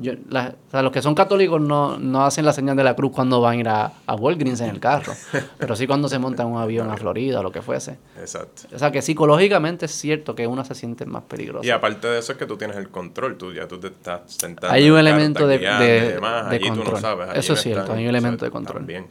yo, 0.00 0.12
o 0.12 0.70
sea, 0.70 0.82
los 0.82 0.92
que 0.92 1.02
son 1.02 1.16
católicos 1.16 1.60
no, 1.60 1.98
no, 1.98 2.24
hacen 2.24 2.44
la 2.44 2.52
señal 2.52 2.76
de 2.76 2.84
la 2.84 2.94
cruz 2.94 3.10
cuando 3.12 3.40
van 3.40 3.56
a 3.56 3.60
ir 3.60 3.68
a, 3.68 3.92
a 4.06 4.14
Walgreens 4.14 4.60
en 4.60 4.70
el 4.70 4.78
carro, 4.78 5.12
pero 5.58 5.74
sí 5.74 5.88
cuando 5.88 6.08
se 6.08 6.20
monta 6.20 6.44
en 6.44 6.50
un 6.50 6.58
avión 6.58 6.88
a 6.88 6.96
Florida 6.96 7.40
o 7.40 7.42
lo 7.42 7.50
que 7.50 7.62
fuese. 7.62 7.98
Exacto. 8.16 8.62
O 8.72 8.78
sea, 8.78 8.92
que 8.92 9.02
psicológicamente 9.02 9.86
es 9.86 9.92
cierto 9.92 10.36
que 10.36 10.46
uno 10.46 10.64
se 10.64 10.76
siente 10.76 11.04
más 11.04 11.24
peligroso. 11.24 11.66
Y 11.66 11.70
aparte 11.70 12.06
de 12.06 12.20
eso 12.20 12.30
es 12.30 12.38
que 12.38 12.46
tú 12.46 12.56
tienes 12.56 12.76
el 12.76 12.90
control, 12.90 13.36
tú 13.36 13.52
ya 13.52 13.66
tú 13.66 13.80
te 13.80 13.88
estás 13.88 14.20
sentado. 14.26 14.72
Hay 14.72 14.88
un 14.88 14.98
elemento 14.98 15.48
de, 15.48 15.58
de, 15.58 16.60
control. 16.60 17.00
sabes, 17.00 17.30
eso 17.34 17.54
es 17.54 17.60
cierto, 17.60 17.92
hay 17.92 18.04
un 18.04 18.10
elemento 18.10 18.44
de 18.44 18.52
control. 18.52 18.78
También. 18.78 19.06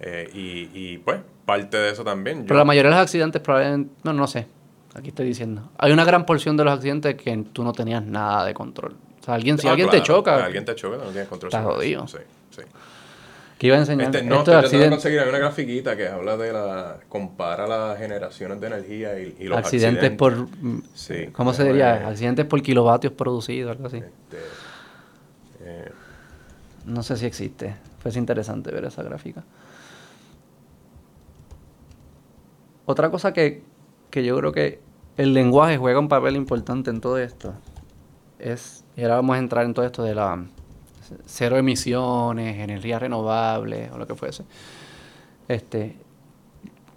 Eh, 0.00 0.28
y, 0.34 0.70
y 0.74 0.98
pues, 0.98 1.20
parte 1.44 1.76
de 1.76 1.90
eso 1.92 2.02
también. 2.02 2.44
Pero 2.48 2.58
la 2.58 2.64
mayoría 2.64 2.90
de 2.90 2.96
los 2.96 3.02
accidentes 3.02 3.40
probablemente, 3.40 3.94
no, 4.02 4.12
no 4.12 4.26
sé, 4.26 4.48
aquí 4.92 5.10
estoy 5.10 5.26
diciendo. 5.26 5.70
Hay 5.78 5.92
una 5.92 6.04
gran 6.04 6.26
porción 6.26 6.56
de 6.56 6.64
los 6.64 6.74
accidentes 6.74 7.14
que 7.14 7.44
tú 7.52 7.62
no 7.62 7.72
tenías 7.72 8.04
nada 8.04 8.44
de 8.44 8.52
control 8.52 8.96
alguien, 9.26 9.58
si 9.58 9.68
alguien 9.68 9.90
te 9.90 10.02
choca. 10.02 10.44
alguien 10.44 10.64
te 10.64 10.74
choca, 10.74 10.96
no 10.96 11.10
tienes 11.10 11.28
control. 11.28 11.48
Estás 11.48 11.64
jodido. 11.64 12.06
Sí, 12.06 12.18
sí. 12.50 12.62
¿Qué 13.58 13.68
iba 13.68 13.76
a 13.76 13.80
enseñar? 13.80 14.14
Este, 14.14 14.22
no, 14.22 14.38
estoy 14.38 14.54
tratando 14.54 14.78
de 14.78 14.90
conseguir 14.90 15.22
una 15.22 15.38
grafiquita 15.38 15.96
que 15.96 16.08
habla 16.08 16.36
de 16.36 16.52
la. 16.52 16.98
compara 17.08 17.66
las 17.66 17.98
generaciones 17.98 18.60
de 18.60 18.66
energía 18.66 19.18
y, 19.18 19.44
los 19.44 19.58
accidentes. 19.58 20.04
accidentes 20.04 20.18
por. 20.18 20.48
Sí, 20.94 21.28
¿Cómo 21.32 21.54
se 21.54 21.64
diría? 21.64 22.06
Accidentes 22.06 22.44
por 22.44 22.60
kilovatios 22.62 23.12
producidos, 23.14 23.70
algo 23.70 23.86
así. 23.86 23.98
Este, 23.98 24.38
eh, 25.60 25.90
no 26.84 27.02
sé 27.02 27.16
si 27.16 27.26
existe. 27.26 27.74
Fue 28.00 28.12
interesante 28.12 28.70
ver 28.70 28.84
esa 28.84 29.02
gráfica. 29.02 29.42
Otra 32.84 33.10
cosa 33.10 33.32
que, 33.32 33.62
que 34.10 34.24
yo 34.24 34.36
creo 34.38 34.52
que 34.52 34.80
el 35.16 35.32
lenguaje 35.32 35.76
juega 35.76 35.98
un 35.98 36.08
papel 36.08 36.36
importante 36.36 36.90
en 36.90 37.00
todo 37.00 37.18
esto 37.18 37.54
es 38.38 38.84
y 38.96 39.02
ahora 39.02 39.16
vamos 39.16 39.36
a 39.36 39.38
entrar 39.38 39.64
en 39.64 39.74
todo 39.74 39.84
esto 39.84 40.02
de 40.02 40.14
la 40.14 40.42
cero 41.26 41.56
emisiones, 41.56 42.56
energía 42.58 42.98
renovable 42.98 43.90
o 43.92 43.98
lo 43.98 44.06
que 44.06 44.14
fuese. 44.14 44.44
Este, 45.48 45.96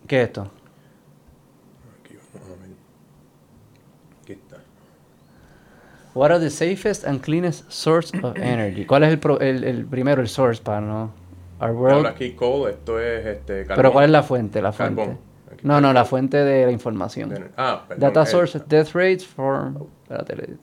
¿Qué 0.08 0.22
es 0.22 0.28
esto? 0.28 0.50
Aquí 2.02 2.16
vamos 2.34 2.50
a 2.50 2.62
ver. 2.62 2.70
Aquí 4.24 4.34
está. 4.34 4.58
What 6.16 6.32
are 6.32 6.40
the 6.40 6.50
safest 6.50 7.06
and 7.06 7.22
cleanest 7.22 7.70
source 7.72 8.12
of 8.24 8.36
energy? 8.42 8.86
¿Cuál 8.86 9.04
es 9.04 9.20
el, 9.42 9.64
el, 9.64 9.86
primero, 9.86 10.22
el 10.22 10.30
source 10.30 10.62
para 10.62 10.82
no? 10.82 11.12
Our 11.62 11.72
world. 11.72 11.98
Ahora 11.98 12.10
aquí 12.12 12.32
coal, 12.32 12.72
esto 12.72 13.00
es 13.00 13.26
este, 13.26 13.66
carbón. 13.66 13.76
Pero 13.76 13.92
¿cuál 13.92 14.06
es 14.06 14.12
la 14.12 14.24
fuente? 14.24 14.62
La 14.62 14.72
fuente. 14.72 15.18
no, 15.64 15.82
no, 15.82 15.92
la 15.92 16.06
fuente 16.06 16.38
de 16.38 16.66
la 16.66 16.72
información. 16.72 17.52
Ah, 17.58 17.84
perdón, 17.88 18.14
Data 18.14 18.26
sources, 18.26 18.66
death 18.68 18.94
rates 18.94 19.28
for... 19.28 19.74
Espérate, 20.04 20.58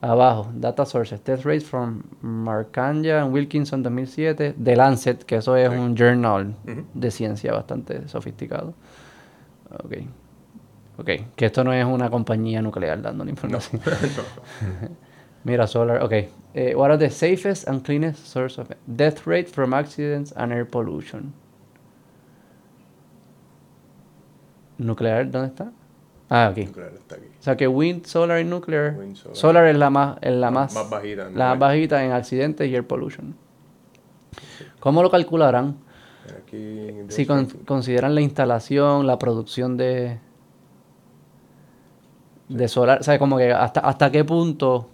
Abajo, 0.00 0.50
Data 0.54 0.84
Sources, 0.84 1.20
Test 1.20 1.44
Rates 1.44 1.64
from 1.64 2.02
Markanja 2.22 3.22
and 3.22 3.32
Wilkinson 3.32 3.82
2007, 3.82 4.54
The 4.62 4.76
Lancet, 4.76 5.24
que 5.24 5.38
eso 5.38 5.56
es 5.56 5.68
un 5.68 5.96
journal 5.96 6.54
de 6.94 7.10
ciencia 7.10 7.52
bastante 7.52 8.08
sofisticado. 8.08 8.74
Ok. 9.84 9.94
Ok, 10.98 11.10
que 11.36 11.46
esto 11.46 11.62
no 11.62 11.72
es 11.72 11.84
una 11.84 12.10
compañía 12.10 12.60
nuclear 12.60 13.00
dando 13.00 13.24
la 13.24 13.30
información. 13.34 13.80
Mira, 15.44 15.66
solar, 15.66 16.02
ok. 16.02 16.12
Eh, 16.54 16.74
what 16.74 16.90
are 16.90 16.98
the 16.98 17.10
safest 17.10 17.68
and 17.68 17.84
cleanest 17.84 18.26
sources 18.26 18.58
of 18.58 18.72
death 18.86 19.26
rate 19.26 19.48
from 19.48 19.72
accidents 19.72 20.32
and 20.36 20.52
air 20.52 20.64
pollution? 20.64 21.32
Nuclear, 24.78 25.30
¿dónde 25.30 25.48
está? 25.48 25.72
Ah, 26.30 26.48
aquí. 26.48 26.68
O 26.68 27.42
sea 27.42 27.56
que 27.56 27.66
wind, 27.66 28.04
solar 28.06 28.40
y 28.40 28.44
nuclear. 28.44 28.96
solar. 29.32 29.66
es 29.66 29.76
la 29.76 29.90
más, 29.90 30.18
es 30.20 30.32
la 30.32 30.50
más, 30.50 30.74
bajita. 30.90 31.30
La 31.30 31.50
más 31.50 31.58
bajita 31.58 32.04
en 32.04 32.12
accidentes 32.12 32.68
y 32.68 32.74
air 32.74 32.86
pollution. 32.86 33.34
¿Cómo 34.80 35.02
lo 35.02 35.10
calcularán? 35.10 35.76
si 37.08 37.26
consideran 37.26 38.14
la 38.14 38.20
instalación, 38.20 39.06
la 39.06 39.18
producción 39.18 39.76
de 39.76 40.18
de 42.48 42.68
solar, 42.68 43.00
o 43.00 43.02
sea, 43.02 43.18
como 43.18 43.36
que 43.36 43.52
hasta, 43.52 43.80
hasta 43.80 44.10
qué 44.10 44.24
punto 44.24 44.88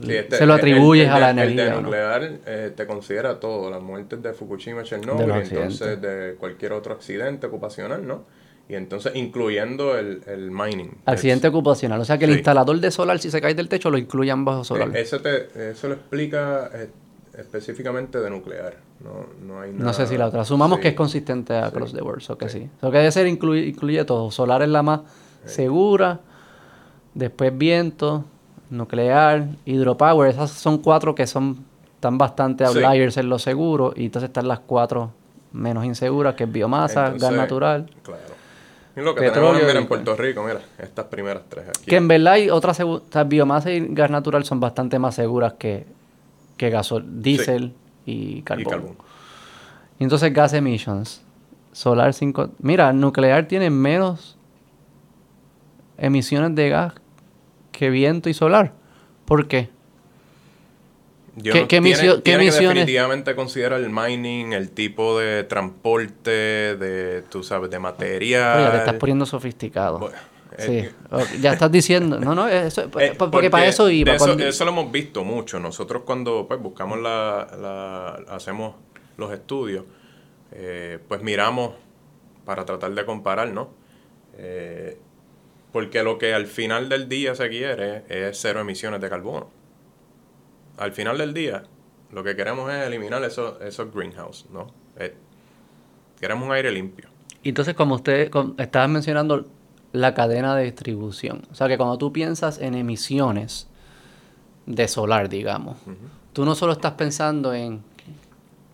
este, 0.00 0.36
se 0.36 0.46
lo 0.46 0.54
atribuyes 0.54 1.06
el, 1.06 1.12
a 1.12 1.18
la 1.20 1.30
el 1.30 1.38
energía. 1.38 1.64
de 1.64 1.70
¿no? 1.70 1.80
nuclear 1.82 2.30
eh, 2.46 2.72
te 2.74 2.86
considera 2.86 3.38
todo, 3.38 3.70
las 3.70 3.82
muertes 3.82 4.22
de 4.22 4.32
Fukushima, 4.32 4.82
Chernobyl, 4.82 5.26
De 5.26 5.40
entonces 5.42 6.00
de 6.00 6.36
cualquier 6.38 6.72
otro 6.72 6.94
accidente 6.94 7.46
ocupacional, 7.46 8.06
¿no? 8.06 8.24
Y 8.68 8.74
entonces 8.74 9.12
incluyendo 9.16 9.98
el, 9.98 10.22
el 10.26 10.50
mining. 10.50 10.90
Accidente 11.04 11.48
ocupacional. 11.48 12.00
O 12.00 12.04
sea 12.04 12.16
que 12.18 12.24
el 12.24 12.30
Sí. 12.32 12.36
instalador 12.38 12.78
de 12.80 12.90
solar, 12.90 13.18
si 13.18 13.30
se 13.30 13.40
cae 13.40 13.54
del 13.54 13.68
techo, 13.68 13.90
lo 13.90 13.98
incluyan 13.98 14.44
bajo 14.44 14.64
solar. 14.64 14.96
Eh, 14.96 15.00
Eso, 15.00 15.20
te, 15.20 15.70
eso 15.70 15.88
lo 15.88 15.94
explica 15.94 16.70
eh, 16.72 16.88
específicamente 17.36 18.18
de 18.20 18.30
nuclear. 18.30 18.76
No, 19.02 19.26
no 19.46 19.60
hay 19.60 19.72
nada. 19.72 19.84
No 19.84 19.92
sé 19.92 20.06
si 20.06 20.16
la 20.16 20.26
otra. 20.26 20.42
Asumamos 20.42 20.76
Sí. 20.76 20.82
que 20.82 20.88
es 20.88 20.94
consistente 20.94 21.54
across 21.56 21.92
the 21.92 22.00
board, 22.00 22.22
o 22.28 22.38
que 22.38 22.48
sí. 22.48 22.68
O 22.80 22.90
que 22.90 22.98
debe 22.98 23.10
ser 23.12 23.26
incluye, 23.26 23.66
incluye 23.66 24.04
todo. 24.04 24.30
Solar 24.30 24.62
es 24.62 24.68
la 24.68 24.82
más 24.82 25.00
segura, 25.44 26.20
después 27.14 27.56
viento, 27.56 28.24
nuclear, 28.70 29.48
hidropower. 29.64 30.30
Esas 30.30 30.50
son 30.52 30.78
cuatro 30.78 31.14
que 31.14 31.26
son 31.26 31.64
están 31.96 32.16
bastante 32.18 32.66
Sí. 32.66 32.78
outliers 32.82 33.16
en 33.16 33.28
lo 33.28 33.38
seguro 33.38 33.92
y 33.94 34.06
entonces 34.06 34.28
están 34.28 34.48
las 34.48 34.60
cuatro 34.60 35.12
menos 35.52 35.84
inseguras, 35.84 36.34
que 36.34 36.44
es 36.44 36.52
biomasa, 36.52 37.02
gas 37.02 37.12
Entonces, 37.14 37.36
natural. 37.38 37.90
Claro. 38.02 38.22
Lo 38.94 39.14
que 39.14 39.22
Petróleo 39.22 39.52
tenemos 39.52 39.66
mira, 39.66 39.80
en 39.80 39.86
Puerto 39.86 40.16
Rico, 40.16 40.42
mira, 40.42 40.60
estas 40.78 41.06
primeras 41.06 41.44
tres 41.48 41.68
aquí. 41.68 41.86
Que 41.86 41.96
en 41.96 42.08
verdad 42.08 42.34
hay 42.34 42.50
otras 42.50 42.78
o 42.80 43.02
sea, 43.10 43.24
biomasa 43.24 43.70
y 43.70 43.86
gas 43.88 44.10
natural 44.10 44.44
son 44.44 44.60
bastante 44.60 44.98
más 44.98 45.14
seguras 45.14 45.54
que, 45.54 45.86
que 46.58 46.68
gasol, 46.68 47.22
diésel 47.22 47.72
y 48.04 48.42
carbón. 48.42 48.66
y 48.66 48.70
carbón. 48.70 48.96
Entonces 49.98 50.32
gas 50.32 50.52
emissions. 50.52 51.22
Solar 51.72 52.12
5. 52.12 52.50
Mira, 52.58 52.92
nuclear 52.92 53.48
tiene 53.48 53.70
menos 53.70 54.36
emisiones 55.96 56.54
de 56.54 56.68
gas 56.68 56.92
que 57.70 57.88
viento 57.88 58.28
y 58.28 58.34
solar. 58.34 58.74
¿Por 59.24 59.48
qué? 59.48 59.70
Yo 61.36 61.52
¿Qué- 61.54 61.60
qué 61.62 61.66
tiene- 61.80 61.88
emisio- 61.90 62.16
qué 62.16 62.22
tiene 62.22 62.38
que 62.40 62.48
emisiones? 62.48 62.74
definitivamente 62.80 63.34
considera 63.34 63.76
el 63.76 63.88
mining, 63.88 64.52
el 64.52 64.70
tipo 64.70 65.18
de 65.18 65.44
transporte, 65.44 66.30
de, 66.76 67.22
tú 67.30 67.42
sabes, 67.42 67.70
de 67.70 67.78
material. 67.78 68.60
Oye, 68.60 68.70
te 68.70 68.76
estás 68.78 68.94
poniendo 68.96 69.24
sofisticado. 69.24 69.98
Bueno, 69.98 70.16
sí. 70.58 70.76
eh, 70.78 70.90
ya 71.40 71.52
estás 71.54 71.72
diciendo. 71.72 72.20
No, 72.20 72.34
no, 72.34 72.48
eso, 72.48 72.82
Eh, 73.00 73.14
porque, 73.16 73.48
para 73.48 73.66
eso. 73.66 73.88
Eso, 73.88 74.18
cuando- 74.18 74.44
eso 74.44 74.64
lo 74.66 74.70
hemos 74.72 74.92
visto 74.92 75.24
mucho. 75.24 75.58
Nosotros 75.58 76.02
cuando 76.04 76.46
pues, 76.46 76.60
buscamos 76.60 77.00
la, 77.00 77.48
la- 77.60 78.34
hacemos 78.34 78.74
los 79.16 79.32
estudios, 79.32 79.84
eh, 80.52 80.98
pues 81.08 81.22
miramos 81.22 81.72
para 82.44 82.66
tratar 82.66 82.92
de 82.92 83.04
comparar, 83.06 83.48
¿no? 83.52 83.70
Eh, 84.36 84.98
porque 85.72 86.02
lo 86.02 86.18
que 86.18 86.34
al 86.34 86.46
final 86.46 86.90
del 86.90 87.08
día 87.08 87.34
se 87.34 87.48
quiere 87.48 88.02
es 88.10 88.38
cero 88.38 88.60
emisiones 88.60 89.00
de 89.00 89.08
carbono. 89.08 89.48
Al 90.82 90.92
final 90.92 91.16
del 91.18 91.32
día, 91.32 91.62
lo 92.10 92.24
que 92.24 92.34
queremos 92.34 92.70
es 92.72 92.86
eliminar 92.86 93.22
esos, 93.24 93.60
esos 93.62 93.92
greenhouse, 93.94 94.46
¿no? 94.52 94.66
Eh, 94.98 95.14
queremos 96.20 96.44
un 96.46 96.52
aire 96.52 96.72
limpio. 96.72 97.08
Y 97.44 97.50
entonces, 97.50 97.74
como 97.74 97.94
usted 97.94 98.30
com- 98.30 98.54
estabas 98.58 98.88
mencionando 98.88 99.46
la 99.92 100.12
cadena 100.14 100.56
de 100.56 100.64
distribución. 100.64 101.42
O 101.52 101.54
sea, 101.54 101.68
que 101.68 101.76
cuando 101.76 101.98
tú 101.98 102.12
piensas 102.12 102.58
en 102.58 102.74
emisiones 102.74 103.68
de 104.66 104.88
solar, 104.88 105.28
digamos, 105.28 105.76
tú 106.32 106.44
no 106.44 106.54
solo 106.54 106.72
estás 106.72 106.92
pensando 106.94 107.52
en 107.54 107.82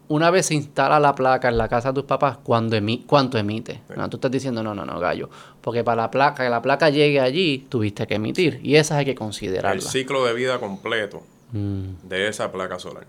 una 0.09 0.31
vez 0.31 0.47
se 0.47 0.55
instala 0.55 0.99
la 0.99 1.15
placa 1.15 1.49
en 1.51 1.59
la 1.59 1.69
casa 1.69 1.89
de 1.91 1.97
tus 1.97 2.05
papás, 2.05 2.39
cuando 2.43 2.77
emi- 2.77 3.05
¿cuánto 3.07 3.37
emite? 3.37 3.83
No, 3.95 4.09
tú 4.09 4.17
estás 4.17 4.31
diciendo, 4.31 4.63
no, 4.63 4.75
no, 4.75 4.87
no, 4.87 4.99
gallo. 4.99 5.29
Porque 5.61 5.85
para 5.85 6.03
la 6.03 6.11
placa, 6.11 6.45
que 6.45 6.49
la 6.49 6.63
placa 6.63 6.89
llegue 6.89 7.21
allí, 7.21 7.67
tuviste 7.69 8.07
que 8.07 8.15
emitir. 8.15 8.59
Y 8.63 8.77
esas 8.77 8.97
hay 8.99 9.05
que 9.05 9.11
El 9.11 9.19
considerarlas. 9.19 9.85
ciclo 9.93 10.25
de 10.25 10.33
vida 10.33 10.59
completo 10.61 11.23
Mm. 11.53 12.09
de 12.09 12.29
esa 12.29 12.51
placa 12.53 12.79
solar. 12.79 13.05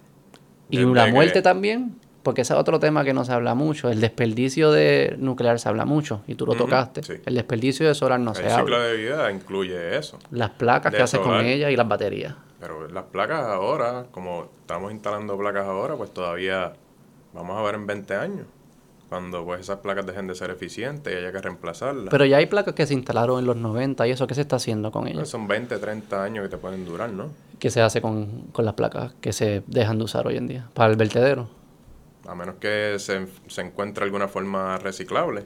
Y 0.70 0.78
la 0.86 1.06
que- 1.06 1.12
muerte 1.12 1.42
también, 1.42 1.96
porque 2.24 2.42
ese 2.42 2.54
es 2.54 2.60
otro 2.60 2.80
tema 2.80 3.04
que 3.04 3.14
no 3.14 3.26
se 3.26 3.32
habla 3.32 3.56
mucho. 3.56 3.90
El 3.90 4.02
desperdicio 4.02 4.72
de 4.72 5.16
nuclear 5.18 5.60
se 5.60 5.68
habla 5.70 5.86
mucho, 5.86 6.22
y 6.28 6.36
tú 6.36 6.46
lo 6.46 6.54
tocaste. 6.56 7.02
sí. 7.04 7.14
El 7.26 7.36
desperdicio 7.36 7.88
de 7.88 7.96
solar 7.96 8.20
no 8.20 8.32
El 8.32 8.38
se 8.38 8.44
ciclo 8.44 8.58
habla. 8.76 8.80
de 8.80 8.98
vida 8.98 9.32
incluye 9.32 9.98
eso. 9.98 10.20
Las 10.32 10.52
placas 10.52 10.94
que 10.94 11.02
haces 11.02 11.20
con 11.20 11.40
ellas 11.46 11.72
y 11.72 11.76
las 11.76 11.88
baterías. 11.88 12.36
Pero 12.60 12.88
las 12.90 13.06
placas 13.06 13.46
ahora, 13.48 14.06
como 14.12 14.50
estamos 14.62 14.92
instalando 14.92 15.38
placas 15.38 15.66
ahora, 15.66 15.96
pues 15.96 16.14
todavía 16.14 16.74
vamos 17.34 17.58
a 17.58 17.62
ver 17.64 17.76
en 17.76 17.88
20 17.88 18.16
años. 18.16 18.46
Cuando 19.10 19.44
pues 19.44 19.62
esas 19.62 19.80
placas 19.80 20.06
dejen 20.06 20.28
de 20.28 20.36
ser 20.36 20.52
eficientes 20.52 21.12
y 21.14 21.18
haya 21.18 21.32
que 21.32 21.42
reemplazarlas. 21.42 22.10
Pero 22.10 22.26
ya 22.26 22.38
hay 22.38 22.46
placas 22.46 22.76
que 22.76 22.86
se 22.86 22.94
instalaron 22.94 23.40
en 23.40 23.46
los 23.46 23.56
90 23.58 24.08
y 24.08 24.12
eso, 24.12 24.28
¿qué 24.28 24.36
se 24.36 24.42
está 24.42 24.58
haciendo 24.58 24.92
con 24.92 25.08
Pues 25.14 25.14
ellas? 25.14 25.30
son 25.30 25.48
20, 25.48 25.78
30 25.80 26.24
años 26.24 26.44
que 26.44 26.50
te 26.50 26.58
pueden 26.58 26.86
durar, 26.86 27.12
¿no? 27.12 27.32
¿Qué 27.60 27.70
se 27.72 27.82
hace 27.82 28.02
con, 28.02 28.48
con 28.52 28.66
las 28.66 28.74
placas 28.76 29.14
que 29.22 29.34
se 29.34 29.64
dejan 29.68 29.98
de 29.98 30.04
usar 30.06 30.28
hoy 30.28 30.38
en 30.38 30.48
día? 30.48 30.70
Para 30.74 30.92
el 30.92 30.98
vertedero. 30.98 31.50
A 32.28 32.36
menos 32.36 32.56
que 32.60 32.98
se, 33.00 33.28
se 33.48 33.62
encuentre 33.62 34.04
alguna 34.06 34.28
forma 34.28 34.78
reciclable 34.78 35.44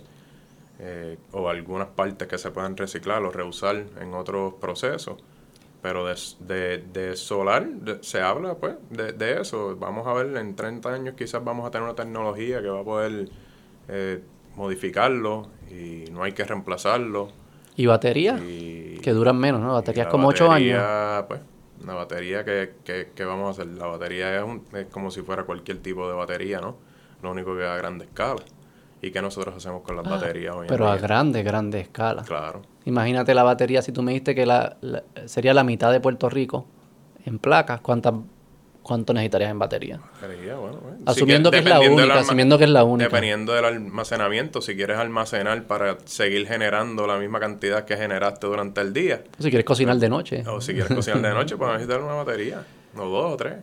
eh, 0.80 1.18
o 1.32 1.50
algunas 1.50 1.90
partes 1.90 2.28
que 2.28 2.38
se 2.38 2.52
puedan 2.52 2.78
reciclar 2.78 3.24
o 3.24 3.32
reusar 3.32 3.86
en 4.02 4.14
otros 4.14 4.56
procesos. 4.56 5.18
Pero 5.82 6.06
de, 6.08 6.16
de, 6.42 6.80
de 6.94 7.16
solar 7.18 7.68
de- 7.70 8.04
se 8.04 8.22
habla 8.22 8.56
pues 8.56 8.76
de, 8.90 9.14
de 9.14 9.42
eso. 9.42 9.76
Vamos 9.78 10.08
a 10.08 10.14
ver, 10.14 10.36
en 10.38 10.56
30 10.56 10.94
años 10.94 11.16
quizás 11.18 11.44
vamos 11.44 11.68
a 11.68 11.72
tener 11.72 11.86
una 11.86 11.96
tecnología 11.96 12.62
que 12.62 12.70
va 12.70 12.82
a 12.82 12.84
poder 12.86 13.30
eh, 13.88 14.22
modificarlo 14.56 15.48
y 15.70 16.10
no 16.12 16.24
hay 16.24 16.32
que 16.34 16.44
reemplazarlo. 16.44 17.30
¿Y 17.76 17.86
baterías? 17.88 18.40
Que 18.40 19.12
duran 19.14 19.38
menos, 19.38 19.62
¿no? 19.62 19.74
Baterías 19.74 20.06
la 20.06 20.12
como 20.12 20.28
8 20.28 20.52
años. 20.52 20.80
batería, 20.82 21.26
Pues, 21.28 21.42
una 21.84 21.94
batería 21.96 22.46
que, 22.46 22.76
que, 22.86 23.10
que 23.16 23.26
vamos 23.26 23.48
a 23.48 23.62
hacer. 23.62 23.74
La 23.74 23.88
batería 23.88 24.38
es, 24.38 24.44
un- 24.44 24.64
es 24.74 24.86
como 24.88 25.12
si 25.12 25.22
fuera 25.22 25.44
cualquier 25.44 25.80
tipo 25.80 26.08
de 26.08 26.14
batería, 26.16 26.62
¿no? 26.62 26.78
Lo 27.22 27.32
único 27.32 27.56
que 27.58 27.66
a 27.66 27.76
grande 27.78 28.06
escala. 28.06 28.42
¿Y 29.02 29.12
qué 29.12 29.22
nosotros 29.22 29.56
hacemos 29.58 29.82
con 29.82 29.98
las 29.98 30.06
baterías 30.08 30.56
hoy 30.56 30.60
en 30.62 30.66
Ah, 30.66 30.68
Pero 30.70 30.88
a 30.88 30.94
día? 30.94 31.02
grande, 31.02 31.44
grande 31.44 31.80
escala. 31.82 32.24
Claro. 32.24 32.62
Imagínate 32.86 33.34
la 33.34 33.44
batería, 33.44 33.82
si 33.82 33.92
tú 33.92 34.02
me 34.02 34.12
dijiste 34.12 34.34
que 34.36 34.46
la, 34.46 34.78
la- 34.82 35.04
sería 35.26 35.54
la 35.54 35.64
mitad 35.66 35.92
de 35.92 36.00
Puerto 36.00 36.30
Rico 36.30 36.66
en 37.26 37.40
placas, 37.40 37.82
¿cuántas, 37.82 38.14
¿cuánto 38.84 39.14
necesitarías 39.14 39.50
en 39.50 39.58
batería? 39.60 40.00
Batería, 40.22 40.56
bueno, 40.58 40.78
bueno. 40.78 40.98
Asumiendo 41.06 41.50
que 41.50 41.58
es 41.58 41.66
la 41.66 41.80
única, 41.80 42.20
asumiendo 42.20 42.58
que 42.60 42.64
es 42.66 42.70
la 42.70 42.84
única. 42.84 43.06
Dependiendo 43.10 43.54
del 43.54 43.66
almacenamiento, 43.66 44.62
si 44.62 44.76
quieres 44.76 44.98
almacenar 45.00 45.64
para 45.64 45.98
seguir 46.06 46.48
generando 46.48 47.08
la 47.08 47.18
misma 47.18 47.40
cantidad 47.40 47.86
que 47.86 47.98
generaste 47.98 48.46
durante 48.46 48.82
el 48.82 48.94
día, 48.94 49.24
Si 49.40 49.50
quieres 49.50 49.66
cocinar 49.66 49.98
de 49.98 50.10
noche. 50.10 50.44
O 50.48 50.62
si 50.62 50.74
quieres 50.74 50.94
cocinar 50.94 51.22
de 51.22 51.32
noche, 51.34 51.58
pues 51.58 51.72
necesitar 51.72 52.02
una 52.02 52.14
batería, 52.14 52.64
o 52.96 53.06
dos 53.06 53.34
o 53.34 53.38
tres. 53.38 53.56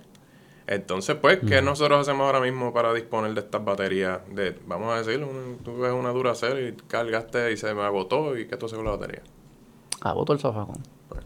Entonces, 0.67 1.17
pues, 1.21 1.41
¿qué 1.49 1.61
nosotros 1.63 2.01
hacemos 2.07 2.27
ahora 2.27 2.41
mismo 2.41 2.73
para 2.73 2.95
disponer 2.95 3.35
de 3.35 3.41
estas 3.41 3.65
baterías? 3.65 4.21
De, 4.33 4.57
vamos 4.67 4.95
a 4.95 4.99
decir, 5.03 5.23
un- 5.25 5.59
tú 5.65 5.79
ves 5.79 5.93
una 5.93 6.11
Duracell 6.11 6.69
y 6.69 6.73
cargaste 6.87 7.51
y 7.51 7.57
se 7.57 7.75
me 7.75 7.83
agotó, 7.83 8.39
¿y 8.39 8.47
qué 8.47 8.57
tú 8.57 8.67
haces 8.67 8.77
con 8.77 8.85
la 8.85 8.93
batería? 8.93 9.23
Boto 10.15 10.33
el 10.33 10.39
zafacón. 10.39 10.81
Pues, 11.09 11.23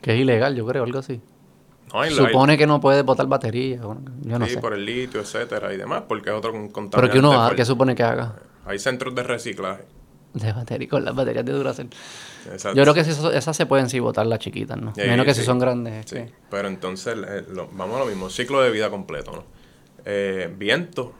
Que 0.00 0.14
es 0.14 0.20
ilegal, 0.20 0.56
yo 0.56 0.64
creo, 0.66 0.84
algo 0.84 0.98
así. 1.00 1.20
No, 1.92 2.10
Supone 2.10 2.58
que 2.58 2.66
no 2.66 2.80
puedes 2.80 3.04
botar 3.04 3.26
batería. 3.26 3.76
yo 4.22 4.38
no 4.38 4.46
sí, 4.46 4.54
sé. 4.54 4.60
por 4.60 4.74
el 4.74 4.84
litio, 4.84 5.20
etcétera, 5.20 5.72
y 5.72 5.76
demás, 5.76 6.02
porque 6.08 6.30
es 6.30 6.36
otro 6.36 6.52
con- 6.52 6.62
Pero 6.62 6.72
contaminante. 6.72 7.12
que 7.12 7.18
uno 7.18 7.32
haga. 7.32 7.54
¿qué 7.56 7.64
supone 7.64 7.94
que 7.94 8.02
haga? 8.02 8.34
Hay 8.64 8.78
centros 8.78 9.14
de 9.14 9.22
reciclaje. 9.22 9.84
De 10.34 10.52
batería, 10.52 10.88
con 10.88 11.04
las 11.04 11.14
baterías 11.14 11.44
de 11.46 11.52
Duracell. 11.52 11.88
Exacto. 12.52 12.76
Yo 12.76 12.82
creo 12.82 12.92
que 12.94 13.04
si 13.04 13.10
eso- 13.12 13.32
esas 13.32 13.56
se 13.56 13.64
pueden 13.66 13.88
sí 13.88 14.00
botar 14.00 14.26
las 14.26 14.38
chiquitas, 14.38 14.76
¿no? 14.78 14.92
Menos 14.96 15.24
que 15.24 15.32
si 15.34 15.42
son 15.42 15.58
grandes. 15.58 16.04
Sí, 16.10 16.18
pero 16.50 16.68
entonces 16.68 17.16
eh, 17.26 17.44
lo- 17.50 17.68
vamos 17.72 17.96
a 17.96 18.00
lo 18.00 18.06
mismo, 18.06 18.28
ciclo 18.28 18.60
de 18.60 18.70
vida 18.70 18.90
completo, 18.90 19.32
¿no? 19.32 19.44
Eh, 20.04 20.52
viento. 20.56 21.12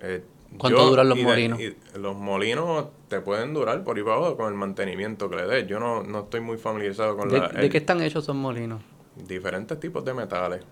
eh, 0.00 0.24
¿Cuánto 0.56 0.86
duran 0.88 1.08
los 1.10 1.18
de- 1.18 1.24
molinos? 1.24 1.60
los 1.96 2.16
molinos 2.16 2.86
te 3.08 3.20
pueden 3.20 3.52
durar 3.52 3.84
por 3.84 3.96
ahí 3.98 4.02
para 4.02 4.16
abajo 4.16 4.36
con 4.38 4.48
el 4.48 4.54
mantenimiento 4.54 5.28
que 5.28 5.36
le 5.36 5.46
des. 5.46 5.66
Yo 5.66 5.78
no, 5.78 6.02
no 6.04 6.20
estoy 6.20 6.40
muy 6.40 6.56
familiarizado 6.56 7.16
con 7.18 7.28
¿De, 7.28 7.38
la, 7.38 7.48
de 7.48 7.66
el- 7.66 7.70
qué 7.70 7.78
están 7.78 8.00
hechos 8.00 8.24
esos 8.24 8.34
molinos? 8.36 8.80
Diferentes 9.26 9.78
tipos 9.80 10.04
de 10.04 10.14
metales. 10.14 10.62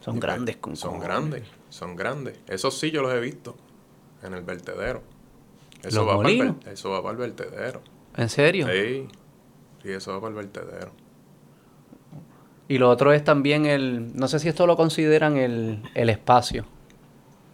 Son 0.00 0.18
grandes 0.20 0.56
con 0.58 0.76
Son 0.76 0.92
cojones. 0.92 1.08
grandes, 1.08 1.42
son 1.70 1.96
grandes. 1.96 2.38
Esos 2.48 2.78
sí 2.78 2.90
yo 2.90 3.02
los 3.02 3.12
he 3.12 3.20
visto 3.20 3.56
en 4.22 4.34
el 4.34 4.42
vertedero. 4.42 5.02
Eso, 5.82 6.04
¿Los 6.04 6.08
va 6.08 6.16
para 6.22 6.28
el, 6.30 6.54
eso 6.72 6.90
va 6.90 7.02
para 7.02 7.12
el 7.12 7.18
vertedero. 7.18 7.82
¿En 8.16 8.28
serio? 8.28 8.66
Sí, 8.68 9.06
sí, 9.82 9.90
eso 9.90 10.12
va 10.12 10.20
para 10.20 10.30
el 10.30 10.34
vertedero. 10.36 10.92
Y 12.68 12.78
lo 12.78 12.90
otro 12.90 13.12
es 13.12 13.24
también 13.24 13.64
el, 13.66 14.14
no 14.14 14.28
sé 14.28 14.38
si 14.38 14.48
esto 14.48 14.66
lo 14.66 14.76
consideran 14.76 15.36
el, 15.36 15.82
el 15.94 16.10
espacio. 16.10 16.64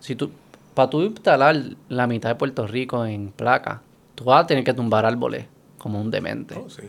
Si 0.01 0.17
tú, 0.17 0.31
para 0.75 0.91
tú 0.91 1.03
instalar 1.03 1.57
la 1.89 2.07
mitad 2.07 2.31
de 2.31 2.35
Puerto 2.35 2.67
Rico 2.67 3.07
en 3.07 3.31
placa, 3.31 3.83
tú 4.15 4.25
vas 4.25 4.45
a 4.45 4.47
tener 4.47 4.65
que 4.65 4.75
tumbar 4.75 5.07
árboles 5.07 5.47
como 5.79 6.01
un 6.01 6.11
demente. 6.11 6.57
Oh, 6.59 6.69
sí. 6.69 6.83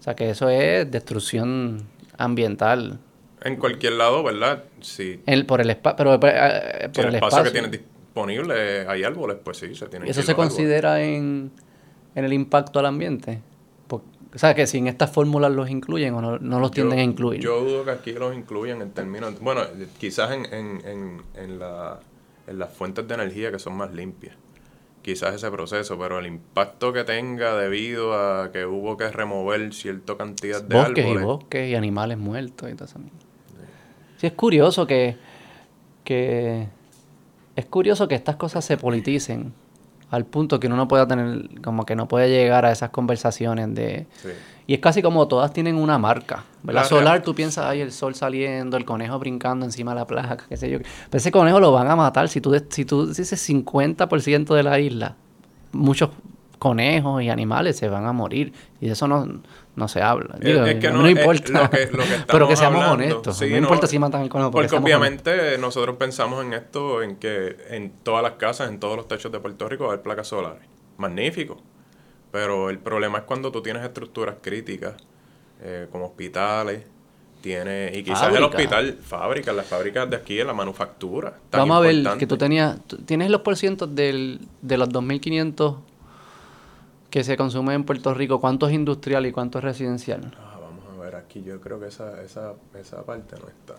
O 0.00 0.02
sea 0.02 0.16
que 0.16 0.30
eso 0.30 0.48
es 0.48 0.90
destrucción 0.90 1.84
ambiental. 2.18 2.98
En 3.42 3.56
cualquier 3.56 3.94
lado, 3.94 4.22
¿verdad? 4.22 4.64
El, 5.26 5.46
por 5.46 5.60
el 5.60 5.70
espacio, 5.70 5.96
pero 5.96 6.14
eh, 6.14 6.82
Si 6.86 6.88
por 6.90 7.04
el 7.04 7.08
el 7.10 7.14
espacio, 7.16 7.38
espacio. 7.38 7.44
que 7.44 7.50
tienes 7.50 7.70
disponible 7.70 8.86
hay 8.88 9.04
árboles, 9.04 9.36
pues 9.42 9.58
sí, 9.58 9.74
se 9.74 9.86
tienen 9.86 10.08
¿Eso 10.08 10.20
que 10.20 10.26
se 10.26 10.32
árboles. 10.32 10.50
considera 10.50 11.00
en, 11.02 11.50
en 12.14 12.24
el 12.24 12.32
impacto 12.32 12.80
al 12.80 12.86
ambiente? 12.86 13.40
O 13.90 14.38
sea, 14.38 14.54
que 14.54 14.66
si 14.66 14.76
en 14.76 14.88
estas 14.88 15.10
fórmulas 15.10 15.50
los 15.52 15.70
incluyen 15.70 16.12
o 16.14 16.20
no, 16.20 16.38
no 16.38 16.60
los 16.60 16.70
tienden 16.70 16.98
a 16.98 17.02
incluir. 17.02 17.40
Yo 17.40 17.60
dudo 17.64 17.84
que 17.86 17.92
aquí 17.92 18.12
los 18.12 18.34
incluyan 18.36 18.82
en 18.82 18.90
términos... 18.90 19.40
Bueno, 19.40 19.62
quizás 19.98 20.32
en, 20.32 20.44
en, 20.52 20.82
en, 20.86 21.22
en, 21.34 21.58
la, 21.58 21.98
en 22.46 22.58
las 22.58 22.70
fuentes 22.70 23.08
de 23.08 23.14
energía 23.14 23.50
que 23.50 23.58
son 23.58 23.74
más 23.78 23.90
limpias. 23.94 24.36
Quizás 25.08 25.36
ese 25.36 25.50
proceso, 25.50 25.98
pero 25.98 26.18
el 26.18 26.26
impacto 26.26 26.92
que 26.92 27.02
tenga 27.02 27.56
debido 27.56 28.12
a 28.12 28.52
que 28.52 28.66
hubo 28.66 28.98
que 28.98 29.10
remover 29.10 29.72
cierta 29.72 30.18
cantidad 30.18 30.62
de 30.62 30.76
bosques 30.76 31.02
árboles... 31.02 31.22
y 31.22 31.24
bosques 31.24 31.70
y 31.70 31.74
animales 31.74 32.18
muertos 32.18 32.70
y 32.70 32.74
todo 32.74 32.84
eso. 32.84 32.98
Sí, 34.18 34.26
es 34.26 34.34
curioso 34.34 34.86
que, 34.86 35.16
que... 36.04 36.68
Es 37.56 37.64
curioso 37.64 38.06
que 38.06 38.16
estas 38.16 38.36
cosas 38.36 38.66
se 38.66 38.76
politicen 38.76 39.54
al 40.10 40.24
punto 40.24 40.58
que 40.58 40.66
uno 40.66 40.76
no 40.76 40.88
pueda 40.88 41.06
tener, 41.06 41.60
como 41.62 41.84
que 41.84 41.96
no 41.96 42.08
puede 42.08 42.28
llegar 42.28 42.64
a 42.64 42.72
esas 42.72 42.90
conversaciones 42.90 43.74
de... 43.74 44.06
Sí. 44.22 44.28
Y 44.66 44.74
es 44.74 44.80
casi 44.80 45.00
como 45.00 45.26
todas 45.28 45.52
tienen 45.54 45.76
una 45.76 45.96
marca. 45.96 46.44
¿verdad? 46.62 46.82
La 46.82 46.88
Solar, 46.88 47.22
tú 47.22 47.34
piensas, 47.34 47.64
ay, 47.64 47.80
el 47.80 47.90
sol 47.90 48.14
saliendo, 48.14 48.76
el 48.76 48.84
conejo 48.84 49.18
brincando 49.18 49.64
encima 49.64 49.92
de 49.92 50.00
la 50.00 50.06
placa, 50.06 50.44
qué 50.46 50.58
sé 50.58 50.68
yo. 50.68 50.78
Pero 50.78 51.18
ese 51.18 51.30
conejo 51.30 51.58
lo 51.58 51.72
van 51.72 51.90
a 51.90 51.96
matar. 51.96 52.28
Si 52.28 52.42
tú, 52.42 52.54
si 52.68 52.84
tú 52.84 53.06
dices 53.06 53.48
50% 53.48 54.54
de 54.54 54.62
la 54.62 54.78
isla, 54.78 55.16
muchos 55.72 56.10
conejos 56.58 57.22
y 57.22 57.30
animales 57.30 57.78
se 57.78 57.88
van 57.88 58.04
a 58.04 58.12
morir. 58.12 58.52
Y 58.80 58.86
de 58.86 58.92
eso 58.92 59.08
no, 59.08 59.40
no 59.78 59.88
se 59.88 60.02
habla. 60.02 60.36
Digo, 60.40 60.64
es 60.66 60.76
que 60.76 60.90
no- 60.90 61.02
no, 61.02 61.08
importa. 61.08 61.62
lo 61.62 61.70
que- 61.70 61.86
lo 61.92 62.02
que 62.04 62.10
pero 62.30 62.46
que 62.48 62.56
seamos 62.56 62.82
hablando. 62.84 63.04
honestos. 63.04 63.38
Sí, 63.38 63.46
no, 63.46 63.50
no, 63.52 63.56
importa 63.58 63.86
si 63.86 63.98
matan 63.98 64.20
al 64.22 64.28
conejo. 64.28 64.50
Porque 64.50 64.68
seamos 64.68 64.84
obviamente 64.86 65.56
nosotros 65.58 65.96
pensamos 65.96 66.44
en 66.44 66.52
esto, 66.52 67.02
en 67.02 67.16
que 67.16 67.56
en 67.70 67.90
todas 68.02 68.22
las 68.22 68.32
casas, 68.32 68.68
en 68.68 68.78
todos 68.80 68.96
los 68.96 69.08
techos 69.08 69.32
de 69.32 69.40
Puerto 69.40 69.68
Rico 69.68 69.86
haber 69.86 70.02
placas 70.02 70.26
solares. 70.28 70.62
Magnífico. 70.98 71.62
Pero 72.30 72.68
el 72.68 72.78
problema 72.78 73.18
es 73.18 73.24
cuando 73.24 73.50
tú 73.50 73.62
tienes 73.62 73.82
estructuras 73.84 74.36
críticas, 74.42 74.94
eh, 75.62 75.86
como 75.90 76.06
hospitales, 76.06 76.84
tiene 77.40 77.92
y 77.94 78.02
quizás 78.02 78.24
el 78.24 78.28
Fábricas. 78.40 78.48
hospital, 78.50 78.98
fábricas, 79.00 79.54
las 79.54 79.66
fábricas 79.66 80.10
de 80.10 80.16
aquí, 80.16 80.42
la 80.42 80.52
manufactura. 80.52 81.34
Vamos 81.52 81.76
a 81.76 81.80
ver 81.80 81.94
importante. 81.94 82.18
que 82.18 82.26
tú 82.26 82.36
tenías, 82.36 82.76
tienes 83.06 83.30
los 83.30 83.42
porcientos 83.42 83.94
del, 83.94 84.40
de 84.60 84.76
los 84.76 84.88
2.500 84.90 85.76
que 87.10 87.24
se 87.24 87.36
consume 87.36 87.74
en 87.74 87.84
Puerto 87.84 88.12
Rico, 88.14 88.40
¿cuánto 88.40 88.68
es 88.68 88.74
industrial 88.74 89.26
y 89.26 89.32
cuánto 89.32 89.58
es 89.58 89.64
residencial? 89.64 90.34
Ah, 90.38 90.58
vamos 90.60 90.84
a 90.92 91.02
ver 91.02 91.16
aquí, 91.16 91.42
yo 91.42 91.60
creo 91.60 91.80
que 91.80 91.86
esa, 91.86 92.22
esa, 92.22 92.54
esa 92.78 93.02
parte 93.04 93.36
no 93.40 93.48
está. 93.48 93.74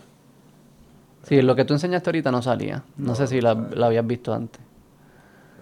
Sí, 1.22 1.40
lo 1.42 1.54
que 1.54 1.64
tú 1.64 1.74
enseñaste 1.74 2.10
ahorita 2.10 2.30
no 2.30 2.42
salía. 2.42 2.82
No, 2.96 3.08
No, 3.08 3.14
sé 3.14 3.26
si 3.26 3.40
la, 3.40 3.54
la 3.54 3.86
habías 3.86 4.06
visto 4.06 4.32
antes. 4.32 4.60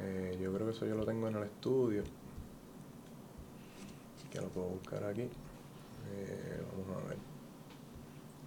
Eh, 0.01 0.39
yo 0.41 0.53
creo 0.53 0.67
que 0.67 0.73
eso 0.73 0.87
yo 0.87 0.95
lo 0.95 1.05
tengo 1.05 1.29
en 1.29 1.37
el 1.37 1.43
estudio. 1.43 2.03
Que 4.33 4.41
lo 4.41 4.49
puedo 4.49 4.69
buscar 4.69 5.05
aquí. 5.05 5.23
Eh, 5.23 6.63
vamos 6.87 7.05
a 7.05 7.09
ver. 7.09 7.19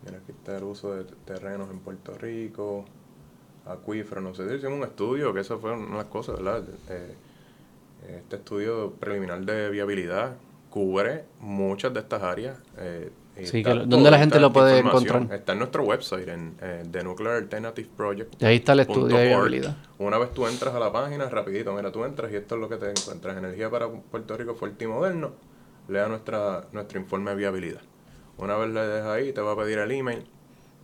Mira, 0.06 0.18
aquí 0.18 0.31
está 0.31 0.57
el 0.57 0.64
uso 0.64 0.95
de 0.95 1.03
terrenos 1.26 1.69
en 1.69 1.80
Puerto 1.80 2.18
Rico, 2.18 2.85
acuíferos, 3.68 4.23
no 4.23 4.34
sé 4.34 4.49
si 4.49 4.56
hicimos 4.56 4.77
un 4.80 4.84
estudio, 4.84 5.31
que 5.31 5.41
eso 5.41 5.60
fue 5.60 5.73
una 5.73 6.06
cosas, 6.06 6.38
¿verdad? 6.38 6.64
Eh, 6.89 7.14
este 8.07 8.38
estudio 8.38 8.94
preliminar 8.99 9.41
de 9.41 9.69
viabilidad 9.69 10.36
cubre 10.69 11.26
muchas 11.40 11.94
de 11.94 11.99
estas 11.99 12.23
áreas. 12.23 12.57
eh, 12.78 13.11
Sí, 13.44 13.64
que 13.64 13.73
lo- 13.73 13.86
¿dónde 13.86 14.11
la 14.11 14.19
gente 14.19 14.40
lo 14.40 14.52
puede 14.52 14.80
encontrar? 14.80 15.28
Está 15.34 15.53
en 15.53 15.60
nuestro 15.60 15.84
website, 15.84 16.28
en 16.28 16.56
eh, 16.61 16.84
The 16.91 17.03
Nuclear 17.03 17.36
Alternative 17.38 17.88
Project. 17.95 18.41
Y 18.41 18.45
ahí 18.45 18.57
está 18.57 18.73
el 18.73 18.82
estudio 18.82 19.18
de 19.18 19.26
viabilidad. 19.28 19.78
Una 19.99 20.18
vez 20.18 20.32
tú 20.34 20.45
entras 20.48 20.76
a 20.76 20.80
la 20.80 20.91
página, 20.91 21.30
rapidito, 21.30 21.73
mira, 21.73 21.91
tú 21.91 22.03
entras 22.03 22.32
y 22.32 22.36
esto 22.36 22.56
es 22.56 22.61
lo 22.61 22.69
que 22.69 22.76
te 22.76 22.90
encuentras. 22.90 23.38
Energía 23.38 23.69
para 23.69 23.88
Puerto 23.90 24.36
Rico 24.38 24.53
fuerte 24.56 24.84
y 24.86 24.88
moderno. 24.88 25.32
Lea 25.88 26.07
nuestra, 26.07 26.65
nuestro 26.72 26.99
informe 26.99 27.32
de 27.32 27.38
viabilidad. 27.38 27.82
Una 28.38 28.57
vez 28.57 28.69
le 28.72 28.82
dejas 28.82 29.10
ahí, 29.10 29.34
te 29.34 29.41
va 29.41 29.53
a 29.53 29.56
pedir 29.57 29.80
el 29.80 29.91
email, 29.91 30.23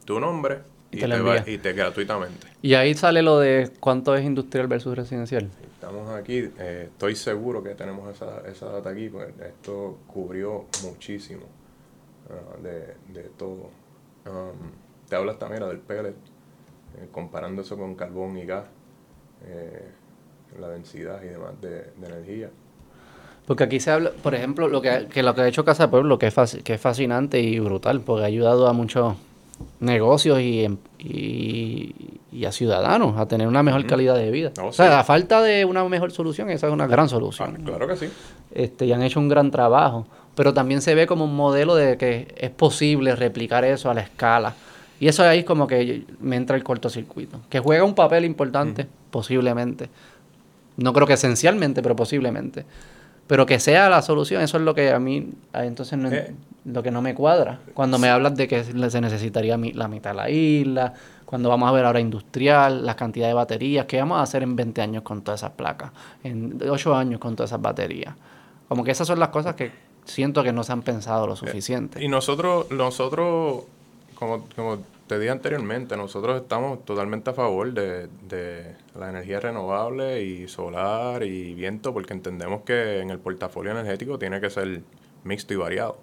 tu 0.06 0.20
nombre 0.20 0.60
Y 0.92 0.98
y, 0.98 1.02
te 1.02 1.08
te, 1.08 1.20
va, 1.22 1.44
y 1.50 1.58
te 1.58 1.74
gratuitamente. 1.74 2.48
Y 2.62 2.74
ahí 2.76 2.94
sale 2.94 3.22
lo 3.22 3.40
de 3.40 3.72
cuánto 3.80 4.16
es 4.16 4.24
industrial 4.26 4.68
versus 4.68 4.96
residencial. 4.96 5.50
Estamos 5.80 6.10
aquí, 6.10 6.52
eh, 6.58 6.90
estoy 6.92 7.16
seguro 7.16 7.62
que 7.62 7.76
tenemos 7.76 8.10
esa, 8.10 8.42
esa 8.48 8.66
data 8.66 8.90
aquí, 8.90 9.10
pues 9.10 9.30
esto 9.40 10.00
cubrió 10.08 10.66
muchísimo 10.82 11.44
ah, 12.32 12.58
de, 12.64 12.96
de 13.14 13.30
todo. 13.38 13.70
Um, 14.26 14.72
te 15.08 15.16
hablas 15.16 15.38
también 15.38 15.62
del 15.68 15.78
pellet, 15.78 16.16
eh, 16.16 17.08
comparando 17.12 17.62
eso 17.62 17.78
con 17.78 17.94
carbón 17.94 18.40
y 18.40 18.48
gas, 18.48 18.66
eh, 19.46 19.92
la 20.60 20.70
densidad 20.70 21.22
y 21.22 21.28
demás 21.28 21.62
de, 21.62 21.92
energía. 22.04 22.50
Porque 23.46 23.64
aquí 23.64 23.80
se 23.80 23.92
habla, 23.92 24.14
por 24.24 24.34
ejemplo, 24.34 24.68
lo 24.68 24.82
que, 24.82 25.08
que 25.14 25.22
lo 25.22 25.36
que 25.36 25.42
ha 25.42 25.48
hecho 25.48 25.64
Casa 25.64 25.92
Pueblo, 25.92 26.18
que 26.18 26.26
es, 26.26 26.58
que 26.64 26.74
es 26.74 26.82
fascinante 26.82 27.40
y 27.40 27.60
brutal, 27.60 28.02
porque 28.02 28.24
ha 28.24 28.26
ayudado 28.26 28.68
a 28.68 28.74
muchos 28.74 29.16
negocios 29.80 30.40
y, 30.42 30.64
em- 30.66 30.78
y, 31.00 31.94
y 32.32 32.46
a 32.46 32.52
ciudadanos 32.52 33.18
a 33.18 33.28
tener 33.28 33.48
una 33.48 33.64
mejor 33.64 33.86
calidad 33.86 34.16
de 34.16 34.32
vida. 34.32 34.52
Oh, 34.62 34.68
o 34.68 34.74
sea, 34.74 34.88
sí. 34.88 34.94
a 34.94 35.04
falta 35.04 35.42
de 35.42 35.66
una 35.66 35.84
mejor 35.88 36.12
solución, 36.12 36.50
esa 36.50 36.68
es 36.68 36.74
una 36.74 36.88
gran 36.88 37.06
Ah, 37.06 37.10
solución. 37.10 37.56
claro 37.64 37.88
que 37.88 37.96
sí. 37.96 38.08
este, 38.54 38.86
y 38.86 38.92
han 38.94 39.02
hecho 39.04 39.20
un 39.20 39.30
gran 39.30 39.52
trabajo. 39.52 40.06
Pero 40.36 40.54
también 40.54 40.82
se 40.82 40.94
ve 40.94 41.08
como 41.08 41.26
un 41.26 41.36
modelo 41.36 41.74
de 41.76 41.98
que 41.98 42.34
es 42.38 42.52
posible 42.52 43.16
replicar 43.16 43.66
eso 43.66 43.90
a 43.90 43.96
la 43.96 44.02
escala. 44.02 44.54
Y 45.00 45.08
eso 45.08 45.24
ahí 45.24 45.40
es 45.40 45.46
como 45.46 45.66
que 45.66 46.06
me 46.20 46.36
entra 46.36 46.56
el 46.56 46.64
cortocircuito. 46.64 47.40
Que 47.50 47.60
juega 47.60 47.84
un 47.84 47.96
papel 47.96 48.24
importante, 48.26 48.86
posiblemente. 49.10 49.90
No 50.76 50.94
creo 50.94 51.08
que 51.08 51.14
esencialmente, 51.14 51.82
pero 51.82 51.96
posiblemente. 51.96 52.66
Pero 53.28 53.46
que 53.46 53.60
sea 53.60 53.90
la 53.90 54.02
solución, 54.02 54.42
eso 54.42 54.58
es 54.58 54.64
lo 54.64 54.74
que 54.74 54.92
a 54.92 55.00
mí, 55.00 55.30
ah, 55.54 55.66
entonces, 55.66 55.98
no, 56.00 56.10
Eh. 56.10 56.34
lo 56.66 56.82
que 56.82 56.92
no 56.92 57.02
me 57.02 57.14
cuadra. 57.14 57.60
Cuando 57.74 58.00
me 58.00 58.10
hablas 58.10 58.36
de 58.36 58.48
que 58.48 58.64
se 58.64 59.02
necesitaría 59.02 59.58
mi- 59.58 59.74
la 59.74 59.88
mitad 59.88 60.12
de 60.12 60.16
la 60.18 60.30
isla, 60.30 60.94
cuando 61.26 61.50
vamos 61.50 61.68
a 61.68 61.74
ver 61.74 61.84
ahora 61.86 62.00
industrial, 62.00 62.86
las 62.86 62.96
cantidades 62.96 63.32
de 63.32 63.36
baterías, 63.36 63.86
¿qué 63.86 63.98
vamos 64.00 64.18
a 64.20 64.22
hacer 64.22 64.44
en 64.44 64.56
20 64.56 64.82
años 64.82 65.04
con 65.04 65.22
todas 65.24 65.42
esas 65.42 65.52
placas? 65.52 65.92
En 66.24 66.58
8 66.70 66.96
años 66.96 67.20
con 67.20 67.36
todas 67.36 67.50
esas 67.52 67.62
baterías. 67.62 68.16
Como 68.70 68.84
que 68.84 68.92
esas 68.92 69.08
son 69.08 69.20
las 69.20 69.30
cosas 69.30 69.56
que 69.56 69.72
siento 70.06 70.42
que 70.44 70.54
no 70.54 70.64
se 70.64 70.72
han 70.72 70.82
pensado 70.84 71.28
lo 71.28 71.36
suficiente. 71.36 72.02
Y 72.04 72.08
nosotros, 72.08 72.72
nosotros 72.72 73.64
como, 74.16 74.46
como 74.56 74.78
te 75.08 75.18
dije 75.20 75.32
anteriormente, 75.32 75.98
nosotros 75.98 76.42
estamos 76.42 76.84
totalmente 76.86 77.30
a 77.30 77.34
favor 77.34 77.74
de, 77.74 78.08
de 78.28 78.76
la 78.96 79.10
energía 79.10 79.40
renovable 79.40 80.24
y 80.24 80.48
solar 80.48 81.24
y 81.24 81.54
viento, 81.54 81.94
porque 81.94 82.14
entendemos 82.14 82.64
que 82.64 83.00
en 83.00 83.10
el 83.10 83.20
portafolio 83.20 83.72
energético 83.72 84.20
tiene 84.20 84.42
que 84.42 84.50
ser 84.50 84.82
mixto 85.24 85.54
y 85.54 85.58
variado. 85.58 86.00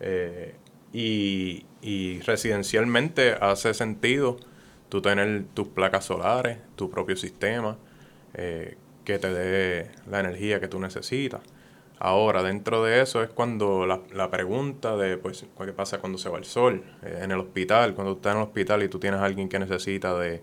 Eh, 0.00 0.54
y, 0.92 1.66
y 1.80 2.20
residencialmente 2.20 3.32
hace 3.40 3.74
sentido 3.74 4.36
tú 4.88 5.00
tener 5.02 5.44
tus 5.54 5.68
placas 5.68 6.04
solares, 6.06 6.58
tu 6.76 6.90
propio 6.90 7.16
sistema, 7.16 7.78
eh, 8.34 8.76
que 9.04 9.18
te 9.18 9.32
dé 9.32 9.90
la 10.10 10.20
energía 10.20 10.60
que 10.60 10.68
tú 10.68 10.78
necesitas. 10.80 11.40
Ahora, 12.04 12.42
dentro 12.42 12.82
de 12.82 13.00
eso 13.00 13.22
es 13.22 13.28
cuando 13.30 13.86
la, 13.86 14.00
la 14.12 14.28
pregunta 14.28 14.96
de, 14.96 15.18
pues, 15.18 15.46
¿qué 15.56 15.72
pasa 15.72 15.98
cuando 15.98 16.18
se 16.18 16.28
va 16.28 16.36
el 16.38 16.44
sol? 16.44 16.82
Eh, 17.04 17.20
en 17.22 17.30
el 17.30 17.38
hospital, 17.38 17.94
cuando 17.94 18.14
estás 18.14 18.32
en 18.34 18.38
el 18.40 18.44
hospital 18.48 18.82
y 18.82 18.88
tú 18.88 18.98
tienes 18.98 19.20
a 19.20 19.24
alguien 19.24 19.48
que 19.48 19.60
necesita 19.60 20.18
de, 20.18 20.40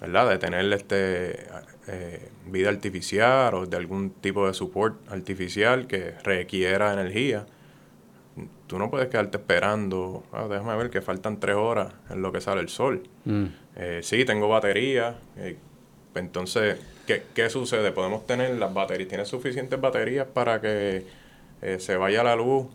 ¿verdad? 0.00 0.30
De 0.30 0.38
tener 0.38 0.72
este, 0.72 1.46
eh, 1.88 2.30
vida 2.46 2.70
artificial 2.70 3.52
o 3.54 3.66
de 3.66 3.76
algún 3.76 4.12
tipo 4.12 4.46
de 4.46 4.54
support 4.54 4.96
artificial 5.12 5.86
que 5.86 6.12
requiera 6.22 6.94
energía. 6.94 7.44
Tú 8.66 8.78
no 8.78 8.90
puedes 8.90 9.08
quedarte 9.08 9.36
esperando, 9.36 10.24
"Ah, 10.32 10.46
déjame 10.48 10.74
ver 10.76 10.88
que 10.88 11.02
faltan 11.02 11.38
tres 11.38 11.54
horas 11.56 11.92
en 12.08 12.22
lo 12.22 12.32
que 12.32 12.40
sale 12.40 12.62
el 12.62 12.70
sol. 12.70 13.02
Mm. 13.26 13.44
Eh, 13.76 14.00
sí, 14.02 14.24
tengo 14.24 14.48
batería. 14.48 15.16
eh, 15.36 15.58
entonces, 16.14 16.78
¿qué, 17.06 17.24
qué 17.34 17.48
sucede? 17.50 17.92
Podemos 17.92 18.26
tener 18.26 18.54
las 18.56 18.72
baterías. 18.72 19.08
¿Tienes 19.08 19.28
suficientes 19.28 19.80
baterías 19.80 20.26
para 20.26 20.60
que 20.60 21.06
eh, 21.62 21.78
se 21.80 21.96
vaya 21.96 22.22
la 22.22 22.36
luz? 22.36 22.66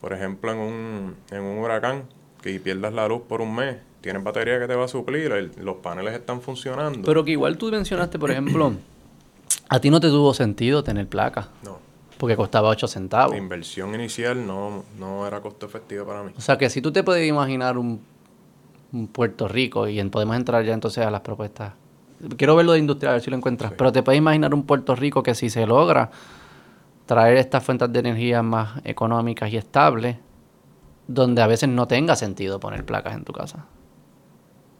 Por 0.00 0.12
ejemplo, 0.12 0.52
en 0.52 0.58
un, 0.58 1.16
en 1.30 1.40
un 1.42 1.58
huracán, 1.58 2.04
que 2.42 2.58
pierdas 2.60 2.92
la 2.92 3.08
luz 3.08 3.22
por 3.28 3.40
un 3.40 3.54
mes. 3.54 3.76
Tienes 4.00 4.22
batería 4.22 4.60
que 4.60 4.66
te 4.68 4.74
va 4.76 4.84
a 4.84 4.88
suplir, 4.88 5.32
el- 5.32 5.50
los 5.60 5.76
paneles 5.76 6.14
están 6.14 6.40
funcionando. 6.40 7.02
Pero 7.04 7.24
que 7.24 7.32
igual 7.32 7.58
tú 7.58 7.68
mencionaste, 7.70 8.16
por 8.18 8.30
ejemplo, 8.30 8.72
a 9.68 9.80
ti 9.80 9.90
no 9.90 9.98
te 10.00 10.08
tuvo 10.08 10.32
sentido 10.34 10.84
tener 10.84 11.08
placa, 11.08 11.48
no, 11.64 11.78
porque 12.16 12.36
costaba 12.36 12.68
8 12.68 12.86
centavos. 12.86 13.32
la 13.32 13.38
inversión 13.38 13.92
inicial 13.94 14.46
no, 14.46 14.84
no 15.00 15.26
era 15.26 15.40
costo 15.40 15.66
efectiva 15.66 16.06
para 16.06 16.22
mí. 16.22 16.30
O 16.36 16.40
sea 16.40 16.56
que 16.56 16.70
si 16.70 16.80
tú 16.80 16.92
te 16.92 17.02
puedes 17.02 17.28
imaginar 17.28 17.76
un, 17.76 18.00
un 18.92 19.08
Puerto 19.08 19.48
Rico, 19.48 19.88
y 19.88 19.98
en- 19.98 20.10
podemos 20.10 20.36
entrar 20.36 20.64
ya 20.64 20.74
entonces 20.74 21.04
a 21.04 21.10
las 21.10 21.22
propuestas. 21.22 21.72
Quiero 22.36 22.56
ver 22.56 22.66
lo 22.66 22.72
de 22.72 22.78
industrial, 22.78 23.10
a 23.10 23.12
ver 23.14 23.22
si 23.22 23.30
lo 23.30 23.36
encuentras. 23.36 23.72
Pero 23.72 23.92
te 23.92 24.02
puedes 24.02 24.18
imaginar 24.18 24.54
un 24.54 24.64
Puerto 24.64 24.94
Rico 24.96 25.22
que 25.22 25.34
si 25.34 25.50
se 25.50 25.66
logra 25.66 26.10
traer 27.06 27.36
estas 27.36 27.64
fuentes 27.64 27.92
de 27.92 28.00
energía 28.00 28.42
más 28.42 28.80
económicas 28.84 29.52
y 29.52 29.56
estables, 29.56 30.16
donde 31.06 31.40
a 31.42 31.46
veces 31.46 31.68
no 31.68 31.86
tenga 31.86 32.16
sentido 32.16 32.60
poner 32.60 32.84
placas 32.84 33.14
en 33.14 33.24
tu 33.24 33.32
casa. 33.32 33.66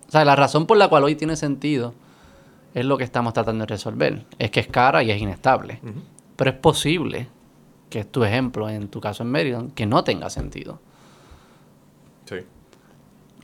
O 0.08 0.10
sea, 0.10 0.24
la 0.24 0.36
razón 0.36 0.66
por 0.66 0.76
la 0.76 0.88
cual 0.88 1.04
hoy 1.04 1.14
tiene 1.14 1.36
sentido 1.36 1.94
es 2.74 2.84
lo 2.84 2.98
que 2.98 3.04
estamos 3.04 3.32
tratando 3.32 3.62
de 3.62 3.66
resolver. 3.66 4.26
Es 4.38 4.50
que 4.50 4.60
es 4.60 4.66
cara 4.68 5.02
y 5.02 5.10
es 5.10 5.20
inestable. 5.20 5.80
Pero 6.36 6.50
es 6.50 6.56
posible 6.56 7.28
que 7.88 8.00
es 8.00 8.10
tu 8.12 8.24
ejemplo 8.24 8.68
en 8.68 8.88
tu 8.88 9.00
caso 9.00 9.22
en 9.22 9.30
Maryland, 9.30 9.74
que 9.74 9.86
no 9.86 10.04
tenga 10.04 10.28
sentido. 10.28 10.80
Sí. 12.26 12.36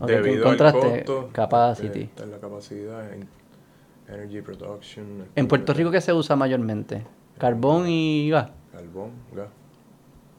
Debido 0.06 0.50
al 0.50 0.56
costo, 0.56 1.30
capacity. 1.32 2.00
eh, 2.00 2.10
la 2.30 2.38
capacidad 2.38 3.12
en 3.12 3.28
energy 4.08 4.40
production. 4.42 5.26
En 5.34 5.48
Puerto 5.48 5.72
Rico, 5.72 5.90
¿qué 5.90 6.00
se 6.00 6.12
usa 6.12 6.36
mayormente? 6.36 7.04
Carbón 7.38 7.88
y 7.88 8.30
gas. 8.30 8.50
Carbón, 8.72 9.10
gas. 9.34 9.48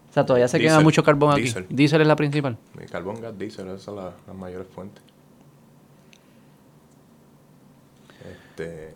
O 0.10 0.14
sea, 0.16 0.26
todavía 0.26 0.48
se 0.48 0.58
quema 0.60 0.70
Diesel, 0.72 0.84
mucho 0.86 1.04
carbón 1.04 1.32
aquí. 1.32 1.42
diesel. 1.42 1.66
Diesel 1.70 2.02
es 2.02 2.08
la 2.08 2.16
principal. 2.16 2.58
Carbón, 2.90 3.20
gas, 3.22 3.38
diésel, 3.38 3.68
esas 3.68 3.82
son 3.82 3.98
las, 3.98 4.14
las 4.26 4.36
mayores 4.36 4.68
fuentes. 4.74 5.04
Este, 8.32 8.94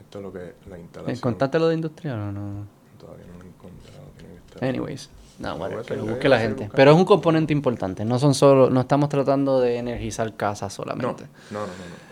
esto 0.00 0.18
es 0.18 0.22
lo 0.24 0.32
que 0.32 0.54
la 0.68 0.78
instalación. 0.78 1.20
¿Contaste 1.20 1.58
lo 1.58 1.68
de 1.68 1.74
industrial 1.74 2.18
o 2.18 2.32
no? 2.32 2.66
Todavía 2.98 3.26
no 3.26 3.38
lo 3.38 3.44
he 3.44 3.48
encontrado. 3.48 4.02
Tiene 4.18 4.34
que 4.34 4.40
estar. 4.54 4.64
Anyways. 4.68 5.10
No, 5.38 5.56
bueno, 5.58 5.82
que 5.82 5.96
lo 5.96 6.04
busque 6.06 6.28
la 6.28 6.38
gente. 6.40 6.64
buscar. 6.64 6.76
Pero 6.76 6.90
es 6.92 6.96
un 6.96 7.04
componente 7.04 7.52
importante. 7.52 8.04
No 8.04 8.18
son 8.18 8.34
solo, 8.34 8.70
no 8.70 8.80
estamos 8.80 9.08
tratando 9.08 9.60
de 9.60 9.78
energizar 9.78 10.34
casas 10.36 10.72
No, 10.78 10.84
solamente. 10.84 11.24
no, 11.50 11.60
no, 11.60 11.66
no. 11.66 11.72
no. 11.72 12.11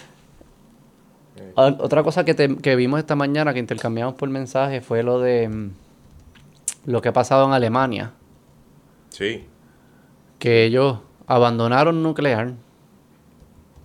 Eh, 1.41 1.53
Ah, 1.57 1.75
Otra 1.81 2.03
cosa 2.03 2.25
que, 2.25 2.35
te- 2.35 2.57
que 2.57 2.77
vimos 2.77 3.01
esta 3.01 3.17
mañana, 3.17 3.53
que 3.55 3.59
intercambiamos 3.61 4.15
por 4.15 4.29
mensaje, 4.29 4.81
fue 4.81 5.03
lo 5.03 5.19
de 5.21 5.49
mm, 5.49 5.71
lo 6.87 7.01
que 7.03 7.09
ha 7.09 7.13
pasado 7.13 7.47
en 7.47 7.53
Alemania. 7.53 8.13
sí, 9.09 9.47
Que 10.39 10.65
ellos 10.65 10.99
abandonaron 11.27 12.03
nuclear, 12.03 12.55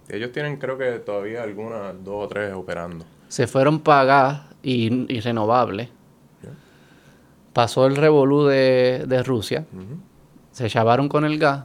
ellos 0.09 0.31
tienen 0.31 0.57
creo 0.57 0.77
que 0.77 0.91
todavía 0.99 1.41
algunas, 1.43 2.03
dos 2.03 2.25
o 2.25 2.27
tres 2.27 2.53
operando. 2.53 3.05
se 3.27 3.47
fueron 3.47 3.79
para 3.79 4.03
gas 4.03 4.41
y, 4.63 5.11
y 5.13 5.19
renovables. 5.19 5.89
Pasó 7.53 7.85
el 7.85 7.95
revolú 7.95 8.43
de, 8.45 9.05
de 9.07 9.23
Rusia, 9.23 9.65
se 10.51 10.69
chavaron 10.69 11.07
con 11.07 11.23
el 11.23 11.39
gas, 11.39 11.63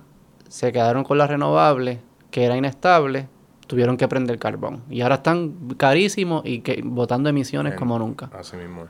se 0.48 0.70
quedaron 0.72 1.02
con 1.02 1.18
las 1.18 1.28
renovables, 1.28 1.98
que 2.30 2.44
era 2.44 2.56
inestable, 2.56 3.28
tuvieron 3.70 3.96
que 3.96 4.08
prender 4.08 4.36
carbón. 4.40 4.82
Y 4.90 5.00
ahora 5.02 5.14
están 5.16 5.54
carísimos 5.76 6.42
y 6.44 6.60
que, 6.60 6.82
botando 6.84 7.28
emisiones 7.28 7.74
En- 7.74 7.78
como 7.78 8.00
nunca. 8.00 8.28
Así 8.36 8.56
mismo. 8.56 8.86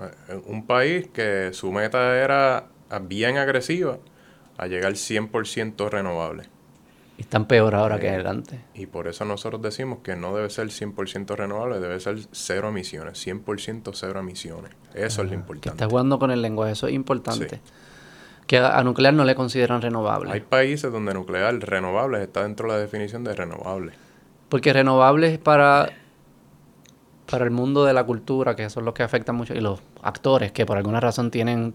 Eh, 0.00 0.40
Un 0.46 0.66
país 0.66 1.06
que 1.12 1.50
su 1.52 1.70
meta 1.70 2.16
era 2.16 2.66
ah, 2.90 2.98
bien 2.98 3.36
agresiva 3.38 3.98
a 4.56 4.66
llegar 4.66 4.92
100% 4.96 5.88
renovable. 5.90 6.44
Y 7.18 7.20
están 7.22 7.46
peor 7.46 7.76
ahora 7.76 7.96
Eh, 7.96 8.00
que 8.00 8.08
adelante. 8.10 8.60
Y 8.74 8.86
por 8.86 9.06
eso 9.06 9.24
nosotros 9.24 9.62
decimos 9.62 9.98
que 10.02 10.16
no 10.16 10.34
debe 10.34 10.50
ser 10.50 10.66
100% 10.70 11.36
renovable, 11.36 11.78
debe 11.78 12.00
ser 12.00 12.18
cero 12.32 12.68
emisiones, 12.70 13.18
100% 13.24 13.92
cero 13.94 14.18
emisiones. 14.18 14.72
Eso 14.94 15.22
es 15.22 15.26
lo 15.26 15.28
Que 15.30 15.34
importante. 15.36 15.68
está 15.76 15.88
jugando 15.88 16.18
con 16.18 16.32
el 16.32 16.42
lenguaje, 16.42 16.72
eso 16.72 16.88
es 16.88 16.94
importante. 16.94 17.48
Sí. 17.48 17.60
Que 18.48 18.58
a, 18.58 18.82
nuclear 18.82 19.14
no 19.14 19.24
le 19.24 19.36
consideran 19.36 19.80
renovable. 19.80 20.32
Hay 20.32 20.40
países 20.40 20.90
donde 20.90 21.14
nuclear 21.14 21.54
renovable 21.60 22.20
está 22.22 22.42
dentro 22.42 22.66
de 22.66 22.74
la 22.74 22.80
definición 22.80 23.22
de 23.22 23.34
renovable. 23.34 23.92
Porque 24.48 24.72
renovable 24.72 25.34
es 25.34 25.38
para, 25.38 25.90
para 27.30 27.44
el 27.44 27.50
mundo 27.52 27.84
de 27.84 27.92
la 27.92 28.04
cultura, 28.04 28.56
que 28.56 28.68
son 28.70 28.84
los 28.86 28.94
que 28.94 29.02
afectan 29.04 29.36
mucho, 29.36 29.54
y 29.54 29.60
los 29.60 29.80
actores, 30.02 30.50
que 30.50 30.64
por 30.66 30.76
alguna 30.78 30.98
razón 30.98 31.30
tienen 31.30 31.74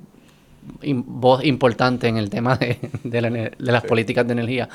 voz 1.06 1.44
importante 1.46 2.08
en 2.08 2.18
el 2.18 2.30
tema 2.30 2.56
de, 2.58 2.80
de 3.04 3.22
la 3.22 3.30
ener- 3.30 3.56
de 3.58 3.72
las 3.72 3.84
Sí. 3.84 3.88
políticas 3.88 4.26
de 4.26 4.34
energía. 4.34 4.68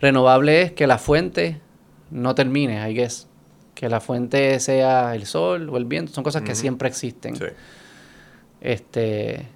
Renovable 0.00 0.62
es 0.62 0.72
que 0.72 0.86
la 0.88 0.98
fuente 0.98 1.60
no 2.10 2.34
termine, 2.34 2.90
I 2.90 2.94
guess. 2.94 3.28
Que 3.76 3.88
la 3.88 4.00
fuente 4.00 4.58
sea 4.58 5.14
el 5.14 5.24
sol 5.26 5.68
o 5.70 5.76
el 5.76 5.84
viento, 5.84 6.12
son 6.12 6.24
cosas 6.24 6.42
que 6.42 6.56
siempre 6.56 6.88
existen. 6.88 7.36
Sí. 7.36 7.44
Este, 8.60 9.46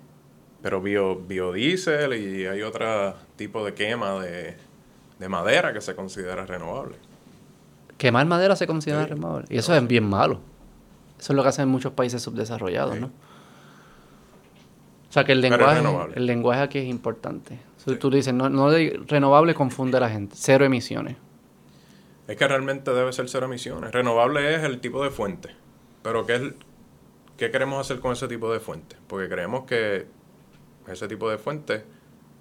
Pero 0.63 0.81
bio, 0.81 1.17
biodiesel 1.17 2.15
y 2.15 2.47
hay 2.47 2.63
otro 2.63 3.15
tipo 3.37 3.65
de 3.65 3.75
quema 3.75 4.21
de, 4.23 4.57
de 5.19 5.29
madera 5.29 5.73
que 5.73 5.81
se 5.81 5.95
considera 5.97 6.47
renovable. 6.47 6.97
Quemar 7.99 8.27
madera 8.27 8.55
se 8.57 8.67
considera 8.67 9.05
Sí. 9.05 9.11
renovable. 9.11 9.47
Y 9.51 9.59
eso 9.59 9.75
es 9.75 9.87
bien 9.87 10.05
malo. 10.09 10.41
Eso 11.19 11.33
es 11.33 11.37
lo 11.37 11.43
que 11.43 11.49
hacen 11.49 11.69
muchos 11.69 11.93
países 11.93 12.23
subdesarrollados, 12.23 12.95
Sí. 12.95 13.01
¿no? 13.01 13.07
O 13.07 15.13
sea 15.13 15.25
que 15.25 15.33
el 15.33 15.41
lenguaje, 15.43 15.83
el 16.15 16.27
lenguaje 16.27 16.63
aquí 16.63 16.79
es 16.79 16.87
importante. 16.87 17.59
Sí. 17.85 17.97
tú 17.97 18.11
dices, 18.11 18.33
no, 18.33 18.49
no 18.49 18.71
de- 18.71 19.01
renovable 19.09 19.55
confunde 19.55 19.97
a 19.97 20.01
la 20.01 20.09
gente. 20.09 20.37
Cero 20.39 20.65
emisiones. 20.65 21.17
Es 22.29 22.37
que 22.37 22.47
realmente 22.47 22.93
debe 22.93 23.13
ser 23.13 23.29
cero 23.29 23.47
emisiones. 23.47 23.91
Renovable 23.91 24.55
es 24.55 24.63
el 24.63 24.81
tipo 24.81 25.03
de 25.03 25.11
fuente. 25.11 25.49
Pero 26.05 26.25
¿qué, 26.25 26.37
es, 26.37 26.43
¿qué 27.37 27.51
queremos 27.51 27.81
hacer 27.81 27.99
con 28.01 28.13
ese 28.13 28.29
tipo 28.29 28.53
de 28.53 28.61
fuente? 28.61 28.95
Porque 29.09 29.29
creemos 29.29 29.65
que 29.65 30.07
ese 30.87 31.09
tipo 31.09 31.31
de 31.31 31.39
fuente 31.39 31.85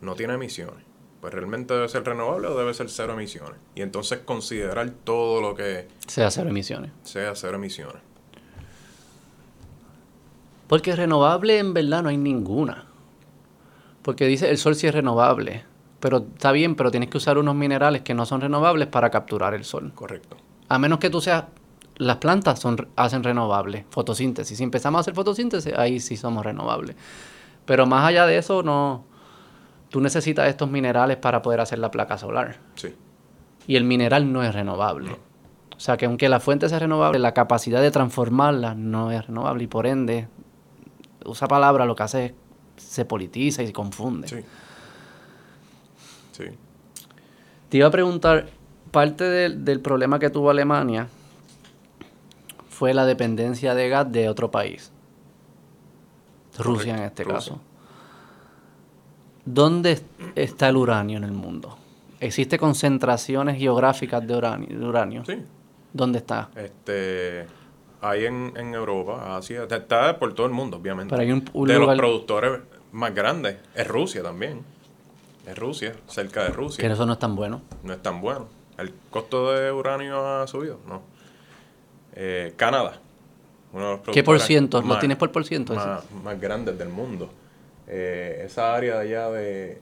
no 0.01 0.15
tiene 0.15 0.33
emisiones. 0.33 0.83
Pues 1.19 1.33
realmente 1.33 1.73
debe 1.75 1.87
ser 1.87 2.03
renovable 2.03 2.47
o 2.47 2.57
debe 2.57 2.73
ser 2.73 2.89
cero 2.89 3.13
emisiones. 3.13 3.59
Y 3.75 3.81
entonces 3.83 4.19
considerar 4.25 4.89
todo 5.03 5.39
lo 5.39 5.53
que 5.53 5.87
Sea 6.07 6.31
cero 6.31 6.49
emisiones. 6.49 6.91
sea 7.03 7.35
cero 7.35 7.57
emisiones. 7.57 8.01
Porque 10.67 10.95
renovable 10.95 11.59
en 11.59 11.73
verdad 11.73 12.01
no 12.01 12.09
hay 12.09 12.17
ninguna. 12.17 12.85
Porque 14.01 14.25
dice 14.25 14.49
el 14.49 14.57
sol 14.57 14.75
sí 14.75 14.87
es 14.87 14.93
renovable. 14.93 15.65
Pero 15.99 16.25
está 16.33 16.51
bien, 16.51 16.75
pero 16.75 16.89
tienes 16.89 17.09
que 17.09 17.17
usar 17.17 17.37
unos 17.37 17.53
minerales 17.53 18.01
que 18.01 18.15
no 18.15 18.25
son 18.25 18.41
renovables 18.41 18.87
para 18.87 19.11
capturar 19.11 19.53
el 19.53 19.63
sol. 19.63 19.91
Correcto. 19.93 20.37
A 20.69 20.79
menos 20.79 20.99
que 20.99 21.09
tú 21.09 21.21
seas... 21.21 21.45
Las 21.97 22.17
plantas 22.17 22.59
son, 22.59 22.87
hacen 22.95 23.21
renovable, 23.23 23.85
fotosíntesis. 23.91 24.57
Si 24.57 24.63
empezamos 24.63 24.97
a 24.97 25.01
hacer 25.01 25.13
fotosíntesis, 25.13 25.71
ahí 25.75 25.99
sí 25.99 26.17
somos 26.17 26.43
renovables. 26.43 26.95
Pero 27.65 27.85
más 27.85 28.07
allá 28.07 28.25
de 28.25 28.37
eso, 28.37 28.63
no... 28.63 29.05
Tú 29.89 29.99
necesitas 29.99 30.47
estos 30.47 30.69
minerales 30.69 31.17
para 31.17 31.41
poder 31.41 31.59
hacer 31.59 31.79
la 31.79 31.91
placa 31.91 32.17
solar. 32.17 32.59
Sí. 32.75 32.95
Y 33.67 33.75
el 33.75 33.83
mineral 33.83 34.31
no 34.31 34.41
es 34.41 34.53
renovable. 34.53 35.11
O 35.75 35.79
sea 35.79 35.97
que 35.97 36.05
aunque 36.05 36.29
la 36.29 36.39
fuente 36.39 36.69
sea 36.69 36.79
renovable, 36.79 37.19
la 37.19 37.33
capacidad 37.33 37.81
de 37.81 37.91
transformarla 37.91 38.73
no 38.73 39.11
es 39.11 39.27
renovable. 39.27 39.65
Y 39.65 39.67
por 39.67 39.87
ende, 39.87 40.29
usa 41.25 41.47
palabra 41.47 41.85
lo 41.85 41.95
que 41.95 42.03
hace 42.03 42.25
es 42.25 42.33
se 42.77 43.05
politiza 43.05 43.63
y 43.63 43.67
se 43.67 43.73
confunde. 43.73 44.27
Sí. 44.27 44.37
Sí. 46.31 46.45
Te 47.69 47.77
iba 47.77 47.87
a 47.87 47.91
preguntar, 47.91 48.47
parte 48.91 49.23
del 49.23 49.79
problema 49.81 50.19
que 50.19 50.29
tuvo 50.29 50.49
Alemania 50.49 51.07
fue 52.69 52.93
la 52.93 53.05
dependencia 53.05 53.75
de 53.75 53.89
gas 53.89 54.11
de 54.11 54.29
otro 54.29 54.51
país. 54.51 54.91
Rusia 56.63 56.97
en 56.97 57.03
este 57.03 57.23
Rusia. 57.23 57.35
caso. 57.35 57.61
¿Dónde 59.45 59.93
est- 59.93 60.05
está 60.35 60.69
el 60.69 60.77
uranio 60.77 61.17
en 61.17 61.23
el 61.23 61.31
mundo? 61.31 61.77
¿Existe 62.19 62.59
concentraciones 62.59 63.57
geográficas 63.57 64.25
de 64.25 64.35
uranio? 64.37 64.79
de 64.79 64.85
uranio? 64.85 65.25
Sí. 65.25 65.37
¿Dónde 65.93 66.19
está? 66.19 66.49
Este, 66.55 67.47
hay 68.01 68.25
en, 68.25 68.53
en 68.55 68.73
Europa, 68.73 69.35
Asia, 69.35 69.63
está- 69.69 70.17
por 70.19 70.33
todo 70.33 70.45
el 70.45 70.53
mundo, 70.53 70.77
obviamente. 70.77 71.09
Pero 71.09 71.21
hay 71.23 71.31
un- 71.31 71.49
un 71.53 71.67
de 71.67 71.73
lugar- 71.79 71.97
los 71.97 72.01
productores 72.05 72.59
más 72.91 73.13
grandes, 73.15 73.57
es 73.75 73.87
Rusia 73.87 74.21
también. 74.21 74.61
Es 75.47 75.57
Rusia, 75.57 75.93
cerca 76.07 76.43
de 76.43 76.49
Rusia. 76.49 76.79
Que 76.87 76.93
eso 76.93 77.05
no 77.07 77.13
es 77.13 77.19
tan 77.19 77.35
bueno. 77.35 77.61
No 77.83 77.93
es 77.93 78.01
tan 78.01 78.21
bueno. 78.21 78.47
¿El 78.77 78.93
costo 79.09 79.51
de 79.53 79.71
uranio 79.71 80.23
ha 80.25 80.45
subido? 80.47 80.79
No. 80.87 81.01
Eh, 82.13 82.53
Canadá. 82.57 82.99
Uno 83.73 83.83
de 83.85 83.91
los 84.05 84.13
¿Qué 84.13 84.23
por 84.23 84.39
ciento? 84.39 84.81
¿Lo 84.81 84.99
tienes 84.99 85.17
por 85.17 85.31
por 85.31 85.45
ciento? 85.45 85.73
Más, 85.73 86.03
más 86.23 86.39
grandes 86.39 86.77
del 86.77 86.89
mundo. 86.89 87.29
Eh, 87.87 88.43
esa 88.45 88.75
área 88.75 88.99
de 88.99 89.01
allá 89.01 89.29
de... 89.31 89.81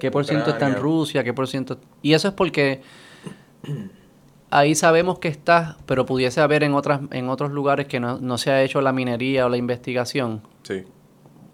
¿Qué 0.00 0.10
por 0.10 0.24
ciento 0.24 0.50
está 0.50 0.66
en 0.68 0.76
Rusia? 0.76 1.22
¿Qué 1.24 1.32
por 1.34 1.46
ciento? 1.48 1.78
Y 2.02 2.14
eso 2.14 2.28
es 2.28 2.34
porque 2.34 2.80
ahí 4.50 4.74
sabemos 4.74 5.18
que 5.18 5.28
está, 5.28 5.76
pero 5.86 6.06
pudiese 6.06 6.40
haber 6.40 6.62
en 6.62 6.74
otras 6.74 7.00
en 7.10 7.28
otros 7.28 7.50
lugares 7.50 7.86
que 7.86 8.00
no, 8.00 8.18
no 8.18 8.38
se 8.38 8.50
ha 8.50 8.62
hecho 8.62 8.80
la 8.80 8.92
minería 8.92 9.46
o 9.46 9.48
la 9.48 9.56
investigación. 9.56 10.42
Sí. 10.62 10.84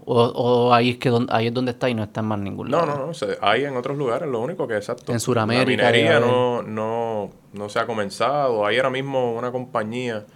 O, 0.05 0.20
o 0.24 0.74
ahí 0.74 0.90
es 0.90 0.97
que 0.99 1.12
ahí 1.31 1.47
es 1.47 1.55
donde 1.55 1.70
está 1.73 1.89
y 1.89 1.94
no 1.94 2.03
está 2.03 2.20
en 2.20 2.27
más 2.27 2.39
ningún 2.40 2.70
No, 2.70 2.78
lado. 2.85 2.99
no, 2.99 3.07
no. 3.07 3.15
se- 3.15 3.39
hay 3.40 3.65
en 3.65 3.77
otros 3.77 3.97
lugares, 3.97 4.28
lo 4.28 4.40
único 4.40 4.66
que 4.66 4.77
exacto. 4.77 5.12
En 5.12 5.20
Sudamérica 5.20 5.82
La 5.85 5.90
minería 5.90 6.20
no, 6.20 6.62
no, 6.62 7.31
no 7.53 7.69
se 7.69 7.78
ha 7.78 7.86
comenzado. 7.86 8.66
Hay 8.66 8.77
ahora 8.78 8.90
mismo 8.90 9.32
una 9.35 9.53
compañía 9.53 10.27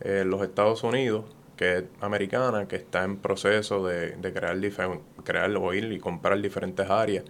eh, 0.00 0.24
los 0.24 0.42
Estados 0.42 0.82
Unidos, 0.82 1.24
que 1.56 1.78
es 1.78 1.84
americana, 2.00 2.66
que 2.68 2.76
está 2.76 3.04
en 3.04 3.16
proceso 3.16 3.86
de, 3.86 4.12
de 4.16 4.32
crear, 4.32 4.56
crear 5.24 5.50
o 5.56 5.74
ir 5.74 5.92
y 5.92 5.98
comprar 5.98 6.40
diferentes 6.40 6.88
áreas 6.88 7.24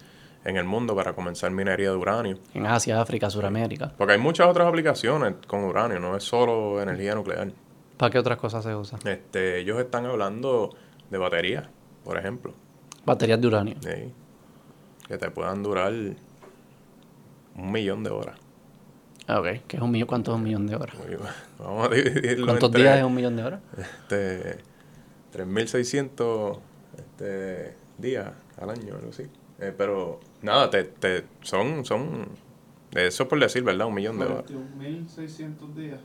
en 0.44 0.56
el 0.56 0.64
mundo 0.64 0.94
para 0.94 1.12
comenzar 1.12 1.50
minería 1.50 1.90
de 1.90 1.96
uranio. 1.96 2.38
En 2.54 2.66
Asia, 2.66 3.00
África, 3.00 3.30
Sudamérica. 3.30 3.92
Porque 3.96 4.14
hay 4.14 4.18
muchas 4.18 4.46
otras 4.46 4.66
aplicaciones 4.66 5.34
con 5.46 5.64
uranio, 5.64 5.98
no 5.98 6.16
es 6.16 6.24
solo 6.24 6.80
energía 6.80 7.14
nuclear. 7.14 7.52
¿Para 7.96 8.10
qué 8.10 8.18
otras 8.18 8.38
cosas 8.38 8.64
se 8.64 8.74
usa? 8.74 8.98
Este, 9.04 9.58
ellos 9.58 9.78
están 9.80 10.06
hablando 10.06 10.70
de 11.10 11.18
baterías, 11.18 11.68
por 12.04 12.16
ejemplo. 12.16 12.54
Baterías 13.04 13.40
de 13.40 13.46
uranio. 13.46 13.74
Sí. 13.80 14.12
Que 15.06 15.18
te 15.18 15.30
puedan 15.30 15.62
durar 15.62 15.92
un 15.92 17.72
millón 17.72 18.04
de 18.04 18.10
horas. 18.10 18.38
Ah, 19.28 19.40
Ok, 19.40 19.46
que 19.66 19.76
es 19.76 19.82
un 19.82 19.90
millón, 19.90 20.08
¿cuánto 20.08 20.32
es 20.32 20.36
un 20.38 20.42
millón 20.42 20.66
de 20.66 20.74
horas? 20.74 20.96
Vamos 21.58 21.86
a 21.86 21.94
dividirlo 21.94 22.46
¿Cuántos 22.46 22.68
entre, 22.68 22.82
días 22.82 22.96
es 22.96 23.04
un 23.04 23.14
millón 23.14 23.36
de 23.36 23.44
horas? 23.44 23.60
Este, 23.76 24.58
3.600 25.34 26.58
este, 26.96 27.76
días 27.98 28.32
al 28.58 28.70
año, 28.70 28.94
algo 28.94 29.10
así. 29.10 29.24
Eh, 29.60 29.74
pero 29.76 30.20
nada, 30.40 30.70
te, 30.70 30.84
te, 30.84 31.26
son, 31.42 31.84
son, 31.84 32.26
eso 32.92 33.28
por 33.28 33.38
decir, 33.38 33.62
¿verdad? 33.62 33.86
Un 33.86 33.94
millón 33.94 34.18
de 34.18 34.24
dólares. 34.24 34.50
21.600 34.50 35.74
días. 35.74 36.00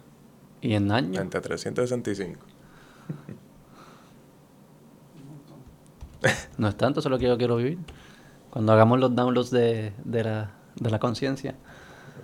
¿Y 0.59 0.73
en 0.73 0.91
años? 0.91 1.21
Entre 1.21 1.39
365. 1.39 2.39
No 6.57 6.67
es 6.67 6.75
tanto, 6.77 6.99
eso 6.99 7.09
es 7.09 7.11
lo 7.11 7.19
que 7.19 7.27
yo 7.27 7.37
quiero 7.37 7.55
vivir. 7.55 7.79
Cuando 8.49 8.73
hagamos 8.73 8.99
los 8.99 9.15
downloads 9.15 9.49
de, 9.49 9.93
de 10.03 10.23
la, 10.23 10.51
de 10.75 10.89
la 10.89 10.99
conciencia. 10.99 11.55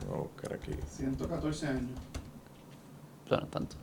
Vamos 0.10 0.26
a 0.26 0.30
buscar 0.34 0.54
aquí. 0.54 0.72
114 0.90 1.68
años. 1.68 1.82
Eso 3.26 3.38
no 3.38 3.44
es 3.44 3.52
tanto. 3.52 3.76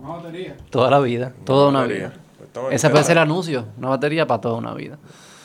Una 0.00 0.16
batería. 0.16 0.56
Toda 0.70 0.90
la 0.90 1.00
vida, 1.00 1.32
toda 1.44 1.68
una 1.68 1.84
vida. 1.84 2.12
Pues 2.38 2.74
Ese 2.74 2.88
puede 2.88 3.04
ser 3.04 3.18
anuncio, 3.18 3.66
una 3.76 3.90
batería 3.90 4.26
para 4.26 4.40
toda 4.40 4.54
una 4.56 4.72
vida. 4.72 4.98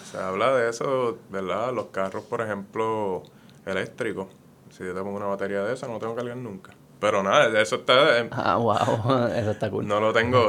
Se 0.09 0.17
habla 0.17 0.53
de 0.55 0.69
eso, 0.69 1.17
¿verdad? 1.29 1.73
Los 1.73 1.87
carros, 1.87 2.23
por 2.23 2.39
ejemplo, 2.41 3.23
eléctricos. 3.65 4.27
Si 4.69 4.83
yo 4.85 4.93
te 4.93 5.01
pongo 5.01 5.17
una 5.17 5.25
batería 5.25 5.61
de 5.63 5.73
esa, 5.73 5.87
no 5.87 5.99
tengo 5.99 6.15
que 6.15 6.21
cargar 6.21 6.37
nunca. 6.37 6.71
Pero 7.01 7.21
nada, 7.21 7.49
de 7.49 7.61
eso 7.61 7.75
está... 7.77 8.19
en- 8.19 8.29
Ah, 8.31 8.55
wow, 8.55 9.27
eso 9.35 9.51
está 9.51 9.69
cool. 9.69 9.85
No 9.85 9.99
lo 9.99 10.13
tengo... 10.13 10.47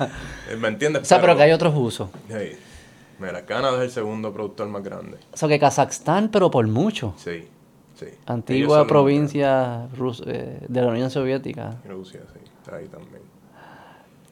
¿Me 0.58 0.68
entiendes? 0.68 1.02
o 1.02 1.04
sea, 1.04 1.20
pero 1.20 1.36
que 1.36 1.42
hay 1.42 1.52
otros 1.52 1.74
usos. 1.76 2.08
Hey, 2.30 2.58
mira, 3.18 3.44
Canadá 3.44 3.76
es 3.78 3.82
el 3.84 3.90
segundo 3.90 4.32
productor 4.32 4.68
más 4.68 4.82
grande. 4.82 5.18
O 5.32 5.36
sea, 5.36 5.48
que 5.48 5.58
Kazajstán, 5.58 6.30
pero 6.30 6.50
por 6.50 6.66
mucho. 6.66 7.14
Sí, 7.18 7.46
sí. 8.10 8.16
Antigua 8.26 8.86
provincia 8.86 9.86
rus- 9.96 10.22
eh, 10.26 10.64
de 10.68 10.82
la 10.82 10.88
Unión 10.88 11.10
Soviética. 11.10 11.76
Rusia, 11.88 12.20
sí, 12.32 12.40
está 12.60 12.76
ahí 12.76 12.86
también. 12.86 13.22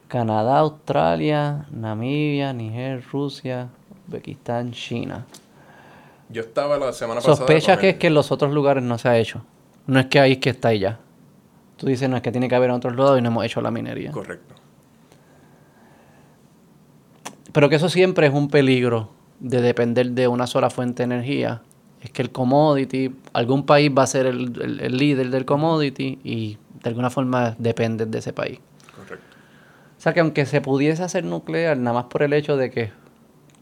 Canadá, 0.08 0.58
Australia, 0.58 1.66
Namibia, 1.70 2.52
Niger, 2.52 3.02
Rusia, 3.12 3.68
Uzbekistán, 4.08 4.72
China. 4.72 5.24
Yo 6.28 6.42
estaba 6.42 6.78
la 6.78 6.92
semana 6.92 7.20
pasada... 7.20 7.36
Sospecha 7.36 7.76
que 7.78 7.88
el- 7.90 7.94
es 7.94 7.98
que 8.00 8.06
en 8.08 8.14
los 8.14 8.30
otros 8.32 8.52
lugares 8.52 8.82
no 8.82 8.98
se 8.98 9.08
ha 9.08 9.16
hecho. 9.18 9.42
No 9.86 10.00
es 10.00 10.06
que 10.06 10.18
ahí 10.20 10.32
es 10.32 10.38
que 10.38 10.50
está 10.50 10.72
ya. 10.74 10.98
Tú 11.76 11.86
dices, 11.86 12.08
no 12.10 12.16
es 12.16 12.22
que 12.22 12.30
tiene 12.30 12.48
que 12.48 12.54
haber 12.54 12.70
en 12.70 12.76
otros 12.76 12.94
lados 12.96 13.18
y 13.18 13.22
no 13.22 13.28
hemos 13.28 13.44
hecho 13.44 13.60
la 13.60 13.70
minería. 13.70 14.10
Correcto. 14.12 14.54
Pero 17.52 17.68
que 17.68 17.76
eso 17.76 17.88
siempre 17.88 18.26
es 18.26 18.32
un 18.34 18.48
peligro 18.48 19.10
de 19.40 19.60
depender 19.62 20.10
de 20.10 20.28
una 20.28 20.46
sola 20.46 20.70
fuente 20.70 21.02
de 21.06 21.14
energía. 21.14 21.62
Es 22.00 22.10
que 22.10 22.22
el 22.22 22.30
commodity, 22.30 23.14
algún 23.34 23.66
país 23.66 23.90
va 23.96 24.04
a 24.04 24.06
ser 24.06 24.26
el, 24.26 24.60
el- 24.62 24.80
el 24.80 24.96
líder 24.96 25.30
del 25.30 25.44
commodity 25.44 26.18
y 26.24 26.56
de 26.82 26.88
alguna 26.88 27.10
forma 27.10 27.54
depende 27.58 28.06
de 28.06 28.18
ese 28.18 28.32
país. 28.32 28.58
Correcto. 28.96 29.26
O 29.98 30.00
sea 30.00 30.14
que 30.14 30.20
aunque 30.20 30.46
se 30.46 30.60
pudiese 30.62 31.02
hacer 31.02 31.24
nuclear, 31.24 31.76
nada 31.76 31.94
más 31.94 32.04
por 32.06 32.22
el 32.22 32.32
hecho 32.32 32.56
de 32.56 32.70
que 32.70 32.90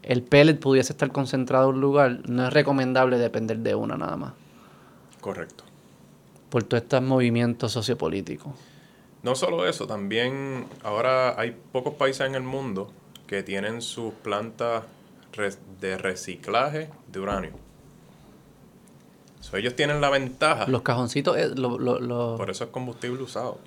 el 0.04 0.22
pellet 0.22 0.58
pudiese 0.60 0.92
estar 0.92 1.10
concentrado 1.10 1.68
en 1.70 1.74
un 1.76 1.80
lugar, 1.80 2.20
no 2.28 2.46
es 2.46 2.52
recomendable 2.52 3.18
depender 3.18 3.58
de 3.58 3.74
una 3.74 3.96
nada 3.96 4.16
más. 4.16 4.32
Correcto. 5.20 5.64
Por 6.48 6.62
todos 6.62 6.84
estos 6.84 7.02
movimientos 7.02 7.72
sociopolíticos. 7.72 8.52
No 9.24 9.34
solo 9.34 9.66
eso, 9.68 9.88
también 9.88 10.64
ahora 10.84 11.38
hay 11.38 11.56
pocos 11.72 11.94
países 11.94 12.26
en 12.26 12.36
el 12.36 12.44
mundo 12.44 12.92
que 13.26 13.42
tienen 13.42 13.82
sus 13.82 14.14
plantas 14.14 14.84
de 15.80 15.98
reciclaje 15.98 16.88
de 17.08 17.20
uranio. 17.20 17.50
So, 19.50 19.56
ellos 19.56 19.74
tienen 19.76 20.00
la 20.00 20.10
ventaja, 20.10 20.66
Los 20.68 20.82
cajoncitos, 20.82 21.36
eh, 21.36 21.48
lo- 21.56 21.78
lo- 21.78 22.00
lo- 22.00 22.36
por 22.36 22.50
eso 22.50 22.64
es 22.64 22.70
combustible 22.70 23.22
usado. 23.22 23.58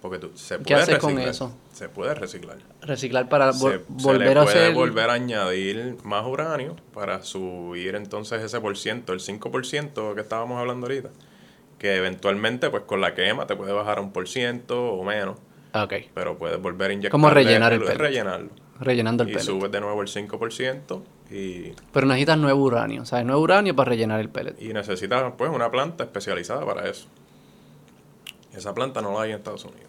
Porque 0.00 0.18
tú, 0.18 0.30
se 0.34 0.56
¿Qué 0.58 0.64
puede 0.64 0.80
haces 0.82 0.98
con 0.98 1.10
reciclar. 1.10 1.28
eso? 1.28 1.56
Se 1.74 1.88
puede 1.90 2.14
reciclar. 2.14 2.56
reciclar 2.80 3.28
para 3.28 3.52
Se, 3.52 3.62
vol- 3.66 3.80
se 3.98 4.04
volver 4.06 4.34
le 4.34 4.40
a 4.40 4.42
puede 4.44 4.58
hacer... 4.64 4.74
volver 4.74 5.10
a 5.10 5.12
añadir 5.12 5.96
más 6.04 6.26
uranio 6.26 6.76
para 6.94 7.22
subir 7.22 7.94
entonces 7.96 8.40
ese 8.42 8.60
por 8.62 8.78
ciento, 8.78 9.12
el 9.12 9.20
5% 9.20 10.14
que 10.14 10.20
estábamos 10.22 10.58
hablando 10.58 10.86
ahorita. 10.86 11.10
Que 11.78 11.96
eventualmente, 11.96 12.70
pues 12.70 12.84
con 12.84 13.02
la 13.02 13.14
quema 13.14 13.46
te 13.46 13.56
puede 13.56 13.72
bajar 13.72 13.98
a 13.98 14.00
un 14.00 14.10
por 14.12 14.26
ciento 14.26 14.82
o 14.92 15.04
menos. 15.04 15.36
Ah, 15.74 15.84
Ok, 15.84 15.92
pero 16.14 16.38
puedes 16.38 16.60
volver 16.60 16.90
a 16.90 16.94
inyectar. 16.94 17.10
Como 17.10 17.28
rellenar 17.28 17.74
el 17.74 17.80
pellet. 17.80 17.96
Rellenarlo. 17.98 18.50
rellenando 18.80 19.22
el 19.24 19.28
Y 19.28 19.32
pellet. 19.34 19.44
subes 19.46 19.70
de 19.70 19.80
nuevo 19.82 20.00
el 20.00 20.08
5% 20.08 21.02
y, 21.30 21.72
Pero 21.92 22.06
necesitas 22.06 22.38
nuevo 22.38 22.64
uranio, 22.64 23.02
o 23.02 23.04
sea, 23.04 23.22
nuevo 23.22 23.40
uranio 23.40 23.76
para 23.76 23.90
rellenar 23.90 24.20
el 24.20 24.28
pellet. 24.28 24.60
y 24.60 24.72
necesitas 24.72 25.32
pues 25.38 25.50
una 25.50 25.70
planta 25.70 26.04
especializada 26.04 26.64
para 26.66 26.88
eso. 26.88 27.06
Esa 28.52 28.74
planta 28.74 29.00
no 29.00 29.12
la 29.12 29.22
hay 29.22 29.30
en 29.30 29.36
Estados 29.36 29.64
Unidos. 29.64 29.88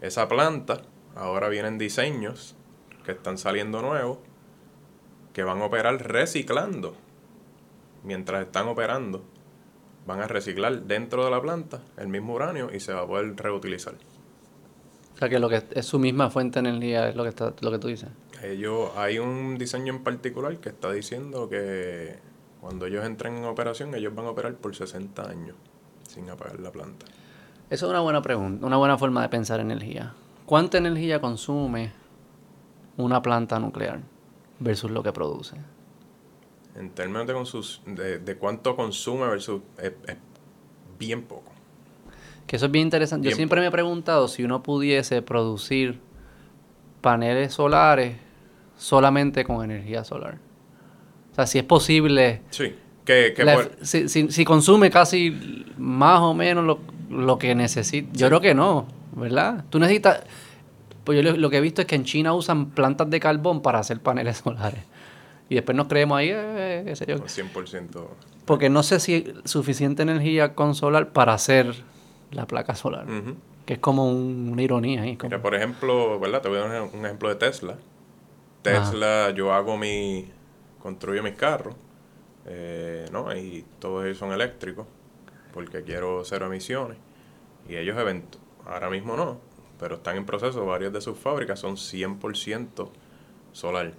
Esa 0.00 0.28
planta, 0.28 0.82
ahora 1.14 1.48
vienen 1.48 1.78
diseños 1.78 2.56
que 3.04 3.12
están 3.12 3.38
saliendo 3.38 3.80
nuevos 3.82 4.18
que 5.32 5.44
van 5.44 5.60
a 5.60 5.66
operar 5.66 5.96
reciclando. 6.08 6.94
Mientras 8.02 8.46
están 8.46 8.68
operando, 8.68 9.22
van 10.06 10.20
a 10.20 10.26
reciclar 10.26 10.82
dentro 10.82 11.24
de 11.24 11.30
la 11.30 11.40
planta 11.40 11.82
el 11.96 12.08
mismo 12.08 12.34
uranio 12.34 12.70
y 12.74 12.80
se 12.80 12.92
va 12.92 13.02
a 13.02 13.06
poder 13.06 13.36
reutilizar. 13.36 13.94
O 15.14 15.18
sea, 15.18 15.28
que 15.28 15.38
lo 15.38 15.48
que 15.48 15.62
es 15.72 15.86
su 15.86 15.98
misma 15.98 16.30
fuente 16.30 16.60
de 16.60 16.68
energía 16.68 17.08
es 17.08 17.16
lo 17.16 17.22
que, 17.22 17.30
está, 17.30 17.54
lo 17.60 17.70
que 17.70 17.78
tú 17.78 17.88
dices. 17.88 18.08
Ellos, 18.52 18.90
hay 18.96 19.18
un 19.18 19.58
diseño 19.58 19.94
en 19.94 20.02
particular 20.04 20.58
que 20.58 20.68
está 20.70 20.92
diciendo 20.92 21.48
que 21.48 22.18
cuando 22.60 22.86
ellos 22.86 23.04
entren 23.04 23.36
en 23.36 23.44
operación, 23.44 23.94
ellos 23.94 24.14
van 24.14 24.26
a 24.26 24.30
operar 24.30 24.54
por 24.54 24.74
60 24.74 25.28
años 25.28 25.56
sin 26.08 26.28
apagar 26.30 26.60
la 26.60 26.70
planta. 26.70 27.06
Eso 27.70 27.86
es 27.86 27.90
una 27.90 28.00
buena 28.00 28.22
pregunta, 28.22 28.64
una 28.66 28.76
buena 28.76 28.96
forma 28.98 29.22
de 29.22 29.28
pensar 29.28 29.60
energía. 29.60 30.14
¿Cuánta 30.46 30.78
energía 30.78 31.20
consume 31.20 31.92
una 32.96 33.20
planta 33.22 33.58
nuclear 33.58 34.00
versus 34.60 34.90
lo 34.90 35.02
que 35.02 35.12
produce? 35.12 35.56
En 36.76 36.90
términos 36.90 37.26
de, 37.26 37.34
consus- 37.34 37.80
de, 37.86 38.18
de 38.18 38.36
cuánto 38.36 38.76
consume 38.76 39.26
versus 39.26 39.62
es, 39.78 39.92
es 40.06 40.16
bien 40.98 41.22
poco. 41.22 41.50
Que 42.46 42.56
eso 42.56 42.66
es 42.66 42.72
bien 42.72 42.84
interesante. 42.86 43.28
Yo 43.28 43.34
siempre 43.34 43.60
me 43.60 43.66
he 43.66 43.70
preguntado 43.72 44.28
si 44.28 44.44
uno 44.44 44.62
pudiese 44.62 45.20
producir 45.22 45.98
paneles 47.00 47.54
solares 47.54 48.16
solamente 48.76 49.44
con 49.44 49.64
energía 49.64 50.04
solar. 50.04 50.38
O 51.32 51.34
sea, 51.34 51.46
si 51.46 51.58
es 51.58 51.64
posible 51.64 52.42
Sí, 52.50 52.74
que, 53.04 53.32
que 53.36 53.44
La- 53.44 53.54
por- 53.54 53.70
si, 53.82 54.08
si- 54.08 54.30
si 54.30 54.44
consume 54.44 54.90
casi 54.90 55.64
más 55.78 56.20
o 56.20 56.34
menos 56.34 56.64
lo, 56.64 56.78
lo 57.10 57.38
que 57.38 57.54
necesita. 57.54 58.08
Yo 58.12 58.28
creo 58.28 58.40
que 58.40 58.54
no, 58.54 58.86
¿verdad? 59.14 59.64
Tú 59.70 59.78
necesitas... 59.78 60.22
Pues 61.04 61.22
yo 61.22 61.30
lo, 61.30 61.36
lo 61.36 61.50
que 61.50 61.58
he 61.58 61.60
visto 61.60 61.80
es 61.82 61.86
que 61.86 61.94
en 61.94 62.04
China 62.04 62.34
usan 62.34 62.70
plantas 62.70 63.08
de 63.10 63.20
carbón 63.20 63.62
para 63.62 63.78
hacer 63.78 64.00
paneles 64.00 64.38
solares. 64.44 64.80
Y 65.48 65.54
después 65.54 65.76
nos 65.76 65.86
creemos 65.86 66.18
ahí, 66.18 66.30
eh, 66.32 66.82
qué 66.84 66.96
sé 66.96 67.06
yo. 67.06 67.18
100%. 67.18 68.06
Porque 68.44 68.68
no 68.68 68.82
sé 68.82 68.98
si 68.98 69.14
hay 69.14 69.34
suficiente 69.44 70.02
energía 70.02 70.54
con 70.54 70.74
solar 70.74 71.10
para 71.12 71.34
hacer 71.34 71.74
la 72.32 72.46
placa 72.46 72.74
solar. 72.74 73.06
Que 73.64 73.74
es 73.74 73.78
como 73.78 74.08
un- 74.10 74.48
una 74.52 74.62
ironía 74.62 75.02
ahí. 75.02 75.16
como- 75.16 75.28
Mira, 75.30 75.42
por 75.42 75.54
ejemplo, 75.54 76.18
¿verdad? 76.18 76.42
Te 76.42 76.48
voy 76.48 76.58
a 76.58 76.62
dar 76.62 76.82
un 76.82 77.04
ejemplo 77.04 77.28
de 77.28 77.36
Tesla. 77.36 77.76
Tesla, 78.72 79.30
yo 79.30 79.52
hago 79.52 79.76
mi, 79.76 80.30
construyo 80.80 81.22
mis 81.22 81.34
carros, 81.34 81.74
eh, 82.46 83.06
¿no? 83.12 83.34
Y 83.34 83.64
todos 83.78 84.04
ellos 84.04 84.18
son 84.18 84.32
eléctricos, 84.32 84.86
porque 85.52 85.82
quiero 85.82 86.22
cero 86.24 86.46
emisiones. 86.46 86.98
Y 87.68 87.76
ellos, 87.76 87.96
ahora 88.64 88.90
mismo 88.90 89.16
no, 89.16 89.40
pero 89.78 89.96
están 89.96 90.16
en 90.16 90.26
proceso, 90.26 90.64
varias 90.64 90.92
de 90.92 91.00
sus 91.00 91.18
fábricas 91.18 91.58
son 91.60 91.76
100% 91.76 92.90
solar. 93.52 93.94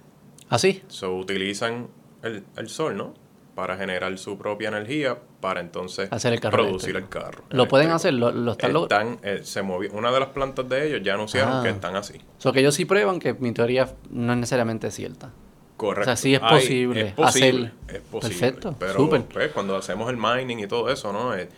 ¿Ah, 0.48 0.58
sí? 0.58 0.82
So, 0.88 1.14
utilizan 1.16 1.88
el, 2.22 2.44
el 2.56 2.68
sol, 2.68 2.96
¿no? 2.96 3.14
Para 3.58 3.76
generar 3.76 4.16
su 4.18 4.38
propia 4.38 4.68
energía, 4.68 5.18
para 5.40 5.58
entonces 5.58 6.08
Hacer 6.12 6.32
el 6.32 6.38
carro 6.38 6.58
producir 6.58 6.90
eléctrico. 6.90 7.18
el 7.18 7.24
carro. 7.32 7.44
¿Lo 7.50 7.66
pueden 7.66 7.88
eléctrico. 7.88 7.96
hacer? 7.96 8.14
¿Lo, 8.14 8.30
lo 8.30 8.52
están 8.52 8.76
Están, 8.76 9.18
eh, 9.24 9.40
se 9.42 9.62
movió, 9.62 9.90
una 9.94 10.12
de 10.12 10.20
las 10.20 10.28
plantas 10.28 10.68
de 10.68 10.86
ellos 10.86 11.00
ya 11.02 11.14
anunciaron 11.14 11.54
Ah. 11.54 11.62
que 11.64 11.70
están 11.70 11.96
así. 11.96 12.18
O 12.38 12.40
sea, 12.40 12.52
que 12.52 12.60
ellos 12.60 12.76
sí 12.76 12.84
prueban 12.84 13.18
que 13.18 13.34
mi 13.34 13.50
teoría 13.50 13.92
no 14.10 14.32
es 14.32 14.38
necesariamente 14.38 14.92
cierta. 14.92 15.32
Correcto. 15.76 16.02
O 16.02 16.04
sea, 16.04 16.14
sí 16.14 16.34
es 16.34 16.40
posible 16.40 17.00
es 17.08 17.12
posible, 17.14 17.72
hacer- 17.88 17.96
es 17.96 18.02
posible. 18.02 18.38
Perfecto, 18.38 18.76
Pero 18.78 18.94
súper. 18.94 19.22
pues, 19.24 19.50
cuando 19.50 19.76
hacemos 19.76 20.08
el 20.08 20.16
mining 20.16 20.60
y 20.60 20.68
todo 20.68 20.88
eso, 20.92 21.12
¿no? 21.12 21.34
Eh. 21.34 21.48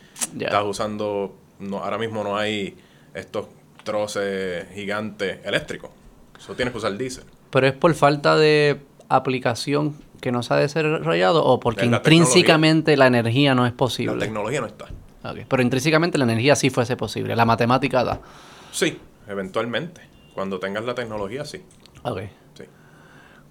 Estás 0.41 0.65
usando, 0.65 1.37
no, 1.59 1.85
ahora 1.85 1.99
mismo 1.99 2.25
no 2.25 2.39
hay 2.39 2.79
estos 3.13 3.45
troces 3.85 4.67
gigantes 4.75 5.39
eléctricos. 5.45 5.91
Eso 6.39 6.55
tienes 6.55 6.73
que 6.73 6.79
usar 6.79 6.97
diésel. 6.97 7.25
¿Pero 7.51 7.67
es 7.67 7.75
por 7.75 7.93
falta 7.93 8.37
de 8.37 8.81
aplicación 9.11 9.95
que 10.21 10.33
no 10.33 10.43
se 10.43 10.55
ha 10.55 10.57
desarrollado 10.57 11.45
o 11.45 11.59
porque 11.61 11.87
la 11.87 11.99
intrínsecamente 11.99 12.97
la 12.97 13.07
energía 13.07 13.55
no 13.55 13.67
es 13.67 13.73
La 13.73 13.77
posible? 13.77 14.19
tecnología 14.19 14.61
no 14.61 14.67
está. 14.67 14.87
Ok, 15.23 15.41
Pero 15.49 15.63
intrínsecamente 15.63 16.17
la 16.19 16.25
energía 16.25 16.57
sí 16.57 16.71
fuese 16.71 16.97
posible, 16.97 17.37
la 17.37 17.45
matemática 17.45 18.05
da. 18.05 18.21
Sí, 18.73 18.99
eventualmente. 19.29 20.03
Cuando 20.35 20.59
tengas 20.59 20.85
la 20.85 20.95
tecnología, 20.95 21.45
sí. 21.45 21.63
Ok. 22.03 22.21
sí. 22.55 22.65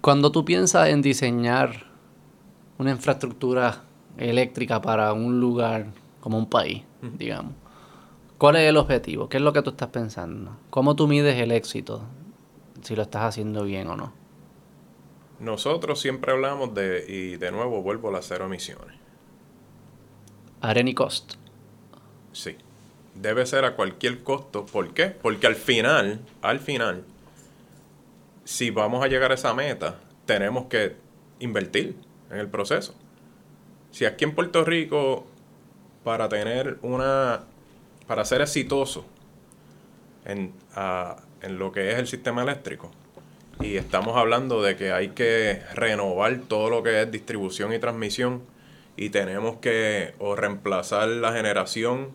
Cuando 0.00 0.32
tú 0.32 0.44
piensas 0.44 0.88
en 0.88 1.02
diseñar 1.02 1.84
una 2.78 2.90
infraestructura 2.90 3.82
eléctrica 4.16 4.80
para 4.80 5.12
un 5.12 5.38
lugar 5.40 5.86
como 6.20 6.38
un 6.38 6.46
país, 6.46 6.82
digamos, 7.18 7.52
¿cuál 8.38 8.56
es 8.56 8.68
el 8.68 8.76
objetivo? 8.76 9.28
¿Qué 9.28 9.36
es 9.36 9.42
lo 9.42 9.52
que 9.52 9.62
tú 9.62 9.70
estás 9.70 9.90
pensando? 9.90 10.56
¿Cómo 10.70 10.96
tú 10.96 11.06
mides 11.06 11.36
el 11.40 11.52
éxito? 11.52 12.02
Si 12.82 12.96
lo 12.96 13.02
estás 13.02 13.22
haciendo 13.22 13.62
bien 13.64 13.86
o 13.88 13.96
no. 13.96 14.12
Nosotros 15.40 16.00
siempre 16.00 16.32
hablamos 16.32 16.74
de, 16.74 17.04
y 17.08 17.36
de 17.36 17.50
nuevo 17.50 17.82
vuelvo 17.82 18.10
a 18.10 18.12
las 18.12 18.26
cero 18.26 18.44
emisiones. 18.44 18.96
At 20.60 20.76
any 20.76 20.94
cost. 20.94 21.34
Sí. 22.32 22.56
Debe 23.14 23.46
ser 23.46 23.64
a 23.64 23.74
cualquier 23.74 24.22
costo. 24.22 24.66
¿Por 24.66 24.92
qué? 24.92 25.06
Porque 25.06 25.46
al 25.46 25.56
final, 25.56 26.20
al 26.42 26.60
final, 26.60 27.04
si 28.44 28.70
vamos 28.70 29.02
a 29.02 29.08
llegar 29.08 29.32
a 29.32 29.34
esa 29.34 29.54
meta, 29.54 29.98
tenemos 30.26 30.66
que 30.66 30.96
invertir 31.38 31.96
en 32.30 32.38
el 32.38 32.48
proceso. 32.48 32.94
Si 33.90 34.04
aquí 34.04 34.24
en 34.24 34.34
Puerto 34.34 34.64
Rico, 34.64 35.26
para 36.04 36.28
tener 36.28 36.78
una, 36.82 37.44
para 38.06 38.24
ser 38.24 38.42
exitoso 38.42 39.06
en, 40.24 40.52
ah, 40.74 41.16
en 41.42 41.58
lo 41.58 41.72
que 41.72 41.92
es 41.92 41.98
el 41.98 42.06
sistema 42.06 42.42
eléctrico, 42.42 42.90
y 43.60 43.76
estamos 43.76 44.16
hablando 44.16 44.62
de 44.62 44.76
que 44.76 44.92
hay 44.92 45.08
que 45.10 45.62
renovar 45.74 46.40
todo 46.48 46.70
lo 46.70 46.82
que 46.82 47.02
es 47.02 47.10
distribución 47.10 47.72
y 47.72 47.78
transmisión, 47.78 48.42
y 48.96 49.10
tenemos 49.10 49.56
que 49.56 50.14
o 50.18 50.36
reemplazar 50.36 51.08
la 51.08 51.32
generación 51.32 52.12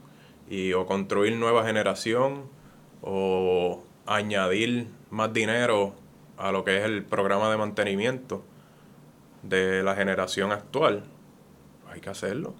y 0.50 0.74
o 0.74 0.86
construir 0.86 1.36
nueva 1.36 1.66
generación 1.66 2.44
o 3.02 3.84
añadir 4.06 4.88
más 5.10 5.34
dinero 5.34 5.96
a 6.38 6.52
lo 6.52 6.64
que 6.64 6.78
es 6.78 6.84
el 6.84 7.04
programa 7.04 7.50
de 7.50 7.58
mantenimiento 7.58 8.44
de 9.44 9.84
la 9.84 9.96
generación 9.96 10.52
actual, 10.52 11.04
hay 11.92 12.02
que 12.02 12.10
hacerlo. 12.10 12.56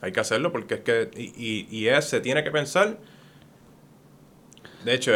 Hay 0.00 0.12
que 0.12 0.20
hacerlo 0.20 0.52
porque 0.52 0.74
es 0.74 0.80
que, 0.80 1.10
y, 1.16 1.66
y, 1.70 1.88
y 1.88 2.02
se 2.02 2.20
tiene 2.20 2.42
que 2.44 2.50
pensar, 2.50 2.98
de 4.84 4.94
hecho, 4.94 5.12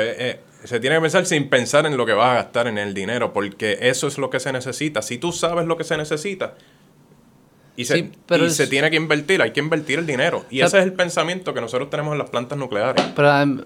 se 0.64 0.80
tiene 0.80 0.96
que 0.96 1.02
pensar 1.02 1.26
sin 1.26 1.48
pensar 1.48 1.86
en 1.86 1.96
lo 1.96 2.06
que 2.06 2.12
vas 2.12 2.30
a 2.30 2.34
gastar 2.34 2.66
en 2.66 2.78
el 2.78 2.94
dinero, 2.94 3.32
porque 3.32 3.78
eso 3.82 4.06
es 4.06 4.18
lo 4.18 4.30
que 4.30 4.40
se 4.40 4.52
necesita. 4.52 5.02
Si 5.02 5.18
tú 5.18 5.32
sabes 5.32 5.66
lo 5.66 5.76
que 5.76 5.84
se 5.84 5.96
necesita, 5.96 6.54
y, 7.76 7.84
se, 7.84 7.98
y 7.98 8.50
se 8.50 8.66
tiene 8.66 8.90
que 8.90 8.96
invertir, 8.96 9.42
hay 9.42 9.52
que 9.52 9.60
invertir 9.60 9.98
el 9.98 10.06
dinero. 10.06 10.46
Y 10.50 10.60
ese 10.60 10.78
es 10.78 10.84
el 10.84 10.94
pensamiento 10.94 11.52
que 11.52 11.60
nosotros 11.60 11.90
tenemos 11.90 12.12
en 12.12 12.18
las 12.18 12.30
plantas 12.30 12.56
nucleares. 12.58 13.04
Pero 13.14 13.42
um, 13.42 13.60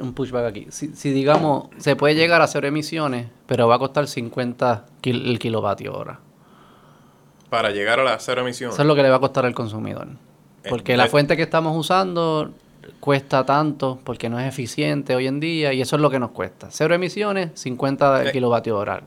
un 0.00 0.12
pushback 0.14 0.46
aquí. 0.46 0.66
Si, 0.70 0.88
si, 0.88 1.12
digamos, 1.12 1.68
se 1.78 1.94
puede 1.94 2.16
llegar 2.16 2.42
a 2.42 2.48
cero 2.48 2.66
emisiones, 2.66 3.28
pero 3.46 3.68
va 3.68 3.76
a 3.76 3.78
costar 3.78 4.08
50 4.08 4.86
el 5.04 5.38
kilovatio 5.38 5.94
hora. 5.94 6.18
Para 7.50 7.70
llegar 7.70 8.00
a 8.00 8.04
las 8.04 8.24
cero 8.24 8.40
emisiones. 8.40 8.74
Eso 8.74 8.82
es 8.82 8.88
lo 8.88 8.96
que 8.96 9.02
le 9.02 9.10
va 9.10 9.16
a 9.16 9.20
costar 9.20 9.46
al 9.46 9.54
consumidor. 9.54 10.08
Eh, 10.64 10.68
porque 10.68 10.96
la 10.96 11.06
fuente 11.06 11.36
que 11.36 11.42
estamos 11.42 11.76
usando 11.76 12.52
cuesta 13.00 13.44
tanto 13.44 13.98
porque 14.04 14.28
no 14.28 14.38
es 14.38 14.48
eficiente 14.48 15.14
hoy 15.14 15.26
en 15.26 15.40
día 15.40 15.72
y 15.72 15.80
eso 15.80 15.96
es 15.96 16.02
lo 16.02 16.10
que 16.10 16.18
nos 16.18 16.30
cuesta. 16.30 16.68
Cero 16.70 16.94
emisiones, 16.94 17.50
50 17.54 18.24
eh, 18.24 18.32
kilovatios 18.32 18.78
hora. 18.78 19.02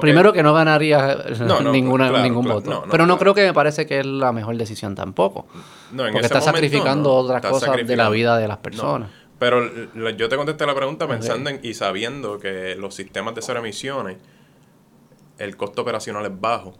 Primero 0.00 0.32
que, 0.32 0.42
no 0.42 0.54
ganaría 0.54 1.24
ninguna, 1.72 2.22
ningún 2.22 2.46
voto. 2.46 2.84
pero 2.90 3.06
no 3.06 3.18
creo 3.18 3.34
que 3.34 3.44
me 3.44 3.52
parece 3.52 3.86
que 3.86 4.00
es 4.00 4.06
la 4.06 4.32
mejor 4.32 4.56
decisión 4.56 4.94
tampoco. 4.94 5.46
porque 5.94 6.20
está 6.20 6.40
sacrificando 6.40 7.12
otras 7.14 7.42
cosas 7.42 7.86
de 7.86 7.96
la 7.96 8.08
vida 8.08 8.38
de 8.38 8.48
las 8.48 8.58
personas. 8.58 9.10
Pero 9.38 9.60
yo 10.16 10.28
te 10.28 10.36
contesté 10.36 10.66
la 10.66 10.74
pregunta 10.74 11.08
pensando 11.08 11.50
en, 11.50 11.58
y 11.62 11.74
sabiendo 11.74 12.38
que 12.38 12.76
los 12.76 12.94
sistemas 12.94 13.34
de 13.34 13.42
cero 13.42 13.58
emisiones, 13.58 14.18
el 15.38 15.56
costo 15.56 15.82
operacional 15.82 16.24
es 16.24 16.40
bajo. 16.40 16.74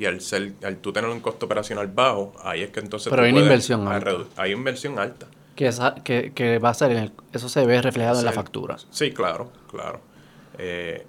Y 0.00 0.06
al, 0.06 0.22
ser, 0.22 0.54
al 0.64 0.78
tú 0.78 0.94
tener 0.94 1.10
un 1.10 1.20
costo 1.20 1.44
operacional 1.44 1.86
bajo, 1.86 2.32
ahí 2.42 2.62
es 2.62 2.70
que 2.70 2.80
entonces... 2.80 3.10
Pero 3.10 3.22
hay 3.22 3.32
una 3.32 3.42
inversión 3.42 3.86
alta. 3.86 4.12
Hay 4.36 4.52
inversión 4.52 4.98
alta. 4.98 5.26
Que, 5.54 5.70
que, 6.02 6.32
que, 6.32 6.58
va 6.58 6.70
a 6.70 6.74
ser, 6.74 6.92
en 6.92 6.96
el, 6.96 7.12
eso 7.34 7.50
se 7.50 7.66
ve 7.66 7.82
reflejado 7.82 8.18
en 8.18 8.24
la 8.24 8.32
factura. 8.32 8.78
Sí, 8.88 9.12
claro, 9.12 9.52
claro. 9.70 10.00
Eh, 10.56 11.04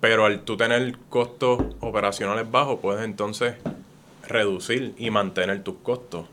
pero 0.00 0.26
al 0.26 0.42
tú 0.42 0.58
tener 0.58 0.98
costos 1.08 1.62
operacionales 1.80 2.50
bajos, 2.50 2.78
puedes 2.82 3.02
entonces 3.06 3.54
reducir 4.28 4.94
y 4.98 5.08
mantener 5.08 5.64
tus 5.64 5.76
costos 5.76 6.26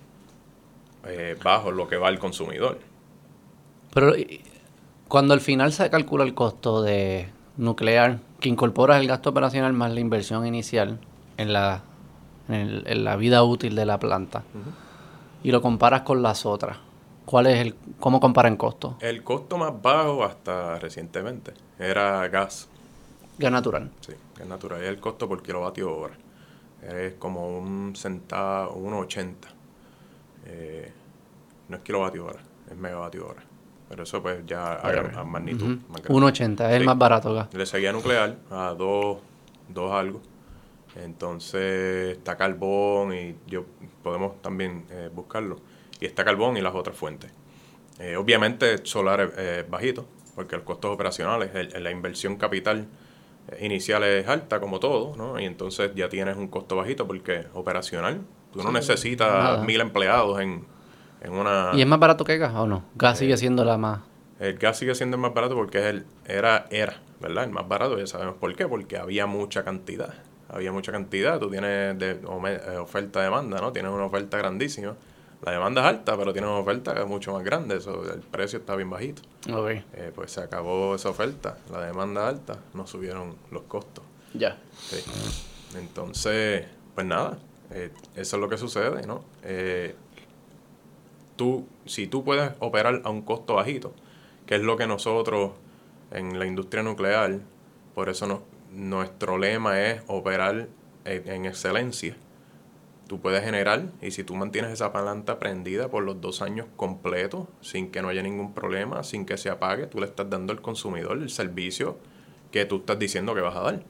eh, 1.05 1.37
bajos, 1.41 1.73
lo 1.73 1.87
que 1.87 1.95
va 1.95 2.09
al 2.09 2.19
consumidor. 2.19 2.79
Pero 3.93 4.13
cuando 5.07 5.33
al 5.33 5.39
final 5.39 5.71
se 5.71 5.89
calcula 5.89 6.25
el 6.25 6.33
costo 6.33 6.81
de 6.81 7.29
nuclear, 7.55 8.19
que 8.41 8.49
incorporas 8.49 8.99
el 8.99 9.07
gasto 9.07 9.29
operacional 9.29 9.71
más 9.71 9.93
la 9.93 10.01
inversión 10.01 10.45
inicial 10.45 10.99
en 11.37 11.53
la, 11.53 11.81
en, 12.49 13.03
la 13.03 13.15
vida 13.15 13.43
útil 13.43 13.75
de 13.75 13.85
la 13.85 13.99
planta, 13.99 14.43
y 15.43 15.51
lo 15.51 15.61
comparas 15.61 16.01
con 16.01 16.21
las 16.21 16.45
otras, 16.45 16.77
¿cuál 17.25 17.47
es 17.47 17.59
el, 17.59 17.75
¿cómo 17.99 18.19
comparan 18.19 18.57
costos? 18.57 18.95
El 18.99 19.23
costo 19.23 19.57
más 19.57 19.73
bajo 19.81 20.23
hasta 20.23 20.79
recientemente 20.79 21.53
era 21.79 22.27
gas 22.27 22.69
Gas 23.37 23.51
natural. 23.51 23.91
Sí, 24.01 24.13
gas 24.35 24.47
natural. 24.47 24.81
Es 24.81 24.89
el 24.89 24.99
costo 24.99 25.27
por 25.27 25.43
kilovatio 25.43 25.95
hora. 25.95 26.15
Es 26.81 27.13
como 27.13 27.57
un 27.57 27.95
centavo, 27.95 28.75
1,80. 28.75 29.33
Eh, 30.45 30.91
no 31.69 31.77
es 31.77 31.83
kilovatio 31.83 32.25
hora, 32.25 32.39
es 32.69 32.77
megavatio 32.77 33.27
hora. 33.27 33.43
Pero 33.89 34.03
eso 34.03 34.21
pues 34.21 34.45
ya 34.45 34.75
a, 34.75 35.23
magnitud. 35.23 35.77
1,80 36.07 36.69
es 36.69 36.75
el 36.75 36.85
más 36.85 36.97
barato 36.97 37.33
gas. 37.33 37.53
Le 37.53 37.65
seguía 37.65 37.91
nuclear 37.91 38.37
a 38.49 38.73
2, 38.77 39.17
2 39.69 39.91
algo. 39.91 40.21
Entonces 41.03 42.17
está 42.17 42.37
carbón 42.37 43.13
y 43.13 43.35
yo 43.47 43.65
podemos 44.03 44.41
también 44.41 44.85
eh, 44.89 45.09
buscarlo. 45.13 45.57
Y 45.99 46.05
está 46.05 46.23
carbón 46.23 46.57
y 46.57 46.61
las 46.61 46.75
otras 46.75 46.95
fuentes. 46.95 47.31
Eh, 47.99 48.15
obviamente 48.15 48.85
solar 48.85 49.33
es 49.37 49.69
bajito, 49.69 50.05
porque 50.35 50.55
el 50.55 50.63
costo 50.63 50.91
operacional 50.91 51.43
es 51.43 51.79
la 51.81 51.91
inversión 51.91 52.35
capital 52.35 52.87
inicial 53.59 54.03
es 54.03 54.27
alta, 54.27 54.59
como 54.59 54.79
todo, 54.79 55.15
¿no? 55.15 55.39
Y 55.39 55.45
entonces 55.45 55.91
ya 55.95 56.09
tienes 56.09 56.37
un 56.37 56.47
costo 56.47 56.75
bajito 56.75 57.07
porque 57.07 57.45
operacional. 57.53 58.21
Tú 58.51 58.63
no 58.63 58.71
necesitas 58.71 59.63
mil 59.63 59.81
empleados 59.81 60.39
en, 60.41 60.65
una... 61.29 61.71
¿Y 61.73 61.81
es 61.81 61.87
más 61.87 61.99
barato 61.99 62.23
que 62.23 62.37
gas 62.37 62.53
o 62.55 62.67
no? 62.67 62.83
Gas 62.95 63.19
sigue 63.19 63.33
eh, 63.33 63.37
siendo 63.37 63.63
la 63.65 63.77
más... 63.77 64.01
El 64.39 64.57
gas 64.57 64.77
sigue 64.77 64.93
siendo 64.95 65.15
el 65.15 65.21
más 65.21 65.33
barato 65.33 65.55
porque 65.55 65.89
el, 65.89 66.05
era, 66.25 66.67
era, 66.69 67.01
¿verdad? 67.19 67.45
El 67.45 67.51
más 67.51 67.67
barato, 67.67 67.97
ya 67.97 68.07
sabemos 68.07 68.35
por 68.35 68.55
qué, 68.55 68.67
porque 68.67 68.97
había 68.97 69.25
mucha 69.25 69.63
cantidad. 69.63 70.13
Había 70.49 70.71
mucha 70.71 70.91
cantidad, 70.91 71.39
tú 71.39 71.49
tienes 71.49 71.97
de, 71.99 72.11
eh, 72.11 72.77
oferta-demanda, 72.77 73.59
¿no? 73.59 73.73
Tienes 73.73 73.91
una 73.91 74.05
oferta 74.05 74.37
grandísima 74.37 74.95
la 75.43 75.51
demanda 75.51 75.81
es 75.81 75.87
alta, 75.87 76.17
pero 76.17 76.33
tiene 76.33 76.47
una 76.47 76.57
oferta 76.57 77.05
mucho 77.05 77.33
más 77.33 77.43
grande, 77.43 77.77
eso, 77.77 78.11
el 78.11 78.21
precio 78.21 78.59
está 78.59 78.75
bien 78.75 78.89
bajito. 78.89 79.21
Eh, 79.93 80.11
pues 80.13 80.31
se 80.31 80.41
acabó 80.41 80.95
esa 80.95 81.09
oferta, 81.09 81.57
la 81.71 81.85
demanda 81.85 82.27
alta, 82.27 82.57
no 82.73 82.87
subieron 82.87 83.35
los 83.51 83.63
costos. 83.63 84.03
Ya. 84.33 84.57
Entonces, 85.75 86.65
pues 86.95 87.05
nada, 87.05 87.37
eh, 87.71 87.91
eso 88.15 88.37
es 88.37 88.41
lo 88.41 88.49
que 88.49 88.57
sucede, 88.57 89.05
¿no? 89.05 89.23
Eh, 89.43 89.95
tú, 91.35 91.67
si 91.85 92.07
tú 92.07 92.23
puedes 92.23 92.51
operar 92.59 93.01
a 93.03 93.09
un 93.09 93.21
costo 93.21 93.55
bajito, 93.55 93.93
que 94.47 94.55
es 94.55 94.61
lo 94.61 94.75
que 94.75 94.87
nosotros 94.87 95.51
en 96.11 96.39
la 96.39 96.47
industria 96.47 96.81
nuclear, 96.81 97.39
por 97.93 98.09
eso 98.09 98.25
no, 98.25 98.41
nuestro 98.77 99.37
lema 99.37 99.81
es 99.81 100.01
operar 100.07 100.67
en 101.05 101.45
excelencia 101.45 102.15
tú 103.07 103.19
puedes 103.19 103.43
generar 103.43 103.85
y 104.01 104.11
si 104.11 104.23
tú 104.23 104.35
mantienes 104.35 104.71
esa 104.71 104.91
planta 104.91 105.39
prendida 105.39 105.89
por 105.89 106.03
los 106.03 106.21
dos 106.21 106.41
años 106.41 106.67
completos 106.75 107.47
sin 107.61 107.89
que 107.89 108.01
no 108.01 108.09
haya 108.09 108.21
ningún 108.21 108.53
problema, 108.53 109.03
sin 109.03 109.25
que 109.25 109.37
se 109.37 109.49
apague, 109.49 109.87
tú 109.87 109.99
le 109.99 110.05
estás 110.05 110.29
dando 110.29 110.53
al 110.53 110.61
consumidor 110.61 111.17
el 111.17 111.29
servicio 111.29 111.97
que 112.51 112.65
tú 112.65 112.77
estás 112.77 112.99
diciendo 112.99 113.33
que 113.33 113.41
vas 113.41 113.55
a 113.55 113.61
dar. 113.61 113.83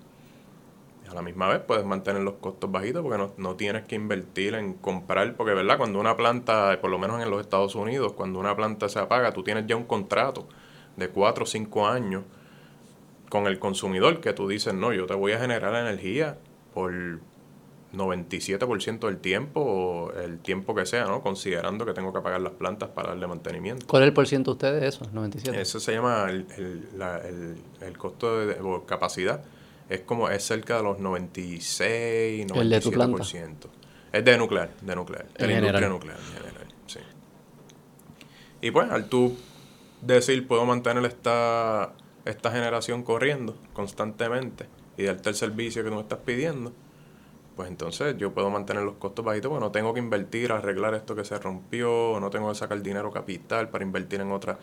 a 1.09 1.13
la 1.13 1.21
misma 1.21 1.47
vez 1.47 1.59
puedes 1.59 1.85
mantener 1.85 2.21
los 2.21 2.35
costos 2.35 2.71
bajitos 2.71 3.01
porque 3.01 3.17
no, 3.17 3.33
no 3.37 3.55
tienes 3.55 3.85
que 3.85 3.95
invertir 3.95 4.55
en 4.55 4.73
comprar, 4.73 5.35
porque 5.35 5.53
verdad, 5.53 5.77
cuando 5.77 5.99
una 5.99 6.15
planta, 6.15 6.79
por 6.81 6.89
lo 6.89 6.99
menos 6.99 7.21
en 7.21 7.29
los 7.29 7.41
Estados 7.41 7.75
Unidos, 7.75 8.13
cuando 8.13 8.39
una 8.39 8.55
planta 8.55 8.89
se 8.89 8.99
apaga, 8.99 9.31
tú 9.31 9.43
tienes 9.43 9.65
ya 9.67 9.75
un 9.75 9.85
contrato 9.85 10.47
de 10.95 11.09
cuatro 11.09 11.43
o 11.43 11.47
cinco 11.47 11.87
años 11.87 12.23
con 13.29 13.47
el 13.47 13.59
consumidor 13.59 14.21
que 14.21 14.33
tú 14.33 14.47
dices, 14.47 14.73
no, 14.73 14.93
yo 14.93 15.05
te 15.05 15.13
voy 15.13 15.33
a 15.33 15.39
generar 15.39 15.75
energía 15.75 16.37
por 16.73 16.93
97% 17.93 18.99
del 18.99 19.17
tiempo 19.17 19.61
o 19.61 20.13
el 20.13 20.39
tiempo 20.39 20.75
que 20.75 20.85
sea, 20.85 21.05
¿no? 21.05 21.21
Considerando 21.21 21.85
que 21.85 21.93
tengo 21.93 22.13
que 22.13 22.21
pagar 22.21 22.41
las 22.41 22.53
plantas 22.53 22.89
para 22.89 23.09
darle 23.09 23.27
mantenimiento. 23.27 23.85
¿Cuál 23.87 24.03
es 24.03 24.07
el 24.07 24.13
por 24.13 24.27
ciento 24.27 24.51
de 24.51 24.53
ustedes 24.53 24.81
de 24.81 24.87
eso? 24.87 25.05
97. 25.11 25.59
Eso 25.59 25.79
se 25.79 25.93
llama 25.93 26.29
el, 26.29 26.45
el, 27.81 27.97
costo 27.97 28.45
de, 28.45 28.57
capacidad. 28.85 29.43
Es 29.89 30.01
como, 30.01 30.29
es 30.29 30.43
cerca 30.43 30.77
de 30.77 30.83
los 30.83 30.99
96, 30.99 32.47
97%. 32.47 32.59
¿El 32.59 32.69
de 32.69 32.81
tu 32.81 32.91
planta? 32.91 33.23
Es 33.23 34.25
de 34.25 34.37
nuclear, 34.37 34.69
de 34.81 34.95
nuclear. 34.95 35.27
de 35.33 35.47
la 35.47 35.53
industria 35.53 35.89
nuclear 35.89 36.17
en 36.17 36.37
general, 36.37 36.67
sí. 36.87 36.99
Y 38.61 38.71
pues, 38.71 38.89
al 38.89 39.09
tú 39.09 39.37
decir, 40.01 40.47
puedo 40.47 40.65
mantener 40.65 41.05
esta, 41.05 41.93
esta 42.29 42.51
generación 42.51 43.03
corriendo 43.03 43.55
constantemente 43.73 44.67
y 44.97 45.03
darte 45.03 45.29
el 45.29 45.35
servicio 45.35 45.83
que 45.83 45.89
tú 45.89 45.95
me 45.95 46.01
estás 46.01 46.19
pidiendo, 46.19 46.73
pues 47.55 47.69
entonces 47.69 48.15
yo 48.17 48.33
puedo 48.33 48.49
mantener 48.49 48.83
los 48.83 48.95
costos 48.95 49.25
bajitos, 49.25 49.49
porque 49.49 49.63
no 49.63 49.71
tengo 49.71 49.93
que 49.93 49.99
invertir, 49.99 50.51
arreglar 50.51 50.93
esto 50.93 51.15
que 51.15 51.25
se 51.25 51.37
rompió, 51.39 52.19
no 52.19 52.29
tengo 52.29 52.49
que 52.49 52.55
sacar 52.55 52.81
dinero 52.81 53.11
capital 53.11 53.69
para 53.69 53.83
invertir 53.83 54.21
en 54.21 54.31
otra 54.31 54.57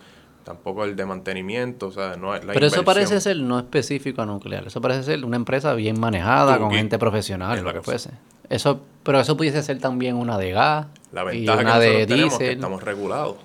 tampoco 0.45 0.85
el 0.85 0.95
de 0.95 1.05
mantenimiento, 1.05 1.87
o 1.87 1.91
sea, 1.91 2.15
no 2.15 2.33
la 2.33 2.53
Pero 2.53 2.67
eso 2.67 2.85
parece 2.85 3.19
ser 3.19 3.37
no 3.37 3.57
específico 3.57 4.21
a 4.21 4.25
nuclear. 4.25 4.67
Eso 4.67 4.79
parece 4.79 5.03
ser 5.03 5.25
una 5.25 5.35
empresa 5.35 5.73
bien 5.73 5.99
manejada, 5.99 6.57
con 6.59 6.71
gente 6.71 6.97
profesional, 6.99 7.61
lo 7.61 7.73
que 7.73 7.81
fuese. 7.81 8.11
Eso, 8.47 8.81
pero 9.03 9.19
eso 9.19 9.35
pudiese 9.35 9.63
ser 9.63 9.79
también 9.79 10.15
una 10.15 10.37
de 10.37 10.51
gas 10.51 10.85
La 11.11 11.23
y 11.33 11.39
ventaja 11.39 11.57
que 11.57 11.65
una 11.65 11.79
de 11.79 12.05
tenemos 12.05 12.33
es 12.33 12.37
que 12.37 12.43
diésel. 12.43 12.57
estamos 12.57 12.83
regulados. 12.83 13.35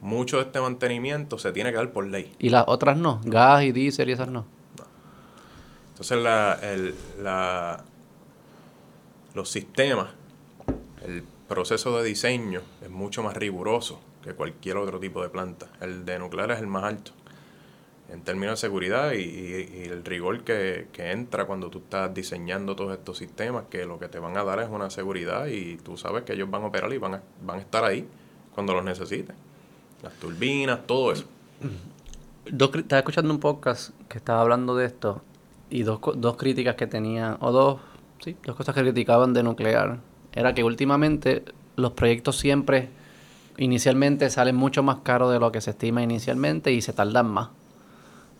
Mucho 0.00 0.36
de 0.36 0.44
este 0.44 0.60
mantenimiento 0.60 1.38
se 1.38 1.52
tiene 1.52 1.70
que 1.70 1.76
dar 1.76 1.90
por 1.92 2.06
ley. 2.06 2.32
Y 2.38 2.50
las 2.50 2.64
otras 2.68 2.96
no, 2.96 3.20
gas 3.24 3.62
y 3.64 3.72
diésel 3.72 4.08
y 4.10 4.12
esas 4.12 4.28
no. 4.28 4.46
Entonces 5.90 6.18
la, 6.22 6.58
el- 6.62 6.94
la- 7.20 7.82
los 9.34 9.50
sistemas, 9.50 10.10
el 11.04 11.24
proceso 11.48 11.96
de 11.98 12.04
diseño 12.08 12.60
es 12.82 12.90
mucho 12.90 13.22
más 13.22 13.36
riguroso 13.36 14.00
que 14.22 14.34
cualquier 14.34 14.76
otro 14.76 15.00
tipo 15.00 15.22
de 15.22 15.28
planta. 15.28 15.66
El 15.80 16.04
de 16.04 16.18
nuclear 16.18 16.50
es 16.52 16.58
el 16.60 16.66
más 16.66 16.84
alto 16.84 17.12
en 18.10 18.22
términos 18.22 18.54
de 18.60 18.66
seguridad 18.68 19.12
y, 19.12 19.18
y- 19.22 19.82
y 19.82 19.88
el 19.88 20.02
rigor 20.04 20.42
que, 20.42 20.88
que 20.92 21.10
entra 21.10 21.44
cuando 21.46 21.68
tú 21.68 21.78
estás 21.78 22.14
diseñando 22.14 22.74
todos 22.74 22.96
estos 22.96 23.18
sistemas, 23.18 23.64
que 23.68 23.84
lo 23.84 23.98
que 23.98 24.08
te 24.08 24.18
van 24.18 24.36
a 24.38 24.44
dar 24.44 24.60
es 24.60 24.68
una 24.70 24.88
seguridad 24.90 25.46
y 25.46 25.76
tú 25.76 25.96
sabes 25.98 26.22
que 26.22 26.32
ellos 26.32 26.48
van 26.50 26.62
a 26.62 26.66
operar 26.66 26.92
y 26.92 26.98
van 26.98 27.14
a, 27.16 27.22
van 27.42 27.58
a 27.58 27.60
estar 27.62 27.84
ahí 27.84 28.06
cuando 28.54 28.72
los 28.72 28.82
necesiten. 28.84 29.36
Las 30.02 30.14
turbinas, 30.14 30.86
todo 30.86 31.12
eso. 31.12 31.24
Dos, 32.50 32.70
estaba 32.74 33.00
escuchando 33.00 33.32
un 33.32 33.40
podcast 33.40 33.90
que 34.08 34.18
estaba 34.18 34.40
hablando 34.40 34.76
de 34.76 34.86
esto 34.86 35.22
y 35.70 35.82
dos, 35.82 36.00
dos 36.16 36.36
críticas 36.36 36.76
que 36.76 36.86
tenía, 36.86 37.36
o 37.40 37.52
dos, 37.52 37.80
sí, 38.24 38.36
dos 38.44 38.56
cosas 38.56 38.74
que 38.74 38.82
criticaban 38.82 39.34
de 39.34 39.42
nuclear. 39.42 39.98
Era 40.32 40.54
que 40.54 40.64
últimamente 40.64 41.44
los 41.76 41.92
proyectos 41.92 42.36
siempre, 42.36 42.88
inicialmente, 43.56 44.30
salen 44.30 44.56
mucho 44.56 44.82
más 44.82 44.98
caros 44.98 45.32
de 45.32 45.40
lo 45.40 45.52
que 45.52 45.60
se 45.60 45.70
estima 45.70 46.02
inicialmente 46.02 46.72
y 46.72 46.80
se 46.80 46.92
tardan 46.92 47.26
más. 47.26 47.50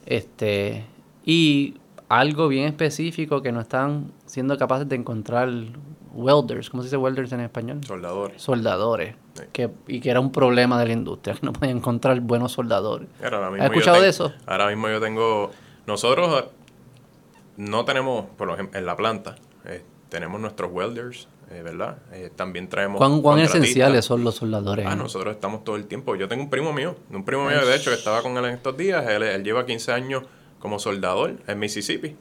Este, 0.06 0.86
y 1.24 1.74
algo 2.08 2.48
bien 2.48 2.66
específico 2.66 3.42
que 3.42 3.52
no 3.52 3.60
están 3.60 4.12
siendo 4.26 4.56
capaces 4.56 4.88
de 4.88 4.96
encontrar 4.96 5.50
welders, 6.12 6.70
¿cómo 6.70 6.82
se 6.82 6.86
dice 6.86 6.96
welders 6.96 7.32
en 7.32 7.40
español? 7.40 7.80
Soldadores. 7.84 8.40
Soldadores. 8.40 9.14
Sí. 9.38 9.44
Que, 9.52 9.70
y 9.86 10.00
que 10.00 10.10
era 10.10 10.20
un 10.20 10.32
problema 10.32 10.78
de 10.80 10.86
la 10.86 10.92
industria, 10.92 11.34
que 11.34 11.46
no 11.46 11.52
podían 11.52 11.78
encontrar 11.78 12.20
buenos 12.20 12.52
soldadores. 12.52 13.08
¿Has 13.22 13.64
escuchado 13.64 14.00
de 14.00 14.08
eso? 14.08 14.32
Ahora 14.46 14.68
mismo 14.68 14.88
yo 14.88 15.00
tengo. 15.00 15.50
Nosotros 15.86 16.44
eh, 16.44 16.48
no 17.56 17.84
tenemos, 17.84 18.26
por 18.36 18.50
ejemplo, 18.50 18.78
en 18.78 18.86
la 18.86 18.96
planta, 18.96 19.36
eh, 19.64 19.82
tenemos 20.08 20.40
nuestros 20.40 20.70
welders, 20.72 21.28
eh, 21.50 21.62
¿verdad? 21.62 21.98
Eh, 22.12 22.30
también 22.34 22.68
traemos. 22.68 22.98
¿Cuán, 22.98 23.22
cuán 23.22 23.38
esenciales 23.38 24.04
son 24.04 24.22
los 24.22 24.36
soldadores? 24.36 24.86
Ah, 24.86 24.96
nosotros 24.96 25.34
estamos 25.34 25.64
todo 25.64 25.76
el 25.76 25.86
tiempo. 25.86 26.14
Yo 26.16 26.28
tengo 26.28 26.42
un 26.42 26.50
primo 26.50 26.72
mío, 26.72 26.96
un 27.10 27.24
primo 27.24 27.46
mío 27.46 27.64
de 27.64 27.74
hecho 27.74 27.90
que 27.90 27.96
estaba 27.96 28.22
con 28.22 28.36
él 28.36 28.44
en 28.44 28.54
estos 28.54 28.76
días. 28.76 29.06
Él, 29.08 29.22
él 29.22 29.44
lleva 29.44 29.64
15 29.64 29.92
años 29.92 30.24
como 30.58 30.78
soldador 30.78 31.36
en 31.46 31.58
Mississippi 31.58 32.16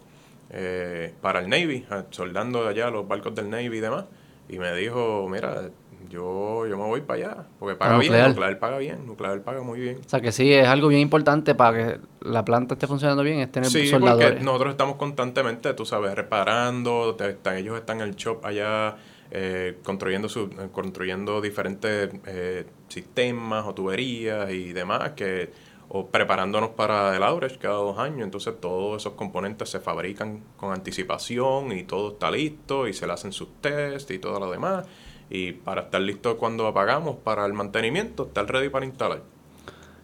eh, 0.49 1.13
para 1.21 1.39
el 1.39 1.49
Navy, 1.49 1.85
ah, 1.89 2.05
soldando 2.09 2.67
allá 2.67 2.89
los 2.89 3.07
barcos 3.07 3.35
del 3.35 3.49
Navy 3.49 3.77
y 3.77 3.81
demás. 3.81 4.05
Y 4.49 4.59
me 4.59 4.73
dijo, 4.75 5.27
mira, 5.29 5.69
yo, 6.09 6.65
yo 6.67 6.77
me 6.77 6.83
voy 6.85 7.01
para 7.01 7.19
allá, 7.31 7.45
porque 7.59 7.75
paga 7.75 7.91
¿Para 7.91 7.99
bien, 7.99 8.11
nuclear? 8.11 8.29
nuclear 8.29 8.59
paga 8.59 8.77
bien, 8.77 9.05
nuclear 9.05 9.41
paga 9.41 9.61
muy 9.61 9.79
bien. 9.79 9.99
O 10.05 10.09
sea 10.09 10.21
que 10.21 10.31
sí, 10.31 10.53
es 10.53 10.67
algo 10.67 10.87
bien 10.87 11.01
importante 11.01 11.55
para 11.55 11.77
que 11.77 11.99
la 12.21 12.45
planta 12.45 12.75
esté 12.75 12.87
funcionando 12.87 13.23
bien, 13.23 13.39
es 13.39 13.51
tener 13.51 13.69
Sí, 13.69 13.87
soldadores. 13.87 14.29
porque 14.29 14.43
nosotros 14.43 14.71
estamos 14.71 14.95
constantemente, 14.97 15.73
tú 15.73 15.85
sabes, 15.85 16.13
reparando, 16.15 17.15
te- 17.15 17.29
están- 17.31 17.57
ellos 17.57 17.77
están 17.77 17.97
en 18.01 18.09
el 18.09 18.15
shop 18.15 18.45
allá 18.45 18.95
eh, 19.29 19.79
construyendo, 19.83 20.29
su, 20.29 20.43
eh, 20.43 20.69
construyendo 20.71 21.41
diferentes 21.41 22.09
eh, 22.27 22.65
sistemas 22.87 23.65
o 23.65 23.73
tuberías 23.73 24.49
y 24.51 24.71
demás, 24.71 25.11
que 25.17 25.51
o 25.89 26.07
preparándonos 26.07 26.69
para 26.71 27.15
el 27.15 27.23
outage 27.23 27.57
cada 27.57 27.75
dos 27.75 27.97
años, 27.99 28.21
entonces 28.23 28.53
todos 28.61 29.01
esos 29.01 29.13
componentes 29.13 29.69
se 29.69 29.79
fabrican 29.81 30.41
con 30.57 30.71
anticipación 30.73 31.71
y 31.73 31.83
todo 31.83 32.13
está 32.13 32.29
listo 32.31 32.87
y 32.87 32.93
se 32.93 33.05
le 33.07 33.13
hacen 33.13 33.31
sus 33.33 33.49
tests 33.61 34.11
y 34.11 34.19
todo 34.19 34.39
lo 34.39 34.49
demás. 34.51 34.85
Y 35.29 35.51
para 35.53 35.81
estar 35.81 36.01
listo 36.01 36.37
cuando 36.37 36.67
apagamos 36.67 37.17
para 37.17 37.45
el 37.45 37.53
mantenimiento, 37.53 38.27
estar 38.27 38.45
ready 38.49 38.69
para 38.69 38.85
instalar. 38.85 39.21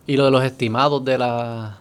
Y 0.06 0.18
lo 0.18 0.26
de 0.26 0.32
los 0.32 0.44
estimados 0.44 1.04
de 1.06 1.18
la... 1.18 1.80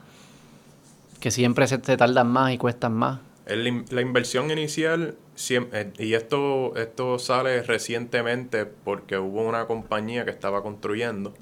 que 1.20 1.30
siempre 1.30 1.66
se, 1.66 1.82
se 1.82 1.96
tardan 1.96 2.28
más 2.28 2.52
y 2.52 2.58
cuestan 2.58 2.92
más. 2.94 3.20
El 3.46 3.84
la 3.90 4.00
inversión 4.00 4.50
inicial, 4.52 5.16
eh, 5.50 5.92
y 5.98 6.14
esto, 6.14 6.76
esto 6.76 7.18
sale 7.18 7.62
recientemente 7.64 8.66
porque 8.66 9.18
hubo 9.18 9.42
una 9.42 9.66
compañía 9.66 10.24
que 10.24 10.30
estaba 10.30 10.62
construyendo. 10.62 11.34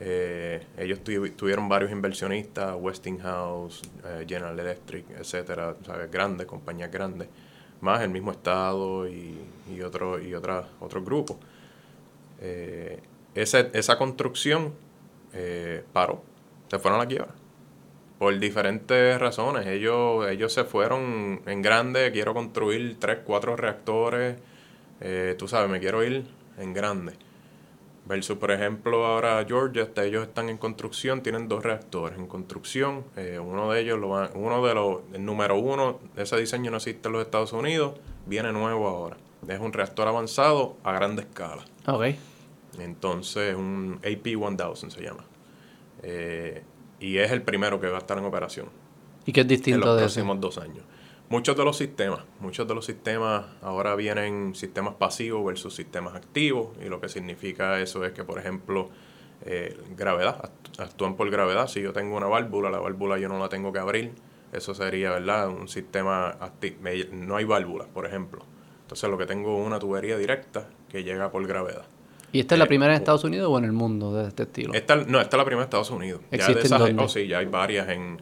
eh, 0.00 0.66
ellos 0.78 0.98
tuvi- 1.04 1.30
tuvieron 1.36 1.68
varios 1.68 1.92
inversionistas, 1.92 2.74
Westinghouse, 2.80 3.82
eh, 4.04 4.24
General 4.26 4.58
Electric, 4.58 5.04
etcétera, 5.10 5.76
¿sabes? 5.86 6.10
grandes, 6.10 6.46
compañías 6.48 6.90
grandes, 6.90 7.28
más 7.80 8.02
el 8.02 8.10
mismo 8.10 8.30
estado 8.30 9.08
y, 9.08 9.38
y 9.70 9.82
otro, 9.82 10.20
y 10.20 10.34
otra, 10.34 10.68
otros 10.80 11.04
grupos. 11.04 11.36
Eh, 12.40 13.00
esa, 13.34 13.60
esa 13.60 13.98
construcción 13.98 14.74
eh, 15.32 15.84
paró, 15.92 16.22
se 16.68 16.78
fueron 16.78 17.00
a 17.00 17.04
la 17.04 17.08
quiebra 17.08 17.34
por 18.18 18.38
diferentes 18.38 19.18
razones. 19.18 19.66
Ellos, 19.66 20.28
ellos 20.28 20.52
se 20.52 20.64
fueron 20.64 21.40
en 21.46 21.62
grande, 21.62 22.12
quiero 22.12 22.34
construir 22.34 22.98
tres, 22.98 23.20
cuatro 23.24 23.56
reactores, 23.56 24.36
eh, 25.00 25.34
tú 25.38 25.48
sabes, 25.48 25.70
me 25.70 25.80
quiero 25.80 26.04
ir 26.04 26.26
en 26.58 26.74
grande. 26.74 27.14
Versus, 28.10 28.36
por 28.38 28.50
ejemplo, 28.50 29.06
ahora 29.06 29.42
Georgia, 29.46 29.84
hasta 29.84 30.04
ellos 30.04 30.26
están 30.26 30.48
en 30.48 30.58
construcción, 30.58 31.22
tienen 31.22 31.46
dos 31.46 31.62
reactores 31.62 32.18
en 32.18 32.26
construcción. 32.26 33.04
eh, 33.16 33.38
uno 33.38 33.70
de 33.70 33.80
ellos, 33.80 33.98
lo 34.00 34.08
van- 34.08 34.30
uno 34.34 34.66
de 34.66 34.74
los, 34.74 34.98
el 35.12 35.24
número 35.24 35.56
uno, 35.56 36.00
ese 36.16 36.36
diseño 36.36 36.72
no 36.72 36.78
existe 36.78 37.06
en 37.08 37.12
los 37.12 37.22
Estados 37.22 37.52
Unidos, 37.52 37.94
viene 38.26 38.52
nuevo 38.52 38.88
ahora. 38.88 39.16
Es 39.46 39.60
un 39.60 39.72
reactor 39.72 40.08
avanzado 40.08 40.76
a 40.82 40.92
grande 40.92 41.22
escala. 41.22 41.64
Ok. 41.86 42.06
Entonces, 42.80 43.54
un 43.54 44.00
AP1000 44.02 44.90
se 44.90 45.02
llama. 45.02 45.24
Eh, 46.02 46.62
y 46.98 47.18
es 47.18 47.30
el 47.30 47.42
primero 47.42 47.80
que 47.80 47.86
va 47.88 47.96
a 47.96 48.00
estar 48.00 48.16
en 48.18 48.24
operación 48.24 48.66
¿Y 49.26 49.32
qué 49.32 49.40
es 49.40 49.44
en 49.44 49.48
distinto 49.48 49.86
los 49.86 49.96
de 49.98 50.06
eso? 50.06 50.14
próximos 50.14 50.40
dos 50.40 50.58
años. 50.58 50.84
Muchos 51.30 51.56
de 51.56 51.64
los 51.64 51.76
sistemas, 51.78 52.20
muchos 52.40 52.66
de 52.68 52.74
los 52.74 52.84
sistemas 52.84 53.46
ahora 53.62 53.94
vienen 53.94 54.54
sistemas 54.54 54.94
pasivos 54.94 55.44
versus 55.44 55.74
sistemas 55.74 56.14
activos 56.16 56.70
y 56.84 56.88
lo 56.88 57.00
que 57.00 57.08
significa 57.08 57.80
eso 57.80 58.04
es 58.04 58.12
que, 58.12 58.24
por 58.24 58.38
ejemplo, 58.38 58.90
eh, 59.46 59.76
gravedad, 59.96 60.42
act- 60.42 60.80
actúan 60.80 61.14
por 61.16 61.30
gravedad. 61.30 61.68
Si 61.68 61.80
yo 61.80 61.92
tengo 61.92 62.16
una 62.16 62.26
válvula, 62.26 62.68
la 62.68 62.78
válvula 62.80 63.16
yo 63.18 63.28
no 63.28 63.38
la 63.38 63.48
tengo 63.48 63.72
que 63.72 63.78
abrir. 63.78 64.12
Eso 64.52 64.74
sería, 64.74 65.12
¿verdad? 65.12 65.48
Un 65.48 65.68
sistema 65.68 66.30
activo. 66.30 66.78
No 67.12 67.36
hay 67.36 67.44
válvula, 67.44 67.84
por 67.86 68.06
ejemplo. 68.06 68.42
Entonces 68.82 69.08
lo 69.08 69.16
que 69.16 69.24
tengo 69.26 69.60
es 69.60 69.66
una 69.66 69.78
tubería 69.78 70.18
directa 70.18 70.66
que 70.88 71.04
llega 71.04 71.30
por 71.30 71.46
gravedad. 71.46 71.84
¿Y 72.32 72.40
esta 72.40 72.56
es 72.56 72.58
la 72.58 72.64
eh, 72.64 72.68
primera 72.68 72.92
en 72.92 72.98
Estados 72.98 73.22
Unidos 73.22 73.48
o 73.48 73.56
en 73.58 73.64
el 73.66 73.72
mundo 73.72 74.12
de 74.14 74.26
este 74.26 74.42
estilo? 74.42 74.74
Esta, 74.74 74.96
no, 74.96 75.20
esta 75.20 75.36
es 75.36 75.38
la 75.38 75.44
primera 75.44 75.60
de 75.62 75.66
Estados 75.66 75.90
Unidos. 75.90 76.22
Ya 76.32 76.38
de 76.46 76.52
¿Existen 76.54 76.76
esas- 76.82 77.04
oh, 77.04 77.08
sí, 77.08 77.28
ya 77.28 77.38
hay 77.38 77.46
varias 77.46 77.88
en, 77.88 78.00
en 78.00 78.20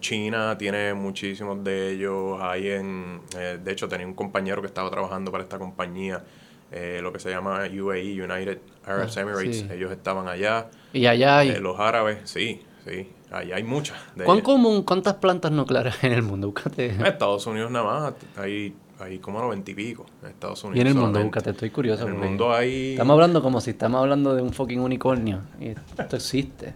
China, 0.00 0.56
tiene 0.58 0.92
muchísimos 0.94 1.64
de 1.64 1.92
ellos. 1.92 2.38
Hay 2.40 2.68
en, 2.68 3.20
eh, 3.36 3.58
de 3.62 3.72
hecho, 3.72 3.88
tenía 3.88 4.06
un 4.06 4.14
compañero 4.14 4.60
que 4.60 4.66
estaba 4.66 4.90
trabajando 4.90 5.30
para 5.32 5.42
esta 5.42 5.58
compañía, 5.58 6.22
eh, 6.70 7.00
lo 7.02 7.12
que 7.12 7.18
se 7.18 7.30
llama 7.30 7.60
UAE, 7.72 8.22
United 8.22 8.58
Arab 8.84 9.08
Ah, 9.16 9.20
Emirates. 9.20 9.58
sí. 9.60 9.66
Ellos 9.72 9.90
estaban 9.90 10.28
allá. 10.28 10.68
Y 10.92 11.06
allá 11.06 11.38
hay... 11.38 11.48
Eh, 11.50 11.60
los 11.60 11.78
árabes, 11.80 12.18
sí, 12.24 12.62
sí. 12.86 13.08
Allá 13.30 13.56
hay 13.56 13.62
muchas. 13.62 13.96
De 14.16 14.24
¿Cuán 14.24 14.38
ellas. 14.38 14.44
común, 14.44 14.82
cuántas 14.82 15.14
plantas 15.14 15.50
nucleares 15.52 15.94
hay 16.02 16.10
en 16.10 16.16
el 16.16 16.22
mundo? 16.22 16.48
Búscate. 16.48 16.90
En 16.90 17.06
Estados 17.06 17.46
Unidos 17.46 17.70
nada 17.70 17.84
más, 17.84 18.14
hay, 18.36 18.74
hay 18.98 19.18
como 19.20 19.40
noventa 19.40 19.70
y 19.70 19.74
pico. 19.74 20.04
En 20.22 20.28
Estados 20.30 20.62
Unidos 20.64 20.76
Y 20.78 20.80
en 20.82 20.86
el 20.88 20.94
mundo, 20.94 21.22
búscate, 21.22 21.50
estoy 21.50 21.70
curioso. 21.70 22.02
En 22.02 22.08
el 22.08 22.14
porque 22.16 22.28
mundo 22.28 22.52
hay... 22.52 22.90
Estamos 22.92 23.14
hablando 23.14 23.40
como 23.40 23.60
si 23.60 23.70
estamos 23.70 24.00
hablando 24.00 24.34
de 24.34 24.42
un 24.42 24.52
fucking 24.52 24.80
unicornio. 24.80 25.40
Y 25.60 25.68
esto 25.68 26.16
existe. 26.16 26.74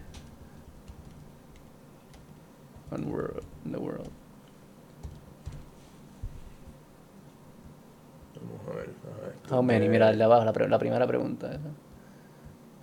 One 2.95 3.05
world, 3.11 3.43
in 3.65 3.71
the 3.73 3.77
world. 3.77 4.09
Vamos 8.41 8.61
a 8.69 8.75
ver, 8.75 8.89
a 8.89 9.21
ver. 9.25 9.35
How 9.51 9.61
many? 9.61 9.89
Mira, 9.89 10.09
el 10.09 10.17
de 10.17 10.23
abajo, 10.23 10.45
la, 10.45 10.53
pre- 10.53 10.69
la 10.69 10.79
primera 10.79 11.05
pregunta. 11.07 11.51
esa. 11.51 11.59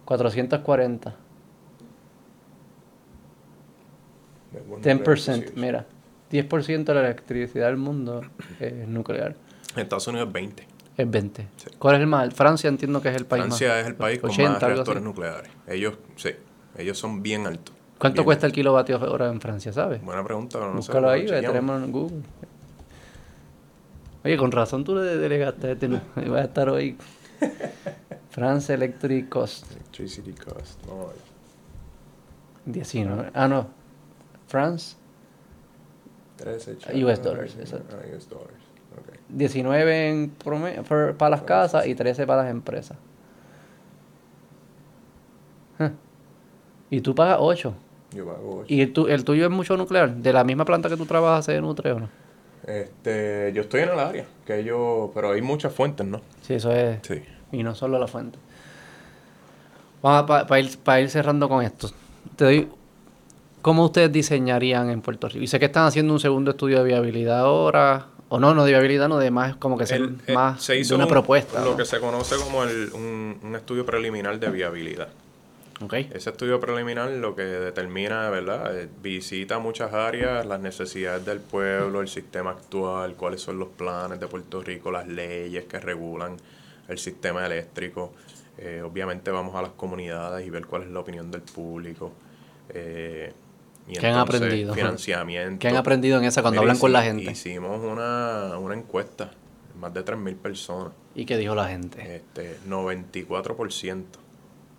440. 0.05 1.15
De 4.53 4.61
World 4.61 4.85
Nuclear 4.87 4.99
10%, 4.99 5.13
Association. 5.13 5.53
mira. 5.61 5.87
10% 6.31 6.85
de 6.85 6.95
la 6.95 7.01
electricidad 7.01 7.67
del 7.67 7.77
mundo 7.77 8.23
es 8.59 8.89
nuclear. 8.89 9.37
En 9.75 9.81
Estados 9.83 10.07
Unidos 10.09 10.29
es 10.29 10.33
20. 10.33 10.67
Es 10.97 11.11
20. 11.11 11.49
Sí. 11.57 11.71
¿Cuál 11.79 11.97
es 11.97 12.01
el 12.03 12.07
más? 12.07 12.35
Francia 12.35 12.69
entiendo 12.69 13.01
que 13.03 13.09
es 13.11 13.17
el 13.17 13.27
país 13.27 13.43
Francia 13.45 13.69
más. 13.69 13.79
es 13.79 13.87
el 13.87 13.95
país 13.95 14.19
con 14.21 14.31
80, 14.31 14.51
más 14.53 14.63
algo 14.63 14.75
reactores 14.75 15.03
nucleares. 15.03 15.51
Ellos, 15.67 15.99
sí, 16.17 16.31
ellos 16.77 16.99
son 16.99 17.23
bien 17.23 17.47
altos. 17.47 17.75
¿Cuánto 18.03 18.23
Bien 18.23 18.25
cuesta 18.25 18.47
el 18.49 18.53
kilovatio 18.53 18.99
hora 19.13 19.29
en 19.29 19.41
Francia, 19.41 19.73
sabes? 19.73 20.03
Buena 20.03 20.25
pregunta, 20.25 20.59
no 20.59 20.71
sé. 20.71 20.77
Búscalo 20.79 21.03
lo 21.03 21.11
ahí, 21.11 21.21
chequeamos. 21.21 21.47
tenemos 21.53 21.83
en 21.85 21.93
Google. 21.93 22.23
Oye, 24.25 24.37
con 24.37 24.51
razón 24.51 24.83
tú 24.83 24.97
le 24.97 25.03
delegaste 25.19 25.69
a 25.69 25.71
este, 25.71 25.87
no. 25.87 26.01
Va 26.33 26.39
a 26.39 26.43
estar 26.43 26.69
hoy. 26.69 26.99
France 28.31 28.75
Electric 28.75 29.29
Cost. 29.29 29.71
Electricity 29.71 30.33
cost. 30.33 30.85
Vamos 30.85 31.05
a 31.05 31.09
ver. 31.11 31.17
19. 32.67 33.31
Ah, 33.35 33.47
no. 33.47 33.69
France. 34.49 34.97
13 36.39 37.05
US 37.05 37.23
dollars, 37.23 37.57
exacto. 37.57 37.97
Ah, 38.01 38.05
US 38.17 38.29
dollars. 38.29 38.65
ok. 38.99 39.17
19 39.29 40.09
en 40.09 40.37
prome- 40.39 40.83
por- 40.83 41.15
para 41.17 41.31
las 41.31 41.43
casas 41.43 41.87
y 41.87 41.95
13 41.95 42.27
para 42.27 42.43
las 42.43 42.51
empresas. 42.51 42.99
Huh. 45.79 45.91
Y 46.91 47.01
tú 47.01 47.15
pagas 47.15 47.37
8. 47.41 47.75
Yo 48.15 48.27
pago. 48.27 48.65
¿Y 48.69 48.81
el, 48.83 48.93
tu- 48.93 49.07
el 49.09 49.25
tuyo 49.25 49.45
es 49.45 49.51
mucho 49.51 49.77
nuclear? 49.77 50.15
¿De 50.15 50.33
la 50.33 50.45
misma 50.45 50.65
planta 50.65 50.89
que 50.89 50.97
tú 50.97 51.07
trabajas 51.07 51.45
se 51.47 51.61
nutre 51.61 51.93
o 51.93 52.01
no? 52.01 52.09
Este, 52.67 53.51
yo 53.55 53.63
estoy 53.63 53.81
en 53.83 53.89
el 53.91 53.99
área, 53.99 54.25
que 54.47 54.63
yo, 54.65 55.11
pero 55.15 55.33
hay 55.33 55.43
muchas 55.43 55.73
fuentes, 55.75 56.07
¿no? 56.07 56.21
Sí, 56.43 56.55
eso 56.55 56.71
es. 56.73 56.99
Sí. 57.03 57.23
Y 57.51 57.63
no 57.63 57.75
solo 57.75 57.99
la 57.99 58.07
fuente. 58.07 58.39
Vamos 60.03 60.23
para 60.47 60.61
ir, 60.61 60.79
pa 60.79 61.01
ir 61.01 61.11
cerrando 61.11 61.49
con 61.49 61.63
esto. 61.65 61.91
Te 62.37 62.45
doy. 62.45 62.69
¿Cómo 63.63 63.85
ustedes 63.85 64.11
diseñarían 64.11 64.91
en 64.91 65.01
Puerto 65.03 65.29
Rico? 65.29 65.45
Y 65.45 65.47
sé 65.47 65.61
que 65.61 65.67
están 65.67 65.87
haciendo 65.87 66.13
un 66.13 66.19
segundo 66.19 66.51
estudio 66.51 66.79
de 66.79 66.85
viabilidad 66.85 67.41
ahora. 67.41 68.07
O 68.29 68.41
no, 68.41 68.55
no 68.55 68.65
de 68.65 68.71
viabilidad, 68.73 69.09
no 69.09 69.19
de 69.19 69.31
más, 69.31 69.57
como 69.57 69.77
que 69.77 69.85
El- 69.95 70.19
eh, 70.27 70.33
más 70.33 70.63
se 70.63 70.77
hizo 70.79 70.95
de 70.95 70.97
una 70.97 71.05
un- 71.05 71.11
propuesta. 71.11 71.63
lo 71.65 71.73
¿no? 71.73 71.77
que 71.77 71.85
se 71.85 72.01
conoce 72.01 72.37
como 72.37 72.65
el- 72.65 72.91
un, 72.95 73.39
un 73.43 73.55
estudio 73.57 73.85
preliminar 73.85 74.41
de 74.41 74.49
viabilidad. 74.51 75.09
Ese 76.13 76.31
estudio 76.31 76.61
preliminar 76.61 77.11
lo 77.11 77.35
que 77.35 77.43
determina, 77.43 78.31
¿verdad? 78.31 78.79
Eh, 78.79 78.89
visita 79.03 79.59
muchas 79.59 79.93
áreas, 79.93 80.47
las 80.47 80.61
necesidades 80.61 81.25
del 81.25 81.41
pueblo, 81.41 82.01
el 82.01 82.09
sistema 82.09 82.51
actual, 82.51 83.15
cuáles 83.15 83.41
son 83.41 83.59
los 83.59 83.69
planes 83.69 84.21
de 84.21 84.27
Puerto 84.29 84.63
Rico, 84.63 84.91
las 84.91 85.09
leyes 85.09 85.65
que 85.65 85.81
regulan 85.81 86.37
el 86.89 86.99
sistema 86.99 87.45
eléctrico. 87.47 88.13
Eh, 88.59 88.83
obviamente 88.85 89.31
vamos 89.31 89.55
a 89.57 89.63
las 89.63 89.73
comunidades 89.73 90.47
y 90.47 90.51
ver 90.51 90.67
cuál 90.67 90.83
es 90.83 90.91
la 90.91 91.01
opinión 91.01 91.31
del 91.31 91.43
público. 91.43 92.13
Eh, 92.69 93.33
y 93.89 93.95
¿Qué 93.95 94.07
han 94.07 94.19
aprendido? 94.19 94.75
Financiamiento. 94.75 95.59
¿Qué 95.59 95.69
han 95.69 95.77
aprendido 95.77 96.19
en 96.19 96.25
esa 96.25 96.43
cuando 96.43 96.61
Mira, 96.61 96.73
hablan 96.73 96.81
con 96.81 96.93
la 96.93 97.03
gente? 97.03 97.31
Hicimos 97.31 97.81
una, 97.83 98.57
una 98.59 98.75
encuesta, 98.75 99.33
más 99.81 99.93
de 99.93 100.05
3.000 100.05 100.37
personas. 100.37 100.93
¿Y 101.15 101.25
qué 101.25 101.37
dijo 101.37 101.57
la 101.57 101.69
gente? 101.69 102.17
Este, 102.17 102.57
94% 102.69 104.22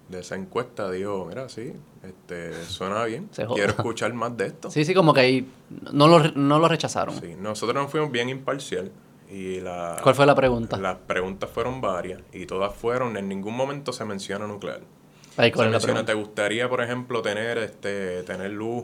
de 0.10 0.20
esa 0.20 0.36
encuesta 0.36 0.92
dijo, 0.92 1.26
mira, 1.28 1.48
sí, 1.50 1.74
este, 2.04 2.54
suena 2.66 3.04
bien, 3.06 3.30
Se 3.32 3.46
quiero 3.48 3.70
escuchar 3.72 4.14
más 4.14 4.36
de 4.38 4.48
esto. 4.48 4.70
Sí, 4.70 4.84
sí, 4.86 4.94
como 4.94 5.14
que 5.14 5.22
ahí 5.22 5.50
no 5.92 6.08
lo, 6.08 6.20
no 6.32 6.60
lo 6.60 6.68
rechazaron. 6.68 7.20
Sí, 7.20 7.36
nosotros 7.40 7.82
nos 7.82 7.92
fuimos 7.92 8.12
bien 8.12 8.30
imparcial 8.30 8.92
y 9.32 9.60
la, 9.62 9.98
¿Cuál 10.04 10.14
fue 10.14 10.26
la 10.26 10.36
pregunta? 10.36 10.78
las 10.78 10.98
preguntas 10.98 11.50
fueron 11.50 11.82
varias 11.82 12.22
y 12.34 12.46
todas 12.46 12.76
fueron, 12.76 13.18
en 13.18 13.28
ningún 13.30 13.56
momento 13.56 13.92
se 13.94 14.06
menciona 14.06 14.46
nuclear. 14.46 14.82
Ahí, 15.38 15.50
Se 15.50 15.56
¿cuál 15.56 15.68
es 15.68 15.72
la 15.74 15.78
menciona? 15.80 16.06
¿te 16.06 16.14
gustaría, 16.14 16.70
por 16.70 16.82
ejemplo, 16.84 17.22
tener 17.24 17.58
este 17.58 18.22
tener 18.24 18.52
luz 18.52 18.84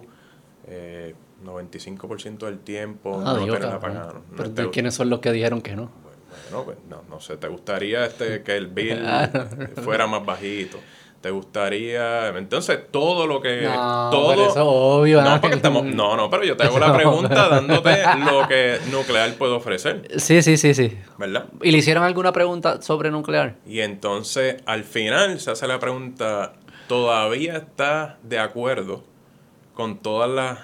eh, 0.67 1.13
95% 1.45 2.45
del 2.45 2.59
tiempo, 2.59 3.21
Ah, 3.25 3.33
no 3.33 3.37
digo, 3.39 3.53
tener 3.57 3.69
apagado? 3.75 4.13
No 4.13 4.23
Pero 4.37 4.51
te- 4.51 4.63
¿de 4.63 4.69
¿quiénes 4.71 4.93
son 4.95 5.09
los 5.09 5.19
que 5.19 5.31
dijeron 5.31 5.61
que 5.61 5.75
no? 5.75 5.91
Bueno, 6.51 6.65
pues 6.65 6.77
no, 6.89 7.03
no 7.09 7.19
sé, 7.19 7.37
¿te 7.37 7.47
gustaría 7.47 8.05
este 8.05 8.41
que 8.43 8.55
el 8.57 8.67
bill 8.73 9.03
Ah. 9.05 9.29
fuera 9.83 10.07
más 10.07 10.25
bajito? 10.25 10.79
¿Te 11.21 11.31
gustaría? 11.31 12.29
Entonces, 12.29 12.79
todo 12.91 13.27
lo 13.27 13.41
que... 13.41 13.63
No, 13.63 14.09
todo, 14.09 14.29
pero 14.29 14.41
eso 14.43 14.49
es 14.51 14.57
obvio, 14.65 15.21
No, 15.21 15.31
¿no? 15.35 15.41
porque 15.41 15.57
estamos... 15.57 15.83
No, 15.83 16.15
no, 16.15 16.29
pero 16.29 16.45
yo 16.45 16.55
te 16.55 16.63
hago 16.63 16.79
la 16.79 16.93
pregunta 16.95 17.49
dándote 17.49 18.03
lo 18.25 18.47
que 18.47 18.77
nuclear 18.89 19.33
puede 19.33 19.53
ofrecer, 19.53 20.07
Sí, 20.17 20.41
sí, 20.41 20.55
sí, 20.55 20.73
sí. 20.73 20.97
¿verdad? 21.17 21.45
¿Y 21.61 21.71
le 21.71 21.77
hicieron 21.79 22.03
alguna 22.05 22.31
pregunta 22.31 22.81
sobre 22.81 23.11
nuclear? 23.11 23.55
Y 23.67 23.81
entonces, 23.81 24.63
al 24.65 24.85
final, 24.85 25.41
se 25.41 25.51
hace 25.51 25.67
la 25.67 25.77
pregunta, 25.79 26.53
¿todavía 26.87 27.57
estás 27.57 28.13
de 28.23 28.39
acuerdo 28.39 29.03
con 29.73 29.97
todas 29.97 30.29
las 30.29 30.59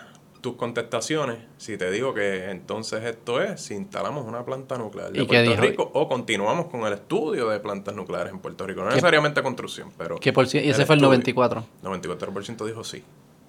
tus 0.45 0.57
contestaciones 0.57 1.39
si 1.57 1.75
te 1.75 1.89
digo 1.89 2.13
que 2.13 2.51
entonces 2.51 3.03
esto 3.03 3.41
es 3.41 3.59
si 3.59 3.73
instalamos 3.73 4.27
una 4.27 4.45
planta 4.45 4.77
nuclear 4.77 5.11
de 5.11 5.23
¿Y 5.23 5.25
qué 5.25 5.37
Puerto 5.37 5.49
dijo? 5.49 5.61
Rico 5.63 5.91
o 5.91 6.07
continuamos 6.07 6.67
con 6.67 6.81
el 6.81 6.93
estudio 6.93 7.49
de 7.49 7.59
plantas 7.59 7.95
nucleares 7.95 8.31
en 8.31 8.37
Puerto 8.37 8.67
Rico? 8.67 8.81
No 8.81 8.89
necesariamente 8.89 9.41
construcción, 9.41 9.91
pero... 9.97 10.19
¿Qué 10.19 10.31
por? 10.31 10.45
Y 10.45 10.69
ese 10.69 10.81
el 10.81 10.85
fue 10.85 10.97
el 10.97 11.01
estudio. 11.01 11.07
94. 11.07 11.65
94% 11.81 12.63
dijo 12.63 12.83
sí. 12.83 13.03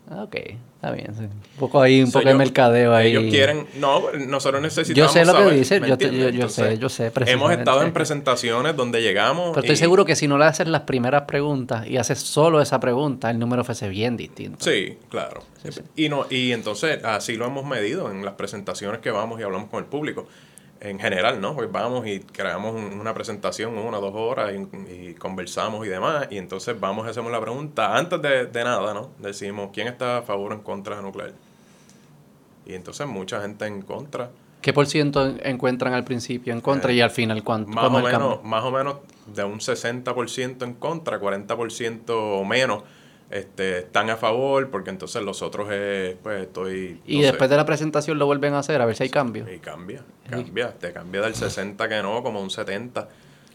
Ah, 0.08 0.22
ok, 0.22 0.36
está 0.76 0.92
bien. 0.92 1.12
sí. 1.16 1.22
Un 1.24 1.30
poco 1.58 1.82
ahí, 1.82 2.00
un 2.00 2.12
poco 2.12 2.24
de 2.26 2.30
yo- 2.32 2.38
mercadeo 2.38 2.94
ahí. 2.94 3.08
Ellos 3.08 3.24
quieren... 3.28 3.66
No, 3.80 4.12
nosotros 4.12 4.62
necesitamos 4.62 5.12
Yo 5.12 5.12
sé 5.12 5.24
lo 5.26 5.32
que 5.32 5.38
saber, 5.40 5.54
dice, 5.54 5.80
¿me 5.80 5.88
yo 5.88 5.98
te- 5.98 6.16
yo- 6.16 6.28
yo 6.28 6.48
sé, 6.48 6.78
yo 6.78 6.88
sé, 6.88 7.10
Hemos 7.26 7.50
estado 7.50 7.82
en 7.82 7.92
presentaciones 7.92 8.76
donde 8.76 9.02
llegamos... 9.02 9.50
Pero 9.50 9.60
estoy 9.62 9.74
y- 9.74 9.78
seguro 9.78 10.04
que 10.04 10.14
si 10.14 10.28
no 10.28 10.38
le 10.38 10.44
haces 10.44 10.68
las 10.68 10.82
primeras 10.82 11.22
preguntas 11.22 11.88
y 11.88 11.96
haces 11.96 12.20
solo 12.20 12.60
esa 12.60 12.78
pregunta, 12.78 13.30
el 13.30 13.38
número 13.40 13.64
fuese 13.64 13.88
bien 13.88 14.16
distinto. 14.16 14.64
Sí, 14.64 14.96
claro. 15.08 15.42
Sí, 15.64 15.72
sí. 15.72 15.80
Y 15.96 16.08
no 16.08 16.26
y 16.30 16.52
entonces 16.52 17.02
así 17.04 17.34
lo 17.34 17.46
hemos 17.46 17.64
medido 17.66 18.08
en 18.12 18.24
las 18.24 18.34
presentaciones 18.34 19.00
que 19.00 19.10
vamos 19.10 19.40
y 19.40 19.42
hablamos 19.42 19.70
con 19.70 19.80
el 19.82 19.86
público. 19.90 20.28
En 20.80 20.98
general, 21.00 21.40
¿no? 21.40 21.54
Pues 21.54 21.72
vamos 21.72 22.06
y 22.06 22.20
creamos 22.20 22.74
un- 22.74 23.00
una 23.00 23.14
presentación 23.14 23.78
una 23.78 23.98
o 23.98 24.00
dos 24.00 24.14
horas 24.14 24.52
y, 24.54 24.92
y 25.10 25.14
conversamos 25.14 25.86
y 25.86 25.88
demás. 25.88 26.26
Y 26.30 26.36
entonces 26.38 26.78
vamos 26.78 27.06
y 27.06 27.10
hacemos 27.10 27.32
la 27.32 27.40
pregunta. 27.40 27.96
Antes 27.96 28.20
de, 28.20 28.46
de 28.46 28.64
nada, 28.64 28.92
¿no? 28.92 29.10
Decimos, 29.18 29.70
¿quién 29.72 29.88
está 29.88 30.18
a 30.18 30.22
favor 30.22 30.52
o 30.52 30.54
en 30.54 30.60
contra 30.60 30.96
de 30.96 31.02
nuclear? 31.02 31.32
Y 32.66 32.74
entonces 32.74 33.06
mucha 33.06 33.40
gente 33.40 33.64
en 33.66 33.82
contra. 33.82 34.30
¿Qué 34.60 34.72
por 34.72 34.86
ciento 34.86 35.24
en- 35.26 35.40
encuentran 35.44 35.94
al 35.94 36.04
principio 36.04 36.52
en 36.52 36.60
contra 36.60 36.92
y 36.92 37.00
al 37.00 37.10
final 37.10 37.42
cuánto? 37.44 37.70
Eh, 37.70 37.74
Más 37.74 37.84
¿Cómo 37.84 37.98
o, 37.98 38.02
menos, 38.02 38.44
más 38.44 38.64
o 38.64 38.70
menos 38.70 38.96
de 39.34 39.44
un 39.44 39.60
60% 39.60 40.64
en 40.64 40.74
contra, 40.74 41.18
40% 41.20 42.04
o 42.10 42.44
menos 42.44 42.82
este, 43.30 43.78
están 43.78 44.08
a 44.10 44.16
favor, 44.16 44.70
porque 44.70 44.90
entonces 44.90 45.22
los 45.22 45.42
otros, 45.42 45.68
eh, 45.70 46.16
pues 46.22 46.42
estoy... 46.42 47.00
Y 47.06 47.16
no 47.16 47.20
sé. 47.22 47.26
después 47.28 47.50
de 47.50 47.56
la 47.56 47.66
presentación 47.66 48.18
lo 48.18 48.26
vuelven 48.26 48.54
a 48.54 48.60
hacer, 48.60 48.80
a 48.80 48.86
ver 48.86 48.94
si 48.96 49.02
hay 49.04 49.10
cambio. 49.10 49.44
Y 49.52 49.58
cambia, 49.58 50.02
cambia. 50.30 50.72
Te 50.72 50.92
cambia 50.92 51.20
del 51.22 51.34
60 51.34 51.88
que 51.88 52.02
no, 52.02 52.22
como 52.22 52.40
un 52.40 52.50
70. 52.50 53.08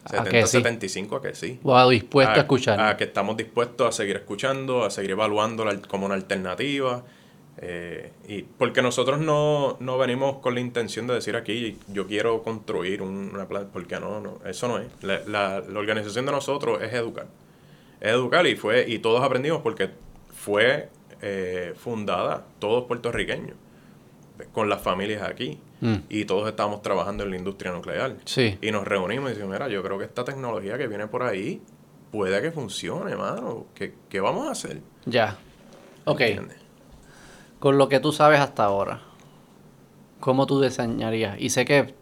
¿A 0.04 0.10
70, 0.10 0.30
que 0.32 0.42
sí? 0.48 0.58
75 0.58 1.16
a 1.16 1.22
que 1.22 1.36
sí. 1.36 1.60
O 1.64 1.90
dispuesto 1.90 2.34
a, 2.34 2.38
escuchar. 2.42 2.80
A 2.82 2.98
que 2.98 3.04
estamos 3.06 3.38
dispuestos 3.38 3.88
a 3.88 3.92
seguir 3.92 4.16
escuchando, 4.18 4.84
a 4.84 4.90
seguir 4.90 5.12
evaluándola 5.12 5.80
como 5.88 6.06
una 6.06 6.16
alternativa. 6.16 7.04
eh, 7.58 8.12
y 8.28 8.42
porque 8.44 8.82
nosotros 8.82 9.20
no, 9.20 9.78
no 9.80 9.98
venimos 9.98 10.38
con 10.38 10.56
la 10.56 10.62
intención 10.62 11.06
de 11.06 11.14
decir 11.14 11.36
aquí, 11.36 11.78
yo 11.90 12.08
quiero 12.08 12.42
construir 12.44 13.02
un- 13.04 13.30
una 13.34 13.48
planta, 13.48 13.70
porque 13.72 14.00
no, 14.00 14.20
no, 14.22 14.40
eso 14.46 14.68
no 14.68 14.80
es. 14.80 14.88
La, 15.02 15.20
la- 15.28 15.60
la 15.62 15.80
organización 15.80 16.26
de 16.26 16.32
nosotros 16.32 16.82
es 16.82 16.92
educar. 16.94 17.28
Es 18.02 18.12
educar 18.12 18.46
y 18.48 18.56
fue, 18.56 18.86
y 18.90 19.00
todos 19.00 19.24
aprendimos 19.24 19.62
porque 19.62 19.90
fue 20.34 20.90
eh, 21.22 21.74
fundada, 21.78 22.46
todos 22.60 22.86
puertorriqueños, 22.86 23.56
con 24.52 24.68
las 24.70 24.82
familias 24.82 25.22
aquí. 25.24 25.60
Mm. 25.82 25.96
Y 26.10 26.26
todos 26.26 26.48
estábamos 26.50 26.82
trabajando 26.82 27.24
en 27.24 27.30
la 27.32 27.38
industria 27.38 27.72
nuclear. 27.72 28.16
Sí. 28.26 28.58
Y 28.62 28.72
nos 28.72 28.88
reunimos 28.88 29.30
y 29.32 29.34
decimos, 29.36 29.54
mira, 29.54 29.68
yo 29.68 29.82
creo 29.84 29.98
que 29.98 30.06
esta 30.06 30.24
tecnología 30.26 30.78
que 30.78 30.88
viene 30.88 31.08
por 31.08 31.24
ahí 31.24 31.62
puede 32.12 32.42
que 32.42 32.52
funcione, 32.52 33.16
mano. 33.16 33.66
¿Qué, 33.76 33.94
qué 34.10 34.20
vamos 34.20 34.48
a 34.48 34.52
hacer? 34.52 34.82
Ya. 35.06 35.38
Ok. 36.06 36.22
¿Entiendes? 36.22 36.58
Con 37.60 37.78
lo 37.78 37.88
que 37.88 38.00
tú 38.00 38.12
sabes 38.12 38.40
hasta 38.40 38.64
ahora, 38.66 39.02
¿cómo 40.20 40.46
tú 40.48 40.62
diseñarías? 40.62 41.40
Y 41.40 41.50
sé 41.52 41.66
que 41.66 41.94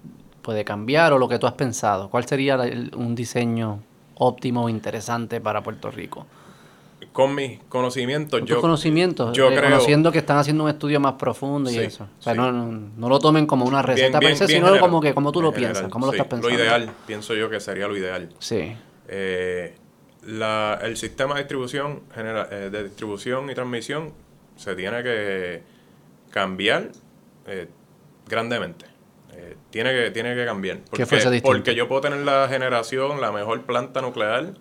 puede 0.42 0.64
cambiar 0.64 1.12
o 1.14 1.18
lo 1.18 1.28
que 1.28 1.40
tú 1.40 1.48
has 1.48 1.54
pensado. 1.54 2.10
¿Cuál 2.10 2.26
sería 2.26 2.56
el- 2.56 2.92
un 2.96 3.16
diseño 3.16 3.82
óptimo 4.20 4.66
o 4.66 4.70
interesante 4.70 5.42
para 5.42 5.64
Puerto 5.64 5.90
Rico? 5.92 6.28
Con 7.12 7.34
mis 7.34 7.60
conocimientos, 7.70 8.40
Con 8.40 8.48
yo... 8.48 8.56
tus 8.56 8.62
conocimientos, 8.62 9.36
yo 9.36 9.48
creo- 9.48 9.62
reconociendo 9.62 10.12
que 10.12 10.20
están 10.20 10.38
haciendo 10.38 10.66
un 10.66 10.70
estudio 10.70 11.00
más 11.00 11.14
profundo 11.14 11.70
y 11.70 11.74
Sí, 11.74 11.80
eso. 11.80 12.08
O 12.20 12.22
sea, 12.22 12.34
sí. 12.34 12.38
no, 12.40 12.52
no, 12.52 12.90
no 12.96 13.10
lo 13.10 13.18
tomen 13.20 13.48
como 13.48 13.66
una 13.66 13.82
receta 13.82 14.20
per 14.20 14.36
se, 14.36 14.46
sino 14.48 14.68
general, 14.68 14.80
como 14.80 15.02
que 15.02 15.14
como 15.14 15.32
tú 15.32 15.42
lo 15.42 15.48
en 15.50 15.54
piensas, 15.56 15.78
general, 15.78 15.92
cómo 15.92 16.06
lo 16.06 16.12
sí. 16.12 16.18
estás 16.18 16.28
pensando. 16.30 16.56
Lo 16.56 16.62
ideal, 16.64 16.92
pienso 17.08 17.34
yo 17.34 17.50
que 17.50 17.60
sería 17.60 17.88
lo 17.88 17.98
ideal. 17.98 18.30
Sí. 18.40 18.76
Eh, 19.08 19.76
la- 20.28 20.78
el 20.84 20.98
sistema 20.98 21.36
de 21.36 21.42
distribución, 21.42 22.02
genera- 22.14 22.48
eh, 22.52 22.70
de 22.70 22.84
distribución 22.84 23.50
y 23.50 23.56
transmisión 23.56 24.12
se 24.58 24.76
tiene 24.76 25.02
que 25.02 25.64
cambiar 26.30 26.90
eh, 27.48 27.68
grandemente. 28.28 28.86
Eh, 29.52 29.56
tiene, 29.70 29.92
que, 29.94 30.12
tiene 30.12 30.36
que 30.36 30.46
cambiar. 30.46 30.80
Porque, 30.90 31.06
porque 31.42 31.76
yo 31.76 31.88
puedo 31.88 32.02
tener 32.02 32.20
la 32.20 32.48
generación, 32.50 33.20
la 33.22 33.32
mejor 33.32 33.64
planta 33.64 34.02
nuclear, 34.02 34.54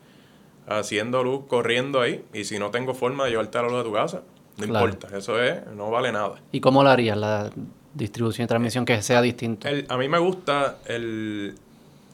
haciendo 0.67 1.23
luz, 1.25 1.45
corriendo 1.49 2.01
ahí, 2.01 2.25
y 2.33 2.45
si 2.45 2.59
no 2.59 2.71
tengo 2.71 2.95
forma 2.95 3.25
de 3.25 3.31
llevarte 3.31 3.59
a 3.59 3.63
la 3.63 3.69
luz 3.69 3.81
a 3.81 3.85
tu 3.85 3.93
casa, 3.93 4.23
no 4.59 4.67
Claro. 4.67 4.87
importa. 4.89 5.17
Eso 5.17 5.43
es, 5.43 5.67
no 5.75 5.91
vale 5.91 6.13
nada. 6.13 6.41
¿Y 6.53 6.61
cómo 6.61 6.83
lo 6.83 6.91
harías 6.91 7.17
la 7.17 7.51
distribución 7.95 8.45
y 8.45 8.49
transmisión 8.49 8.85
que 8.85 9.01
sea 9.03 9.23
distinto? 9.23 9.67
El- 9.69 9.87
a 9.89 9.97
mí 9.97 10.09
me 10.09 10.19
gusta 10.19 10.79
el, 10.87 11.55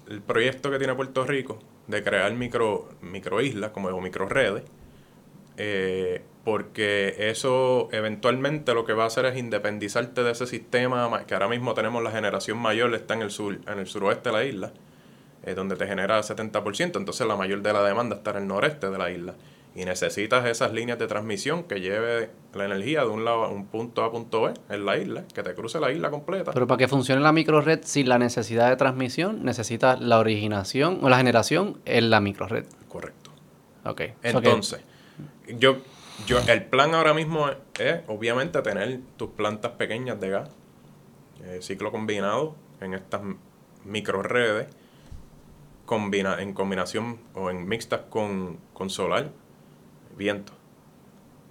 el 0.09 0.21
proyecto 0.23 0.71
que 0.71 0.79
tiene 0.79 0.95
Puerto 0.95 1.25
Rico 1.25 1.59
de 1.89 2.03
crear 2.03 2.33
micro 2.33 2.89
microislas 3.03 3.71
como 3.73 3.89
o 3.89 4.01
microredes 4.01 4.63
eh, 5.57 6.23
porque 6.45 7.15
eso 7.31 7.89
eventualmente 7.93 8.75
lo 8.75 8.85
que 8.85 8.93
va 8.93 9.05
a 9.05 9.07
hacer 9.07 9.25
es 9.27 9.37
independizarte 9.39 10.23
de 10.23 10.33
ese 10.33 10.47
sistema 10.47 11.09
ma- 11.09 11.25
que 11.27 11.35
ahora 11.35 11.49
mismo 11.49 11.75
tenemos 11.75 12.03
la 12.03 12.11
generación 12.11 12.59
mayor 12.59 12.95
está 12.95 13.15
en 13.15 13.23
el 13.23 13.31
sur 13.31 13.59
en 13.67 13.79
el 13.79 13.87
suroeste 13.87 14.29
de 14.31 14.35
la 14.35 14.45
isla 14.45 14.73
eh, 15.45 15.55
donde 15.55 15.77
te 15.77 15.87
genera 15.87 16.21
70% 16.21 16.97
entonces 16.97 17.27
la 17.27 17.37
mayor 17.37 17.63
de 17.63 17.73
la 17.73 17.83
demanda 17.83 18.17
está 18.17 18.33
en 18.33 18.37
el 18.39 18.47
noreste 18.47 18.91
de 18.91 18.99
la 18.99 19.11
isla 19.11 19.35
Y 19.77 19.85
necesitas 19.85 20.45
esas 20.47 20.73
líneas 20.73 20.99
de 21.01 21.07
transmisión 21.09 21.65
que 21.65 21.81
lleve 21.81 22.31
la 22.55 22.65
energía 22.67 23.01
de 23.03 23.09
un 23.09 23.25
lado 23.25 23.43
a 23.45 23.49
un 23.49 23.67
punto 23.67 24.03
A 24.05 24.07
a 24.07 24.11
punto 24.13 24.43
B 24.43 24.55
en 24.69 24.85
la 24.87 24.97
isla, 24.99 25.25
que 25.35 25.43
te 25.43 25.53
cruce 25.55 25.81
la 25.81 25.91
isla 25.91 26.11
completa. 26.11 26.53
Pero 26.53 26.69
para 26.69 26.79
que 26.79 26.87
funcione 26.87 27.21
la 27.21 27.33
microred 27.33 27.81
sin 27.83 28.09
la 28.09 28.17
necesidad 28.19 28.69
de 28.71 28.77
transmisión, 28.77 29.45
necesita 29.45 29.97
la 29.97 30.21
originación 30.21 31.01
o 31.03 31.09
la 31.09 31.17
generación 31.17 31.81
en 31.87 32.09
la 32.11 32.21
microred. 32.21 32.67
Correcto. 32.89 33.31
Ok. 33.85 34.01
So 34.01 34.21
que- 34.21 34.29
Entonces, 34.29 34.81
yo, 35.49 35.79
yo, 36.27 36.39
el 36.47 36.65
plan 36.65 36.95
ahora 36.95 37.15
mismo 37.15 37.49
es, 37.79 38.01
obviamente 38.07 38.61
tener 38.62 39.01
tus 39.16 39.31
plantas 39.31 39.73
pequeñas 39.73 40.21
de 40.21 40.31
gas, 40.31 40.51
eh, 41.45 41.59
ciclo 41.61 41.91
combinado 41.91 42.55
en 42.81 42.95
estas 42.95 43.21
microredes, 43.85 44.69
combina, 45.87 46.41
en 46.41 46.53
combinación 46.55 47.19
o 47.35 47.51
en 47.51 47.69
mixtas 47.69 48.03
con, 48.09 48.59
con 48.73 48.89
solar, 48.91 49.31
viento, 50.16 50.53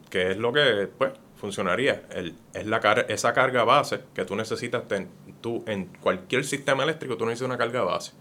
que 0.10 0.32
es 0.32 0.38
lo 0.38 0.52
que 0.54 0.90
pues 0.98 1.14
funcionaría. 1.36 2.04
El, 2.12 2.36
es 2.54 2.66
la 2.66 2.80
car- 2.80 3.06
esa 3.10 3.34
carga 3.34 3.64
base 3.64 4.02
que 4.16 4.26
tú 4.26 4.36
necesitas, 4.36 4.88
ten- 4.88 5.10
tú, 5.42 5.64
en 5.68 5.86
cualquier 5.86 6.46
sistema 6.46 6.84
eléctrico 6.84 7.18
tú 7.18 7.26
necesitas 7.26 7.48
una 7.50 7.58
carga 7.58 7.82
base, 7.84 8.14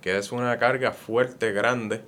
que 0.00 0.16
es 0.16 0.32
una 0.32 0.56
carga 0.58 0.92
fuerte, 0.92 1.52
grande, 1.52 2.02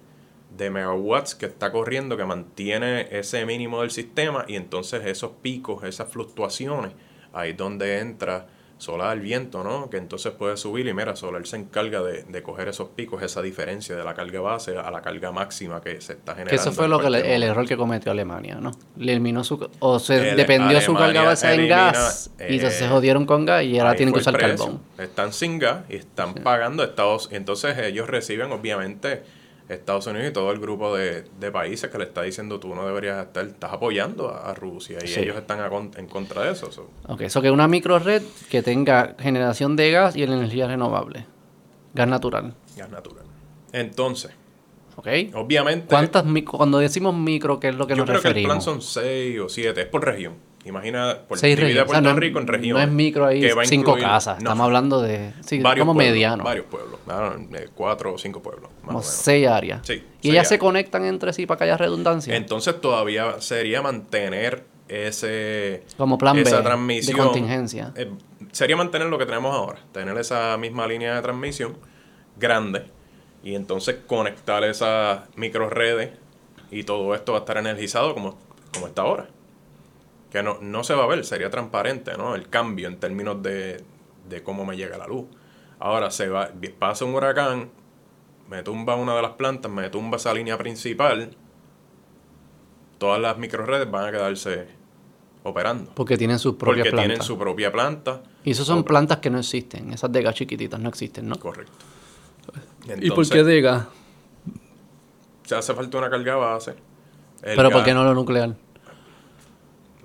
de 0.59 0.69
megawatts 0.71 1.35
que 1.35 1.47
está 1.47 1.73
corriendo, 1.73 2.17
que 2.19 2.25
mantiene 2.27 3.09
ese 3.11 3.47
mínimo 3.47 3.81
del 3.81 3.91
sistema 3.91 4.45
y 4.47 4.57
entonces 4.57 5.07
esos 5.07 5.31
picos, 5.41 5.85
esas 5.85 6.11
fluctuaciones, 6.11 6.93
ahí 7.33 7.51
es 7.53 7.57
donde 7.57 8.01
entra 8.01 8.49
solar, 8.77 9.19
viento, 9.19 9.65
¿no? 9.65 9.91
Que 9.91 9.97
entonces 9.97 10.31
puede 10.35 10.57
subir 10.57 10.87
y 10.87 10.95
mira, 10.95 11.17
solar 11.17 11.45
se 11.49 11.57
encarga 11.57 12.01
de, 12.01 12.23
de 12.23 12.43
coger 12.45 12.69
esos 12.69 12.91
picos, 12.91 13.21
esa 13.25 13.43
diferencia 13.43 13.97
de 13.97 14.05
la 14.05 14.15
carga 14.15 14.41
base 14.41 14.79
a 14.79 14.89
la 14.93 15.03
carga 15.03 15.33
máxima 15.33 15.81
que 15.81 16.01
se 16.01 16.13
está 16.13 16.35
generando. 16.35 16.51
Que 16.51 16.55
eso 16.55 16.71
fue 16.71 16.87
lo 16.87 17.01
que 17.01 17.11
le- 17.11 17.35
el 17.35 17.43
error 17.43 17.67
que 17.67 17.77
cometió 17.77 18.13
Alemania, 18.13 18.55
¿no? 18.61 18.71
Le 18.97 19.11
eliminó 19.13 19.43
su... 19.43 19.69
O 19.81 19.99
se 19.99 20.31
El- 20.31 20.37
dependió 20.37 20.81
su 20.81 20.95
carga 20.95 21.25
base 21.25 21.53
en 21.55 21.69
gas 21.69 22.31
y 22.39 22.43
eh, 22.43 22.47
entonces 22.51 22.79
se 22.79 22.87
jodieron 22.89 23.27
con 23.27 23.45
gas 23.47 23.65
y 23.65 23.77
ahora 23.81 23.97
tienen 23.97 24.13
que 24.15 24.21
usar 24.21 24.37
carbón. 24.39 24.81
Están 24.97 25.33
sin 25.33 25.59
gas 25.59 25.81
y 25.89 25.97
están 25.97 26.35
pagando 26.35 26.85
Estados 26.85 27.31
Entonces 27.33 27.77
ellos 27.79 28.07
reciben, 28.09 28.53
obviamente, 28.53 29.25
Estados 29.69 30.07
Unidos 30.07 30.29
y 30.31 30.33
todo 30.33 30.51
el 30.51 30.59
grupo 30.61 30.97
de, 30.97 31.25
de 31.39 31.51
países 31.51 31.91
que 31.91 31.99
le 31.99 32.05
está 32.05 32.23
diciendo 32.23 32.59
tú 32.59 32.75
no 32.75 32.87
deberías 32.87 33.27
estar, 33.27 33.45
estás 33.47 33.73
apoyando 33.73 34.29
a, 34.31 34.51
a 34.51 34.55
Rusia 34.55 34.99
y 35.05 35.09
Sí. 35.09 35.21
ellos 35.21 35.37
están 35.37 35.61
a 35.61 35.69
en 35.97 36.07
contra 36.07 36.43
de 36.45 36.53
eso. 36.53 36.73
so. 36.73 36.89
Ok, 37.07 37.21
eso 37.23 37.43
que 37.43 37.51
una 37.51 37.69
microred 37.69 38.23
que 38.51 38.63
tenga 38.63 39.15
generación 39.19 39.77
de 39.77 39.91
gas 39.91 40.17
y 40.17 40.23
energía 40.23 40.67
renovable. 40.67 41.27
Gas 41.95 42.09
natural. 42.09 42.55
gas 42.77 42.91
natural. 42.91 43.25
Entonces, 43.73 44.31
¿Ok? 44.97 45.07
obviamente, 45.35 45.87
¿Cuántas 45.89 46.25
micro, 46.25 46.57
cuando 46.59 46.79
decimos 46.79 47.15
micro, 47.15 47.61
qué 47.61 47.69
es 47.69 47.75
lo 47.77 47.87
que 47.87 47.93
yo 47.95 47.99
nos 47.99 48.07
creo 48.07 48.21
que 48.23 48.29
el 48.29 48.35
referimos? 48.35 48.55
plan 48.57 48.63
son 48.63 48.83
seis 48.83 49.39
o 49.39 49.49
siete, 49.49 49.83
es 49.83 49.87
por 49.87 50.05
región. 50.05 50.35
Imagina, 50.69 51.19
por, 51.27 51.39
Seis 51.39 51.57
divide 51.57 51.71
regiones. 51.73 51.89
O 51.89 51.93
sea, 51.93 52.01
Puerto 52.03 52.15
no, 52.15 52.21
Rico 52.21 52.39
en 52.39 52.47
no 52.47 52.53
regiones. 52.53 52.89
es 52.89 52.93
micro 52.93 53.27
ahí, 53.27 53.41
que 53.41 53.55
va 53.55 53.63
a 53.63 53.65
cinco 53.67 53.97
casas. 53.97 54.37
no, 54.37 54.41
Estamos 54.51 54.65
hablando 54.65 55.01
de. 55.03 55.33
Sí, 55.41 55.61
varios 55.61 55.83
como 55.85 55.95
pueblos, 55.95 56.13
mediano. 56.13 56.45
Varios 56.45 56.67
pueblos, 56.67 57.01
ah, 57.09 57.37
eh, 57.55 57.69
cuatro 57.75 58.15
o 58.15 58.19
cinco 58.19 58.43
pueblos. 58.43 58.71
Más 58.71 58.87
como 58.87 58.99
o 58.99 59.03
menos. 59.03 59.07
seis 59.15 59.47
áreas. 59.49 59.81
Sí, 59.87 60.05
y 60.23 60.31
ellas 60.31 60.49
se 60.49 60.59
conectan 60.59 61.05
entre 61.05 61.33
sí 61.33 61.47
para 61.47 61.59
que 61.59 61.65
haya 61.65 61.77
redundancia. 61.77 62.37
Entonces 62.37 62.81
todavía 62.81 63.41
sería 63.41 63.83
mantener 63.83 64.65
ese 64.89 65.85
Como 65.97 66.17
plan 66.19 66.35
B 66.37 66.43
esa 66.43 66.59
de 66.59 66.63
transmisión. 66.63 67.19
contingencia. 67.19 67.93
Eh, 67.97 68.11
sería 68.53 68.77
mantener 68.77 69.09
lo 69.09 69.19
que 69.19 69.27
tenemos 69.27 69.55
ahora, 69.55 69.81
tener 69.93 70.17
esa 70.19 70.57
misma 70.57 70.87
línea 70.87 71.15
de 71.17 71.23
transmisión 71.23 71.77
grande 72.39 72.85
y 73.43 73.55
entonces 73.55 73.97
conectar 74.07 74.65
esas 74.65 75.21
micro 75.37 75.69
redes 75.71 76.11
y 76.71 76.85
todo 76.85 77.15
esto 77.15 77.33
va 77.33 77.39
a 77.39 77.41
estar 77.41 77.57
energizado 77.59 78.15
como, 78.15 78.39
como 78.75 78.87
está 78.89 79.03
ahora. 79.03 79.29
Que 80.31 80.43
no, 80.43 80.59
no 80.61 80.85
se 80.85 80.95
va 80.95 81.05
a 81.05 81.07
ver, 81.07 81.25
sería 81.25 81.49
transparente, 81.51 82.17
¿no? 82.17 82.35
El 82.35 82.49
cambio 82.49 82.89
en 82.89 82.99
términos 83.01 83.43
de, 83.43 83.83
de 84.29 84.43
cómo 84.43 84.65
me 84.67 84.77
llega 84.77 84.99
la 84.99 85.07
luz. 85.07 85.25
Ahora 85.79 86.11
se 86.11 86.29
va, 86.29 86.51
pasa 86.79 87.05
un 87.05 87.15
huracán, 87.15 87.71
me 88.49 88.63
tumba 88.63 88.95
una 88.97 89.15
de 89.17 89.23
las 89.23 89.33
plantas, 89.33 89.71
me 89.71 89.89
tumba 89.91 90.17
esa 90.19 90.35
línea 90.35 90.59
principal, 90.59 91.31
todas 92.99 93.21
las 93.21 93.39
microredes 93.39 93.91
van 93.91 94.07
a 94.07 94.11
quedarse 94.11 94.67
operando. 95.45 95.93
Porque 95.95 96.19
tienen 96.19 96.39
sus 96.39 96.57
propias 96.57 96.79
Porque 96.87 96.91
plantas. 96.91 97.09
tienen 97.09 97.23
su 97.27 97.39
propia 97.39 97.73
planta. 97.73 98.23
Y 98.45 98.51
esas 98.51 98.67
son 98.67 98.85
plantas 98.85 99.19
que 99.19 99.31
no 99.31 99.39
existen. 99.39 99.93
Esas 99.93 100.11
de 100.13 100.23
gas 100.23 100.35
chiquititas 100.35 100.79
no 100.81 100.89
existen, 100.89 101.29
¿no? 101.29 101.39
Correcto. 101.39 101.73
¿Y 103.01 103.11
por 103.11 103.29
qué 103.29 103.45
de 103.45 103.61
gas? 103.61 103.87
Se 105.45 105.55
hace 105.55 105.73
falta 105.75 105.99
una 105.99 106.11
carga 106.11 106.37
base. 106.37 106.73
El 107.43 107.57
Pero 107.57 107.71
¿por 107.71 107.79
gas- 107.79 107.85
qué 107.85 107.95
no 107.95 108.05
lo 108.05 108.15
nuclear? 108.15 108.55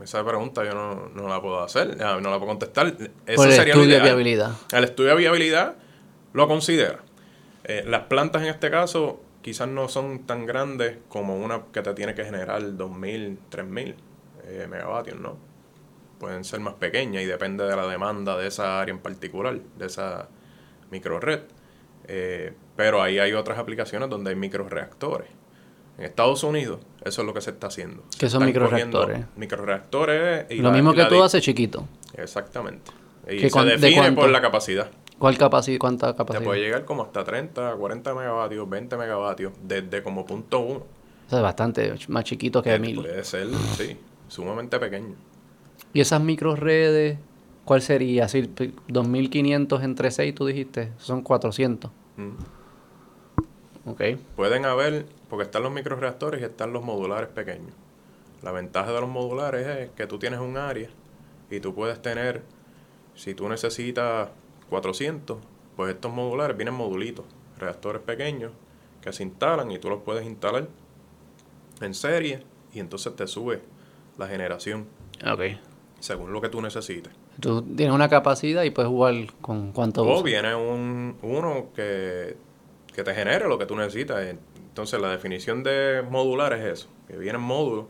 Esa 0.03 0.23
pregunta 0.25 0.65
yo 0.65 0.73
no, 0.73 1.09
no 1.15 1.29
la 1.29 1.41
puedo 1.41 1.63
hacer, 1.63 1.97
ah, 2.01 2.19
no 2.21 2.29
la 2.29 2.37
puedo 2.37 2.47
contestar. 2.49 2.87
Eso 2.87 3.35
Por 3.35 3.47
el 3.47 3.53
sería 3.53 3.73
estudio 3.73 3.95
de 3.95 4.01
viabilidad. 4.01 4.51
El 4.71 4.83
estudio 4.83 5.11
de 5.11 5.15
viabilidad 5.15 5.75
lo 6.33 6.47
considera. 6.47 6.99
Eh, 7.63 7.83
las 7.87 8.03
plantas 8.03 8.41
en 8.41 8.49
este 8.49 8.69
caso 8.69 9.21
quizás 9.41 9.67
no 9.67 9.87
son 9.87 10.25
tan 10.25 10.45
grandes 10.45 10.97
como 11.07 11.37
una 11.37 11.63
que 11.71 11.81
te 11.81 11.93
tiene 11.93 12.13
que 12.15 12.25
generar 12.25 12.61
2.000, 12.61 13.37
3.000 13.49 13.95
eh, 14.45 14.67
megavatios, 14.69 15.19
¿no? 15.19 15.37
Pueden 16.19 16.43
ser 16.43 16.59
más 16.59 16.73
pequeñas 16.75 17.23
y 17.23 17.25
depende 17.25 17.65
de 17.65 17.75
la 17.75 17.87
demanda 17.87 18.37
de 18.37 18.47
esa 18.47 18.81
área 18.81 18.93
en 18.93 18.99
particular, 18.99 19.59
de 19.77 19.85
esa 19.85 20.27
microred. 20.91 21.41
Eh, 22.07 22.53
pero 22.75 23.01
ahí 23.01 23.19
hay 23.19 23.33
otras 23.33 23.57
aplicaciones 23.57 24.09
donde 24.09 24.31
hay 24.31 24.35
microreactores. 24.35 25.29
En 25.97 26.05
Estados 26.05 26.43
Unidos, 26.43 26.79
eso 27.05 27.21
es 27.21 27.27
lo 27.27 27.33
que 27.33 27.41
se 27.41 27.51
está 27.51 27.67
haciendo. 27.67 28.03
¿Qué 28.17 28.27
Se 28.27 28.31
son 28.31 28.45
microreactores? 28.45 29.25
Microreactores. 29.35 30.45
y 30.51 30.55
Lo 30.57 30.69
la- 30.69 30.75
mismo 30.75 30.93
que 30.93 31.05
tú 31.05 31.21
haces 31.23 31.41
chiquito. 31.43 31.85
Exactamente. 32.15 32.91
Y 33.29 33.37
¿Qué 33.37 33.49
se 33.49 33.59
de 33.63 33.77
define 33.77 34.11
por 34.13 34.29
la 34.29 34.41
capacidad. 34.41 34.89
¿Cuál 35.19 35.37
capacidad? 35.37 35.77
¿Cuánta 35.79 36.11
Te 36.11 36.17
capacidad? 36.17 36.43
puede 36.43 36.59
llegar 36.61 36.83
como 36.85 37.03
hasta 37.03 37.23
30, 37.23 37.75
40 37.75 38.13
megavatios, 38.13 38.69
20 38.69 38.97
megavatios, 38.97 39.53
desde 39.63 40.03
como 40.03 40.25
punto 40.25 40.59
uno. 40.59 40.83
Eso 41.27 41.37
es 41.37 41.43
bastante 41.43 41.93
más 42.09 42.23
chiquito 42.25 42.61
que 42.61 42.73
Eh, 42.73 42.79
mil. 42.79 42.95
Puede 42.97 43.23
ser, 43.23 43.47
sí, 43.77 43.95
sumamente 44.27 44.77
pequeño. 44.79 45.15
¿Y 45.93 46.01
esas 46.01 46.21
microredes? 46.21 47.17
¿Cuál 47.63 47.81
sería? 47.81 48.27
Si 48.27 48.49
2500 48.89 49.83
entre 49.83 50.11
6 50.11 50.35
tú 50.35 50.45
dijiste, 50.45 50.91
son 50.97 51.21
400. 51.21 51.89
Mm. 52.17 52.31
Ok. 53.89 54.01
Pueden 54.35 54.65
haber, 54.65 55.05
porque 55.33 55.45
están 55.45 55.63
los 55.63 55.71
microreactores 55.71 56.41
y 56.41 56.43
están 56.43 56.73
los 56.73 56.83
modulares 56.83 57.27
pequeños. 57.27 57.71
La 58.43 58.51
ventaja 58.51 58.93
de 58.93 59.01
los 59.01 59.09
modulares 59.09 59.65
es 59.65 59.89
que 59.89 60.05
tú 60.05 60.19
tienes 60.19 60.39
un 60.39 60.57
área 60.57 60.89
y 61.49 61.59
tú 61.59 61.73
puedes 61.73 61.99
tener, 62.03 62.43
si 63.15 63.33
tú 63.33 63.49
necesitas 63.49 64.29
400, 64.69 65.39
pues 65.75 65.95
estos 65.95 66.13
modulares 66.13 66.55
vienen 66.55 66.75
modulitos, 66.75 67.25
reactores 67.57 68.03
pequeños 68.03 68.51
que 69.01 69.11
se 69.11 69.23
instalan 69.23 69.71
y 69.71 69.79
tú 69.79 69.89
los 69.89 70.03
puedes 70.03 70.23
instalar 70.23 70.67
en 71.81 71.95
serie 71.95 72.43
y 72.71 72.79
entonces 72.79 73.15
te 73.15 73.25
sube 73.25 73.59
la 74.19 74.27
generación 74.27 74.85
Ok. 75.25 75.57
según 75.99 76.31
lo 76.31 76.41
que 76.41 76.49
tú 76.49 76.61
necesites. 76.61 77.11
Tú 77.39 77.63
tienes 77.63 77.95
una 77.95 78.07
capacidad 78.07 78.61
y 78.61 78.69
puedes 78.69 78.89
jugar 78.91 79.15
con 79.41 79.71
cuánto 79.71 80.03
O 80.03 80.21
viene 80.21 80.53
un, 80.53 81.17
uno 81.23 81.69
que, 81.75 82.37
que 82.93 83.03
te 83.03 83.15
genere 83.15 83.47
lo 83.47 83.57
que 83.57 83.65
tú 83.65 83.75
necesitas. 83.75 84.35
Entonces 84.73 84.99
la 84.99 85.09
definición 85.09 85.61
de 85.61 86.03
modular 86.09 86.51
es 86.53 86.65
eso, 86.65 86.87
que 87.07 87.15
viene 87.15 87.37
en 87.37 87.43
módulo. 87.43 87.89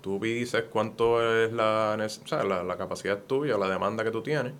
Tú 0.00 0.18
dices 0.18 0.64
cuánto 0.68 1.22
es 1.22 1.52
la, 1.52 1.96
o 1.96 2.26
sea, 2.26 2.42
la, 2.42 2.64
la 2.64 2.76
capacidad 2.76 3.20
tuya, 3.22 3.56
la 3.56 3.68
demanda 3.68 4.02
que 4.02 4.10
tú 4.10 4.20
tienes. 4.20 4.54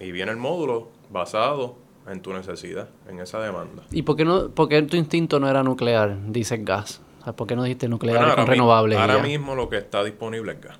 Y 0.00 0.10
viene 0.10 0.32
el 0.32 0.38
módulo 0.38 0.88
basado 1.08 1.76
en 2.08 2.20
tu 2.20 2.32
necesidad, 2.32 2.88
en 3.08 3.20
esa 3.20 3.40
demanda. 3.40 3.84
¿Y 3.92 4.02
por 4.02 4.16
qué, 4.16 4.24
no, 4.24 4.48
por 4.50 4.68
qué 4.68 4.82
tu 4.82 4.96
instinto 4.96 5.38
no 5.38 5.48
era 5.48 5.62
nuclear? 5.62 6.16
Dices 6.32 6.64
gas. 6.64 7.00
O 7.20 7.24
sea, 7.24 7.32
¿Por 7.34 7.46
qué 7.46 7.54
no 7.54 7.62
dijiste 7.62 7.88
nuclear 7.88 8.18
Bueno, 8.18 8.34
con 8.34 8.44
mi- 8.44 8.50
renovables? 8.50 8.98
Ahora 8.98 9.18
ya? 9.18 9.22
mismo 9.22 9.54
lo 9.54 9.68
que 9.68 9.76
está 9.78 10.02
disponible 10.02 10.52
es 10.52 10.60
gas. 10.60 10.78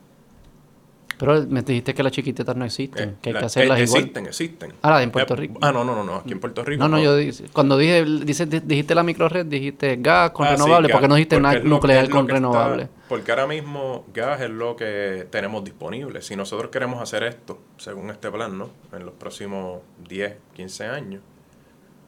Pero 1.21 1.47
me 1.49 1.61
dijiste 1.63 1.93
que 1.95 2.03
las 2.03 2.13
chiquititas 2.13 2.57
no 2.57 2.65
existen, 2.65 3.11
Eh, 3.11 3.15
que 3.21 3.29
hay 3.29 3.33
la- 3.35 3.41
que 3.41 3.47
hacerlas 3.47 3.79
eh, 3.79 3.85
igual. 3.85 4.01
Existen, 4.01 4.27
existen. 4.27 4.73
Ah, 4.83 5.03
en 5.03 5.11
Puerto 5.11 5.35
Eh, 5.35 5.37
Rico. 5.37 5.59
Ah, 5.61 5.71
no, 5.71 5.85
no, 5.85 5.95
no, 5.95 6.03
no, 6.03 6.15
aquí 6.17 6.33
en 6.33 6.41
Puerto 6.41 6.65
Rico. 6.65 6.83
No, 6.83 6.89
no, 6.89 6.99
yo 6.99 7.15
di- 7.15 7.31
cuando 7.53 7.77
dije, 7.77 8.03
dice- 8.05 8.47
dijiste 8.47 8.95
la 8.95 9.03
microred, 9.03 9.45
dijiste 9.45 9.97
gas 9.97 10.31
con 10.31 10.47
Ah, 10.47 10.51
sí, 10.51 10.55
renovable, 10.57 10.89
gas, 10.89 10.93
¿por 10.95 11.01
qué 11.03 11.09
no 11.09 11.15
dijiste 11.17 11.37
porque 11.37 11.43
na- 11.49 11.55
es 11.59 11.63
lo- 11.65 11.71
nuclear 11.71 12.09
con 12.09 12.21
está- 12.23 12.33
renovable? 12.35 12.89
porque 13.09 13.31
ahora 13.33 13.47
mismo 13.47 14.07
gas 14.15 14.41
es 14.41 14.51
lo 14.51 14.75
que 14.77 15.27
tenemos 15.31 15.63
disponible. 15.63 16.23
Si 16.23 16.35
nosotros 16.37 16.71
queremos 16.71 17.03
hacer 17.03 17.23
esto, 17.25 17.59
según 17.77 18.11
este 18.11 18.31
plan, 18.31 18.57
¿no? 18.57 18.71
En 18.93 19.05
los 19.05 19.15
próximos 19.15 19.81
10, 20.09 20.37
15 20.55 20.87
años, 20.87 21.21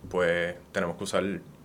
pues 0.09 0.55
tenemos 0.72 0.97
que 0.97 1.05
usar 1.05 1.22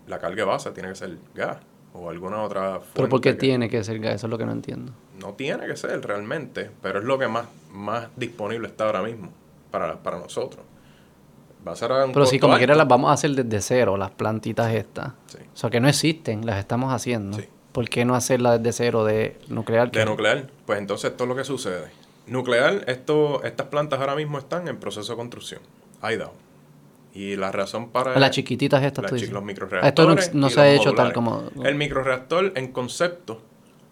la 0.08 0.20
carga 0.20 0.46
base, 0.46 0.72
tiene 0.72 0.90
que 0.90 0.96
ser 0.96 1.18
gas 1.34 1.58
o 1.94 2.10
alguna 2.10 2.42
otra 2.44 2.74
fuente. 2.80 2.92
Pero 2.94 3.10
¿por 3.10 3.22
qué 3.22 3.32
que- 3.32 3.38
tiene 3.40 3.70
que 3.70 3.84
ser 3.84 4.00
gas? 4.00 4.16
Eso 4.16 4.28
es 4.28 4.32
lo 4.32 4.38
que 4.38 4.46
no 4.46 4.52
entiendo. 4.52 4.92
No 5.20 5.34
tiene 5.34 5.66
que 5.68 5.76
ser 5.76 6.06
realmente, 6.06 6.70
pero 6.82 7.00
es 7.00 7.06
lo 7.06 7.18
que 7.18 7.28
más, 7.28 7.48
más 7.72 8.08
disponible 8.16 8.68
está 8.68 8.86
ahora 8.86 9.02
mismo 9.02 9.30
para, 9.72 9.98
para 10.04 10.20
nosotros. 10.20 10.64
Va 11.68 11.74
a 11.74 11.76
ser 11.76 11.92
a 11.92 12.06
un 12.06 12.14
Pero 12.14 12.26
si 12.26 12.40
como 12.40 12.58
quiera 12.58 12.76
las 12.76 12.88
vamos 12.88 13.10
a 13.10 13.14
hacer 13.14 13.32
desde 13.32 13.62
cero, 13.62 13.98
las 13.98 14.12
plantitas 14.12 14.74
estas. 14.74 15.14
Sí. 15.28 15.40
O 15.42 15.58
sea, 15.58 15.70
que 15.70 15.80
no 15.80 15.90
existen, 15.90 16.46
las 16.46 16.60
estamos 16.60 16.94
haciendo. 16.94 17.38
Sí. 17.38 17.48
¿por 17.78 17.90
qué 17.90 18.06
no 18.06 18.16
hacerla 18.16 18.58
desde 18.58 18.86
cero 18.86 19.06
de 19.06 19.38
nuclear? 19.50 19.92
De 19.92 20.04
nuclear. 20.04 20.48
Pues 20.66 20.80
entonces 20.80 21.12
esto 21.12 21.26
es 21.26 21.28
lo 21.28 21.36
que 21.36 21.44
sucede. 21.44 21.92
Nuclear, 22.26 22.84
esto, 22.88 23.44
estas 23.44 23.68
plantas 23.68 24.00
ahora 24.00 24.16
mismo 24.16 24.40
están 24.40 24.68
en 24.68 24.78
proceso 24.78 25.14
de 25.14 25.18
construcción. 25.18 25.62
IDAO. 26.02 26.34
Y 27.14 27.36
la 27.36 27.52
razón 27.52 27.92
para... 27.92 28.18
Las 28.18 28.32
chiquititas 28.32 28.84
estas, 28.84 29.04
las 29.04 29.10
tú 29.12 29.16
dices. 29.18 29.30
los 29.30 29.44
Esto 29.44 30.08
no, 30.08 30.16
microreactores. 30.16 30.34
no 30.34 30.48
y 30.48 30.50
se 30.50 30.60
ha 30.60 30.74
hecho 30.74 30.94
tal 30.94 31.14
como... 31.14 31.52
El 31.64 31.76
microreactor 31.76 32.52
en 32.56 32.72
concepto 32.72 33.44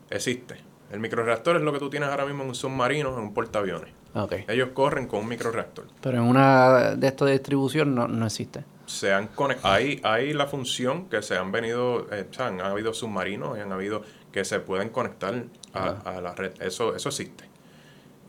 existe. 0.10 0.56
El 0.92 1.00
microreactor 1.00 1.56
es 1.56 1.62
lo 1.64 1.74
que 1.74 1.80
tú 1.80 1.90
tienes 1.90 2.10
ahora 2.10 2.26
mismo 2.26 2.44
en 2.44 2.50
un 2.50 2.56
submarino, 2.56 3.10
en 3.14 3.20
un 3.20 3.34
portaaviones. 3.34 3.90
Ok. 4.14 4.34
Ellos 4.48 4.70
corren 4.74 5.08
con 5.08 5.22
un 5.22 5.28
microreactor. 5.28 5.88
Pero 6.02 6.18
en 6.18 6.24
una 6.24 6.96
de 6.96 7.08
esto 7.08 7.26
de 7.26 7.34
distribución 7.34 7.96
no, 7.96 8.08
no 8.08 8.26
existe. 8.26 8.64
Se 8.86 9.12
han 9.12 9.30
conec- 9.34 9.60
hay, 9.64 10.00
hay 10.04 10.32
la 10.34 10.46
función 10.46 11.10
que 11.10 11.22
se 11.24 11.36
han 11.38 11.52
venido, 11.52 12.08
eh, 12.14 12.28
o 12.30 12.34
sea, 12.34 12.48
han 12.48 12.62
habido 12.62 12.94
submarinos 12.94 13.58
y 13.58 13.62
han 13.62 13.72
habido 13.72 14.04
que 14.32 14.46
se 14.46 14.60
pueden 14.60 14.90
conectar 14.90 15.34
a, 15.74 15.88
a 16.18 16.22
la 16.22 16.36
red. 16.36 16.54
Eso, 16.62 16.96
eso 16.96 17.10
existe. 17.10 17.46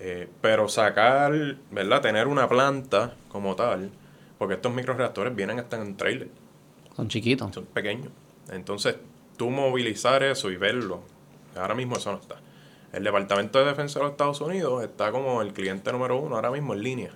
Eh, 0.00 0.28
pero 0.40 0.68
sacar, 0.68 1.32
¿verdad? 1.70 2.00
Tener 2.00 2.26
una 2.26 2.48
planta 2.48 3.14
como 3.28 3.54
tal, 3.54 3.90
porque 4.38 4.54
estos 4.54 4.72
microreactores 4.74 5.34
vienen 5.36 5.58
hasta 5.58 5.76
en 5.80 5.96
trailer, 5.96 6.28
Son 6.96 7.08
chiquitos. 7.08 7.54
son 7.54 7.66
pequeños. 7.66 8.08
Entonces, 8.50 8.96
tú 9.36 9.50
movilizar 9.50 10.22
eso 10.22 10.50
y 10.50 10.56
verlo, 10.56 11.02
ahora 11.54 11.74
mismo 11.74 11.96
eso 11.96 12.12
no 12.12 12.18
está. 12.18 12.36
El 12.92 13.04
Departamento 13.04 13.58
de 13.58 13.64
Defensa 13.66 13.98
de 13.98 14.04
los 14.04 14.12
Estados 14.12 14.40
Unidos 14.40 14.82
está 14.82 15.10
como 15.12 15.42
el 15.42 15.52
cliente 15.52 15.92
número 15.92 16.18
uno 16.18 16.36
ahora 16.36 16.50
mismo 16.50 16.72
en 16.74 16.82
línea 16.82 17.10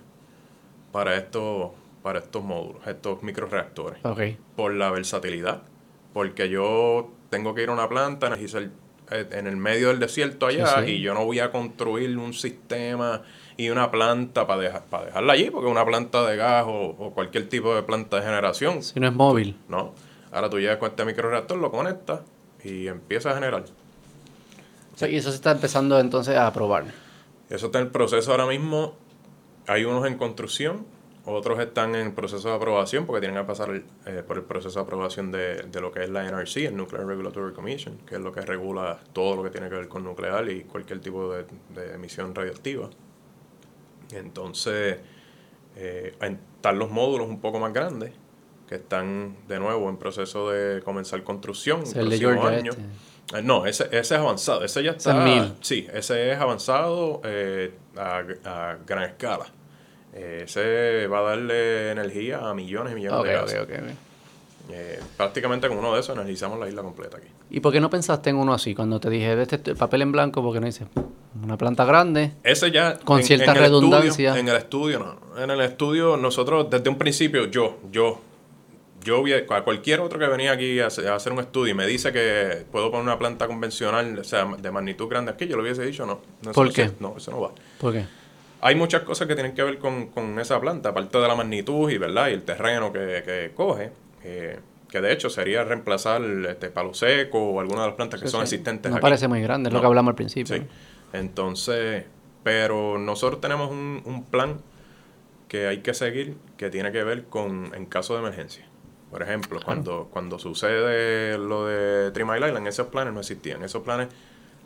para 0.91 1.15
estos, 1.15 1.71
para 2.03 2.19
estos 2.19 2.43
módulos, 2.43 2.85
estos 2.85 3.23
microreactores 3.23 4.03
Ok. 4.05 4.21
por 4.55 4.73
la 4.73 4.91
versatilidad. 4.91 5.63
Porque 6.13 6.49
yo 6.49 7.09
tengo 7.29 7.55
que 7.55 7.63
ir 7.63 7.69
a 7.69 7.73
una 7.73 7.87
planta, 7.87 8.29
eh, 8.37 8.69
en 9.31 9.47
el 9.47 9.55
medio 9.57 9.87
del 9.87 9.99
desierto 9.99 10.45
allá 10.47 10.67
Sí, 10.67 10.85
sí. 10.85 10.91
y 10.93 11.01
yo 11.01 11.13
no 11.13 11.25
voy 11.25 11.39
a 11.39 11.51
construir 11.51 12.17
un 12.17 12.33
sistema 12.33 13.21
y 13.57 13.69
una 13.69 13.91
planta 13.91 14.45
para, 14.47 14.61
dejar, 14.61 14.83
para 14.85 15.05
dejarla 15.05 15.33
allí, 15.33 15.49
porque 15.49 15.67
una 15.69 15.85
planta 15.85 16.25
de 16.27 16.35
gas 16.37 16.65
o, 16.67 16.95
o 16.99 17.11
cualquier 17.13 17.47
tipo 17.49 17.73
de 17.75 17.83
planta 17.83 18.17
de 18.17 18.23
generación, 18.23 18.83
Si 18.83 18.99
no 18.99 19.07
es 19.07 19.13
móvil. 19.13 19.57
no. 19.69 19.93
Ahora 20.33 20.49
tú 20.49 20.59
llegas 20.59 20.77
con 20.77 20.89
este 20.89 21.03
microreactor, 21.03 21.57
lo 21.57 21.71
conectas 21.71 22.21
y 22.63 22.87
empieza 22.87 23.31
a 23.31 23.33
generar. 23.33 23.65
O 25.01 25.07
y 25.07 25.17
eso 25.17 25.29
se 25.29 25.35
está 25.35 25.51
empezando 25.51 25.99
entonces 25.99 26.37
a 26.37 26.51
probar. 26.53 26.85
Eso 27.49 27.67
está 27.67 27.79
en 27.79 27.85
el 27.85 27.91
proceso 27.91 28.31
ahora 28.31 28.45
mismo. 28.45 28.95
Hay 29.67 29.83
unos 29.85 30.07
en 30.07 30.17
construcción, 30.17 30.85
otros 31.25 31.59
están 31.59 31.95
en 31.95 32.13
proceso 32.15 32.49
de 32.49 32.55
aprobación 32.55 33.05
porque 33.05 33.21
tienen 33.21 33.39
que 33.39 33.47
pasar 33.47 33.69
el, 33.69 33.85
eh, 34.05 34.23
por 34.25 34.37
el 34.37 34.43
proceso 34.43 34.79
de 34.79 34.85
aprobación 34.85 35.31
de, 35.31 35.63
de 35.63 35.81
lo 35.81 35.91
que 35.91 36.03
es 36.03 36.09
la 36.09 36.23
NRC, 36.23 36.65
el 36.65 36.75
Nuclear 36.75 37.05
Regulatory 37.05 37.53
Commission, 37.53 37.97
que 38.07 38.15
es 38.15 38.21
lo 38.21 38.31
que 38.31 38.41
regula 38.41 38.99
todo 39.13 39.35
lo 39.35 39.43
que 39.43 39.49
tiene 39.49 39.69
que 39.69 39.75
ver 39.75 39.87
con 39.87 40.03
nuclear 40.03 40.49
y 40.49 40.63
cualquier 40.63 40.99
tipo 40.99 41.31
de, 41.31 41.45
de 41.75 41.93
emisión 41.93 42.33
radioactiva. 42.33 42.89
Entonces, 44.11 44.97
eh, 45.75 46.15
están 46.19 46.79
los 46.79 46.89
módulos 46.89 47.27
un 47.27 47.39
poco 47.39 47.59
más 47.59 47.71
grandes, 47.73 48.11
que 48.67 48.75
están 48.75 49.35
de 49.47 49.59
nuevo 49.59 49.89
en 49.89 49.97
proceso 49.97 50.49
de 50.49 50.81
comenzar 50.81 51.23
construcción. 51.23 51.83
Es 51.83 51.95
el 51.95 52.07
próximo 52.07 52.45
año. 52.45 52.71
este. 52.71 53.10
Eh, 53.35 53.41
No, 53.43 53.65
ese, 53.65 53.85
ese 53.85 53.99
es 53.99 54.11
avanzado. 54.11 54.63
Ese 54.63 54.83
ya 54.83 54.91
es 54.91 54.97
está. 54.97 55.13
mil. 55.15 55.53
Sí, 55.61 55.87
ese 55.93 56.31
es 56.31 56.39
avanzado 56.39 57.21
eh, 57.23 57.71
a, 57.97 58.23
a 58.45 58.77
gran 58.85 59.03
escala. 59.03 59.45
Eh, 60.13 60.41
ese 60.45 61.07
va 61.07 61.19
a 61.19 61.21
darle 61.21 61.91
energía 61.91 62.39
a 62.49 62.53
millones 62.53 62.91
y 62.91 62.95
millones 62.95 63.23
de 63.23 63.35
ok, 63.37 63.41
casas. 63.45 63.61
ok. 63.63 63.69
ok. 63.71 63.89
Eh, 64.73 64.99
prácticamente 65.17 65.67
con 65.67 65.77
uno 65.79 65.93
de 65.93 65.99
esos 65.99 66.15
energizamos 66.15 66.57
la 66.59 66.67
isla 66.69 66.81
completa 66.81 67.17
aquí. 67.17 67.27
¿Y 67.49 67.59
por 67.59 67.73
qué 67.73 67.81
no 67.81 67.89
pensaste 67.89 68.29
en 68.29 68.37
uno 68.37 68.53
así? 68.53 68.73
Cuando 68.75 68.99
te 68.99 69.09
dije, 69.09 69.41
este 69.41 69.57
t- 69.57 69.75
papel 69.75 70.03
en 70.03 70.11
blanco, 70.11 70.41
porque 70.43 70.59
no 70.61 70.65
dices 70.67 70.87
una 71.43 71.57
planta 71.57 71.83
grande? 71.83 72.33
Ese 72.43 72.71
ya. 72.71 72.97
Con 72.99 73.23
cierta 73.23 73.51
el 73.53 73.57
redundancia. 73.57 74.29
estudio- 74.29 74.35
en 74.39 74.47
el 74.47 74.55
estudio, 74.55 74.99
no. 74.99 75.41
En 75.43 75.49
el 75.49 75.59
estudio, 75.61 76.15
nosotros 76.15 76.69
desde 76.69 76.89
un 76.89 76.97
principio, 76.97 77.45
yo, 77.47 77.79
yo, 77.91 78.21
yo 79.03 79.23
a 79.49 79.63
cualquier 79.63 79.99
otro 80.01 80.19
que 80.19 80.27
venía 80.27 80.51
aquí 80.51 80.79
a 80.79 80.87
hacer, 80.87 81.33
un 81.33 81.39
estudio 81.39 81.71
y 81.71 81.75
me 81.75 81.85
dice 81.87 82.11
que 82.11 82.65
puedo 82.71 82.89
poner 82.91 83.03
una 83.05 83.17
planta 83.19 83.47
convencional, 83.47 84.19
o 84.19 84.23
sea, 84.23 84.45
de 84.45 84.71
magnitud 84.71 85.07
grande 85.07 85.31
aquí, 85.31 85.47
yo 85.47 85.55
lo 85.57 85.63
hubiese 85.63 85.83
dicho, 85.85 86.05
no. 86.05 86.21
no 86.43 86.51
¿Por 86.51 86.67
eso- 86.67 86.75
qué? 86.75 86.91
No, 86.99 87.15
eso 87.17 87.31
no 87.31 87.41
va. 87.41 87.51
¿Por 87.79 87.93
qué? 87.93 88.05
Hay 88.63 88.75
muchas 88.75 89.01
cosas 89.01 89.27
que 89.27 89.33
tienen 89.33 89.53
que 89.55 89.63
ver 89.63 89.79
con, 89.79 90.07
con 90.07 90.37
esa 90.39 90.59
planta, 90.61 90.89
aparte 90.89 91.17
de 91.17 91.27
la 91.27 91.35
magnitud 91.35 91.89
y, 91.89 91.97
¿verdad? 91.97 92.29
y 92.29 92.33
el 92.33 92.43
terreno 92.43 92.93
que, 92.93 93.23
que 93.25 93.51
coge, 93.55 93.89
eh, 94.23 94.59
que 94.87 95.01
de 95.01 95.11
hecho 95.11 95.29
sería 95.31 95.63
reemplazar 95.63 96.21
este 96.23 96.69
palo 96.69 96.93
seco 96.93 97.39
o 97.39 97.59
alguna 97.59 97.81
de 97.81 97.87
las 97.87 97.95
plantas 97.95 98.21
que 98.21 98.27
son 98.27 98.41
Sí, 98.41 98.55
existentes 98.55 98.91
No 98.91 98.97
aquí. 98.97 99.01
parece 99.01 99.27
muy 99.27 99.41
grande, 99.41 99.69
es 99.69 99.73
lo 99.73 99.79
que 99.81 99.87
hablamos 99.87 100.11
al 100.11 100.15
principio. 100.15 100.57
Sí. 100.57 100.61
Entonces, 101.13 102.05
pero 102.43 102.97
nosotros 102.99 103.41
tenemos 103.41 103.71
un, 103.71 104.01
un 104.05 104.25
plan 104.25 104.61
que 105.47 105.67
hay 105.67 105.79
que 105.79 105.93
seguir 105.93 106.35
que 106.57 106.69
tiene 106.69 106.91
que 106.91 107.03
ver 107.03 107.25
con 107.25 107.71
en 107.75 107.85
caso 107.85 108.13
de 108.13 108.19
emergencia. 108.21 108.65
Por 109.11 109.21
ejemplo, 109.21 109.59
cuando, 109.63 110.07
cuando 110.09 110.39
sucede 110.39 111.37
lo 111.37 111.65
de 111.65 112.11
Three 112.11 112.23
Mile 112.23 112.47
Island, 112.47 112.67
esos 112.67 112.87
planes 112.87 113.13
no 113.13 113.19
existían. 113.19 113.61
Esos 113.61 113.83
planes, 113.83 114.07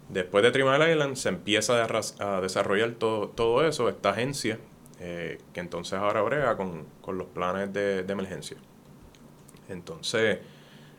después 0.09 0.43
de 0.43 0.51
Three 0.51 0.63
Mile 0.63 0.91
Island, 0.91 1.15
se 1.15 1.29
empieza 1.29 1.83
a 2.19 2.41
desarrollar 2.41 2.91
todo, 2.91 3.29
todo 3.29 3.65
eso, 3.65 3.89
esta 3.89 4.11
agencia, 4.11 4.59
eh, 4.99 5.39
que 5.51 5.59
entonces 5.59 5.93
ahora 5.93 6.21
brega 6.21 6.55
con, 6.55 6.85
con 7.01 7.17
los 7.17 7.27
planes 7.27 7.73
de, 7.73 8.03
de 8.03 8.13
emergencia. 8.13 8.57
Entonces, 9.67 10.37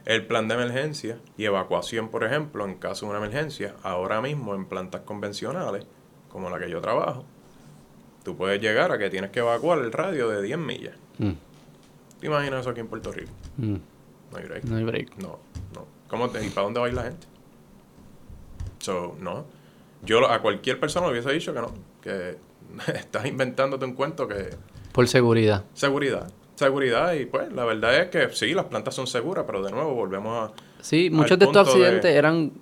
el 0.07 0.27
plan 0.27 0.49
de 0.49 0.55
emergencia 0.55 1.19
y 1.37 1.45
evacuación, 1.45 2.09
por 2.09 2.25
ejemplo, 2.25 2.65
en 2.65 2.75
caso 2.75 3.07
de 3.07 3.11
una 3.11 3.19
emergencia, 3.19 3.77
ahora 3.85 4.21
mismo 4.21 4.57
en 4.57 4.67
plantas 4.67 5.03
convencionales, 5.03 5.87
como 6.29 6.51
la 6.51 6.59
que 6.59 6.69
yo 6.69 6.81
trabajo, 6.81 7.25
tú 8.25 8.37
puedes 8.37 8.61
llegar 8.61 8.91
a 8.91 8.99
que 8.99 9.09
tienes 9.09 9.31
que 9.31 9.39
evacuar 9.39 9.79
el 9.79 9.93
radio 9.93 10.29
de 10.29 10.43
10 10.43 10.59
millas. 10.59 10.97
Mm, 11.19 11.31
¿Te 12.21 12.27
imaginas 12.27 12.61
eso 12.61 12.71
aquí 12.71 12.81
en 12.81 12.89
Puerto 12.89 13.13
Rico? 13.13 13.31
mm, 13.59 13.75
No 14.33 14.39
hay 14.39 14.45
break. 14.45 14.65
no 14.65 14.77
hay 14.77 14.85
break. 14.85 15.17
No, 15.19 15.39
no. 15.75 15.87
¿Cómo 16.09 16.31
te- 16.31 16.45
¿Y 16.45 16.51
para 16.51 16.65
dónde 16.65 16.81
va 16.81 16.87
a 16.87 16.89
ir 16.89 16.95
la 16.95 17.03
gente? 17.05 17.27
So, 18.79 19.17
no. 19.21 19.45
Yo 20.03 20.31
a 20.31 20.41
cualquier 20.41 20.79
persona 20.79 21.07
le 21.07 21.13
hubiese 21.13 21.33
dicho 21.33 21.53
que 21.55 21.61
no, 21.61 21.73
que 22.01 22.37
estás 22.95 23.27
inventándote 23.27 23.85
un 23.85 23.93
cuento 23.95 24.29
que 24.29 24.51
Por 24.93 25.09
seguridad. 25.09 25.65
seguridad, 25.75 26.29
seguridad 26.55 27.13
y 27.15 27.27
pues 27.27 27.53
la 27.53 27.65
verdad 27.65 27.97
es 27.99 28.09
que 28.11 28.29
sí, 28.35 28.55
las 28.55 28.67
plantas 28.67 28.95
son 28.95 29.07
seguras, 29.07 29.45
pero 29.47 29.63
de 29.63 29.71
nuevo 29.73 29.95
volvemos 29.95 30.51
a 30.51 30.53
Sí, 30.81 31.11
muchos 31.11 31.39
de 31.39 31.47
estos 31.47 31.67
de- 31.67 31.71
accidentes 31.73 32.15
eran, 32.15 32.53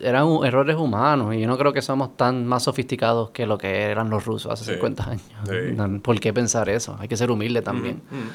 eran 0.00 0.28
errores 0.44 0.76
humanos 0.76 1.34
y 1.34 1.40
yo 1.40 1.48
no 1.48 1.58
creo 1.58 1.72
que 1.72 1.82
somos 1.82 2.16
tan 2.16 2.46
más 2.46 2.62
sofisticados 2.62 3.30
que 3.30 3.46
lo 3.46 3.58
que 3.58 3.82
eran 3.82 4.08
los 4.10 4.24
rusos 4.24 4.52
hace 4.52 4.64
Sí, 4.64 4.72
50 4.74 5.10
años. 5.10 5.22
sí. 5.48 5.98
¿Por 6.02 6.20
qué 6.20 6.32
pensar 6.32 6.68
eso? 6.68 6.96
Hay 7.00 7.08
que 7.08 7.16
ser 7.16 7.30
humilde 7.30 7.62
también. 7.62 7.96
Mm. 8.10 8.28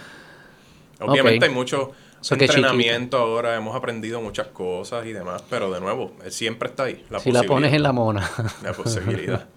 Obviamente 1.00 1.46
Ok. 1.46 1.50
hay 1.50 1.56
mucho 1.56 1.92
que 2.38 2.46
entrenamiento 2.46 3.18
ahora, 3.18 3.56
hemos 3.56 3.76
aprendido 3.76 4.22
muchas 4.22 4.48
cosas 4.48 5.06
y 5.06 5.14
demás, 5.14 5.44
pero 5.50 5.72
de 5.72 5.80
nuevo, 5.80 6.14
siempre 6.30 6.70
está 6.70 6.84
ahí 6.84 7.06
la 7.10 7.20
si 7.20 7.32
la 7.32 7.44
pones 7.44 7.74
en 7.74 7.84
la 7.84 7.92
mona, 7.92 8.30
la 8.64 8.74
posibilidad. 8.74 9.48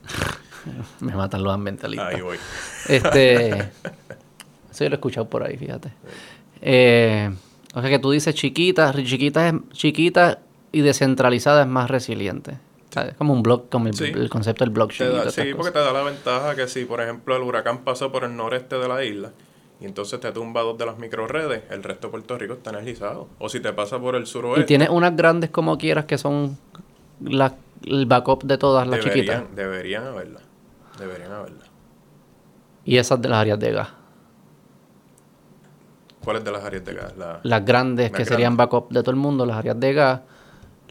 me 1.01 1.15
matan 1.15 1.43
los 1.43 1.53
ambientalistas. 1.55 2.15
Ahí 2.15 2.21
voy. 2.21 2.37
Este. 2.89 3.51
Eso 4.71 4.85
yo 4.85 4.91
lo 4.91 4.95
he 4.95 4.99
escuchado 4.99 5.29
por 5.29 5.43
ahí, 5.43 5.57
fíjate. 5.57 5.93
Eh, 6.61 7.31
o 7.75 7.81
sea 7.81 7.91
que 7.91 7.99
tú 7.99 8.11
dices 8.11 8.35
chiquita, 8.35 8.93
chiquita 9.03 9.49
es 9.49 9.55
chiquita 9.73 10.41
y 10.73 10.83
descentralizada 10.83 11.63
es 11.63 11.69
más 11.69 11.91
resiliente. 11.91 12.59
Es 12.95 13.15
como 13.17 13.33
un 13.33 13.43
blog, 13.43 13.69
como 13.69 13.87
el, 13.87 13.95
Sí. 13.95 14.05
el 14.05 14.29
concepto 14.29 14.65
del 14.65 14.73
estas 15.19 15.35
sí, 15.35 15.41
porque 15.55 15.57
cosas. 15.57 15.73
te 15.75 15.79
da 15.79 15.93
la 15.93 16.03
ventaja 16.03 16.57
que 16.57 16.67
si, 16.67 16.85
por 16.85 17.01
ejemplo, 17.01 17.37
el 17.37 17.43
huracán 17.43 17.85
pasó 17.85 18.11
por 18.11 18.25
el 18.25 18.37
noreste 18.37 18.77
de 18.77 18.89
la 18.89 19.05
isla 19.05 19.31
y 19.81 19.87
entonces 19.87 20.21
te 20.21 20.31
tumba 20.33 20.61
dos 20.63 20.77
de 20.79 20.87
las 20.87 20.99
microredes, 20.99 21.63
el 21.71 21.83
resto 21.83 22.09
de 22.09 22.11
Puerto 22.13 22.37
Rico 22.39 22.55
está 22.55 22.71
energizado. 22.71 23.29
O 23.39 23.49
si 23.49 23.61
te 23.61 23.73
pasa 23.73 23.99
por 23.99 24.15
el 24.15 24.25
Y 24.25 24.27
suroeste, 24.27 24.65
tienes 24.65 24.89
unas 24.91 25.17
grandes 25.17 25.51
como 25.51 25.79
quieras 25.79 26.05
que 26.05 26.19
son 26.19 26.59
la- 27.23 27.55
el 27.85 28.05
backup 28.07 28.45
de 28.45 28.59
todas 28.59 28.87
las 28.87 29.01
chiquitas. 29.01 29.43
deberían, 29.55 29.55
deberían 29.57 30.07
haberla. 30.07 30.41
Deberían 30.99 31.33
haberla. 31.33 31.65
Y 32.85 32.99
esas 32.99 33.21
de 33.23 33.29
las 33.29 33.39
áreas 33.39 33.59
de 33.59 33.73
gas. 33.73 33.89
¿Cuáles 36.23 36.45
de 36.45 36.53
las 36.53 36.63
áreas 36.63 36.85
de 36.85 36.93
gas? 36.95 37.17
La- 37.17 37.41
Las 37.43 37.65
grandes 37.65 38.11
Las 38.11 38.19
que 38.19 38.25
serían 38.27 38.57
backup 38.57 38.91
de 38.91 39.01
todo 39.01 39.11
el 39.13 39.17
mundo, 39.17 39.47
las 39.47 39.57
áreas 39.57 39.81
de 39.81 39.93
gas. 39.95 40.21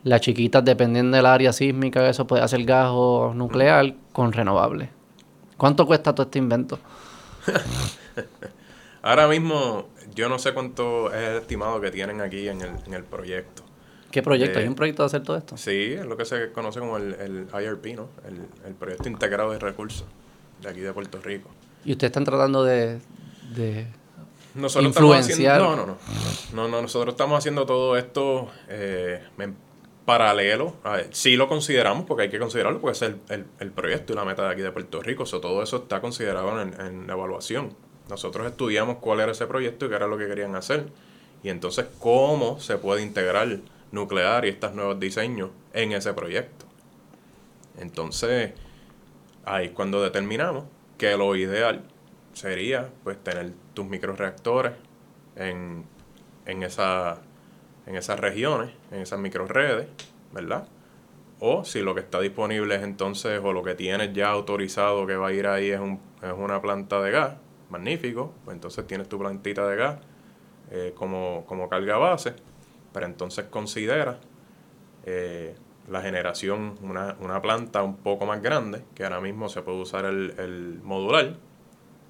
Las 0.04 0.22
chiquitas, 0.22 0.64
dependiendo 0.66 1.18
del 1.18 1.26
área 1.26 1.52
sísmica, 1.54 2.08
eso 2.10 2.26
puede 2.26 2.42
hacer 2.42 2.64
gas 2.64 2.88
o 2.92 3.34
nuclear 3.36 3.94
con 4.14 4.32
renovables. 4.32 4.90
¿Cuánto 5.58 5.86
cuesta 5.86 6.16
todo 6.16 6.24
este 6.26 6.40
invento? 6.40 6.80
Ahora 9.02 9.28
mismo, 9.28 9.90
yo 10.14 10.28
no 10.30 10.40
sé 10.40 10.54
cuánto 10.54 11.14
es 11.14 11.30
el 11.30 11.36
estimado 11.38 11.80
que 11.80 11.92
tienen 11.92 12.22
aquí 12.22 12.48
en 12.50 12.62
el, 12.62 12.72
en 12.86 12.94
el 12.94 13.04
proyecto. 13.04 13.64
¿Qué 14.12 14.22
proyecto? 14.24 14.58
Eh, 14.60 14.64
¿Hay 14.64 14.68
un 14.68 14.76
proyecto 14.76 15.04
de 15.04 15.08
hacer 15.08 15.24
todo 15.24 15.38
esto? 15.38 15.56
Sí, 15.58 15.94
es 15.94 16.06
lo 16.06 16.18
que 16.18 16.26
se 16.26 16.52
conoce 16.52 16.80
como 16.80 16.98
el, 16.98 17.14
el 17.14 17.48
IRP, 17.64 17.96
¿no? 17.96 18.10
El, 18.28 18.42
el 18.68 18.74
Proyecto 18.74 19.08
Integrado 19.08 19.52
de 19.52 19.60
Recursos 19.60 20.06
de 20.62 20.70
aquí 20.70 20.80
de 20.80 20.92
Puerto 20.94 21.20
Rico. 21.22 21.50
Y 21.86 21.92
ustedes 21.92 22.10
están 22.10 22.24
tratando 22.26 22.64
de... 22.64 23.00
de- 23.56 23.86
Nosotros 24.56 24.88
Influenciar. 24.88 25.62
Estamos 25.62 25.74
haciendo, 25.74 25.76
no, 25.76 25.76
no, 25.76 25.86
no, 25.86 25.98
no. 26.56 26.64
No, 26.64 26.68
no, 26.68 26.82
nosotros 26.82 27.14
estamos 27.14 27.38
haciendo 27.38 27.66
todo 27.68 27.96
esto 27.98 28.50
eh, 28.68 29.22
en 29.38 29.56
paralelo, 30.06 30.74
a, 30.84 31.02
sí 31.12 31.36
lo 31.38 31.48
consideramos 31.48 32.06
porque 32.06 32.24
hay 32.24 32.30
que 32.30 32.40
considerarlo 32.40 32.82
porque 32.82 32.96
es 32.98 33.02
el, 33.04 33.18
el, 33.30 33.46
el 33.60 33.72
proyecto 33.72 34.14
y 34.14 34.16
la 34.16 34.26
meta 34.26 34.44
de 34.48 34.54
aquí 34.54 34.62
de 34.64 34.72
Puerto 34.72 35.02
Rico. 35.04 35.24
Todo 35.26 35.62
eso 35.62 35.78
está 35.78 36.02
considerado 36.02 36.60
en, 36.62 36.74
en 36.82 37.06
la 37.06 37.14
evaluación. 37.14 37.76
Nosotros 38.10 38.48
estudiamos 38.48 38.98
cuál 38.98 39.20
era 39.20 39.32
ese 39.32 39.46
proyecto 39.48 39.86
y 39.86 39.90
qué 39.90 39.96
era 39.96 40.08
lo 40.08 40.18
que 40.18 40.28
querían 40.28 40.56
hacer. 40.56 40.88
Y 41.44 41.50
entonces 41.50 41.86
cómo 42.00 42.60
se 42.60 42.78
puede 42.78 43.02
integrar 43.02 43.60
nuclear 43.92 44.46
y 44.46 44.50
estos 44.50 44.74
nuevos 44.74 45.00
diseños 45.00 45.52
en 45.74 45.92
ese 45.92 46.14
proyecto. 46.14 46.66
Entonces, 47.80 48.54
ahí 49.46 49.68
es 49.68 49.72
cuando 49.72 50.04
determinamos 50.04 50.66
que 50.98 51.16
lo 51.16 51.36
ideal 51.36 51.84
sería 52.34 52.90
pues 53.04 53.18
tener 53.24 53.54
tus 53.74 53.86
microreactores 53.86 54.74
en, 55.36 55.86
en, 56.46 56.64
esa, 56.64 57.22
en 57.86 57.96
esas 57.96 58.20
regiones, 58.20 58.72
en 58.92 59.02
esas 59.02 59.20
microredes, 59.20 59.88
¿verdad? 60.34 60.68
O 61.40 61.64
si 61.64 61.82
lo 61.82 61.96
que 61.96 62.02
está 62.02 62.20
disponible 62.20 62.76
es 62.76 62.84
entonces, 62.84 63.40
o 63.42 63.54
lo 63.54 63.64
que 63.64 63.76
tienes 63.76 64.14
ya 64.14 64.30
autorizado 64.30 65.08
que 65.08 65.16
va 65.16 65.30
a 65.30 65.34
ir 65.34 65.48
ahí 65.48 65.70
es, 65.70 65.80
un, 65.80 66.00
es 66.22 66.34
una 66.36 66.62
planta 66.62 67.02
de 67.02 67.12
gas, 67.12 67.36
magnífico, 67.70 68.34
pues 68.46 68.56
entonces 68.56 68.86
tienes 68.88 69.08
tu 69.10 69.18
plantita 69.20 69.68
de 69.68 69.76
gas 69.76 70.00
eh, 70.72 70.94
como, 70.96 71.46
como 71.46 71.70
carga 71.70 71.98
base, 71.98 72.34
pero 72.94 73.06
entonces 73.06 73.46
considera 73.46 74.20
eh, 75.06 75.56
la 75.88 76.02
generación, 76.02 76.76
una, 76.82 77.16
una, 77.20 77.42
planta 77.42 77.84
un 77.84 77.98
poco 77.98 78.26
más 78.26 78.42
grande, 78.42 78.84
que 78.94 79.04
ahora 79.04 79.22
mismo 79.22 79.50
se 79.50 79.62
puede 79.62 79.80
usar 79.80 80.06
el, 80.06 80.34
el 80.38 80.80
modular, 80.84 81.36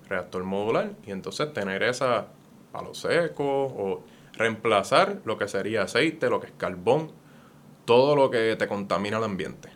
reactor 0.10 0.44
modular, 0.44 0.92
y 1.06 1.12
entonces 1.12 1.54
tener 1.54 1.84
esa 1.84 2.28
palo 2.72 2.94
seco 2.94 3.44
o 3.46 4.04
reemplazar 4.34 5.22
lo 5.26 5.38
que 5.38 5.48
sería 5.48 5.84
aceite, 5.84 6.30
lo 6.30 6.40
que 6.40 6.48
es 6.48 6.54
carbón, 6.58 7.12
todo 7.86 8.16
lo 8.16 8.30
que 8.30 8.56
te 8.58 8.68
contamina 8.68 9.18
el 9.18 9.24
ambiente. 9.24 9.70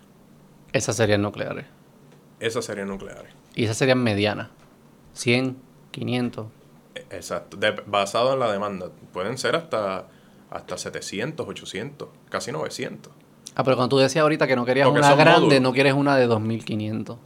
Esas 0.71 0.95
serían 0.95 1.21
nucleares. 1.21 1.65
Esas 2.39 2.65
serían 2.65 2.87
nucleares. 2.87 3.33
Y 3.55 3.65
esas 3.65 3.77
serían 3.77 4.01
medianas. 4.03 4.49
100, 5.13 5.57
500. 5.93 6.47
Exacto. 7.11 7.57
De, 7.57 7.71
basado 7.85 8.33
en 8.33 8.39
la 8.39 8.51
demanda. 8.51 8.87
Pueden 9.13 9.37
ser 9.37 9.55
hasta, 9.55 10.07
hasta 10.49 10.77
700, 10.77 11.47
800, 11.47 12.09
casi 12.29 12.51
900. 12.51 13.11
Ah, 13.55 13.63
pero 13.63 13.77
cuando 13.77 13.95
tú 13.95 13.99
decías 13.99 14.23
ahorita 14.23 14.47
que 14.47 14.55
no 14.55 14.65
querías 14.65 14.87
porque 14.87 14.99
una 14.99 15.15
grande, 15.15 15.41
módulos. 15.41 15.61
no 15.61 15.73
quieres 15.73 15.93
una 15.93 16.17
de 16.17 16.25
2500. 16.25 17.17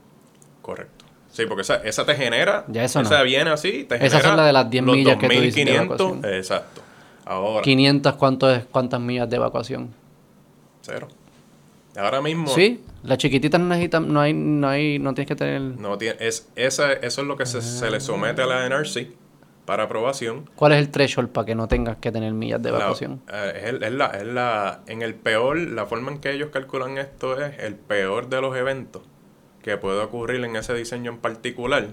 Correcto. 0.61 1.06
Sí, 1.31 1.45
porque 1.45 1.61
esa, 1.61 1.76
esa 1.77 2.06
te 2.06 2.15
genera. 2.15 2.65
Ya 2.68 2.84
eso 2.84 2.99
esa 2.99 3.19
no. 3.19 3.23
viene 3.23 3.49
así. 3.49 3.85
Te 3.85 4.03
Esas 4.06 4.22
son 4.23 4.35
las 4.38 4.45
de 4.45 4.53
las 4.53 4.69
10 4.69 4.84
los 4.85 4.95
millas 4.95 5.18
que 5.18 5.27
tú 5.27 5.34
dices. 5.41 5.56
de 5.56 5.65
2500, 5.77 5.99
evacuación. 5.99 6.34
exacto. 6.34 6.81
Ahora, 7.26 7.61
500, 7.61 8.14
¿cuánto 8.15 8.52
es, 8.52 8.65
¿cuántas 8.65 8.99
millas 8.99 9.30
de 9.30 9.35
evacuación? 9.35 9.94
cero. 10.81 11.07
Ahora 11.98 12.22
mismo. 12.22 12.48
Sí, 12.48 12.81
las 13.03 13.17
chiquititas 13.17 13.59
no 13.59 13.67
necesitan, 13.67 14.11
no 14.11 14.19
hay, 14.19 14.33
no 14.33 14.67
hay, 14.67 14.99
no 14.99 15.13
tienes 15.13 15.27
que 15.27 15.35
tener. 15.35 15.61
No 15.61 15.97
tiene, 15.97 16.17
es, 16.19 16.49
esa, 16.55 16.93
eso 16.93 17.21
es 17.21 17.27
lo 17.27 17.37
que 17.37 17.45
se, 17.45 17.61
se 17.61 17.89
le 17.91 17.99
somete 17.99 18.41
a 18.41 18.45
la 18.47 18.65
NRC 18.67 19.11
para 19.65 19.83
aprobación. 19.83 20.49
¿Cuál 20.55 20.71
es 20.73 20.79
el 20.79 20.89
threshold 20.89 21.29
para 21.29 21.45
que 21.45 21.55
no 21.55 21.67
tengas 21.67 21.97
que 21.97 22.11
tener 22.11 22.33
millas 22.33 22.61
de 22.61 22.71
La- 22.71 22.77
evacuación? 22.77 23.21
eh, 23.31 23.53
es, 23.57 23.63
el- 23.65 23.83
es 23.83 23.91
la, 23.91 24.05
es 24.07 24.25
la, 24.25 24.81
en 24.87 25.01
el 25.01 25.13
peor, 25.15 25.57
la 25.57 25.85
forma 25.85 26.11
en 26.11 26.19
que 26.19 26.31
ellos 26.31 26.49
calculan 26.51 26.97
esto 26.97 27.41
es 27.41 27.59
el 27.59 27.75
peor 27.75 28.29
de 28.29 28.41
los 28.41 28.55
eventos 28.55 29.03
que 29.61 29.77
puede 29.77 29.99
ocurrir 30.01 30.43
en 30.45 30.55
ese 30.55 30.73
diseño 30.73 31.11
en 31.11 31.17
particular. 31.17 31.87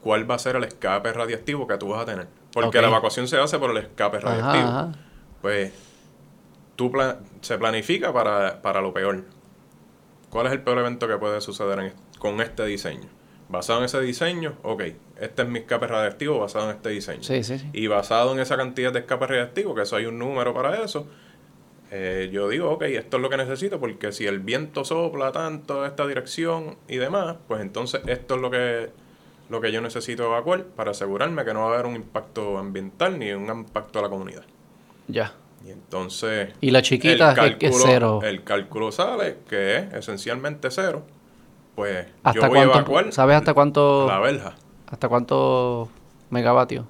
¿Cuál 0.00 0.30
va 0.30 0.36
a 0.36 0.38
ser 0.38 0.54
el 0.56 0.62
escape 0.64 1.12
radiactivo 1.12 1.66
que 1.66 1.76
tú 1.76 1.88
vas 1.88 2.02
a 2.02 2.06
tener? 2.06 2.28
Porque 2.52 2.80
la 2.80 2.86
evacuación 2.88 3.26
se 3.26 3.36
hace 3.38 3.58
por 3.58 3.70
el 3.72 3.78
escape 3.78 4.20
radiactivo. 4.20 4.68
ajá. 4.68 4.92
Pues 5.42 5.72
tú 6.76 6.90
pla- 6.92 7.18
se 7.40 7.58
planifica 7.58 8.12
para, 8.12 8.62
para 8.62 8.80
lo 8.80 8.92
peor. 8.94 9.24
¿Cuál 10.30 10.46
es 10.46 10.52
el 10.52 10.62
peor 10.62 10.78
evento 10.78 11.08
que 11.08 11.16
puede 11.16 11.40
suceder 11.40 11.78
en 11.78 11.92
con 12.18 12.40
este 12.40 12.64
diseño? 12.66 13.08
Basado 13.48 13.78
en 13.78 13.86
ese 13.86 14.00
diseño, 14.00 14.56
ok, 14.62 14.82
este 15.18 15.42
es 15.42 15.48
mi 15.48 15.60
escape 15.60 15.86
radiactivo 15.86 16.38
basado 16.38 16.70
en 16.70 16.76
este 16.76 16.90
diseño. 16.90 17.22
Sí, 17.22 17.42
sí, 17.42 17.58
sí. 17.58 17.70
Y 17.72 17.86
basado 17.86 18.32
en 18.32 18.40
esa 18.40 18.56
cantidad 18.58 18.92
de 18.92 19.00
escape 19.00 19.26
radiactivo, 19.26 19.74
que 19.74 19.82
eso 19.82 19.96
hay 19.96 20.04
un 20.04 20.18
número 20.18 20.52
para 20.52 20.82
eso, 20.84 21.06
eh, 21.90 22.28
yo 22.30 22.48
digo, 22.48 22.70
ok, 22.70 22.82
esto 22.82 23.16
es 23.16 23.22
lo 23.22 23.30
que 23.30 23.38
necesito 23.38 23.80
porque 23.80 24.12
si 24.12 24.26
el 24.26 24.40
viento 24.40 24.84
sopla 24.84 25.32
tanto 25.32 25.84
en 25.84 25.90
esta 25.90 26.06
dirección 26.06 26.76
y 26.86 26.96
demás, 26.96 27.36
pues 27.46 27.62
entonces 27.62 28.02
esto 28.06 28.34
es 28.34 28.40
lo 28.42 28.50
que, 28.50 28.90
lo 29.48 29.60
que 29.62 29.72
yo 29.72 29.80
necesito 29.80 30.26
evacuar 30.26 30.64
para 30.64 30.90
asegurarme 30.90 31.44
que 31.46 31.54
no 31.54 31.60
va 31.60 31.70
a 31.70 31.74
haber 31.74 31.86
un 31.86 31.96
impacto 31.96 32.58
ambiental 32.58 33.18
ni 33.18 33.32
un 33.32 33.46
impacto 33.46 34.00
a 34.00 34.02
la 34.02 34.10
comunidad. 34.10 34.44
Ya. 35.06 35.32
Y 35.68 35.70
entonces... 35.70 36.54
Y 36.62 36.70
la 36.70 36.80
chiquita 36.80 37.32
el 37.44 37.56
es 37.60 37.82
cero. 37.84 38.20
El 38.22 38.42
cálculo 38.42 38.90
sale 38.90 39.36
que 39.50 39.76
es 39.76 39.92
esencialmente 39.92 40.70
cero. 40.70 41.02
Pues 41.74 42.06
¿Hasta 42.22 42.40
yo 42.40 42.48
voy 42.48 42.58
a 42.58 42.62
cuánto? 42.62 42.78
evacuar 42.78 43.12
¿Sabes 43.12 43.36
hasta 43.36 43.52
cuánto? 43.52 44.06
la 44.08 44.18
verja. 44.18 44.54
¿Hasta 44.90 45.08
cuántos 45.10 45.88
megavatios? 46.30 46.86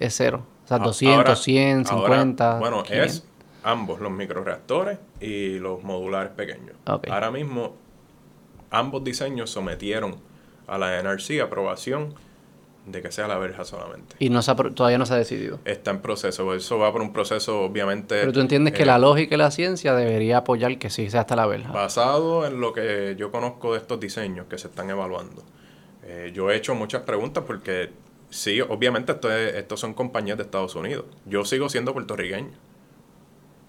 Es 0.00 0.16
cero. 0.16 0.42
O 0.64 0.68
sea, 0.68 0.78
A- 0.78 0.80
200, 0.80 1.18
ahora- 1.18 1.36
100, 1.36 1.84
ahora, 1.90 2.14
50. 2.16 2.58
bueno, 2.60 2.82
500. 2.82 3.06
es 3.14 3.24
ambos, 3.62 4.00
los 4.00 4.10
microreactores 4.10 4.98
y 5.20 5.58
los 5.58 5.82
modulares 5.82 6.32
pequeños. 6.32 6.76
Ok. 6.86 7.08
Ahora 7.10 7.30
mismo, 7.30 7.76
ambos 8.70 9.04
diseños 9.04 9.50
sometieron 9.50 10.16
a 10.66 10.78
la 10.78 10.98
NRC 10.98 11.42
aprobación 11.42 12.14
de 12.90 13.02
que 13.02 13.12
sea 13.12 13.28
la 13.28 13.38
verja 13.38 13.64
solamente. 13.64 14.16
Y 14.18 14.30
no 14.30 14.42
se 14.42 14.50
ha 14.50 14.56
todavía 14.56 14.98
no 14.98 15.06
se 15.06 15.14
ha 15.14 15.16
decidido. 15.16 15.60
Está 15.64 15.90
en 15.90 16.00
proceso, 16.00 16.54
eso 16.54 16.78
va 16.78 16.90
por 16.92 17.00
un 17.02 17.12
proceso 17.12 17.60
obviamente... 17.62 18.20
Pero 18.20 18.32
tú 18.32 18.40
entiendes 18.40 18.74
que 18.74 18.82
eh, 18.82 18.86
la 18.86 18.98
lógica 18.98 19.34
y 19.34 19.38
la 19.38 19.50
ciencia 19.50 19.94
debería 19.94 20.38
apoyar 20.38 20.78
que 20.78 20.90
sí 20.90 21.10
sea 21.10 21.20
hasta 21.20 21.36
la 21.36 21.46
verja. 21.46 21.70
Basado 21.72 22.46
en 22.46 22.60
lo 22.60 22.72
que 22.72 23.14
yo 23.18 23.30
conozco 23.30 23.72
de 23.72 23.78
estos 23.78 24.00
diseños 24.00 24.46
que 24.48 24.58
se 24.58 24.68
están 24.68 24.88
evaluando, 24.90 25.42
eh, 26.04 26.32
yo 26.34 26.50
he 26.50 26.56
hecho 26.56 26.74
muchas 26.74 27.02
preguntas 27.02 27.44
porque 27.46 27.90
sí, 28.30 28.60
obviamente 28.60 29.12
esto 29.12 29.30
es- 29.32 29.54
estos 29.54 29.80
son 29.80 29.94
compañías 29.94 30.36
de 30.38 30.44
Estados 30.44 30.74
Unidos. 30.74 31.04
Yo 31.26 31.44
sigo 31.44 31.68
siendo 31.68 31.92
puertorriqueño. 31.92 32.50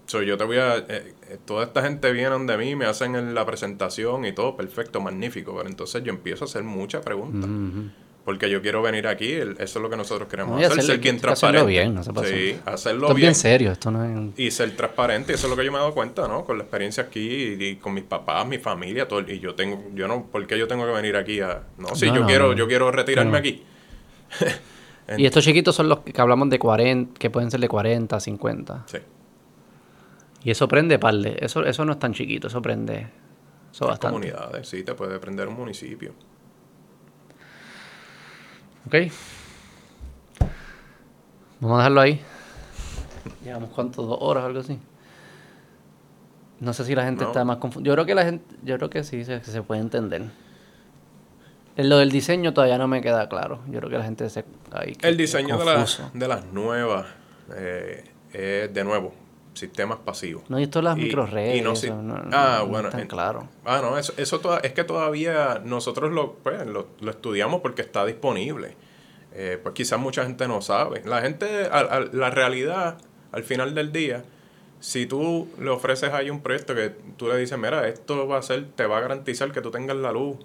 So, 0.07 0.23
yo 0.23 0.37
te 0.37 0.43
voy 0.43 0.57
a... 0.57 0.77
eh, 0.77 1.13
toda 1.45 1.65
esta 1.65 1.83
gente 1.83 2.11
viene 2.11 2.35
de 2.39 2.57
mí, 2.57 2.75
me 2.75 2.85
hacen 2.85 3.15
en 3.15 3.35
la 3.35 3.45
presentación 3.45 4.25
y 4.25 4.31
todo, 4.33 4.57
perfecto, 4.57 4.99
magnífico. 5.01 5.53
Pero 5.55 5.69
entonces 5.69 6.01
yo 6.03 6.09
empiezo 6.11 6.45
a 6.45 6.47
hacer 6.47 6.63
muchas 6.63 7.03
preguntas. 7.05 7.47
Porque 8.29 8.47
yo 8.47 8.61
quiero 8.61 8.83
venir 8.83 9.07
aquí, 9.07 9.31
el- 9.31 9.53
eso 9.53 9.79
es 9.79 9.81
lo 9.81 9.89
que 9.89 9.97
nosotros 9.97 10.29
queremos 10.29 10.51
No, 10.51 10.57
hacer, 10.59 10.71
hacerlo- 10.73 10.83
ser 10.93 11.01
quien 11.01 11.15
que 11.19 11.27
hacerlo 11.31 11.35
transparente. 11.39 11.71
bien, 11.71 11.95
no 11.95 12.03
se 12.03 12.13
pasa. 12.13 12.27
Sí, 12.27 12.59
hacerlo 12.63 13.01
Esto 13.07 13.11
es 13.11 13.15
bien 13.15 13.25
bien 13.29 13.33
serio, 13.35 13.71
esto 13.71 13.89
no 13.89 14.05
es... 14.05 14.39
y 14.39 14.51
ser 14.51 14.75
transparente, 14.75 15.33
eso 15.33 15.47
es 15.47 15.49
lo 15.49 15.57
que 15.57 15.65
yo 15.65 15.71
me 15.71 15.79
he 15.79 15.81
dado 15.81 15.95
cuenta, 15.95 16.27
¿no? 16.27 16.45
Con 16.45 16.59
la 16.59 16.63
experiencia 16.65 17.05
aquí 17.05 17.19
y, 17.59 17.63
y 17.65 17.75
con 17.77 17.95
mis 17.95 18.03
papás, 18.03 18.45
mi 18.45 18.59
familia, 18.59 19.07
todo, 19.07 19.21
y 19.21 19.39
yo 19.39 19.55
tengo, 19.55 19.83
yo 19.95 20.07
no, 20.07 20.27
¿por 20.27 20.45
qué 20.45 20.59
yo 20.59 20.67
tengo 20.67 20.85
que 20.85 20.91
venir 20.91 21.15
aquí 21.15 21.41
a, 21.41 21.63
no, 21.79 21.87
No, 21.87 21.95
yo 21.95 22.13
no, 22.13 22.27
quiero, 22.27 22.53
yo 22.53 22.67
quiero 22.67 22.91
retirarme 22.91 23.35
aquí. 23.39 23.63
Y 25.17 25.25
estos 25.25 25.43
chiquitos 25.43 25.75
son 25.75 25.89
los 25.89 26.01
que 26.01 26.21
hablamos 26.21 26.51
de 26.51 26.59
40, 26.59 27.17
que 27.17 27.31
pueden 27.31 27.49
ser 27.49 27.59
de 27.59 27.67
40, 27.67 28.19
50. 28.19 28.83
Sí, 28.85 28.99
Y 30.43 30.51
eso 30.51 30.67
prende 30.67 30.99
par 30.99 31.15
de... 31.15 31.35
Eso, 31.41 31.65
eso 31.65 31.83
no 31.83 31.93
es 31.93 31.97
tan 31.99 32.13
chiquito, 32.13 32.45
eso 32.45 32.61
prende... 32.61 33.07
Eso 33.73 33.85
las 33.85 33.93
bastante. 33.99 34.13
comunidades, 34.29 34.67
sí, 34.69 34.83
te 34.83 34.93
puede 34.93 35.17
prender 35.17 35.47
un 35.47 35.55
municipio. 35.55 36.13
Ok. 38.87 38.95
Vamos 41.59 41.75
a 41.75 41.77
dejarlo 41.79 42.01
ahí. 42.01 42.21
Llevamos 43.43 43.69
cuánto, 43.71 44.03
dos 44.03 44.17
horas 44.21 44.43
o 44.43 44.47
algo 44.47 44.59
así. 44.59 44.79
No 46.59 46.73
sé 46.73 46.83
si 46.85 46.95
la 46.95 47.03
gente 47.05 47.23
No. 47.23 47.29
está 47.29 47.43
más 47.45 47.57
confundida. 47.57 47.89
Yo 47.91 47.95
creo 47.95 48.05
que 48.05 48.15
la 48.15 48.25
gente, 48.25 48.55
yo 48.63 48.77
creo 48.77 48.89
que 48.89 49.03
sí 49.03 49.23
se, 49.25 49.43
se 49.43 49.61
puede 49.61 49.81
entender. 49.81 50.23
En 51.77 51.89
lo 51.89 51.97
del 51.97 52.11
diseño 52.11 52.53
todavía 52.53 52.77
no 52.77 52.87
me 52.87 53.01
queda 53.01 53.29
claro. 53.29 53.59
Yo 53.67 53.79
creo 53.79 53.89
que 53.89 53.97
la 53.97 54.03
gente 54.03 54.29
se 54.29 54.43
ahí 54.71 54.93
que- 54.95 55.07
El 55.07 55.15
diseño 55.17 55.57
de 55.57 55.65
las, 55.65 55.75
confuso. 55.75 56.11
de 56.13 56.27
las 56.27 56.45
nuevas 56.47 57.05
eh, 57.55 58.03
es, 58.33 58.73
de 58.73 58.83
nuevo, 58.83 59.13
sistemas 59.59 59.99
pasivos. 59.99 60.43
No, 60.49 60.59
y 60.59 60.63
esto 60.63 60.81
las 60.81 60.97
microredes. 60.97 61.63
no 61.63 61.75
si- 61.75 61.89
no, 61.89 62.01
no- 62.01 62.15
ah, 62.31 62.57
no 62.61 62.67
bueno, 62.67 62.89
tan 62.89 63.01
en- 63.01 63.07
claro. 63.07 63.47
Ah, 63.65 63.79
no, 63.83 63.97
eso, 63.97 64.13
eso 64.17 64.39
toda- 64.39 64.59
es 64.59 64.73
que 64.73 64.83
todavía 64.83 65.61
nosotros 65.63 66.11
lo, 66.11 66.33
pues, 66.35 66.65
lo, 66.65 66.87
lo 66.99 67.11
estudiamos 67.11 67.61
porque 67.61 67.81
está 67.81 68.05
disponible. 68.05 68.75
Eh, 69.33 69.59
pues 69.61 69.75
quizás 69.75 69.99
mucha 69.99 70.23
gente 70.23 70.47
no 70.47 70.61
sabe. 70.61 71.03
La 71.05 71.21
gente, 71.21 71.65
al- 71.71 71.89
al- 71.89 72.09
la 72.13 72.29
realidad, 72.31 72.97
al 73.31 73.43
final 73.43 73.75
del 73.75 73.91
día, 73.91 74.23
si 74.79 75.05
tú 75.05 75.47
le 75.59 75.69
ofreces 75.69 76.11
ahí 76.13 76.29
un 76.29 76.41
proyecto 76.41 76.73
que 76.73 76.89
tú 77.17 77.27
le 77.27 77.37
dices, 77.37 77.57
mira, 77.59 77.87
esto 77.87 78.27
va 78.27 78.37
a 78.37 78.41
ser, 78.41 78.65
te 78.75 78.85
va 78.87 78.97
a 78.97 79.01
garantizar 79.01 79.51
que 79.51 79.61
tú 79.61 79.69
tengas 79.71 79.97
la 79.97 80.11
luz, 80.11 80.37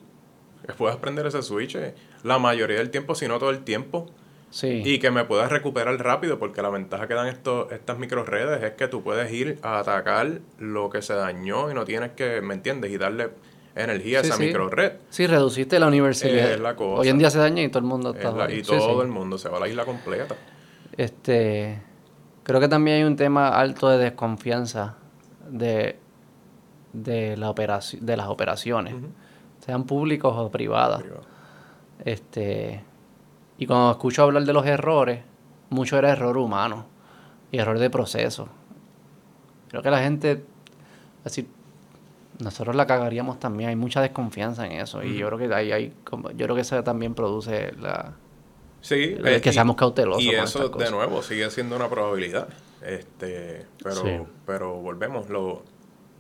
que 0.66 0.72
puedas 0.74 0.96
prender 0.96 1.26
ese 1.26 1.40
switch 1.42 1.76
eh, 1.76 1.94
la 2.24 2.38
mayoría 2.38 2.78
del 2.78 2.90
tiempo, 2.90 3.14
si 3.14 3.28
no 3.28 3.38
todo 3.38 3.50
el 3.50 3.64
tiempo, 3.64 4.10
Sí. 4.54 4.82
y 4.84 5.00
que 5.00 5.10
me 5.10 5.24
puedas 5.24 5.50
recuperar 5.50 5.96
rápido, 5.98 6.38
porque 6.38 6.62
la 6.62 6.68
ventaja 6.68 7.08
que 7.08 7.14
dan 7.14 7.26
estos, 7.26 7.72
estas 7.72 7.98
microredes 7.98 8.62
es 8.62 8.70
que 8.74 8.86
tú 8.86 9.02
puedes 9.02 9.32
ir 9.32 9.58
a 9.62 9.80
atacar 9.80 10.38
lo 10.60 10.90
que 10.90 11.02
se 11.02 11.12
dañó 11.14 11.72
y 11.72 11.74
no 11.74 11.84
tienes 11.84 12.12
que, 12.12 12.40
¿me 12.40 12.54
entiendes? 12.54 12.92
Y 12.92 12.96
darle 12.96 13.30
energía 13.74 14.20
Sí, 14.20 14.26
a 14.26 14.28
esa 14.28 14.36
sí. 14.38 14.46
microred. 14.46 14.92
Sí, 15.10 15.26
reduciste 15.26 15.80
la 15.80 15.88
universidad. 15.88 16.52
Es 16.52 16.60
la 16.60 16.76
cosa. 16.76 17.00
Hoy 17.00 17.08
en 17.08 17.18
día 17.18 17.30
se 17.30 17.38
daña 17.40 17.62
y 17.64 17.68
todo 17.68 17.80
el 17.80 17.86
mundo 17.86 18.10
Es 18.10 18.16
está. 18.18 18.30
la- 18.30 18.44
jodido. 18.44 18.60
y 18.60 18.62
todo 18.62 19.02
el 19.02 19.08
mundo 19.08 19.38
se 19.38 19.48
va 19.48 19.56
a 19.56 19.60
la 19.60 19.66
isla 19.68 19.84
completa. 19.84 20.36
Este, 20.96 21.80
creo 22.44 22.60
que 22.60 22.68
también 22.68 22.98
hay 22.98 23.02
un 23.02 23.16
tema 23.16 23.48
alto 23.48 23.88
de 23.88 23.98
desconfianza 23.98 24.96
de 25.50 25.98
de, 26.92 27.36
la 27.36 27.52
las 28.16 28.28
operaciones, 28.28 28.94
sean 29.66 29.82
públicos 29.82 30.32
o 30.36 30.48
privadas. 30.52 31.02
Privado. 31.02 31.22
Este, 32.04 32.84
y 33.58 33.66
cuando 33.66 33.90
escucho 33.92 34.22
hablar 34.22 34.44
de 34.44 34.52
los 34.52 34.66
errores, 34.66 35.22
mucho 35.70 35.96
era 35.98 36.10
error 36.10 36.36
humano 36.38 36.86
y 37.52 37.58
error 37.58 37.78
de 37.78 37.90
proceso. 37.90 38.48
Creo 39.68 39.82
que 39.82 39.90
la 39.90 40.00
gente, 40.00 40.44
así, 41.24 41.48
nosotros 42.40 42.74
la 42.76 42.86
cagaríamos 42.86 43.38
también, 43.38 43.70
hay 43.70 43.76
mucha 43.76 44.00
desconfianza 44.00 44.66
en 44.66 44.72
eso 44.72 45.02
y 45.02 45.16
yo 45.16 45.26
creo 45.28 45.38
que 45.38 45.54
ahí 45.54 45.72
hay, 45.72 45.92
como, 46.04 46.30
yo 46.32 46.46
creo 46.46 46.54
que 46.54 46.62
eso 46.62 46.82
también 46.84 47.14
produce 47.14 47.72
la, 47.80 48.12
Sí, 48.80 49.16
El 49.18 49.40
que 49.40 49.48
y- 49.48 49.52
seamos 49.54 49.76
cautelosos 49.76 50.22
Y 50.22 50.26
con 50.34 50.44
eso, 50.44 50.68
de 50.68 50.90
nuevo, 50.90 51.22
sigue 51.22 51.48
siendo 51.50 51.74
una 51.74 51.88
probabilidad. 51.88 52.48
Este, 52.84 53.64
pero, 53.82 53.94
Sí. 54.02 54.10
pero 54.44 54.74
volvemos, 54.74 55.30
lo, 55.30 55.62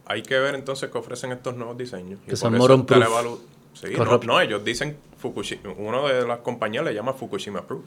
hay 0.06 0.22
que 0.22 0.38
ver 0.38 0.54
entonces 0.54 0.88
qué 0.90 0.96
ofrecen 0.96 1.30
estos 1.32 1.56
nuevos 1.56 1.76
diseños. 1.76 2.20
Y 2.26 2.30
Que 2.30 2.36
son 2.36 2.56
por 2.56 2.70
eso 2.70 2.86
evalu- 2.86 3.38
Sí, 3.74 3.88
no, 3.96 4.18
no, 4.18 4.40
ellos 4.40 4.64
dicen 4.64 4.96
Fukushima, 5.18 5.72
uno 5.76 6.08
de 6.08 6.26
las 6.26 6.38
compañías 6.38 6.84
le 6.84 6.94
llama 6.94 7.12
Fukushima 7.12 7.66
Proof. 7.66 7.84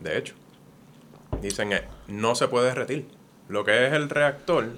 De 0.00 0.18
hecho, 0.18 0.34
dicen 1.40 1.72
eh, 1.72 1.88
no 2.08 2.34
se 2.34 2.48
puede 2.48 2.66
derretir. 2.66 3.08
Lo 3.48 3.64
que 3.64 3.86
es 3.86 3.92
el 3.92 4.08
reactor 4.08 4.68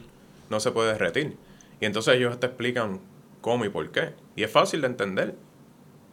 no 0.50 0.60
se 0.60 0.70
puede 0.70 0.92
derretir. 0.92 1.36
Y 1.80 1.86
entonces 1.86 2.14
ellos 2.14 2.38
te 2.38 2.46
explican 2.46 3.00
cómo 3.40 3.64
y 3.64 3.68
por 3.68 3.90
qué. 3.90 4.14
Y 4.36 4.42
es 4.42 4.50
fácil 4.50 4.80
de 4.80 4.86
entender 4.86 5.34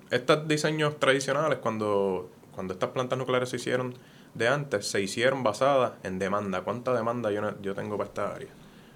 estos 0.09 0.47
diseños 0.47 0.99
tradicionales, 0.99 1.59
cuando, 1.59 2.29
cuando 2.53 2.73
estas 2.73 2.89
plantas 2.89 3.17
nucleares 3.17 3.49
se 3.49 3.55
hicieron 3.55 3.95
de 4.33 4.47
antes, 4.47 4.87
se 4.87 5.01
hicieron 5.01 5.43
basadas 5.43 5.93
en 6.03 6.19
demanda. 6.19 6.61
¿Cuánta 6.61 6.93
demanda 6.93 7.31
yo, 7.31 7.41
yo 7.61 7.73
tengo 7.73 7.97
para 7.97 8.07
esta 8.09 8.33
área? 8.33 8.49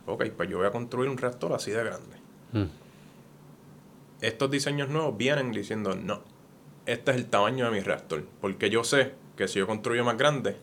Ok, 0.06 0.26
pues 0.36 0.50
yo 0.50 0.58
voy 0.58 0.68
a 0.68 0.72
construir 0.72 1.10
un 1.10 1.18
reactor 1.18 1.54
así 1.54 1.72
de 1.72 1.84
grande. 1.84 2.18
Mm. 2.52 2.85
Estos 4.22 4.50
diseños 4.52 4.90
nuevos 4.90 5.18
vienen 5.18 5.52
diciendo, 5.52 5.96
no, 5.96 6.22
este 6.86 7.12
es 7.12 7.18
el 7.18 7.26
tamaño 7.28 7.66
de 7.66 7.72
mi 7.72 7.80
reactor. 7.82 8.24
Porque 8.42 8.70
yo 8.70 8.84
sé 8.84 9.14
que 9.36 9.48
si 9.48 9.60
yo 9.60 9.68
construyo 9.68 10.04
más 10.04 10.18
grande, 10.18 10.56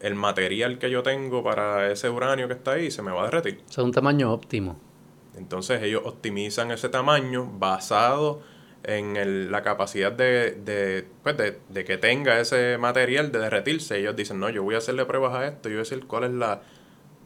el 0.00 0.14
material 0.14 0.78
que 0.78 0.90
yo 0.90 1.02
tengo 1.02 1.42
para 1.42 1.90
ese 1.90 2.10
uranio 2.10 2.48
que 2.48 2.54
está 2.54 2.72
ahí 2.72 2.90
se 2.90 3.02
me 3.02 3.12
va 3.12 3.22
a 3.22 3.24
derretir. 3.26 3.62
Eso 3.68 3.80
es 3.80 3.84
un 3.86 3.92
tamaño 3.92 4.32
óptimo. 4.32 4.78
Entonces 5.36 5.82
ellos 5.82 6.02
optimizan 6.04 6.70
ese 6.70 6.88
tamaño 6.88 7.46
basado 7.58 8.40
en 8.84 9.16
el- 9.16 9.50
la 9.50 9.62
capacidad 9.62 10.12
de, 10.12 10.52
de, 10.52 11.06
pues, 11.22 11.36
de, 11.36 11.58
de 11.68 11.84
que 11.84 11.96
tenga 11.98 12.38
ese 12.40 12.78
material 12.78 13.32
de 13.32 13.38
derretirse. 13.40 13.98
Ellos 13.98 14.14
dicen, 14.16 14.38
no, 14.38 14.48
yo 14.48 14.62
voy 14.62 14.74
a 14.74 14.78
hacerle 14.78 15.04
pruebas 15.04 15.34
a 15.34 15.46
esto, 15.46 15.68
yo 15.68 15.74
voy 15.76 15.80
a 15.80 15.82
decir 15.88 16.06
cuál 16.06 16.24
es 16.24 16.30
la 16.32 16.62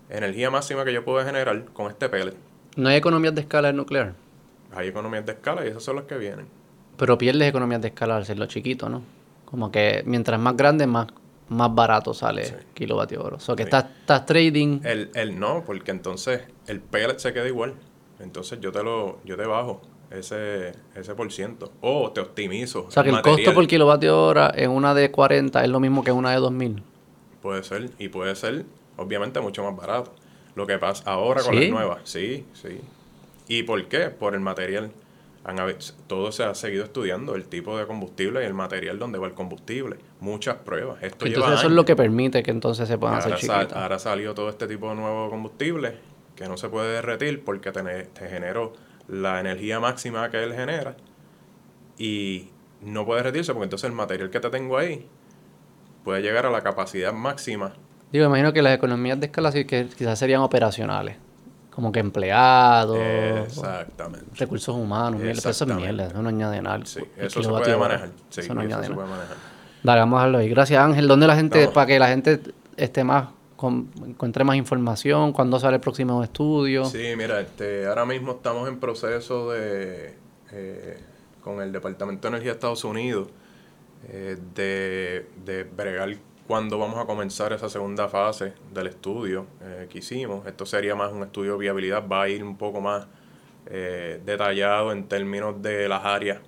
energía 0.08 0.50
máxima 0.50 0.84
que 0.84 0.92
yo 0.92 1.04
puedo 1.04 1.24
generar 1.24 1.64
con 1.66 1.90
este 1.90 2.08
pellet. 2.08 2.34
No 2.76 2.88
hay 2.88 2.96
economías 2.96 3.34
de 3.34 3.42
escala 3.42 3.68
en 3.70 3.76
nuclear, 3.76 4.14
Hay 4.74 4.88
economías 4.88 5.26
de 5.26 5.32
escala 5.32 5.64
y 5.64 5.68
esas 5.68 5.82
son 5.82 5.96
las 5.96 6.04
que 6.04 6.16
vienen. 6.18 6.46
pero 6.96 7.16
pierdes 7.16 7.48
economías 7.48 7.80
de 7.80 7.88
escala 7.88 8.16
al 8.16 8.26
serlo 8.26 8.44
chiquito, 8.46 8.88
¿no? 8.90 9.02
Como 9.46 9.70
que 9.72 10.02
mientras 10.06 10.38
más 10.38 10.54
grande, 10.56 10.86
más, 10.86 11.06
más 11.48 11.74
barato 11.74 12.12
sale 12.12 12.44
Sí. 12.44 12.54
kilovatio 12.74 13.22
hora. 13.24 13.36
O 13.36 13.40
sea, 13.40 13.56
que 13.56 13.62
Sí. 13.62 13.68
estás, 13.68 13.86
estás 14.00 14.26
trading. 14.26 14.80
El, 14.84 15.10
el 15.14 15.38
no, 15.40 15.64
porque 15.64 15.90
entonces 15.92 16.42
el 16.66 16.80
pellet 16.80 17.18
se 17.18 17.32
queda 17.32 17.46
igual. 17.48 17.74
Entonces 18.20 18.60
yo 18.60 18.70
te 18.70 18.82
lo, 18.82 19.18
yo 19.24 19.36
te 19.38 19.46
bajo 19.46 19.80
ese, 20.10 20.72
ese 20.94 21.14
por 21.14 21.32
ciento. 21.32 21.72
O 21.80 22.10
te 22.12 22.20
optimizo. 22.20 22.84
O 22.88 22.90
sea, 22.90 23.02
que 23.02 23.08
el 23.10 23.22
costo 23.22 23.54
por 23.54 23.66
kilovatio 23.66 24.22
hora 24.26 24.52
en 24.54 24.70
una 24.70 24.92
de 24.92 25.10
40 25.10 25.64
es 25.64 25.70
lo 25.70 25.80
mismo 25.80 26.04
que 26.04 26.10
en 26.10 26.16
una 26.18 26.32
de 26.32 26.36
2000. 26.36 26.82
Puede 27.40 27.62
ser, 27.64 27.90
y 27.98 28.08
puede 28.08 28.36
ser, 28.36 28.66
obviamente, 28.98 29.40
mucho 29.40 29.64
más 29.64 29.74
barato. 29.74 30.12
Lo 30.54 30.66
que 30.66 30.76
pasa 30.78 31.10
ahora 31.10 31.42
con 31.42 31.54
¿Sí? 31.54 31.60
las 31.62 31.70
nuevas, 31.70 32.00
sí, 32.04 32.44
sí. 32.52 32.78
¿Y 33.50 33.64
por 33.64 33.84
qué? 33.88 34.10
Por 34.10 34.34
el 34.34 34.40
material. 34.40 34.92
Han 35.42 35.56
todo 36.06 36.30
se 36.30 36.44
ha 36.44 36.54
seguido 36.54 36.84
estudiando, 36.84 37.34
el 37.34 37.46
tipo 37.46 37.76
de 37.76 37.84
combustible 37.86 38.42
y 38.42 38.46
el 38.46 38.54
material 38.54 38.98
donde 38.98 39.18
va 39.18 39.26
el 39.26 39.32
combustible. 39.34 39.96
Muchas 40.20 40.56
pruebas. 40.56 41.02
Esto 41.02 41.26
Entonces 41.26 41.48
lleva 41.50 41.58
eso 41.58 41.66
es 41.66 41.72
lo 41.72 41.84
que 41.84 41.96
permite 41.96 42.44
que 42.44 42.52
entonces 42.52 42.86
se 42.86 42.96
puedan 42.96 43.16
hacer 43.16 43.32
ahora, 43.32 43.42
sal- 43.44 43.60
chiquitas. 43.62 43.82
ahora 43.82 43.98
salió 43.98 44.34
todo 44.34 44.50
este 44.50 44.68
tipo 44.68 44.88
de 44.90 44.94
nuevo 44.94 45.28
combustible 45.30 45.96
que 46.36 46.46
no 46.46 46.56
se 46.56 46.68
puede 46.68 46.92
derretir 46.92 47.42
porque 47.42 47.72
te, 47.72 47.82
te 47.82 48.28
generó 48.28 48.74
la 49.08 49.40
energía 49.40 49.80
máxima 49.80 50.30
que 50.30 50.44
él 50.44 50.54
genera 50.54 50.94
y 51.98 52.50
no 52.82 53.04
puede 53.04 53.22
derretirse 53.22 53.52
porque 53.52 53.64
entonces 53.64 53.88
el 53.90 53.96
material 53.96 54.30
que 54.30 54.40
te 54.40 54.50
tengo 54.50 54.78
ahí 54.78 55.06
puede 56.04 56.22
llegar 56.22 56.46
a 56.46 56.50
la 56.50 56.60
capacidad 56.62 57.12
máxima 57.12 57.72
Digo, 58.12 58.26
imagino 58.26 58.52
que 58.52 58.62
las 58.62 58.74
economías 58.74 59.18
de 59.20 59.26
escala 59.26 59.52
sí 59.52 59.64
que 59.64 59.86
quizás 59.96 60.18
serían 60.18 60.40
operacionales. 60.40 61.16
Como 61.74 61.92
que 61.92 62.00
empleados, 62.00 62.98
Exactamente. 63.46 64.26
recursos 64.34 64.74
humanos, 64.74 65.20
mierda, 65.20 65.40
pero 65.40 65.50
eso 65.50 65.64
es 65.64 65.74
mierda, 65.74 66.06
eso 66.08 66.20
no 66.22 66.28
añade 66.28 66.60
nada. 66.60 66.80
Sí, 66.84 67.00
eso 67.16 67.42
se 67.42 67.48
puede 67.48 67.76
manejar. 67.76 68.10
Sí, 68.28 68.40
eso 68.40 68.54
no 68.54 68.60
eso 68.62 68.66
añade 68.68 68.82
se 68.84 68.90
nada. 68.90 68.94
puede 69.02 69.08
manejar. 69.16 69.36
Dale, 69.82 70.00
vamos 70.00 70.16
a 70.16 70.20
dejarlo 70.20 70.38
ahí. 70.38 70.48
Gracias, 70.50 70.82
Ángel. 70.82 71.08
¿Dónde 71.08 71.26
la 71.26 71.36
gente, 71.36 71.68
para 71.68 71.86
que 71.86 71.98
la 71.98 72.08
gente 72.08 72.40
esté 72.76 73.02
más, 73.04 73.28
con- 73.56 73.88
encuentre 74.06 74.44
más 74.44 74.56
información? 74.56 75.32
¿Cuándo 75.32 75.58
sale 75.60 75.76
el 75.76 75.80
próximo 75.80 76.22
estudio? 76.24 76.84
Sí, 76.84 77.14
mira, 77.16 77.40
este, 77.40 77.86
ahora 77.86 78.04
mismo 78.04 78.32
estamos 78.32 78.68
en 78.68 78.78
proceso 78.78 79.50
de, 79.52 80.14
eh, 80.52 80.98
con 81.42 81.62
el 81.62 81.72
Departamento 81.72 82.22
de 82.22 82.28
Energía 82.28 82.50
de 82.50 82.54
Estados 82.56 82.84
Unidos, 82.84 83.28
eh, 84.08 84.36
de, 84.54 85.26
de 85.46 85.64
bregar 85.64 86.14
cuándo 86.50 86.80
vamos 86.80 86.98
a 86.98 87.04
comenzar 87.04 87.52
esa 87.52 87.68
segunda 87.68 88.08
fase 88.08 88.54
del 88.74 88.88
estudio 88.88 89.46
eh, 89.62 89.86
que 89.88 89.98
hicimos. 89.98 90.44
Esto 90.48 90.66
sería 90.66 90.96
más 90.96 91.12
un 91.12 91.22
estudio 91.22 91.52
de 91.52 91.58
viabilidad, 91.58 92.08
va 92.08 92.22
a 92.22 92.28
ir 92.28 92.42
un 92.42 92.56
poco 92.56 92.80
más 92.80 93.06
eh, 93.66 94.20
detallado 94.24 94.90
en 94.90 95.06
términos 95.06 95.62
de 95.62 95.88
las 95.88 96.04
áreas 96.04 96.40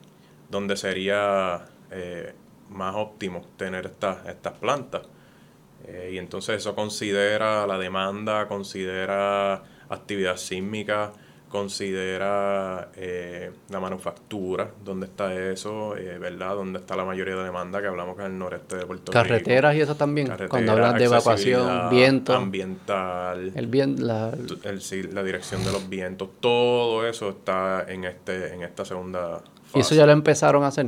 donde 0.51 0.77
sería 0.77 1.67
eh, 1.93 2.35
más 2.71 2.97
óptimo 2.97 3.43
tener 3.57 3.87
estas, 3.87 4.27
estas 4.27 4.55
plantas. 4.55 5.03
Y 6.11 6.19
entonces 6.19 6.57
eso 6.57 6.75
considera 6.75 7.65
la 7.69 7.79
demanda, 7.79 8.49
considera 8.49 9.63
actividad 9.89 10.37
sísmica, 10.37 11.13
considera 11.53 12.89
eh, 12.97 13.53
la 13.69 13.79
manufactura, 13.79 14.71
dónde 14.83 15.05
está 15.05 15.35
eso, 15.35 15.95
eh, 15.99 16.19
¿verdad? 16.19 16.55
Dónde 16.55 16.79
está 16.79 16.97
la 16.97 17.05
mayoría 17.05 17.35
de 17.35 17.41
la 17.41 17.47
demanda 17.47 17.83
que 17.83 17.89
hablamos 17.89 18.17
que 18.17 18.23
es 18.23 18.29
el 18.29 18.39
noreste 18.39 18.77
de 18.77 18.87
Puerto 18.87 19.13
Rico. 19.13 19.23
Carreteras 19.23 19.77
y 19.77 19.83
eso 19.83 19.95
también. 19.95 20.29
Carretera, 20.29 20.49
Cuando 20.49 20.73
hablan 20.73 20.97
de 20.97 21.05
evacuación, 21.05 21.91
viento, 21.91 22.35
ambiental, 22.35 23.53
el 23.55 23.67
viento, 23.67 24.03
la, 24.03 24.33
el 24.65 24.81
sí, 24.81 25.03
la 25.03 25.23
dirección 25.23 25.63
de 25.63 25.73
los 25.73 25.89
vientos, 25.91 26.31
todo 26.41 27.07
eso 27.07 27.29
está 27.29 27.85
en 27.87 28.05
este 28.05 28.55
en 28.55 28.63
esta 28.63 28.87
segunda 28.87 29.41
fase. 29.41 29.79
y 29.79 29.81
eso 29.81 29.95
ya 29.95 30.07
lo 30.07 30.13
empezaron 30.13 30.65
a 30.65 30.69
hacer. 30.69 30.87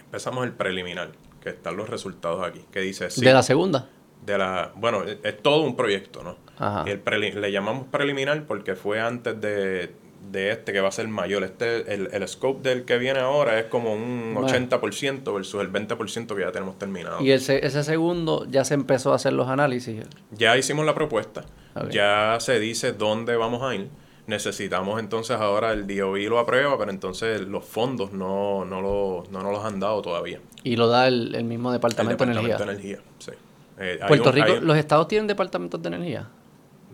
Empezamos 0.00 0.44
el 0.44 0.52
preliminar, 0.52 1.12
que 1.40 1.50
están 1.50 1.76
los 1.76 1.88
resultados 1.88 2.44
aquí, 2.44 2.64
que 2.72 2.80
dice 2.80 3.08
sí, 3.08 3.24
De 3.24 3.32
la 3.32 3.44
segunda. 3.44 3.88
de 4.26 4.36
la 4.36 4.72
bueno, 4.74 5.04
es 5.04 5.42
todo 5.42 5.62
un 5.62 5.76
proyecto, 5.76 6.24
¿no? 6.24 6.36
Ajá. 6.58 6.84
Y 6.86 6.90
el 6.90 7.40
le 7.40 7.50
llamamos 7.52 7.86
preliminar 7.90 8.44
porque 8.46 8.74
fue 8.76 9.00
antes 9.00 9.40
de, 9.40 9.92
de 10.30 10.50
este 10.52 10.72
que 10.72 10.80
va 10.80 10.88
a 10.88 10.92
ser 10.92 11.08
mayor. 11.08 11.42
Este 11.44 11.92
el, 11.94 12.08
el 12.12 12.28
scope 12.28 12.68
del 12.68 12.84
que 12.84 12.98
viene 12.98 13.18
ahora 13.20 13.58
es 13.58 13.66
como 13.66 13.92
un 13.94 14.32
Bueno. 14.34 14.48
80% 14.48 15.34
versus 15.34 15.60
el 15.60 15.72
20% 15.72 16.34
que 16.34 16.40
ya 16.42 16.52
tenemos 16.52 16.78
terminado. 16.78 17.20
Y 17.20 17.32
ese, 17.32 17.66
ese 17.66 17.82
segundo 17.82 18.46
ya 18.48 18.64
se 18.64 18.74
empezó 18.74 19.12
a 19.12 19.16
hacer 19.16 19.32
los 19.32 19.48
análisis. 19.48 20.04
Ya 20.30 20.56
hicimos 20.56 20.84
la 20.86 20.94
propuesta, 20.94 21.44
ya 21.90 22.36
se 22.40 22.60
dice 22.60 22.92
dónde 22.92 23.36
vamos 23.36 23.62
a 23.62 23.74
ir. 23.74 23.88
Necesitamos 24.24 25.00
entonces 25.00 25.36
ahora 25.36 25.72
el 25.72 25.84
DOI 25.86 26.26
lo 26.28 26.38
aprueba, 26.38 26.78
pero 26.78 26.92
entonces 26.92 27.40
los 27.40 27.64
fondos 27.64 28.12
no, 28.12 28.64
no, 28.64 28.80
lo, 28.80 29.24
no 29.32 29.42
nos 29.42 29.52
los 29.52 29.64
han 29.64 29.80
dado 29.80 30.00
todavía. 30.00 30.38
Y 30.62 30.76
lo 30.76 30.86
da 30.86 31.08
el, 31.08 31.34
el 31.34 31.42
mismo 31.42 31.70
El 31.70 31.74
departamento, 31.74 32.24
de 32.24 32.30
Energía. 32.30 32.56
de 32.56 32.62
Energía, 32.62 32.98
sí. 33.18 33.32
Eh, 33.78 33.98
Puerto 34.06 34.28
un- 34.30 34.34
Rico, 34.36 34.52
hay- 34.52 34.60
los 34.60 34.76
estados 34.76 35.08
tienen 35.08 35.26
departamentos 35.26 35.82
de 35.82 35.88
energía. 35.88 36.28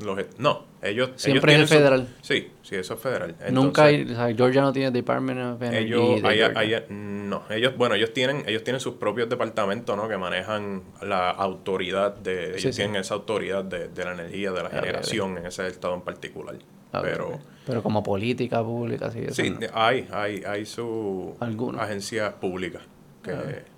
Los- 0.02 0.38
no, 0.38 0.64
ellos... 0.82 1.10
Siempre 1.16 1.54
ellos 1.54 1.64
es 1.64 1.70
el 1.72 1.76
su- 1.78 1.82
federal. 1.84 2.08
sí, 2.22 2.50
sí, 2.62 2.76
eso 2.76 2.94
es 2.94 3.00
federal. 3.00 3.34
Nunca 3.50 3.84
hay, 3.84 4.02
o 4.04 4.14
sea, 4.14 4.32
Georgia 4.34 4.62
no 4.62 4.72
tiene 4.72 4.90
Department 4.90 5.40
of 5.40 5.62
Energy. 5.62 5.86
Ellos, 5.92 6.24
hay- 6.24 6.40
hay- 6.42 6.84
no, 6.90 7.42
ellos, 7.50 7.76
bueno, 7.76 7.94
ellos 7.94 8.12
tienen, 8.12 8.44
ellos 8.46 8.64
tienen 8.64 8.80
sus 8.80 8.94
propios 8.94 9.28
departamentos, 9.28 9.96
¿no? 9.96 10.08
Que 10.08 10.16
manejan 10.16 10.82
la 11.02 11.30
autoridad 11.30 12.14
de, 12.16 12.50
ellos 12.50 12.62
Sí, 12.62 12.72
sí. 12.72 12.76
tienen 12.78 12.96
esa 12.96 13.14
autoridad 13.14 13.64
de, 13.64 13.88
de 13.88 14.04
la 14.04 14.12
energía, 14.12 14.52
de 14.52 14.62
la 14.62 14.70
generación 14.70 15.38
en 15.38 15.46
ese 15.46 15.66
estado 15.66 15.94
en 15.94 16.02
particular. 16.02 16.56
Pero. 17.02 17.38
Pero 17.66 17.82
como 17.82 18.02
política 18.02 18.62
pública, 18.62 19.10
sí. 19.10 19.18
eso 19.26 19.34
sí, 19.34 19.50
no. 19.50 19.58
hay, 19.74 20.08
hay, 20.10 20.42
hay 20.46 20.64
su 20.64 21.36
Algunos. 21.38 21.82
agencias 21.82 22.32
públicas 22.34 22.80
que 23.22 23.32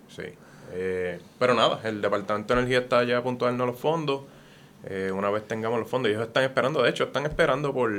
sí. 0.09 0.23
Eh, 0.73 1.19
pero 1.39 1.55
nada, 1.55 1.81
el 1.83 2.01
departamento 2.01 2.55
de 2.55 2.61
energía 2.61 2.79
está 2.79 3.03
ya 3.03 3.19
a 3.19 3.23
punto 3.25 3.47
de 3.47 3.51
darnos 3.51 3.67
los 3.67 3.77
fondos. 3.81 4.21
Eh, 4.85 5.12
una 5.15 5.31
vez 5.31 5.47
tengamos 5.47 5.78
los 5.78 5.89
fondos, 5.89 6.11
ellos 6.11 6.27
están 6.27 6.44
esperando, 6.44 6.82
de 6.82 6.90
hecho, 6.90 7.05
están 7.05 7.27
esperando 7.27 7.73
por 7.73 7.93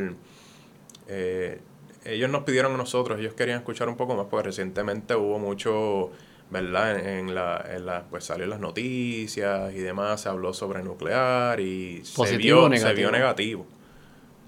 eh, 1.07 1.59
ellos 2.05 2.29
nos 2.29 2.43
pidieron 2.43 2.73
a 2.73 2.77
nosotros, 2.77 3.19
ellos 3.19 3.33
querían 3.33 3.59
escuchar 3.59 3.87
un 3.89 3.95
poco 3.95 4.15
más, 4.15 4.25
porque 4.29 4.47
recientemente 4.47 5.15
hubo 5.15 5.37
mucho, 5.37 6.11
¿verdad? 6.49 6.99
En, 6.99 7.29
en 7.29 7.35
la, 7.35 7.63
en 7.69 7.85
la, 7.85 8.05
pues 8.09 8.23
salió 8.23 8.47
las 8.47 8.59
noticias 8.59 9.73
y 9.73 9.79
demás, 9.79 10.21
se 10.21 10.29
habló 10.29 10.53
sobre 10.53 10.81
nuclear 10.83 11.59
y 11.59 12.03
se 12.03 12.15
¿Positivo 12.15 12.63
o 12.65 12.69
vio, 12.69 12.77
se 12.79 12.83
negativo? 12.85 13.09
vio 13.09 13.11
negativo. 13.11 13.65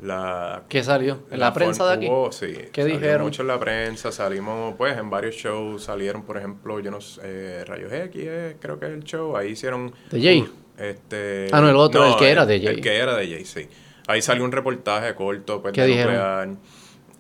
la 0.02 0.64
¿Qué 0.68 0.84
salió? 0.84 1.20
¿En 1.30 1.40
la, 1.40 1.54
prensa 1.54 1.86
de 1.86 1.94
aquí? 1.94 2.08
Hubo, 2.08 2.32
sí. 2.32 2.56
¿Qué 2.72 2.86
dijeron? 2.86 3.24
mucho 3.28 3.44
en 3.44 3.50
la 3.50 3.60
prensa, 3.60 4.12
salimos 4.12 4.74
pues 4.76 4.98
en 4.98 5.10
varios 5.12 5.36
shows, 5.36 5.84
salieron 5.84 6.24
por 6.24 6.38
ejemplo, 6.38 6.80
yo 6.80 6.90
no 6.90 7.02
sé, 7.02 7.22
eh, 7.24 7.66
Rayos 7.66 7.94
X, 7.94 8.22
eh, 8.26 8.58
creo 8.60 8.80
que 8.80 8.88
es 8.88 8.94
el 8.94 9.04
show, 9.04 9.38
ahí 9.38 9.52
hicieron... 9.52 9.94
¿De 10.10 10.20
Jay? 10.20 10.50
Este, 10.78 11.48
Ah, 11.52 11.62
no, 11.62 11.70
el 11.70 11.76
otro, 11.76 12.06
el 12.06 12.16
que 12.18 12.30
era 12.30 12.46
de 12.46 12.60
Jay. 12.60 12.76
El 12.76 12.82
que 12.82 12.96
era 12.96 13.16
de 13.16 13.28
Jay, 13.28 13.46
sí. 13.46 13.68
Ahí 14.08 14.22
salió 14.22 14.44
un 14.44 14.52
reportaje 14.52 15.14
corto, 15.16 15.62
pues, 15.62 15.74
¿Qué 15.74 15.82
de 15.82 15.96
nuclear. 15.96 16.50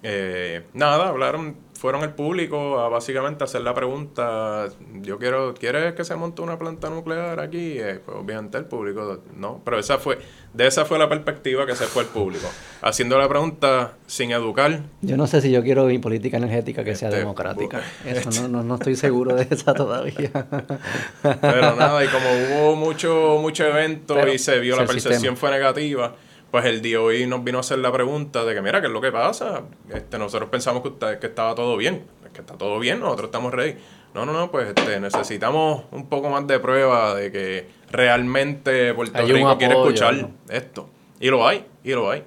Eh, 0.06 0.64
nada, 0.74 1.08
hablaron, 1.08 1.56
fueron 1.80 2.04
al 2.04 2.14
público 2.14 2.80
a 2.80 2.90
básicamente 2.90 3.46
hacer 3.46 3.62
la 3.62 3.74
pregunta, 3.74 4.68
yo 5.02 5.18
quiero, 5.18 5.54
¿quieres 5.54 5.94
que 5.94 6.04
se 6.04 6.16
monte 6.18 6.42
una 6.42 6.60
planta 6.60 6.90
nuclear 6.90 7.40
aquí? 7.40 7.80
Eh, 7.80 8.02
pues 8.06 8.18
obviamente 8.18 8.58
el 8.58 8.66
público, 8.66 9.22
no, 9.38 9.62
pero 9.64 9.80
esa 9.80 10.00
fue, 10.00 10.20
de 10.54 10.68
esa 10.68 10.86
fue 10.86 11.00
la 11.00 11.10
perspectiva 11.10 11.66
que 11.66 11.76
se 11.76 11.86
fue 11.86 12.04
el 12.04 12.10
público, 12.10 12.48
haciendo 12.82 13.18
la 13.18 13.28
pregunta 13.28 13.94
sin 14.08 14.32
educar, 14.32 14.82
Yo 15.02 15.18
no 15.18 15.26
sé 15.28 15.42
si 15.42 15.50
yo 15.52 15.64
quiero 15.64 15.86
mi 15.86 15.98
política 16.00 16.38
energética 16.38 16.84
que 16.84 16.96
sea 16.96 17.10
Este, 17.10 17.20
democrática. 17.22 17.82
Eso 18.06 18.30
no, 18.42 18.48
no, 18.48 18.64
no 18.64 18.76
estoy 18.76 18.96
seguro 18.96 19.36
de 19.36 19.48
esa 19.50 19.74
todavía. 19.74 20.30
Pero 21.22 21.76
nada, 21.76 22.04
y 22.04 22.08
como 22.08 22.26
hubo 22.62 22.76
mucho, 22.76 23.38
mucho 23.42 23.66
evento 23.66 24.16
Pero, 24.16 24.34
y 24.34 24.38
se 24.40 24.60
vio 24.60 24.76
la 24.76 24.86
percepción 24.86 25.14
sistema. 25.14 25.36
fue 25.38 25.52
negativa, 25.52 26.16
pues 26.52 26.66
el 26.66 26.82
DOI 26.82 27.26
nos 27.28 27.44
vino 27.44 27.58
a 27.58 27.62
hacer 27.62 27.80
la 27.80 27.92
pregunta 27.92 28.44
de 28.46 28.54
que, 28.54 28.62
mira, 28.62 28.80
¿qué 28.82 28.88
es 28.88 28.94
lo 28.94 29.02
que 29.02 29.12
pasa? 29.12 29.64
Este, 29.94 30.18
nosotros 30.20 30.50
pensamos 30.50 30.82
que, 30.84 30.90
usted- 30.90 31.20
que 31.20 31.28
estaba 31.28 31.56
todo 31.56 31.76
bien. 31.78 32.04
Que 32.34 32.42
está 32.42 32.56
todo 32.58 32.80
bien, 32.80 33.00
nosotros 33.00 33.28
estamos 33.28 33.54
ready. 33.54 33.76
No, 34.16 34.26
no, 34.26 34.34
no, 34.34 34.50
pues 34.52 34.68
este, 34.68 35.00
necesitamos 35.00 35.84
un 35.92 36.08
poco 36.10 36.30
más 36.30 36.46
de 36.48 36.60
prueba 36.60 37.14
de 37.16 37.32
que 37.32 37.68
realmente 37.94 38.94
Puerto 38.94 39.26
Rico 39.26 39.58
quiere 39.58 39.76
escuchar 39.76 40.16
¿no? 40.16 40.32
esto. 40.50 40.90
Y 41.20 41.30
lo 41.30 41.48
hay, 41.48 41.66
y 41.84 41.92
lo 41.92 42.10
hay. 42.10 42.24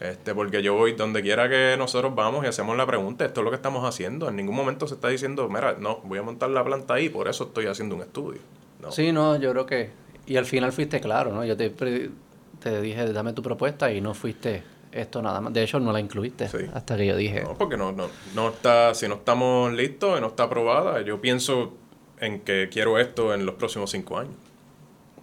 Este, 0.00 0.32
porque 0.32 0.62
yo 0.62 0.74
voy 0.74 0.92
donde 0.92 1.22
quiera 1.22 1.48
que 1.48 1.74
nosotros 1.76 2.14
vamos 2.14 2.44
y 2.44 2.46
hacemos 2.48 2.76
la 2.76 2.86
pregunta, 2.86 3.24
esto 3.24 3.40
es 3.40 3.44
lo 3.44 3.50
que 3.50 3.56
estamos 3.56 3.84
haciendo. 3.84 4.28
En 4.28 4.36
ningún 4.36 4.54
momento 4.54 4.86
se 4.86 4.94
está 4.94 5.08
diciendo, 5.08 5.48
mira, 5.48 5.74
no, 5.80 6.00
voy 6.04 6.18
a 6.18 6.22
montar 6.22 6.50
la 6.50 6.62
planta 6.62 6.94
ahí, 6.94 7.08
por 7.08 7.26
eso 7.26 7.44
estoy 7.44 7.66
haciendo 7.66 7.96
un 7.96 8.02
estudio. 8.02 8.40
No. 8.80 8.92
Sí, 8.92 9.10
no, 9.10 9.36
yo 9.40 9.50
creo 9.50 9.66
que... 9.66 9.90
Y 10.26 10.36
al 10.36 10.44
final 10.44 10.72
fuiste 10.72 11.00
claro, 11.00 11.32
¿no? 11.32 11.44
Yo 11.44 11.56
te, 11.56 11.70
te 11.70 12.80
dije, 12.80 13.12
dame 13.12 13.32
tu 13.32 13.42
propuesta 13.42 13.90
y 13.90 14.00
no 14.00 14.14
fuiste 14.14 14.62
esto 14.92 15.20
nada 15.20 15.40
más. 15.40 15.52
De 15.52 15.64
hecho, 15.64 15.80
no 15.80 15.90
la 15.90 15.98
incluiste 16.00 16.48
Sí. 16.48 16.58
hasta 16.72 16.96
que 16.96 17.06
yo 17.06 17.16
dije... 17.16 17.42
No, 17.42 17.54
porque 17.58 17.76
no, 17.76 17.90
no, 17.90 18.08
no 18.36 18.50
está, 18.50 18.94
si 18.94 19.08
no 19.08 19.14
estamos 19.16 19.72
listos 19.72 20.18
y 20.18 20.20
no 20.20 20.28
está 20.28 20.44
aprobada, 20.44 21.00
yo 21.00 21.20
pienso 21.20 21.72
en 22.20 22.40
que 22.40 22.68
quiero 22.70 22.98
esto 22.98 23.34
en 23.34 23.46
los 23.46 23.56
próximos 23.56 23.90
cinco 23.90 24.18
años. 24.18 24.34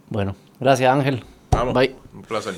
Bueno, 0.10 0.36
gracias 0.60 0.91
Ángel. 0.94 1.23
Vamos, 1.52 1.73
Bye. 1.73 1.95
un 2.14 2.22
placer. 2.23 2.56